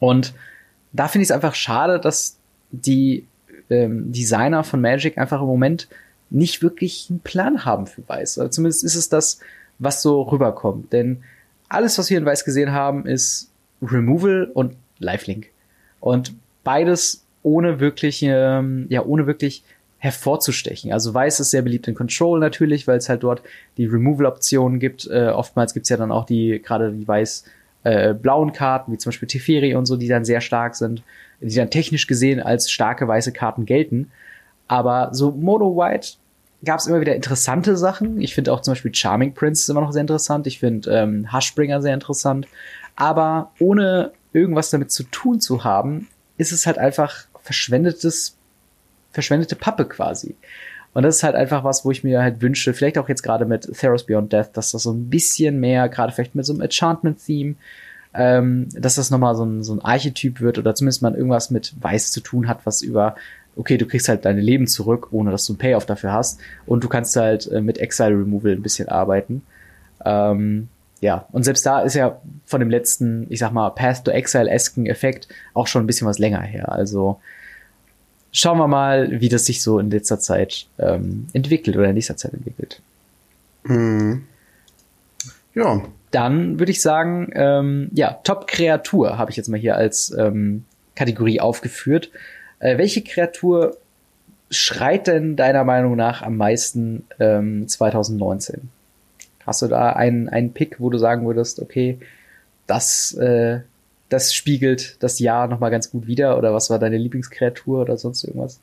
Und 0.00 0.34
da 0.92 1.08
finde 1.08 1.22
ich 1.22 1.28
es 1.28 1.34
einfach 1.34 1.54
schade, 1.54 1.98
dass 1.98 2.36
die 2.70 3.26
ähm, 3.70 4.12
Designer 4.12 4.64
von 4.64 4.80
Magic 4.80 5.18
einfach 5.18 5.40
im 5.40 5.46
Moment 5.46 5.88
nicht 6.30 6.62
wirklich 6.62 7.06
einen 7.10 7.20
Plan 7.20 7.64
haben 7.64 7.86
für 7.86 8.06
Weiß. 8.06 8.38
Oder 8.38 8.50
zumindest 8.50 8.84
ist 8.84 8.96
es 8.96 9.08
das, 9.08 9.40
was 9.78 10.02
so 10.02 10.22
rüberkommt. 10.22 10.92
Denn 10.92 11.22
alles, 11.68 11.98
was 11.98 12.10
wir 12.10 12.18
in 12.18 12.26
Weiß 12.26 12.44
gesehen 12.44 12.72
haben, 12.72 13.06
ist 13.06 13.50
Removal 13.82 14.50
und 14.52 14.76
Lifelink. 14.98 15.46
Und 16.00 16.34
beides 16.64 17.23
ohne 17.44 17.78
wirklich, 17.78 18.22
ähm, 18.22 18.86
ja, 18.88 19.04
ohne 19.04 19.28
wirklich 19.28 19.62
hervorzustechen. 19.98 20.92
Also 20.92 21.14
Weiß 21.14 21.40
ist 21.40 21.50
sehr 21.50 21.62
beliebt 21.62 21.86
in 21.86 21.94
Control 21.94 22.40
natürlich, 22.40 22.88
weil 22.88 22.98
es 22.98 23.08
halt 23.08 23.22
dort 23.22 23.42
die 23.78 23.86
Removal-Optionen 23.86 24.80
gibt. 24.80 25.06
Äh, 25.06 25.28
oftmals 25.28 25.72
gibt's 25.72 25.88
ja 25.88 25.96
dann 25.96 26.10
auch 26.10 26.26
die, 26.26 26.60
gerade 26.62 26.92
die 26.92 27.06
weiß-blauen 27.06 28.48
äh, 28.48 28.52
Karten, 28.52 28.92
wie 28.92 28.98
zum 28.98 29.10
Beispiel 29.10 29.28
Teferi 29.28 29.76
und 29.76 29.86
so, 29.86 29.96
die 29.96 30.08
dann 30.08 30.24
sehr 30.24 30.40
stark 30.40 30.74
sind, 30.74 31.02
die 31.40 31.54
dann 31.54 31.70
technisch 31.70 32.06
gesehen 32.06 32.40
als 32.40 32.70
starke 32.70 33.06
weiße 33.06 33.32
Karten 33.32 33.66
gelten. 33.66 34.10
Aber 34.66 35.10
so 35.12 35.30
Mono 35.30 35.76
White 35.76 36.14
gab 36.64 36.80
es 36.80 36.86
immer 36.86 37.00
wieder 37.00 37.14
interessante 37.14 37.76
Sachen. 37.76 38.20
Ich 38.20 38.34
finde 38.34 38.52
auch 38.52 38.60
zum 38.60 38.72
Beispiel 38.72 38.94
Charming 38.94 39.34
Prince 39.34 39.62
ist 39.62 39.68
immer 39.68 39.82
noch 39.82 39.92
sehr 39.92 40.00
interessant. 40.00 40.46
Ich 40.46 40.58
finde 40.58 40.90
ähm, 40.90 41.32
Hushbringer 41.32 41.82
sehr 41.82 41.94
interessant. 41.94 42.46
Aber 42.96 43.52
ohne 43.58 44.12
irgendwas 44.32 44.70
damit 44.70 44.90
zu 44.90 45.04
tun 45.04 45.40
zu 45.40 45.64
haben, 45.64 46.08
ist 46.36 46.52
es 46.52 46.66
halt 46.66 46.78
einfach 46.78 47.26
verschwendetes 47.44 48.36
verschwendete 49.14 49.54
Pappe 49.56 49.86
quasi. 49.86 50.34
Und 50.92 51.02
das 51.02 51.16
ist 51.16 51.22
halt 51.22 51.34
einfach 51.34 51.64
was, 51.64 51.84
wo 51.84 51.90
ich 51.90 52.04
mir 52.04 52.22
halt 52.22 52.40
wünsche, 52.40 52.74
vielleicht 52.74 52.98
auch 52.98 53.08
jetzt 53.08 53.22
gerade 53.22 53.46
mit 53.46 53.70
Theros 53.78 54.04
Beyond 54.04 54.32
Death, 54.32 54.50
dass 54.52 54.72
das 54.72 54.82
so 54.82 54.92
ein 54.92 55.08
bisschen 55.08 55.58
mehr, 55.58 55.88
gerade 55.88 56.12
vielleicht 56.12 56.34
mit 56.34 56.44
so 56.44 56.52
einem 56.52 56.62
Enchantment-Theme, 56.62 57.54
ähm, 58.12 58.68
dass 58.74 58.94
das 58.94 59.10
nochmal 59.10 59.34
so 59.34 59.44
ein, 59.44 59.64
so 59.64 59.72
ein 59.72 59.80
Archetyp 59.80 60.40
wird 60.40 60.58
oder 60.58 60.74
zumindest 60.74 61.02
mal 61.02 61.14
irgendwas 61.14 61.50
mit 61.50 61.74
Weiß 61.80 62.12
zu 62.12 62.20
tun 62.20 62.46
hat, 62.46 62.64
was 62.64 62.82
über, 62.82 63.16
okay, 63.56 63.76
du 63.76 63.86
kriegst 63.86 64.08
halt 64.08 64.24
deine 64.24 64.40
Leben 64.40 64.68
zurück, 64.68 65.08
ohne 65.10 65.32
dass 65.32 65.46
du 65.46 65.54
ein 65.54 65.58
Payoff 65.58 65.86
dafür 65.86 66.12
hast 66.12 66.40
und 66.64 66.84
du 66.84 66.88
kannst 66.88 67.16
halt 67.16 67.50
äh, 67.50 67.60
mit 67.60 67.78
Exile 67.78 68.10
Removal 68.10 68.52
ein 68.52 68.62
bisschen 68.62 68.88
arbeiten. 68.88 69.42
Ähm, 70.04 70.68
ja, 71.00 71.26
und 71.32 71.42
selbst 71.42 71.66
da 71.66 71.82
ist 71.82 71.94
ja 71.94 72.20
von 72.46 72.60
dem 72.60 72.70
letzten, 72.70 73.26
ich 73.30 73.38
sag 73.38 73.52
mal, 73.52 73.70
Path 73.70 74.04
to 74.04 74.10
Exile-esken 74.10 74.86
Effekt 74.86 75.28
auch 75.52 75.66
schon 75.66 75.84
ein 75.84 75.86
bisschen 75.86 76.06
was 76.06 76.18
länger 76.18 76.40
her. 76.40 76.72
Also 76.72 77.20
schauen 78.32 78.58
wir 78.58 78.68
mal, 78.68 79.20
wie 79.20 79.28
das 79.28 79.46
sich 79.46 79.62
so 79.62 79.78
in 79.78 79.90
letzter 79.90 80.18
Zeit 80.18 80.66
ähm, 80.78 81.26
entwickelt 81.32 81.76
oder 81.76 81.88
in 81.88 81.94
nächster 81.94 82.16
Zeit 82.16 82.34
entwickelt. 82.34 82.80
Mhm. 83.64 84.24
Ja. 85.54 85.82
Dann 86.10 86.58
würde 86.58 86.72
ich 86.72 86.80
sagen, 86.80 87.30
ähm, 87.34 87.90
ja, 87.92 88.12
Top-Kreatur 88.24 89.18
habe 89.18 89.30
ich 89.30 89.36
jetzt 89.36 89.48
mal 89.48 89.58
hier 89.58 89.76
als 89.76 90.10
ähm, 90.16 90.64
Kategorie 90.94 91.40
aufgeführt. 91.40 92.10
Äh, 92.60 92.78
welche 92.78 93.02
Kreatur 93.02 93.76
schreit 94.50 95.06
denn 95.06 95.36
deiner 95.36 95.64
Meinung 95.64 95.96
nach 95.96 96.22
am 96.22 96.36
meisten 96.36 97.04
ähm, 97.18 97.66
2019? 97.66 98.70
Hast 99.46 99.62
du 99.62 99.68
da 99.68 99.90
einen, 99.90 100.28
einen 100.28 100.52
Pick, 100.52 100.80
wo 100.80 100.90
du 100.90 100.98
sagen 100.98 101.26
würdest, 101.26 101.60
okay, 101.60 101.98
das 102.66 103.12
äh, 103.14 103.60
das 104.08 104.34
spiegelt 104.34 105.02
das 105.02 105.18
Jahr 105.18 105.48
nochmal 105.48 105.70
ganz 105.70 105.90
gut 105.90 106.06
wider? 106.06 106.38
Oder 106.38 106.54
was 106.54 106.70
war 106.70 106.78
deine 106.78 106.98
Lieblingskreatur 106.98 107.80
oder 107.80 107.96
sonst 107.96 108.24
irgendwas? 108.24 108.60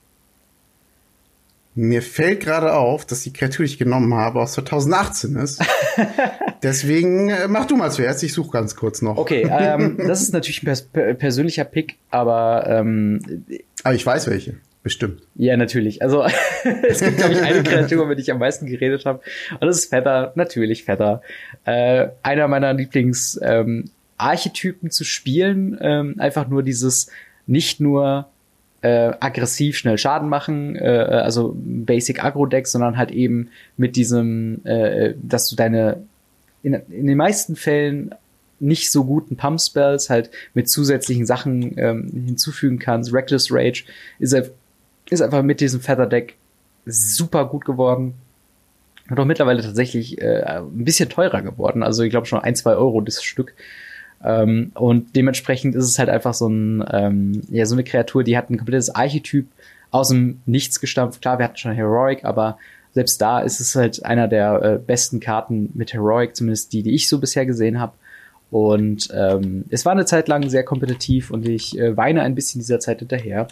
Mir 1.74 2.02
fällt 2.02 2.42
gerade 2.42 2.74
auf, 2.74 3.06
dass 3.06 3.24
die 3.24 3.32
Kreatur, 3.32 3.66
die 3.66 3.72
ich 3.72 3.78
genommen 3.78 4.14
habe, 4.14 4.42
aus 4.42 4.54
2018 4.54 5.36
ist. 5.38 5.64
Deswegen 6.64 7.30
äh, 7.30 7.48
mach 7.48 7.66
du 7.66 7.78
mal 7.78 7.92
zuerst, 7.92 8.24
ich 8.24 8.34
suche 8.34 8.52
ganz 8.52 8.76
kurz 8.76 9.02
noch. 9.02 9.18
Okay, 9.18 9.50
ähm, 9.50 9.98
das 10.06 10.22
ist 10.22 10.34
natürlich 10.34 10.64
ein 10.64 10.66
pers 10.66 10.84
persönlicher 11.18 11.64
Pick, 11.64 11.98
aber 12.10 12.66
ähm, 12.68 13.46
Aber 13.84 13.96
ich 13.96 14.06
weiß 14.06 14.28
welche, 14.28 14.56
bestimmt. 14.84 15.22
Ja, 15.36 15.58
natürlich. 15.58 16.02
Also 16.02 16.24
es 16.88 17.02
gibt, 17.02 17.18
glaube 17.18 17.34
ich, 17.34 17.42
eine 17.42 17.64
Kreatur, 17.64 18.06
über 18.06 18.16
die 18.16 18.22
ich 18.22 18.32
am 18.32 18.40
meisten 18.40 18.66
geredet 18.66 19.06
habe. 19.06 19.22
Und 19.52 19.68
das 19.68 19.80
ist 19.80 19.90
Feather, 19.90 20.34
natürlich 20.36 20.84
Feather. 20.84 21.22
Äh, 21.66 22.10
einer 22.24 22.48
meiner 22.48 22.74
Lieblings 22.74 23.40
ähm, 23.42 23.90
zu 24.90 25.04
spielen, 25.04 25.78
ähm, 25.82 26.16
einfach 26.20 26.48
nur 26.48 26.64
dieses 26.64 27.10
nicht 27.48 27.80
nur 27.80 28.28
äh, 28.82 29.14
aggressiv 29.20 29.78
schnell 29.78 29.98
Schaden 29.98 30.30
machen, 30.30 30.76
äh, 30.76 30.88
also 30.88 31.56
Basic 31.56 32.24
Agro 32.24 32.46
Deck, 32.46 32.68
sondern 32.68 32.98
halt 32.98 33.12
eben 33.12 33.50
mit 33.78 33.96
diesem, 33.96 34.66
äh, 34.66 35.14
dass 35.22 35.50
du 35.50 35.56
deine 35.56 36.04
in, 36.64 36.74
in 36.74 37.08
den 37.08 37.18
meisten 37.18 37.56
Fällen 37.56 38.14
nicht 38.60 38.92
so 38.92 39.06
guten 39.06 39.36
Pump 39.38 39.60
Spells 39.60 40.10
halt 40.10 40.30
mit 40.54 40.70
zusätzlichen 40.70 41.26
Sachen 41.26 41.78
ähm, 41.78 42.12
hinzufügen 42.28 42.78
kannst. 42.78 43.12
Reckless 43.12 43.52
Rage 43.52 43.86
ist, 44.20 44.36
ist 45.12 45.22
einfach 45.22 45.44
mit 45.44 45.60
diesem 45.60 45.82
Feather 45.82 46.08
Deck 46.08 46.38
super 46.86 47.46
gut 47.46 47.66
geworden. 47.66 48.16
Und 49.10 49.20
auch 49.20 49.26
mittlerweile 49.26 49.62
tatsächlich 49.62 50.22
äh, 50.22 50.42
ein 50.44 50.86
bisschen 50.86 51.10
teurer 51.10 51.42
geworden. 51.42 51.84
Also 51.84 52.02
ich 52.04 52.10
glaube 52.10 52.28
schon 52.28 52.40
ein, 52.40 52.56
zwei 52.56 52.76
Euro 52.76 53.02
das 53.02 53.22
Stück. 53.22 53.54
Ähm, 54.24 54.72
und 54.74 55.16
dementsprechend 55.16 55.76
ist 55.76 55.86
es 55.86 56.00
halt 56.00 56.10
einfach 56.10 56.34
so 56.34 56.48
ein, 56.48 56.84
ähm, 56.92 57.42
ja, 57.50 57.66
so 57.66 57.76
eine 57.76 57.84
Kreatur, 57.84 58.24
die 58.24 58.38
hat 58.38 58.50
ein 58.50 58.58
komplettes 58.58 58.90
Archetyp 58.90 59.48
aus 59.90 60.10
dem 60.10 60.42
Nichts 60.46 60.80
gestampft. 60.80 61.22
Klar, 61.22 61.40
wir 61.40 61.46
hatten 61.46 61.58
schon 61.58 61.74
Heroic, 61.74 62.24
aber 62.24 62.58
selbst 62.94 63.22
da 63.22 63.42
ist 63.42 63.60
es 63.60 63.76
halt 63.76 64.06
einer 64.06 64.30
der 64.30 64.62
äh, 64.62 64.80
besten 64.80 65.20
Karten 65.20 65.72
mit 65.74 65.94
Heroic, 65.94 66.36
zumindest 66.36 66.72
die, 66.72 66.84
die 66.84 66.96
ich 66.96 67.10
so 67.10 67.20
bisher 67.20 67.46
gesehen 67.46 67.80
habe. 67.82 67.94
Und 68.50 69.10
ähm, 69.14 69.66
es 69.70 69.86
war 69.86 69.92
eine 69.92 70.06
Zeit 70.06 70.28
lang 70.28 70.50
sehr 70.50 70.64
kompetitiv 70.64 71.32
und 71.32 71.48
ich 71.48 71.78
äh, 71.78 71.98
weine 71.98 72.22
ein 72.22 72.36
bisschen 72.36 72.60
dieser 72.60 72.80
Zeit 72.80 73.00
hinterher. 73.00 73.48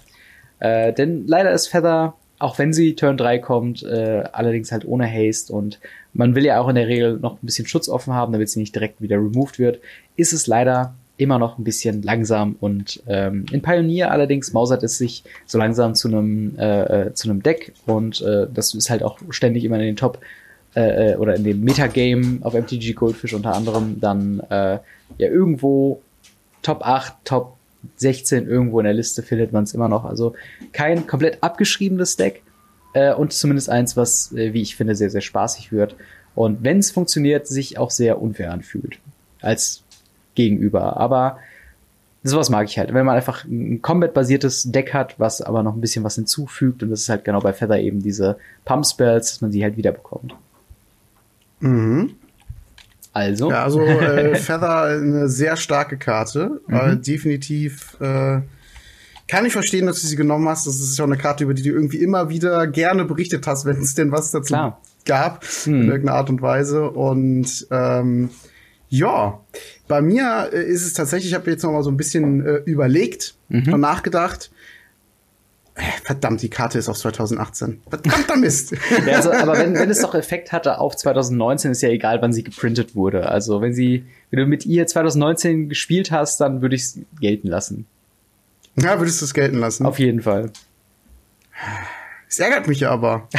Äh, 0.60 0.94
denn 0.94 1.26
leider 1.28 1.52
ist 1.52 1.68
Feather 1.68 2.16
auch 2.40 2.58
wenn 2.58 2.74
sie 2.74 2.96
Turn 2.96 3.18
3 3.18 3.40
kommt, 3.40 3.84
äh, 3.84 4.24
allerdings 4.32 4.72
halt 4.72 4.86
ohne 4.86 5.12
Haste 5.12 5.54
und 5.54 5.80
man 6.14 6.36
will 6.36 6.46
ja 6.46 6.60
auch 6.60 6.70
in 6.70 6.76
der 6.76 6.88
Regel 6.88 7.20
noch 7.20 7.34
ein 7.34 7.46
bisschen 7.46 7.68
Schutz 7.68 7.90
offen 7.90 8.14
haben, 8.14 8.32
damit 8.32 8.50
sie 8.50 8.60
nicht 8.60 8.74
direkt 8.74 9.02
wieder 9.02 9.18
removed 9.18 9.60
wird, 9.60 9.80
ist 10.16 10.34
es 10.34 10.48
leider 10.48 10.96
immer 11.18 11.38
noch 11.38 11.58
ein 11.58 11.66
bisschen 11.66 12.02
langsam 12.02 12.56
und 12.62 13.04
ähm, 13.08 13.46
in 13.52 13.62
Pioneer 13.62 14.10
allerdings 14.12 14.54
mausert 14.54 14.84
es 14.84 14.98
sich 14.98 15.26
so 15.46 15.58
langsam 15.58 15.94
zu 15.94 16.08
einem 16.08 16.58
äh, 16.58 17.08
äh, 17.08 17.14
zu 17.14 17.30
einem 17.30 17.44
Deck 17.44 17.74
und 17.86 18.22
äh, 18.22 18.48
das 18.52 18.74
ist 18.74 18.90
halt 18.90 19.04
auch 19.04 19.20
ständig 19.30 19.66
immer 19.66 19.76
in 19.76 19.82
den 19.82 19.96
Top 19.98 20.20
äh, 20.76 21.12
äh 21.12 21.16
oder 21.18 21.36
in 21.36 21.44
dem 21.44 21.62
Metagame 21.62 22.40
auf 22.42 22.54
MTG 22.54 22.94
Goldfish 22.94 23.34
unter 23.34 23.54
anderem 23.54 24.00
dann 24.00 24.40
äh, 24.50 24.80
ja 25.18 25.28
irgendwo 25.28 26.02
Top 26.62 26.86
8, 26.86 27.14
Top 27.26 27.59
16 27.98 28.48
irgendwo 28.48 28.80
in 28.80 28.86
der 28.86 28.94
Liste 28.94 29.24
findet 29.24 29.54
man 29.54 29.64
es 29.64 29.74
immer 29.74 29.90
noch. 29.90 30.06
Also 30.06 30.34
kein 30.74 31.08
komplett 31.08 31.42
abgeschriebenes 31.42 32.18
Deck 32.18 32.44
äh, 32.94 33.14
und 33.14 33.34
zumindest 33.34 33.70
eins, 33.70 33.96
was, 33.96 34.34
äh, 34.34 34.54
wie 34.54 34.62
ich 34.62 34.76
finde, 34.76 34.96
sehr, 34.96 35.10
sehr 35.10 35.22
spaßig 35.22 35.72
wird. 35.72 35.96
Und 36.36 36.64
wenn 36.64 36.80
es 36.80 36.92
funktioniert, 36.92 37.48
sich 37.48 37.78
auch 37.78 37.92
sehr 37.92 38.22
unfair 38.22 38.52
anfühlt 38.52 39.00
als 39.42 39.84
Gegenüber. 40.36 40.98
Aber 40.98 41.40
sowas 42.24 42.50
mag 42.50 42.68
ich 42.68 42.78
halt. 42.78 42.94
Wenn 42.94 43.06
man 43.06 43.16
einfach 43.16 43.46
ein 43.46 43.82
Combat-basiertes 43.82 44.72
Deck 44.72 44.94
hat, 44.94 45.20
was 45.20 45.42
aber 45.42 45.64
noch 45.64 45.74
ein 45.74 45.82
bisschen 45.82 46.04
was 46.04 46.16
hinzufügt, 46.16 46.84
und 46.84 46.90
das 46.90 47.02
ist 47.02 47.10
halt 47.10 47.26
genau 47.26 47.40
bei 47.40 47.54
Feather 47.54 47.80
eben 47.80 48.02
diese 48.02 48.38
Pump-Spells, 48.66 49.32
dass 49.32 49.42
man 49.42 49.52
sie 49.52 49.64
halt 49.64 49.78
wiederbekommt. 49.78 50.36
Mhm. 51.60 52.16
Also. 53.14 53.50
Ja, 53.50 53.64
also 53.64 53.82
äh, 53.86 54.36
Feather 54.36 54.84
eine 54.84 55.30
sehr 55.30 55.56
starke 55.58 55.98
Karte. 55.98 56.62
Mhm. 56.68 56.76
Äh, 56.76 56.96
definitiv 56.98 57.98
äh, 58.00 58.42
kann 59.28 59.46
ich 59.46 59.54
verstehen, 59.54 59.86
dass 59.86 60.02
du 60.02 60.08
sie 60.08 60.16
genommen 60.16 60.48
hast. 60.50 60.66
Das 60.66 60.80
ist 60.80 60.98
ja 60.98 61.06
auch 61.06 61.10
eine 61.10 61.18
Karte, 61.18 61.44
über 61.44 61.54
die 61.54 61.64
du 61.64 61.70
irgendwie 61.70 61.98
immer 61.98 62.30
wieder 62.30 62.68
gerne 62.68 63.06
berichtet 63.06 63.46
hast, 63.48 63.66
wenn 63.66 63.78
es 63.78 63.94
denn 63.94 64.12
was 64.12 64.32
dazu 64.32 64.54
Klar. 64.54 64.82
gab, 65.06 65.46
mhm. 65.66 65.82
in 65.82 65.88
irgendeiner 65.90 66.18
Art 66.18 66.30
und 66.30 66.42
Weise. 66.42 66.90
Und 66.90 67.68
ähm, 67.72 68.30
ja, 68.90 69.40
bei 69.88 70.02
mir 70.02 70.50
äh, 70.52 70.64
ist 70.64 70.86
es 70.86 70.94
tatsächlich, 70.94 71.32
ich 71.32 71.36
habe 71.36 71.50
jetzt 71.52 71.64
noch 71.64 71.72
mal 71.72 71.84
so 71.84 71.92
ein 71.92 71.98
bisschen 71.98 72.46
äh, 72.46 72.56
überlegt 72.66 73.36
mhm. 73.50 73.74
und 73.74 73.82
nachgedacht. 73.82 74.52
Verdammt, 76.04 76.42
die 76.42 76.50
Karte 76.50 76.80
ist 76.80 76.90
aus 76.90 77.00
2018. 77.00 77.82
Verdammter 77.90 78.38
Mist. 78.38 78.74
ja, 79.08 79.16
also, 79.16 79.32
aber 79.32 79.58
wenn, 79.58 79.76
wenn 79.76 79.90
es 79.90 80.02
doch 80.02 80.16
Effekt 80.16 80.52
hatte 80.52 80.80
auf 80.80 80.96
2019, 80.96 81.72
ist 81.72 81.82
ja 81.82 81.90
egal, 81.90 82.22
wann 82.22 82.34
sie 82.34 82.44
geprintet 82.44 82.96
wurde. 82.96 83.30
Also 83.30 83.62
wenn 83.62 83.74
sie, 83.74 84.06
wenn 84.32 84.40
du 84.40 84.46
mit 84.46 84.66
ihr 84.66 84.88
2019 84.88 85.70
gespielt 85.70 86.12
hast, 86.12 86.42
dann 86.42 86.62
würde 86.62 86.76
ich 86.76 86.84
es 86.84 87.00
gelten 87.20 87.48
lassen. 87.48 87.86
Ja, 88.76 89.00
würdest 89.00 89.22
du 89.22 89.26
es 89.26 89.34
gelten 89.34 89.58
lassen? 89.58 89.86
Auf 89.86 90.00
jeden 90.00 90.22
Fall. 90.22 90.52
Es 92.30 92.38
ärgert 92.38 92.68
mich 92.68 92.86
aber. 92.86 93.28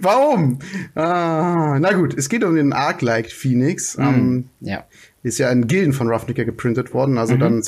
Warum? 0.00 0.58
Ah, 0.94 1.78
na 1.80 1.92
gut, 1.94 2.12
es 2.12 2.28
geht 2.28 2.44
um 2.44 2.54
den 2.54 2.74
Arc-like 2.74 3.32
Phoenix. 3.32 3.96
Mm, 3.96 4.02
um, 4.02 4.50
ja. 4.60 4.84
Ist 5.22 5.38
ja 5.38 5.50
in 5.50 5.68
Gilden 5.68 5.94
von 5.94 6.08
Ravnica 6.08 6.44
geprintet 6.44 6.92
worden, 6.92 7.16
also 7.16 7.34
mhm. 7.34 7.40
dann 7.40 7.62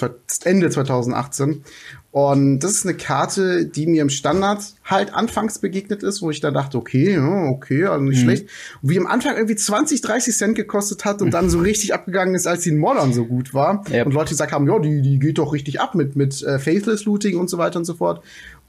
Ende 0.45 0.68
2018. 0.68 1.64
Und 2.12 2.58
das 2.58 2.72
ist 2.72 2.84
eine 2.84 2.94
Karte, 2.94 3.64
die 3.64 3.86
mir 3.86 4.02
im 4.02 4.10
Standard 4.10 4.62
halt 4.84 5.14
anfangs 5.14 5.58
begegnet 5.58 6.02
ist, 6.02 6.20
wo 6.20 6.30
ich 6.30 6.40
da 6.40 6.50
dachte, 6.50 6.76
okay, 6.76 7.14
ja, 7.14 7.44
okay, 7.46 7.86
also 7.86 8.04
nicht 8.04 8.18
mhm. 8.18 8.24
schlecht. 8.24 8.48
Und 8.82 8.90
wie 8.90 8.98
am 8.98 9.06
Anfang 9.06 9.34
irgendwie 9.34 9.56
20, 9.56 10.02
30 10.02 10.36
Cent 10.36 10.54
gekostet 10.54 11.06
hat 11.06 11.22
und 11.22 11.30
dann 11.30 11.48
so 11.48 11.60
richtig 11.60 11.94
abgegangen 11.94 12.34
ist, 12.34 12.46
als 12.46 12.64
die 12.64 12.68
in 12.68 12.76
Modern 12.76 13.14
so 13.14 13.24
gut 13.24 13.54
war. 13.54 13.82
Yep. 13.90 14.06
Und 14.06 14.12
Leute 14.12 14.28
gesagt 14.28 14.52
haben, 14.52 14.68
ja, 14.68 14.78
die, 14.78 15.00
die 15.00 15.18
geht 15.18 15.38
doch 15.38 15.54
richtig 15.54 15.80
ab 15.80 15.94
mit, 15.94 16.14
mit 16.14 16.42
äh, 16.42 16.58
Faithless 16.58 17.06
Looting 17.06 17.38
und 17.38 17.48
so 17.48 17.56
weiter 17.56 17.78
und 17.78 17.86
so 17.86 17.94
fort. 17.94 18.22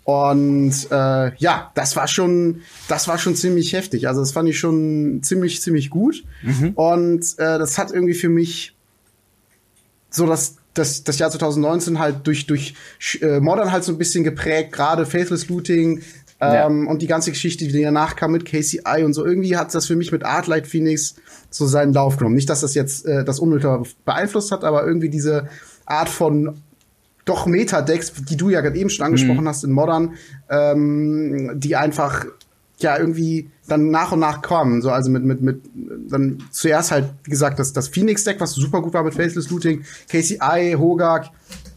Und 0.05 0.73
äh, 0.89 1.35
ja, 1.35 1.71
das 1.75 1.97
war 1.97 2.07
schon, 2.07 2.61
das 2.87 3.09
war 3.09 3.17
schon 3.17 3.35
ziemlich 3.35 3.73
heftig. 3.73 4.07
Also 4.07 4.21
das 4.21 4.31
fand 4.31 4.47
ich 4.47 4.57
schon 4.57 5.19
ziemlich, 5.21 5.61
ziemlich 5.61 5.89
gut. 5.89 6.23
Mhm. 6.43 6.71
Und 6.75 7.25
äh, 7.39 7.59
das 7.59 7.77
hat 7.77 7.91
irgendwie 7.91 8.13
für 8.13 8.29
mich 8.29 8.73
so 10.09 10.25
das 10.27 10.55
das, 10.73 11.03
das 11.03 11.19
Jahr 11.19 11.29
2019 11.29 11.99
halt 11.99 12.25
durch, 12.25 12.47
durch 12.47 12.73
äh, 13.21 13.39
Modern 13.39 13.71
halt 13.71 13.83
so 13.83 13.91
ein 13.91 13.97
bisschen 13.97 14.23
geprägt, 14.23 14.71
gerade 14.71 15.05
Faithless 15.05 15.47
Looting 15.49 16.01
ähm, 16.39 16.85
ja. 16.85 16.91
und 16.91 17.01
die 17.01 17.07
ganze 17.07 17.31
Geschichte, 17.31 17.67
die 17.67 17.81
danach 17.81 18.15
kam 18.15 18.31
mit 18.31 18.45
KCI 18.45 19.03
und 19.03 19.13
so. 19.13 19.25
Irgendwie 19.25 19.55
hat 19.55 19.73
das 19.73 19.85
für 19.85 19.95
mich 19.95 20.11
mit 20.11 20.23
Artlight 20.23 20.67
Phoenix 20.67 21.15
so 21.49 21.67
seinen 21.67 21.93
Lauf 21.93 22.17
genommen. 22.17 22.35
Nicht, 22.35 22.49
dass 22.49 22.61
das 22.61 22.73
jetzt 22.73 23.05
äh, 23.05 23.23
das 23.23 23.39
unmittelbar 23.39 23.83
beeinflusst 24.05 24.51
hat, 24.51 24.63
aber 24.63 24.85
irgendwie 24.85 25.09
diese 25.09 25.47
Art 25.85 26.09
von 26.09 26.61
doch 27.25 27.45
Meta-Decks, 27.45 28.13
die 28.29 28.35
du 28.35 28.49
ja 28.49 28.61
gerade 28.61 28.77
eben 28.77 28.89
schon 28.89 29.05
angesprochen 29.05 29.43
mhm. 29.43 29.47
hast 29.47 29.63
in 29.63 29.71
Modern, 29.71 30.15
ähm, 30.49 31.51
die 31.55 31.75
einfach 31.75 32.25
ja 32.83 32.97
irgendwie 32.97 33.49
dann 33.67 33.89
nach 33.89 34.11
und 34.11 34.19
nach 34.19 34.41
kommen. 34.41 34.81
So, 34.81 34.91
also 34.91 35.09
mit, 35.09 35.23
mit, 35.23 35.41
mit, 35.41 35.61
dann 36.09 36.43
zuerst 36.51 36.91
halt, 36.91 37.05
wie 37.23 37.31
gesagt, 37.31 37.59
das, 37.59 37.73
das 37.73 37.87
Phoenix-Deck, 37.87 38.39
was 38.39 38.53
super 38.53 38.81
gut 38.81 38.93
war 38.93 39.03
mit 39.03 39.15
Faceless 39.15 39.49
Looting, 39.49 39.83
KCI, 40.09 40.75
Hogak, 40.77 41.29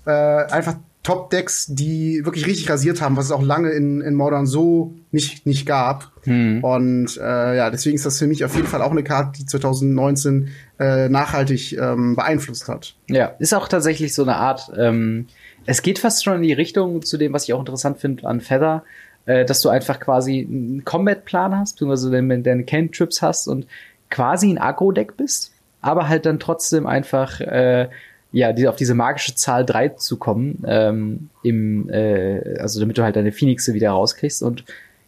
äh, 0.04 0.10
einfach 0.10 0.76
Top-Decks, 1.06 1.66
die 1.68 2.24
wirklich 2.24 2.46
richtig 2.46 2.68
rasiert 2.68 3.00
haben, 3.00 3.16
was 3.16 3.26
es 3.26 3.30
auch 3.30 3.42
lange 3.42 3.70
in, 3.70 4.00
in 4.00 4.14
Modern 4.14 4.44
so 4.44 4.96
nicht, 5.12 5.46
nicht 5.46 5.64
gab. 5.64 6.10
Hm. 6.24 6.64
Und 6.64 7.16
äh, 7.16 7.56
ja, 7.56 7.70
deswegen 7.70 7.94
ist 7.94 8.04
das 8.04 8.18
für 8.18 8.26
mich 8.26 8.44
auf 8.44 8.56
jeden 8.56 8.66
Fall 8.66 8.82
auch 8.82 8.90
eine 8.90 9.04
Karte, 9.04 9.38
die 9.38 9.46
2019 9.46 10.48
äh, 10.80 11.08
nachhaltig 11.08 11.78
ähm, 11.78 12.16
beeinflusst 12.16 12.66
hat. 12.66 12.96
Ja, 13.08 13.26
ist 13.38 13.54
auch 13.54 13.68
tatsächlich 13.68 14.14
so 14.14 14.22
eine 14.22 14.34
Art, 14.34 14.72
ähm, 14.76 15.28
es 15.64 15.82
geht 15.82 16.00
fast 16.00 16.24
schon 16.24 16.36
in 16.36 16.42
die 16.42 16.52
Richtung 16.52 17.02
zu 17.02 17.18
dem, 17.18 17.32
was 17.32 17.44
ich 17.44 17.52
auch 17.52 17.60
interessant 17.60 17.98
finde 17.98 18.26
an 18.26 18.40
Feather, 18.40 18.82
äh, 19.26 19.44
dass 19.44 19.60
du 19.60 19.68
einfach 19.68 20.00
quasi 20.00 20.46
einen 20.48 20.84
Combat-Plan 20.84 21.56
hast, 21.58 21.74
beziehungsweise 21.74 22.10
deine, 22.10 22.40
deine 22.40 22.64
Cantrips 22.64 23.22
hast 23.22 23.48
und 23.48 23.66
quasi 24.10 24.50
ein 24.50 24.58
Agro-Deck 24.58 25.16
bist, 25.16 25.52
aber 25.80 26.08
halt 26.08 26.26
dann 26.26 26.38
trotzdem 26.38 26.86
einfach 26.86 27.40
äh, 27.40 27.88
ja, 28.32 28.52
die, 28.52 28.68
auf 28.68 28.76
diese 28.76 28.94
magische 28.94 29.34
Zahl 29.34 29.64
3 29.64 29.90
zu 29.90 30.18
kommen, 30.18 30.62
ähm, 30.66 31.30
im, 31.42 31.88
äh, 31.90 32.58
also 32.58 32.80
damit 32.80 32.98
du 32.98 33.02
halt 33.02 33.16
deine 33.16 33.32
Phoenixe 33.32 33.74
wieder 33.74 33.90
rauskriegst 33.90 34.42
und 34.42 34.64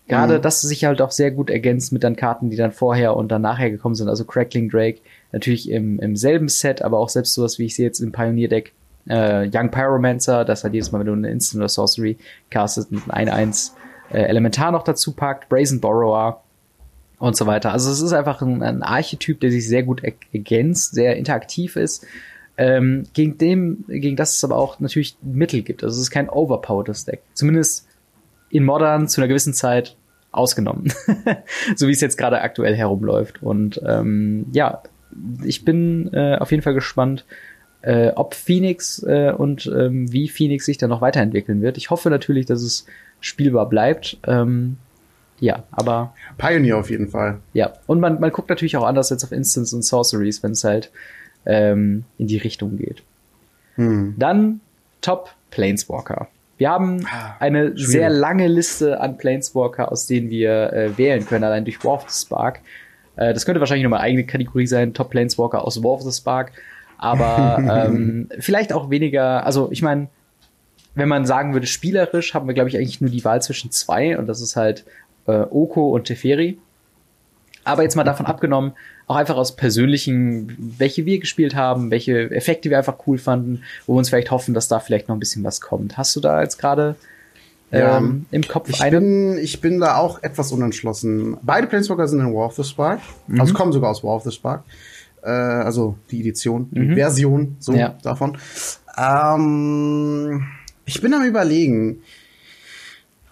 gerade 0.07 0.39
mhm. 0.39 0.43
das 0.43 0.63
sich 0.63 0.85
halt 0.85 1.03
auch 1.03 1.11
sehr 1.11 1.31
gut 1.31 1.51
ergänzt 1.51 1.93
mit 1.93 2.05
dann 2.05 2.17
Karten, 2.17 2.51
die 2.51 2.57
dann 2.57 2.73
vorher 2.73 3.17
und 3.17 3.31
dann 3.31 3.43
nachher 3.43 3.71
gekommen 3.71 3.95
sind, 3.95 4.09
also 4.09 4.25
Crackling 4.25 4.71
Drake, 4.71 5.01
natürlich 5.33 5.71
im, 5.71 5.99
im 6.01 6.17
selben 6.17 6.49
Set, 6.49 6.83
aber 6.83 6.99
auch 6.99 7.09
selbst 7.09 7.35
sowas, 7.35 7.59
wie 7.59 7.67
ich 7.67 7.77
sehe 7.77 7.87
jetzt 7.87 8.01
im 8.01 8.13
Pioneer 8.13 8.49
Deck, 8.49 8.73
äh, 9.09 9.49
Young 9.53 9.71
Pyromancer, 9.71 10.45
das 10.45 10.65
halt 10.65 10.75
jedes 10.75 10.93
Mal, 10.93 11.01
wenn 11.01 11.07
du 11.07 11.13
eine 11.13 11.31
Instant 11.31 11.61
oder 11.61 11.69
Sorcery 11.69 12.17
castest, 12.51 12.93
mit 12.93 13.03
ein 13.09 13.29
1 13.29 13.75
äh, 14.11 14.23
Elementar 14.23 14.73
noch 14.73 14.85
dazu 14.85 15.13
packt, 15.13 15.49
Brazen 15.49 15.81
Borrower 15.81 16.43
und 17.19 17.37
so 17.37 17.47
weiter. 17.47 17.73
Also 17.73 17.91
es 17.91 18.01
ist 18.01 18.13
einfach 18.13 18.43
ein, 18.43 18.63
ein 18.63 18.83
Archetyp, 18.83 19.41
der 19.41 19.51
sich 19.51 19.67
sehr 19.67 19.83
gut 19.83 20.03
ergänzt, 20.33 20.95
sehr 20.95 21.17
interaktiv 21.17 21.77
ist, 21.77 22.07
ähm, 22.57 23.05
gegen 23.13 23.39
dem, 23.39 23.85
gegen 23.89 24.17
das 24.17 24.37
es 24.37 24.45
aber 24.45 24.57
auch 24.57 24.81
natürlich 24.81 25.17
Mittel 25.23 25.63
gibt. 25.63 25.85
Also 25.85 25.97
es 25.97 26.03
ist 26.03 26.11
kein 26.11 26.29
overpowered 26.29 27.07
Deck. 27.07 27.23
Zumindest 27.35 27.87
in 28.51 28.65
Modern 28.65 29.09
zu 29.09 29.21
einer 29.21 29.29
gewissen 29.29 29.55
Zeit 29.55 29.97
ausgenommen. 30.33 30.93
so 31.77 31.87
wie 31.87 31.93
es 31.93 32.01
jetzt 32.01 32.19
gerade 32.19 32.41
aktuell 32.41 32.75
herumläuft. 32.75 33.43
Und 33.43 33.81
ähm, 33.87 34.47
ja, 34.53 34.83
ich 35.45 35.65
bin 35.65 36.11
äh, 36.13 36.37
auf 36.37 36.51
jeden 36.51 36.63
Fall 36.63 36.75
gespannt, 36.75 37.25
äh, 37.83 38.11
ob 38.15 38.35
Phoenix 38.35 39.03
äh, 39.05 39.33
und 39.37 39.67
ähm, 39.67 40.13
wie 40.13 40.29
Phoenix 40.29 40.67
sich 40.67 40.79
dann 40.79 40.91
noch 40.91 41.01
weiterentwickeln 41.01 41.63
wird. 41.63 41.77
Ich 41.77 41.91
hoffe 41.91 42.11
natürlich, 42.11 42.47
dass 42.47 42.63
es 42.63 42.87
spielbar 43.21 43.69
bleibt. 43.69 44.19
Ähm, 44.27 44.77
ja, 45.41 45.65
aber. 45.71 46.15
Pioneer 46.37 46.79
auf 46.79 46.91
jeden 46.91 47.09
Fall. 47.09 47.39
Ja, 47.53 47.75
und 47.87 48.01
man, 48.01 48.21
man 48.21 48.33
guckt 48.33 48.49
natürlich 48.49 48.77
auch 48.77 48.85
anders 48.85 49.11
jetzt 49.11 49.25
auf 49.25 49.33
Instants 49.33 49.73
und 49.73 49.83
Sorceries, 49.83 50.43
wenn 50.43 50.53
es 50.53 50.65
halt 50.65 50.91
ähm, 51.47 52.05
in 52.19 52.27
die 52.27 52.39
Richtung 52.39 52.77
geht. 52.77 53.03
Hm. 53.77 54.15
Dann 54.19 54.61
Top 55.01 55.31
Planeswalker. 55.51 56.29
Wir 56.57 56.71
haben 56.71 57.07
ah, 57.07 57.37
eine 57.39 57.69
Schwierig. 57.69 57.87
sehr 57.87 58.11
lange 58.11 58.49
Liste 58.49 59.01
an 59.01 59.17
Planeswalker, 59.17 59.93
aus 59.93 60.07
denen 60.09 60.29
wir 60.29 60.73
äh, 60.73 60.99
wählen 60.99 61.25
können, 61.25 61.45
allein 61.45 61.65
durch 61.65 61.85
War 61.85 61.95
of 61.95 62.11
the 62.11 62.27
Spark. 62.27 62.61
Äh, 63.15 63.33
das 63.33 63.47
könnte 63.47 63.61
wahrscheinlich 63.61 63.85
nochmal 63.85 64.01
eigene 64.01 64.25
Kategorie 64.25 64.67
sein, 64.67 64.93
Top 64.93 65.11
Planeswalker 65.11 65.65
aus 65.65 65.83
War 65.85 65.93
of 65.93 66.03
the 66.03 66.13
Spark. 66.13 66.51
Aber 66.99 67.87
ähm, 67.87 68.29
vielleicht 68.41 68.73
auch 68.73 68.91
weniger, 68.91 69.47
also 69.47 69.69
ich 69.71 69.83
meine, 69.83 70.09
wenn 70.99 71.09
man 71.09 71.27
sagen 71.27 71.53
würde, 71.53 71.67
spielerisch 71.67 72.35
haben 72.35 72.47
wir, 72.47 72.55
glaube 72.55 72.69
ich, 72.69 72.77
eigentlich 72.77 73.01
nur 73.01 73.11
die 73.11 73.25
Wahl 73.25 73.41
zwischen 73.43 73.71
zwei 73.71 74.19
und 74.19 74.27
das 74.27 74.41
ist 74.41 74.57
halt 74.57 74.85
äh, 75.27 75.45
Oko 75.51 75.91
und 75.91 76.05
Teferi. 76.05 76.59
Aber 77.65 77.83
jetzt 77.83 77.97
mal 77.97 78.05
davon 78.05 78.27
abgenommen, 78.27 78.73
auch 79.07 79.17
einfach 79.17 79.37
aus 79.37 79.57
persönlichen, 79.57 80.75
welche 80.79 81.05
wir 81.05 81.19
gespielt 81.19 81.55
haben, 81.55 81.91
welche 81.91 82.31
Effekte 82.31 82.71
wir 82.71 82.79
einfach 82.79 82.99
cool 83.07 83.19
fanden, 83.19 83.63
wo 83.87 83.95
wir 83.95 83.99
uns 83.99 84.09
vielleicht 84.09 84.31
hoffen, 84.31 84.55
dass 84.55 84.69
da 84.69 84.81
vielleicht 84.81 85.09
noch 85.09 85.17
ein 85.17 85.21
bisschen 85.21 85.45
was 85.45 85.61
kommt. 85.61 85.99
Hast 85.99 86.17
du 86.17 86.21
da 86.21 86.43
jetzt 86.43 86.59
gerade 86.59 86.97
ja, 87.71 87.99
ähm, 87.99 88.27
im 88.31 88.43
Kopf 88.43 88.71
ich 88.71 88.81
eine? 88.81 89.01
Bin, 89.01 89.39
ich 89.39 89.61
bin 89.61 89.81
da 89.81 89.97
auch 89.97 90.23
etwas 90.23 90.53
unentschlossen. 90.53 91.37
Beide 91.43 91.67
Planeswalker 91.67 92.09
sind 92.09 92.21
in 92.21 92.35
War 92.35 92.47
of 92.47 92.55
the 92.55 92.65
Spark. 92.65 93.01
Mhm. 93.27 93.41
Also 93.41 93.53
kommen 93.55 93.73
sogar 93.73 93.91
aus 93.91 94.03
War 94.03 94.17
of 94.17 94.23
the 94.25 94.33
Spark. 94.33 94.65
Äh, 95.23 95.29
also 95.29 95.97
die 96.11 96.21
Edition, 96.21 96.69
die 96.71 96.81
mhm. 96.81 96.95
Version 96.95 97.57
so 97.59 97.73
ja. 97.75 97.95
davon. 98.03 98.39
Ähm, 98.97 100.47
ich 100.89 101.01
bin 101.01 101.15
am 101.15 101.23
überlegen. 101.23 102.03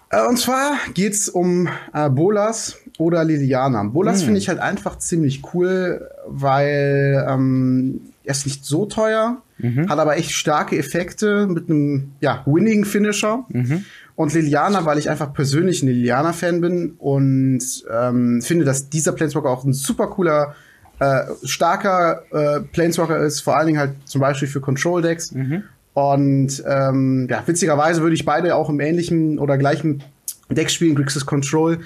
Äh, 0.09 0.25
und 0.25 0.37
zwar 0.37 0.77
geht's 0.93 1.27
um 1.27 1.67
äh, 1.93 2.09
Bolas 2.09 2.77
oder 2.97 3.23
Liliana. 3.23 3.83
Bolas 3.83 4.19
hm. 4.19 4.25
finde 4.25 4.39
ich 4.39 4.47
halt 4.47 4.59
einfach 4.59 4.97
ziemlich 4.99 5.41
cool, 5.53 6.09
weil 6.27 7.25
ähm, 7.27 8.01
er 8.23 8.31
ist 8.31 8.45
nicht 8.45 8.65
so 8.65 8.85
teuer, 8.85 9.41
mhm. 9.57 9.89
hat 9.89 9.99
aber 9.99 10.17
echt 10.17 10.31
starke 10.31 10.77
Effekte 10.77 11.47
mit 11.47 11.69
einem 11.69 12.11
ja, 12.19 12.43
winning 12.45 12.85
Finisher. 12.85 13.45
Mhm. 13.49 13.85
Und 14.15 14.33
Liliana, 14.33 14.85
weil 14.85 14.97
ich 14.97 15.09
einfach 15.09 15.33
persönlich 15.33 15.81
ein 15.83 15.87
Liliana-Fan 15.87 16.59
bin 16.59 16.95
und 16.97 17.61
ähm, 17.91 18.41
finde, 18.41 18.65
dass 18.65 18.89
dieser 18.89 19.11
Planeswalker 19.13 19.49
auch 19.49 19.63
ein 19.63 19.73
super 19.73 20.07
cooler, 20.07 20.55
äh, 20.99 21.21
starker 21.43 22.23
äh, 22.31 22.61
Planeswalker 22.61 23.17
ist, 23.19 23.41
vor 23.41 23.55
allen 23.55 23.67
Dingen 23.67 23.79
halt 23.79 23.93
zum 24.05 24.19
Beispiel 24.19 24.47
für 24.47 24.59
Control-Decks. 24.59 25.33
Mhm. 25.33 25.63
Und 25.97 26.63
ähm, 26.67 27.27
ja, 27.27 27.41
witzigerweise 27.47 28.03
würde 28.03 28.13
ich 28.13 28.23
beide 28.23 28.55
auch 28.55 28.69
im 28.69 28.79
ähnlichen 28.79 29.39
oder 29.39 29.57
gleichen 29.57 30.03
Deck 30.47 30.69
spielen, 30.69 30.93
Grixis 30.93 31.25
Control. 31.25 31.79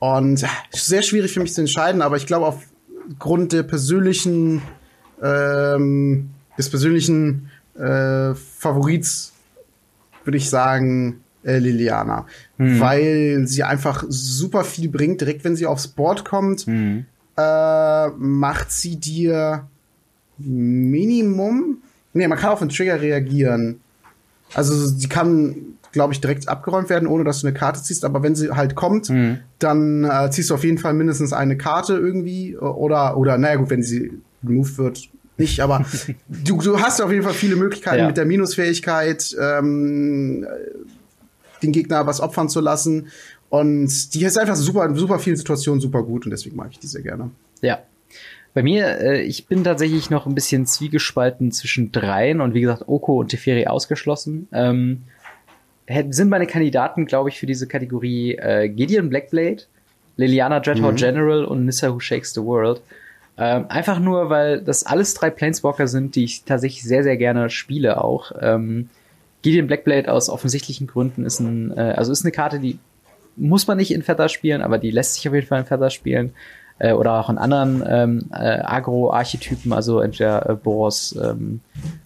Und 0.00 0.40
ja, 0.40 0.48
sehr 0.72 1.02
schwierig 1.02 1.32
für 1.32 1.38
mich 1.38 1.54
zu 1.54 1.60
entscheiden, 1.60 2.02
aber 2.02 2.16
ich 2.16 2.26
glaube, 2.26 2.46
aufgrund 2.46 3.52
der 3.52 3.62
persönlichen, 3.62 4.60
ähm, 5.22 6.30
des 6.58 6.68
persönlichen 6.68 7.48
äh, 7.76 8.34
Favorits 8.34 9.32
würde 10.24 10.38
ich 10.38 10.50
sagen 10.50 11.20
äh, 11.44 11.58
Liliana. 11.58 12.26
Mhm. 12.58 12.80
Weil 12.80 13.42
sie 13.46 13.62
einfach 13.62 14.04
super 14.08 14.64
viel 14.64 14.88
bringt. 14.88 15.20
Direkt 15.20 15.44
wenn 15.44 15.54
sie 15.54 15.66
aufs 15.66 15.86
Board 15.86 16.24
kommt, 16.24 16.66
mhm. 16.66 17.06
äh, 17.36 18.08
macht 18.08 18.72
sie 18.72 18.96
dir 18.96 19.68
Minimum 20.38 21.78
Nee, 22.14 22.28
man 22.28 22.38
kann 22.38 22.50
auf 22.50 22.60
den 22.60 22.68
Trigger 22.68 23.00
reagieren. 23.00 23.80
Also 24.54 24.72
sie 24.74 25.08
kann, 25.08 25.56
glaube 25.92 26.12
ich, 26.12 26.20
direkt 26.20 26.48
abgeräumt 26.48 26.88
werden, 26.88 27.08
ohne 27.08 27.24
dass 27.24 27.40
du 27.40 27.46
eine 27.48 27.56
Karte 27.56 27.82
ziehst. 27.82 28.04
Aber 28.04 28.22
wenn 28.22 28.36
sie 28.36 28.50
halt 28.50 28.76
kommt, 28.76 29.10
mhm. 29.10 29.40
dann 29.58 30.04
äh, 30.04 30.30
ziehst 30.30 30.50
du 30.50 30.54
auf 30.54 30.64
jeden 30.64 30.78
Fall 30.78 30.94
mindestens 30.94 31.32
eine 31.32 31.56
Karte 31.56 31.94
irgendwie. 31.94 32.56
Oder, 32.56 33.16
oder 33.16 33.36
naja 33.36 33.56
gut, 33.56 33.70
wenn 33.70 33.82
sie 33.82 34.12
removed 34.44 34.78
wird, 34.78 35.08
nicht. 35.36 35.60
Aber 35.60 35.84
du, 36.28 36.58
du 36.58 36.80
hast 36.80 37.02
auf 37.02 37.10
jeden 37.10 37.24
Fall 37.24 37.34
viele 37.34 37.56
Möglichkeiten 37.56 37.98
ja. 37.98 38.06
mit 38.06 38.16
der 38.16 38.26
Minusfähigkeit, 38.26 39.36
ähm, 39.40 40.46
den 41.62 41.72
Gegner 41.72 42.06
was 42.06 42.20
opfern 42.20 42.48
zu 42.48 42.60
lassen. 42.60 43.08
Und 43.48 44.14
die 44.14 44.24
ist 44.24 44.38
einfach 44.38 44.56
super, 44.56 44.94
super 44.94 45.18
vielen 45.18 45.36
Situationen 45.36 45.80
super 45.80 46.02
gut 46.02 46.24
und 46.24 46.30
deswegen 46.30 46.56
mag 46.56 46.68
ich 46.70 46.78
die 46.78 46.86
sehr 46.86 47.02
gerne. 47.02 47.30
Ja, 47.60 47.80
bei 48.54 48.62
mir, 48.62 49.00
äh, 49.00 49.22
ich 49.22 49.46
bin 49.46 49.64
tatsächlich 49.64 50.10
noch 50.10 50.26
ein 50.26 50.34
bisschen 50.34 50.64
zwiegespalten 50.64 51.50
zwischen 51.50 51.90
dreien 51.90 52.40
und 52.40 52.54
wie 52.54 52.60
gesagt, 52.60 52.84
Oko 52.86 53.18
und 53.20 53.28
Teferi 53.28 53.66
ausgeschlossen. 53.66 54.48
Ähm, 54.52 55.02
sind 56.08 56.30
meine 56.30 56.46
Kandidaten, 56.46 57.04
glaube 57.04 57.28
ich, 57.28 57.38
für 57.38 57.46
diese 57.46 57.66
Kategorie 57.66 58.36
äh, 58.36 58.68
Gideon 58.68 59.10
Blackblade, 59.10 59.64
Liliana 60.16 60.60
Dreadhorde 60.60 60.92
mhm. 60.92 60.96
General 60.96 61.44
und 61.44 61.66
Nissa 61.66 61.92
Who 61.92 62.00
Shakes 62.00 62.32
the 62.32 62.42
World. 62.42 62.80
Ähm, 63.36 63.66
einfach 63.68 63.98
nur, 63.98 64.30
weil 64.30 64.62
das 64.62 64.86
alles 64.86 65.12
drei 65.14 65.28
Planeswalker 65.30 65.88
sind, 65.88 66.14
die 66.14 66.24
ich 66.24 66.44
tatsächlich 66.44 66.84
sehr, 66.84 67.02
sehr 67.02 67.16
gerne 67.16 67.50
spiele 67.50 68.02
auch. 68.02 68.30
Ähm, 68.40 68.88
Gideon 69.42 69.66
Blackblade 69.66 70.10
aus 70.10 70.30
offensichtlichen 70.30 70.86
Gründen 70.86 71.26
ist 71.26 71.40
ein, 71.40 71.76
äh, 71.76 71.94
also 71.96 72.12
ist 72.12 72.24
eine 72.24 72.32
Karte, 72.32 72.60
die 72.60 72.78
muss 73.36 73.66
man 73.66 73.76
nicht 73.76 73.90
in 73.90 74.04
Feather 74.04 74.28
spielen, 74.28 74.62
aber 74.62 74.78
die 74.78 74.92
lässt 74.92 75.14
sich 75.14 75.26
auf 75.28 75.34
jeden 75.34 75.48
Fall 75.48 75.58
in 75.58 75.66
Feather 75.66 75.90
spielen 75.90 76.32
äh, 76.78 76.92
oder 76.92 77.20
auch 77.20 77.30
in 77.30 77.38
anderen 77.38 77.82
ähm, 77.86 78.30
äh, 78.32 78.60
Agro-Archetypen, 78.62 79.72
also 79.72 80.00
entweder 80.00 80.48
äh, 80.48 80.54
Boros, 80.54 81.16
ähm, 81.22 81.60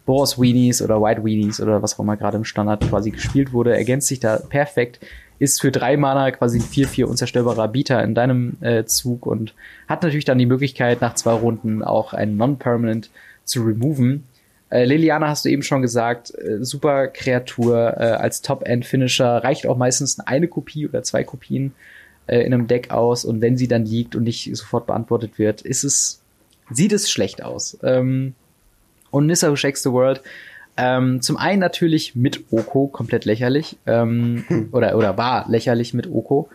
Boros 0.05 0.41
Weenies 0.41 0.83
oder 0.83 1.01
White 1.01 1.25
Weenies 1.25 1.61
oder 1.61 1.83
was 1.83 1.95
auch 1.95 2.01
immer 2.03 2.17
gerade 2.17 2.37
im 2.37 2.45
Standard 2.45 2.89
quasi 2.89 3.11
gespielt 3.11 3.53
wurde, 3.53 3.77
ergänzt 3.77 4.09
sich 4.09 4.21
da 4.21 4.37
perfekt. 4.37 5.01
Ist 5.39 5.61
für 5.61 5.71
drei 5.71 5.97
Mana 5.97 6.33
quasi 6.33 6.59
ein 6.59 6.65
4-4 6.65 7.05
unzerstörbarer 7.05 7.69
Bieter 7.69 8.03
in 8.03 8.15
deinem 8.15 8.57
äh, 8.61 8.85
Zug 8.85 9.25
und 9.25 9.55
hat 9.87 10.03
natürlich 10.03 10.25
dann 10.25 10.39
die 10.39 10.47
Möglichkeit, 10.47 11.01
nach 11.01 11.15
zwei 11.15 11.33
Runden 11.33 11.83
auch 11.85 12.13
einen 12.13 12.37
Non-Permanent 12.37 13.11
zu 13.45 13.63
removen. 13.63 14.25
Äh, 14.71 14.85
Liliana 14.85 15.29
hast 15.29 15.45
du 15.45 15.49
eben 15.49 15.63
schon 15.63 15.81
gesagt, 15.81 16.33
äh, 16.35 16.63
super 16.63 17.07
Kreatur 17.09 17.95
äh, 17.97 18.03
als 18.03 18.43
Top-End-Finisher, 18.43 19.45
reicht 19.45 19.67
auch 19.67 19.77
meistens 19.77 20.19
eine 20.21 20.49
Kopie 20.49 20.89
oder 20.89 21.03
zwei 21.03 21.25
Kopien 21.25 21.73
äh, 22.29 22.41
in 22.41 22.55
einem 22.55 22.67
Deck 22.69 22.91
aus 22.91 23.25
und 23.25 23.41
wenn 23.41 23.57
sie 23.57 23.69
dann 23.69 23.85
liegt 23.85 24.15
und 24.15 24.25
nicht 24.25 24.49
sofort 24.55 24.87
beantwortet 24.87 25.39
wird, 25.39 25.63
ist 25.63 25.83
es, 25.83 26.21
sieht 26.71 26.93
es 26.93 27.11
schlecht 27.11 27.43
aus. 27.43 27.79
Ähm, 27.83 28.35
und 29.11 29.27
Nissa 29.27 29.51
Who 29.51 29.57
Shakes 29.57 29.83
the 29.83 29.91
World, 29.91 30.23
ähm, 30.77 31.21
zum 31.23 31.37
einen 31.37 31.59
natürlich 31.59 32.15
mit 32.15 32.45
Oko, 32.53 32.87
komplett 32.87 33.25
lächerlich, 33.25 33.77
ähm, 33.87 34.45
hm. 34.47 34.69
oder, 34.73 34.97
oder 34.97 35.17
war 35.17 35.49
lächerlich 35.49 35.93
mit 35.93 36.07
Oko. 36.07 36.49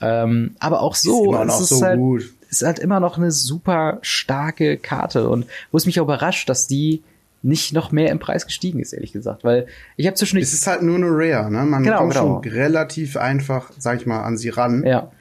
Ähm, 0.00 0.54
aber 0.60 0.80
auch 0.80 0.94
so, 0.94 1.34
ist, 1.34 1.46
noch 1.46 1.60
so 1.60 1.84
halt, 1.84 1.98
gut. 1.98 2.24
ist 2.50 2.62
halt 2.62 2.78
immer 2.78 3.00
noch 3.00 3.16
eine 3.16 3.32
super 3.32 3.98
starke 4.02 4.76
Karte 4.76 5.28
und 5.28 5.46
wo 5.72 5.76
es 5.76 5.86
mich 5.86 5.98
auch 5.98 6.04
überrascht, 6.04 6.48
dass 6.48 6.68
die 6.68 7.02
nicht 7.44 7.74
noch 7.74 7.92
mehr 7.92 8.10
im 8.10 8.18
Preis 8.18 8.46
gestiegen 8.46 8.80
ist, 8.80 8.92
ehrlich 8.92 9.12
gesagt. 9.12 9.44
Weil 9.44 9.66
ich 9.96 10.06
habe 10.06 10.16
zwischendurch. 10.16 10.48
Es 10.48 10.54
ist 10.54 10.66
halt 10.66 10.82
nur 10.82 10.96
eine 10.96 11.08
Rare, 11.08 11.50
ne? 11.50 11.64
Man 11.64 11.82
genau, 11.82 11.98
kommt 11.98 12.14
genau. 12.14 12.42
schon 12.42 12.52
relativ 12.52 13.16
einfach, 13.16 13.70
sag 13.78 14.00
ich 14.00 14.06
mal, 14.06 14.22
an 14.22 14.36
sie 14.36 14.48
ran. 14.48 14.84
Ja. 14.84 15.12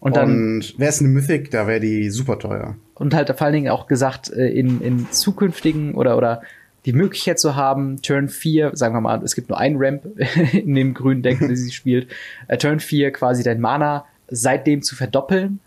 Und 0.00 0.16
dann. 0.16 0.62
wäre 0.76 0.90
es 0.90 1.00
eine 1.00 1.08
Mythic, 1.08 1.50
da 1.50 1.66
wäre 1.66 1.80
die 1.80 2.10
super 2.10 2.38
teuer. 2.38 2.76
Und 2.94 3.12
halt 3.12 3.28
vor 3.36 3.42
allen 3.42 3.54
Dingen 3.54 3.70
auch 3.70 3.88
gesagt, 3.88 4.30
äh, 4.30 4.46
in, 4.48 4.80
in 4.80 5.10
zukünftigen 5.10 5.94
oder, 5.94 6.16
oder 6.16 6.42
die 6.84 6.92
Möglichkeit 6.92 7.40
zu 7.40 7.56
haben, 7.56 8.00
Turn 8.00 8.28
4, 8.28 8.70
sagen 8.74 8.94
wir 8.94 9.00
mal, 9.00 9.20
es 9.24 9.34
gibt 9.34 9.48
nur 9.48 9.58
einen 9.58 9.76
Ramp 9.78 10.06
in 10.52 10.74
dem 10.76 10.94
grünen 10.94 11.22
Deck, 11.22 11.40
das 11.40 11.58
sie 11.58 11.72
spielt, 11.72 12.08
äh, 12.46 12.56
Turn 12.56 12.78
4 12.78 13.10
quasi 13.10 13.42
dein 13.42 13.60
Mana 13.60 14.04
seitdem 14.28 14.82
zu 14.82 14.94
verdoppeln, 14.94 15.58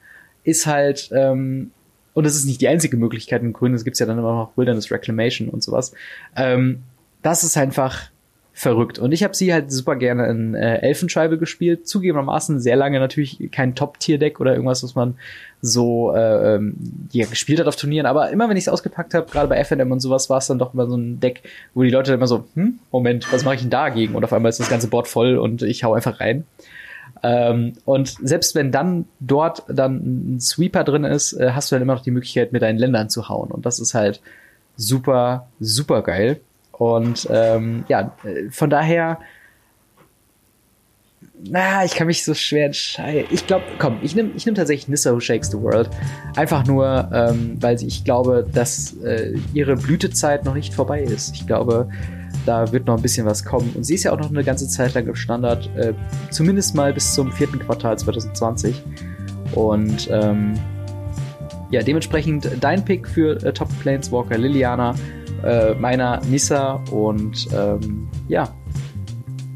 ist 0.43 0.67
halt 0.67 1.09
ähm, 1.13 1.71
und 2.13 2.25
das 2.25 2.35
ist 2.35 2.45
nicht 2.45 2.61
die 2.61 2.67
einzige 2.67 2.97
Möglichkeit 2.97 3.41
in 3.41 3.53
Grün, 3.53 3.73
es 3.73 3.83
gibt 3.83 3.97
ja 3.99 4.05
dann 4.05 4.17
immer 4.17 4.33
noch 4.33 4.57
Wilderness 4.57 4.91
Reclamation 4.91 5.49
und 5.49 5.63
sowas. 5.63 5.93
Ähm, 6.35 6.83
das 7.21 7.43
ist 7.43 7.57
einfach 7.57 8.09
verrückt. 8.53 8.99
Und 8.99 9.11
ich 9.11 9.23
habe 9.23 9.33
sie 9.33 9.53
halt 9.53 9.71
super 9.71 9.95
gerne 9.95 10.27
in 10.27 10.55
äh, 10.55 10.77
Elfenscheibe 10.81 11.37
gespielt. 11.37 11.87
Zugegebenermaßen 11.87 12.59
sehr 12.59 12.75
lange 12.75 12.99
natürlich 12.99 13.49
kein 13.51 13.75
Top-Tier-Deck 13.75 14.39
oder 14.39 14.53
irgendwas, 14.53 14.83
was 14.83 14.93
man 14.93 15.15
so 15.61 16.13
äh, 16.13 16.55
ähm, 16.55 16.75
ja, 17.11 17.25
gespielt 17.25 17.59
hat 17.59 17.67
auf 17.67 17.75
Turnieren. 17.77 18.05
Aber 18.05 18.29
immer 18.29 18.49
wenn 18.49 18.57
ich 18.57 18.65
es 18.65 18.69
ausgepackt 18.69 19.13
habe, 19.13 19.31
gerade 19.31 19.47
bei 19.47 19.63
FNM 19.63 19.91
und 19.91 20.01
sowas, 20.01 20.29
war 20.29 20.39
es 20.39 20.47
dann 20.47 20.59
doch 20.59 20.73
immer 20.73 20.87
so 20.87 20.97
ein 20.97 21.19
Deck, 21.19 21.43
wo 21.73 21.83
die 21.83 21.89
Leute 21.89 22.11
dann 22.11 22.19
immer 22.19 22.27
so, 22.27 22.45
hm, 22.55 22.79
Moment, 22.91 23.31
was 23.31 23.45
mache 23.45 23.55
ich 23.55 23.61
denn 23.61 23.69
dagegen? 23.69 24.15
Und 24.15 24.23
auf 24.23 24.33
einmal 24.33 24.49
ist 24.49 24.59
das 24.59 24.69
ganze 24.69 24.87
Board 24.87 25.07
voll 25.07 25.37
und 25.37 25.61
ich 25.61 25.83
hau 25.83 25.93
einfach 25.93 26.19
rein. 26.19 26.45
Ähm, 27.23 27.73
und 27.85 28.15
selbst 28.23 28.55
wenn 28.55 28.71
dann 28.71 29.05
dort 29.19 29.63
dann 29.67 30.35
ein 30.35 30.39
Sweeper 30.39 30.83
drin 30.83 31.03
ist, 31.03 31.33
äh, 31.33 31.51
hast 31.53 31.71
du 31.71 31.75
dann 31.75 31.83
immer 31.83 31.95
noch 31.95 32.03
die 32.03 32.11
Möglichkeit, 32.11 32.51
mit 32.51 32.61
deinen 32.61 32.79
Ländern 32.79 33.09
zu 33.09 33.29
hauen. 33.29 33.51
Und 33.51 33.65
das 33.65 33.79
ist 33.79 33.93
halt 33.93 34.21
super, 34.75 35.47
super 35.59 36.01
geil. 36.01 36.39
Und 36.71 37.27
ähm, 37.31 37.85
ja, 37.87 38.11
äh, 38.23 38.49
von 38.49 38.71
daher, 38.71 39.19
na, 41.43 41.85
ich 41.85 41.93
kann 41.93 42.07
mich 42.07 42.23
so 42.23 42.33
schwer 42.33 42.67
entscheiden. 42.67 43.27
Ich 43.31 43.45
glaube, 43.45 43.65
komm, 43.77 43.99
ich 44.01 44.15
nehme 44.15 44.31
ich 44.35 44.45
nehm 44.45 44.55
tatsächlich 44.55 44.87
Nissa 44.87 45.11
Who 45.11 45.19
Shakes 45.19 45.51
the 45.51 45.59
World. 45.59 45.89
Einfach 46.35 46.65
nur, 46.65 47.09
ähm, 47.13 47.57
weil 47.59 47.81
ich 47.83 48.03
glaube, 48.03 48.47
dass 48.51 48.95
äh, 49.03 49.37
ihre 49.53 49.75
Blütezeit 49.75 50.45
noch 50.45 50.55
nicht 50.55 50.73
vorbei 50.73 51.01
ist. 51.01 51.35
Ich 51.35 51.45
glaube, 51.45 51.89
da 52.45 52.71
wird 52.71 52.87
noch 52.87 52.97
ein 52.97 53.01
bisschen 53.01 53.25
was 53.25 53.43
kommen. 53.43 53.71
Und 53.75 53.83
sie 53.83 53.95
ist 53.95 54.03
ja 54.03 54.11
auch 54.11 54.19
noch 54.19 54.29
eine 54.29 54.43
ganze 54.43 54.67
Zeit 54.67 54.93
lang 54.93 55.07
im 55.07 55.15
Standard, 55.15 55.69
äh, 55.75 55.93
zumindest 56.29 56.75
mal 56.75 56.93
bis 56.93 57.13
zum 57.13 57.31
vierten 57.31 57.59
Quartal 57.59 57.97
2020. 57.97 58.81
Und 59.53 60.09
ähm, 60.11 60.53
ja, 61.71 61.81
dementsprechend 61.81 62.49
dein 62.59 62.83
Pick 62.83 63.07
für 63.07 63.43
äh, 63.43 63.53
Top 63.53 63.69
Planeswalker 63.81 64.37
Liliana, 64.37 64.95
äh, 65.43 65.73
meiner 65.75 66.21
Nissa 66.29 66.83
und 66.91 67.47
ähm, 67.53 68.07
ja, 68.27 68.53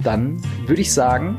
dann 0.03 0.41
würde 0.65 0.81
ich 0.81 0.93
sagen, 0.93 1.38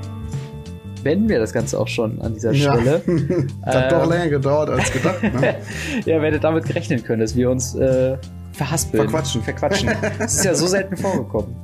beenden 1.03 1.28
wir 1.28 1.38
das 1.38 1.53
Ganze 1.53 1.78
auch 1.78 1.88
schon 1.88 2.20
an 2.20 2.34
dieser 2.34 2.53
ja. 2.53 2.74
Stelle. 2.74 3.03
das 3.64 3.74
hat 3.74 3.92
doch 3.92 4.05
ähm, 4.05 4.11
länger 4.11 4.28
gedauert 4.28 4.70
als 4.70 4.92
gedacht. 4.92 5.22
Ne? 5.22 5.57
ja, 6.05 6.20
werdet 6.20 6.44
damit 6.44 6.64
gerechnet 6.64 7.05
können, 7.05 7.20
dass 7.20 7.36
wir 7.36 7.51
uns 7.51 7.74
äh, 7.74 8.18
verhaspeln. 8.57 9.09
Verquatschen. 9.09 9.43
Verquatschen. 9.43 9.91
das 10.19 10.35
ist 10.35 10.45
ja 10.45 10.55
so 10.55 10.67
selten 10.67 10.97
vorgekommen. 10.97 11.57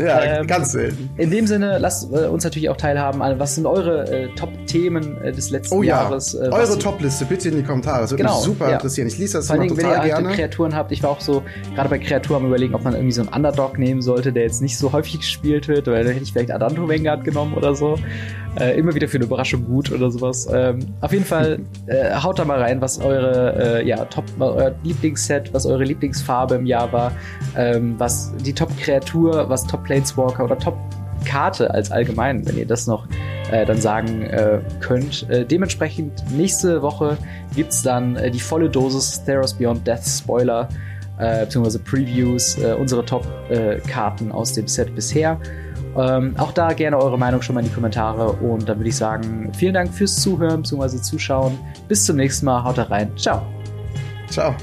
Ja, 0.00 0.22
ähm, 0.22 0.46
ganz 0.46 0.72
selten. 0.72 1.10
In 1.16 1.30
dem 1.30 1.46
Sinne, 1.46 1.78
lasst 1.78 2.12
äh, 2.12 2.26
uns 2.26 2.44
natürlich 2.44 2.68
auch 2.68 2.76
teilhaben 2.76 3.22
an, 3.22 3.38
was 3.38 3.54
sind 3.54 3.66
eure 3.66 4.10
äh, 4.10 4.28
Top-Themen 4.34 5.20
äh, 5.22 5.32
des 5.32 5.50
letzten 5.50 5.74
oh, 5.74 5.82
ja. 5.82 6.02
Jahres? 6.02 6.34
Äh, 6.34 6.48
eure 6.50 6.78
Top-Liste 6.78 7.24
bitte 7.24 7.48
in 7.48 7.56
die 7.56 7.62
Kommentare. 7.62 8.02
Das 8.02 8.10
würde 8.10 8.22
genau, 8.22 8.36
mich 8.36 8.44
super 8.44 8.68
ja. 8.68 8.74
interessieren. 8.74 9.08
Ich 9.08 9.18
lese 9.18 9.38
das 9.38 9.46
Vor 9.46 9.56
allem, 9.56 9.68
total 9.68 9.84
wenn 9.84 9.90
ihr 9.90 10.14
gerne. 10.14 10.28
Halt 10.28 10.36
Kreaturen 10.36 10.74
habt. 10.74 10.92
Ich 10.92 11.02
war 11.02 11.10
auch 11.10 11.20
so, 11.20 11.42
gerade 11.74 11.88
bei 11.88 11.98
Kreaturen 11.98 12.42
am 12.42 12.48
überlegen, 12.48 12.74
ob 12.74 12.84
man 12.84 12.94
irgendwie 12.94 13.12
so 13.12 13.22
einen 13.22 13.30
Underdog 13.30 13.78
nehmen 13.78 14.02
sollte, 14.02 14.32
der 14.32 14.44
jetzt 14.44 14.62
nicht 14.62 14.78
so 14.78 14.92
häufig 14.92 15.18
gespielt 15.18 15.68
wird, 15.68 15.86
weil 15.86 16.04
dann 16.04 16.12
hätte 16.12 16.24
ich 16.24 16.32
vielleicht 16.32 16.50
Adanto 16.50 16.88
Vanguard 16.88 17.24
genommen 17.24 17.54
oder 17.54 17.74
so. 17.74 17.96
Äh, 18.58 18.76
immer 18.78 18.94
wieder 18.94 19.06
für 19.06 19.18
eine 19.18 19.26
Überraschung 19.26 19.64
gut 19.64 19.92
oder 19.92 20.10
sowas. 20.10 20.48
Ähm, 20.52 20.80
auf 21.00 21.12
jeden 21.12 21.24
Fall 21.24 21.60
äh, 21.86 22.14
haut 22.16 22.38
da 22.38 22.44
mal 22.44 22.60
rein, 22.60 22.80
was 22.80 23.00
eure 23.00 23.84
ja, 23.84 24.04
Top, 24.06 24.24
euer 24.38 24.74
Lieblingsset, 24.82 25.52
was 25.54 25.66
eure 25.66 25.84
Lieblingsfarbe 25.84 26.56
im 26.56 26.66
Jahr 26.66 26.92
war, 26.92 27.12
ähm, 27.56 27.94
was 27.98 28.32
die 28.44 28.52
Top-Kreatur, 28.52 29.48
was 29.48 29.66
Top-Planeswalker 29.90 30.44
oder 30.44 30.58
Top-Karte 30.58 31.72
als 31.72 31.90
allgemein, 31.90 32.46
wenn 32.46 32.56
ihr 32.56 32.66
das 32.66 32.86
noch 32.86 33.06
äh, 33.50 33.66
dann 33.66 33.80
sagen 33.80 34.22
äh, 34.22 34.60
könnt. 34.80 35.28
Äh, 35.28 35.44
dementsprechend 35.44 36.24
nächste 36.30 36.82
Woche 36.82 37.16
gibt's 37.54 37.82
dann 37.82 38.16
äh, 38.16 38.30
die 38.30 38.40
volle 38.40 38.70
Dosis 38.70 39.24
Theros 39.24 39.54
Beyond 39.54 39.86
Death 39.86 40.06
Spoiler 40.06 40.68
äh, 41.18 41.44
beziehungsweise 41.44 41.80
Previews, 41.80 42.56
äh, 42.58 42.74
unsere 42.78 43.04
Top-Karten 43.04 44.32
aus 44.32 44.52
dem 44.54 44.66
Set 44.68 44.94
bisher. 44.94 45.38
Ähm, 45.96 46.34
auch 46.38 46.52
da 46.52 46.72
gerne 46.72 46.96
eure 46.96 47.18
Meinung 47.18 47.42
schon 47.42 47.54
mal 47.54 47.60
in 47.60 47.66
die 47.66 47.74
Kommentare. 47.74 48.30
Und 48.32 48.68
dann 48.68 48.78
würde 48.78 48.88
ich 48.88 48.96
sagen, 48.96 49.52
vielen 49.54 49.74
Dank 49.74 49.92
fürs 49.92 50.16
Zuhören 50.16 50.62
bzw. 50.62 51.02
Zuschauen. 51.02 51.58
Bis 51.88 52.06
zum 52.06 52.16
nächsten 52.16 52.46
Mal. 52.46 52.62
Haut 52.62 52.78
rein. 52.78 53.10
Ciao. 53.16 53.42
Ciao. 54.28 54.54